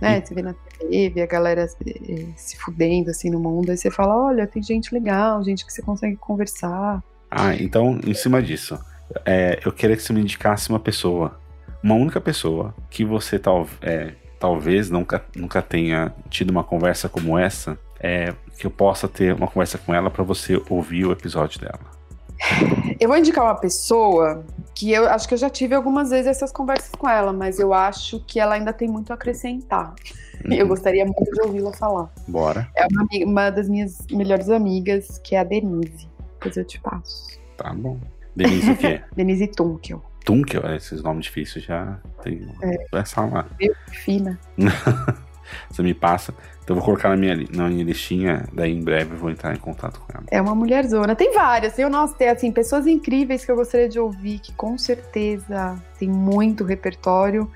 né? 0.00 0.22
Você 0.22 0.34
vê 0.34 0.40
na 0.42 0.54
TV, 0.54 1.10
vê 1.10 1.22
a 1.22 1.26
galera 1.26 1.66
eh, 1.86 2.26
se 2.36 2.56
fudendo 2.58 3.10
assim 3.10 3.30
no 3.30 3.40
mundo, 3.40 3.70
aí 3.70 3.78
você 3.78 3.90
fala, 3.90 4.26
olha, 4.26 4.46
tem 4.46 4.62
gente 4.62 4.92
legal, 4.92 5.42
gente 5.42 5.64
que 5.64 5.72
você 5.72 5.80
consegue 5.80 6.16
conversar. 6.16 7.02
Ah, 7.30 7.54
então, 7.54 7.98
em 8.06 8.12
cima 8.12 8.42
disso, 8.42 8.78
é, 9.24 9.60
eu 9.64 9.72
queria 9.72 9.96
que 9.96 10.02
você 10.02 10.12
me 10.12 10.20
indicasse 10.20 10.68
uma 10.70 10.80
pessoa, 10.80 11.38
uma 11.82 11.94
única 11.94 12.20
pessoa, 12.20 12.74
que 12.90 13.04
você 13.04 13.38
tal, 13.38 13.66
é, 13.82 14.12
talvez 14.38 14.90
nunca, 14.90 15.24
nunca 15.34 15.62
tenha 15.62 16.12
tido 16.28 16.50
uma 16.50 16.64
conversa 16.64 17.08
como 17.08 17.38
essa, 17.38 17.78
é, 18.00 18.34
que 18.58 18.66
eu 18.66 18.70
possa 18.70 19.08
ter 19.08 19.34
uma 19.34 19.46
conversa 19.46 19.78
com 19.78 19.94
ela 19.94 20.10
para 20.10 20.24
você 20.24 20.60
ouvir 20.68 21.06
o 21.06 21.12
episódio 21.12 21.60
dela. 21.60 21.96
Eu 23.00 23.08
vou 23.08 23.16
indicar 23.16 23.44
uma 23.44 23.54
pessoa 23.54 24.44
que 24.74 24.92
eu 24.92 25.08
acho 25.08 25.26
que 25.26 25.34
eu 25.34 25.38
já 25.38 25.50
tive 25.50 25.74
algumas 25.74 26.10
vezes 26.10 26.26
essas 26.26 26.52
conversas 26.52 26.90
com 26.90 27.08
ela, 27.08 27.32
mas 27.32 27.58
eu 27.58 27.72
acho 27.72 28.20
que 28.26 28.38
ela 28.38 28.54
ainda 28.54 28.72
tem 28.72 28.88
muito 28.88 29.10
a 29.10 29.14
acrescentar. 29.14 29.94
Uhum. 30.44 30.52
Eu 30.52 30.68
gostaria 30.68 31.02
muito 31.02 31.24
de 31.24 31.40
ouvi-la 31.40 31.72
falar. 31.72 32.12
Bora. 32.28 32.68
É 32.76 32.86
uma, 32.92 33.08
uma 33.24 33.50
das 33.50 33.70
minhas 33.70 34.06
melhores 34.10 34.50
amigas, 34.50 35.18
que 35.24 35.34
é 35.34 35.38
a 35.40 35.44
Denise. 35.44 36.06
Depois 36.34 36.56
eu 36.58 36.64
te 36.64 36.78
passo. 36.78 37.40
Tá 37.56 37.72
bom. 37.72 37.98
Denise 38.36 38.70
o 38.70 38.76
quê? 38.76 39.00
Denise 39.16 39.46
Tunkel. 39.48 40.02
Tunkel, 40.24 40.62
é, 40.66 40.76
esses 40.76 41.02
nomes 41.02 41.24
difíceis 41.24 41.64
já 41.64 41.98
tem 42.22 42.46
é. 42.62 42.98
essa 42.98 43.22
lá. 43.22 43.46
Meio 43.58 43.74
fina. 44.04 44.38
Você 45.70 45.82
me 45.82 45.94
passa. 45.94 46.34
Então 46.62 46.74
eu 46.74 46.80
vou 46.80 46.84
colocar 46.84 47.08
na 47.10 47.16
minha, 47.16 47.36
na 47.54 47.68
minha 47.68 47.84
listinha, 47.84 48.44
daí 48.52 48.72
em 48.72 48.82
breve 48.82 49.14
eu 49.14 49.16
vou 49.16 49.30
entrar 49.30 49.54
em 49.54 49.58
contato 49.58 50.00
com 50.00 50.12
ela. 50.12 50.24
É 50.30 50.42
uma 50.42 50.54
mulher 50.54 50.84
zona. 50.86 51.14
Tem 51.14 51.32
várias. 51.32 51.74
Tem, 51.74 51.88
nossa, 51.88 52.14
tem 52.14 52.28
assim, 52.28 52.50
pessoas 52.50 52.86
incríveis 52.88 53.44
que 53.44 53.52
eu 53.52 53.56
gostaria 53.56 53.88
de 53.88 54.00
ouvir, 54.00 54.40
que 54.40 54.52
com 54.52 54.76
certeza 54.76 55.80
tem 55.98 56.08
muito 56.08 56.64
repertório. 56.64 57.48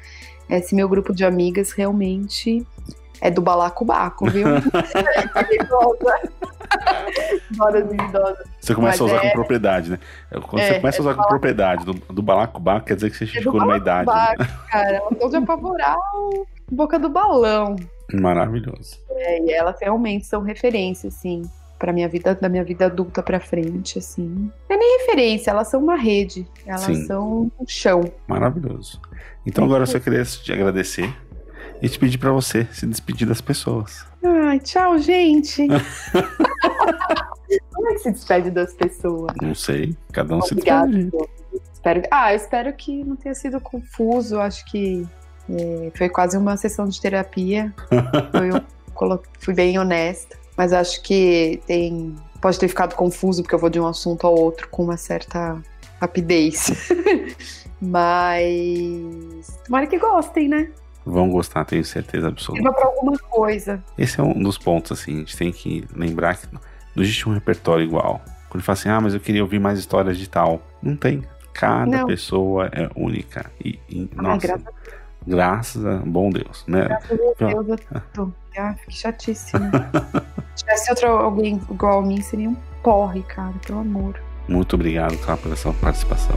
Esse 0.48 0.74
meu 0.74 0.88
grupo 0.88 1.12
de 1.12 1.24
amigas 1.24 1.72
realmente 1.72 2.64
é 3.20 3.30
do 3.30 3.40
balacobaco, 3.40 4.28
viu? 4.30 4.46
Bora 7.56 7.82
de 7.82 7.94
idosa. 7.94 8.44
Você 8.60 8.74
começa 8.74 9.02
Mas 9.02 9.12
a 9.12 9.14
usar 9.16 9.24
é... 9.24 9.28
com 9.28 9.34
propriedade, 9.34 9.90
né? 9.90 9.98
Quando 10.30 10.62
é, 10.62 10.68
você 10.68 10.80
começa 10.80 10.98
a 10.98 11.02
usar 11.02 11.10
é 11.10 11.14
com 11.14 11.22
propriedade 11.24 11.84
do, 11.84 11.94
do 11.94 12.22
balacobaco, 12.22 12.86
quer 12.86 12.94
dizer 12.94 13.10
que 13.10 13.16
você 13.16 13.24
é 13.24 13.26
chegou 13.26 13.60
numa 13.60 13.76
idade. 13.76 14.08
Né? 14.08 14.36
Cara, 14.70 14.96
ela 14.96 15.10
pode 15.10 15.36
apavorar 15.36 15.96
o 16.14 16.46
boca 16.70 16.98
do 16.98 17.08
balão. 17.08 17.76
Maravilhoso. 18.12 18.98
É, 19.10 19.42
e 19.42 19.52
elas 19.52 19.76
realmente 19.80 20.26
são 20.26 20.42
referência, 20.42 21.08
assim, 21.08 21.42
para 21.78 21.92
minha 21.92 22.08
vida, 22.08 22.34
da 22.34 22.48
minha 22.48 22.64
vida 22.64 22.86
adulta 22.86 23.22
para 23.22 23.40
frente, 23.40 23.98
assim. 23.98 24.50
Não 24.68 24.76
é 24.76 24.78
nem 24.78 24.98
referência, 25.00 25.50
elas 25.50 25.68
são 25.68 25.82
uma 25.82 25.96
rede, 25.96 26.46
elas 26.66 26.82
Sim. 26.82 27.06
são 27.06 27.50
um 27.58 27.66
chão. 27.66 28.02
Maravilhoso. 28.26 29.00
Então 29.44 29.64
agora 29.64 29.82
eu 29.82 29.86
só 29.86 29.98
queria 29.98 30.24
te 30.24 30.52
agradecer 30.52 31.12
e 31.82 31.88
te 31.88 31.98
pedir 31.98 32.18
para 32.18 32.32
você 32.32 32.66
se 32.72 32.86
despedir 32.86 33.26
das 33.26 33.40
pessoas. 33.40 34.04
Ai, 34.22 34.58
tchau, 34.60 34.98
gente. 34.98 35.66
Como 37.72 37.88
é 37.88 37.94
que 37.94 38.00
se 38.00 38.12
despede 38.12 38.50
das 38.50 38.74
pessoas? 38.74 39.34
Não 39.40 39.54
sei, 39.54 39.96
cada 40.12 40.34
um 40.34 40.38
Obrigado, 40.38 40.92
se 40.92 41.04
despede. 41.04 41.30
Espero, 41.72 42.02
ah, 42.10 42.32
eu 42.32 42.36
espero 42.36 42.72
que 42.74 43.02
não 43.04 43.16
tenha 43.16 43.34
sido 43.34 43.60
confuso. 43.60 44.38
Acho 44.38 44.64
que 44.66 45.06
é, 45.48 45.90
foi 45.94 46.08
quase 46.08 46.36
uma 46.36 46.56
sessão 46.56 46.86
de 46.86 47.00
terapia. 47.00 47.72
eu 47.90 49.22
fui 49.38 49.54
bem 49.54 49.78
honesta, 49.78 50.36
mas 50.56 50.72
acho 50.72 51.02
que 51.02 51.60
tem 51.66 52.14
pode 52.40 52.58
ter 52.58 52.68
ficado 52.68 52.94
confuso 52.94 53.42
porque 53.42 53.54
eu 53.54 53.58
vou 53.58 53.68
de 53.68 53.80
um 53.80 53.86
assunto 53.86 54.26
ao 54.26 54.34
outro 54.34 54.68
com 54.68 54.84
uma 54.84 54.96
certa 54.96 55.60
rapidez. 56.00 56.90
mas 57.80 59.58
tomara 59.64 59.86
que 59.86 59.98
gostem, 59.98 60.48
né? 60.48 60.70
Vão 61.10 61.28
gostar, 61.28 61.64
tenho 61.64 61.84
certeza 61.84 62.28
absoluta. 62.28 62.62
Sirva 62.62 62.76
pra 62.76 62.86
alguma 62.86 63.18
coisa. 63.18 63.82
Esse 63.98 64.20
é 64.20 64.22
um 64.22 64.40
dos 64.40 64.56
pontos, 64.56 64.92
assim, 64.92 65.16
a 65.16 65.18
gente 65.18 65.36
tem 65.36 65.50
que 65.50 65.84
lembrar 65.94 66.36
que 66.36 66.46
não 66.94 67.02
existe 67.02 67.28
um 67.28 67.32
repertório 67.32 67.84
igual. 67.84 68.20
Quando 68.48 68.62
fala 68.62 68.78
assim, 68.78 68.88
ah, 68.88 69.00
mas 69.00 69.14
eu 69.14 69.20
queria 69.20 69.42
ouvir 69.42 69.58
mais 69.58 69.78
histórias 69.78 70.18
de 70.18 70.28
tal. 70.28 70.62
Não 70.82 70.96
tem. 70.96 71.22
Cada 71.52 71.98
não. 71.98 72.06
pessoa 72.06 72.66
é 72.72 72.88
única. 72.94 73.50
E, 73.64 73.78
e 73.88 74.08
ah, 74.16 74.22
nossa, 74.22 74.46
graças, 74.46 74.74
graças 75.26 75.86
a 75.86 75.96
bom 75.98 76.30
Deus, 76.30 76.64
né? 76.66 76.84
Graças 76.84 77.10
a 77.10 77.46
Deus, 77.46 77.68
eu 77.68 78.02
tô. 78.12 78.32
Ah, 78.56 78.74
fiquei 78.74 78.96
chatíssima. 78.96 79.70
Se 80.54 80.64
tivesse 80.64 80.90
outro, 80.90 81.08
alguém 81.08 81.60
igual 81.70 82.00
a 82.00 82.02
mim, 82.02 82.20
seria 82.20 82.48
um 82.48 82.56
porre, 82.82 83.22
cara, 83.22 83.54
pelo 83.66 83.80
amor. 83.80 84.20
Muito 84.48 84.74
obrigado, 84.74 85.16
cara, 85.18 85.36
por 85.36 85.52
essa 85.52 85.72
participação. 85.74 86.36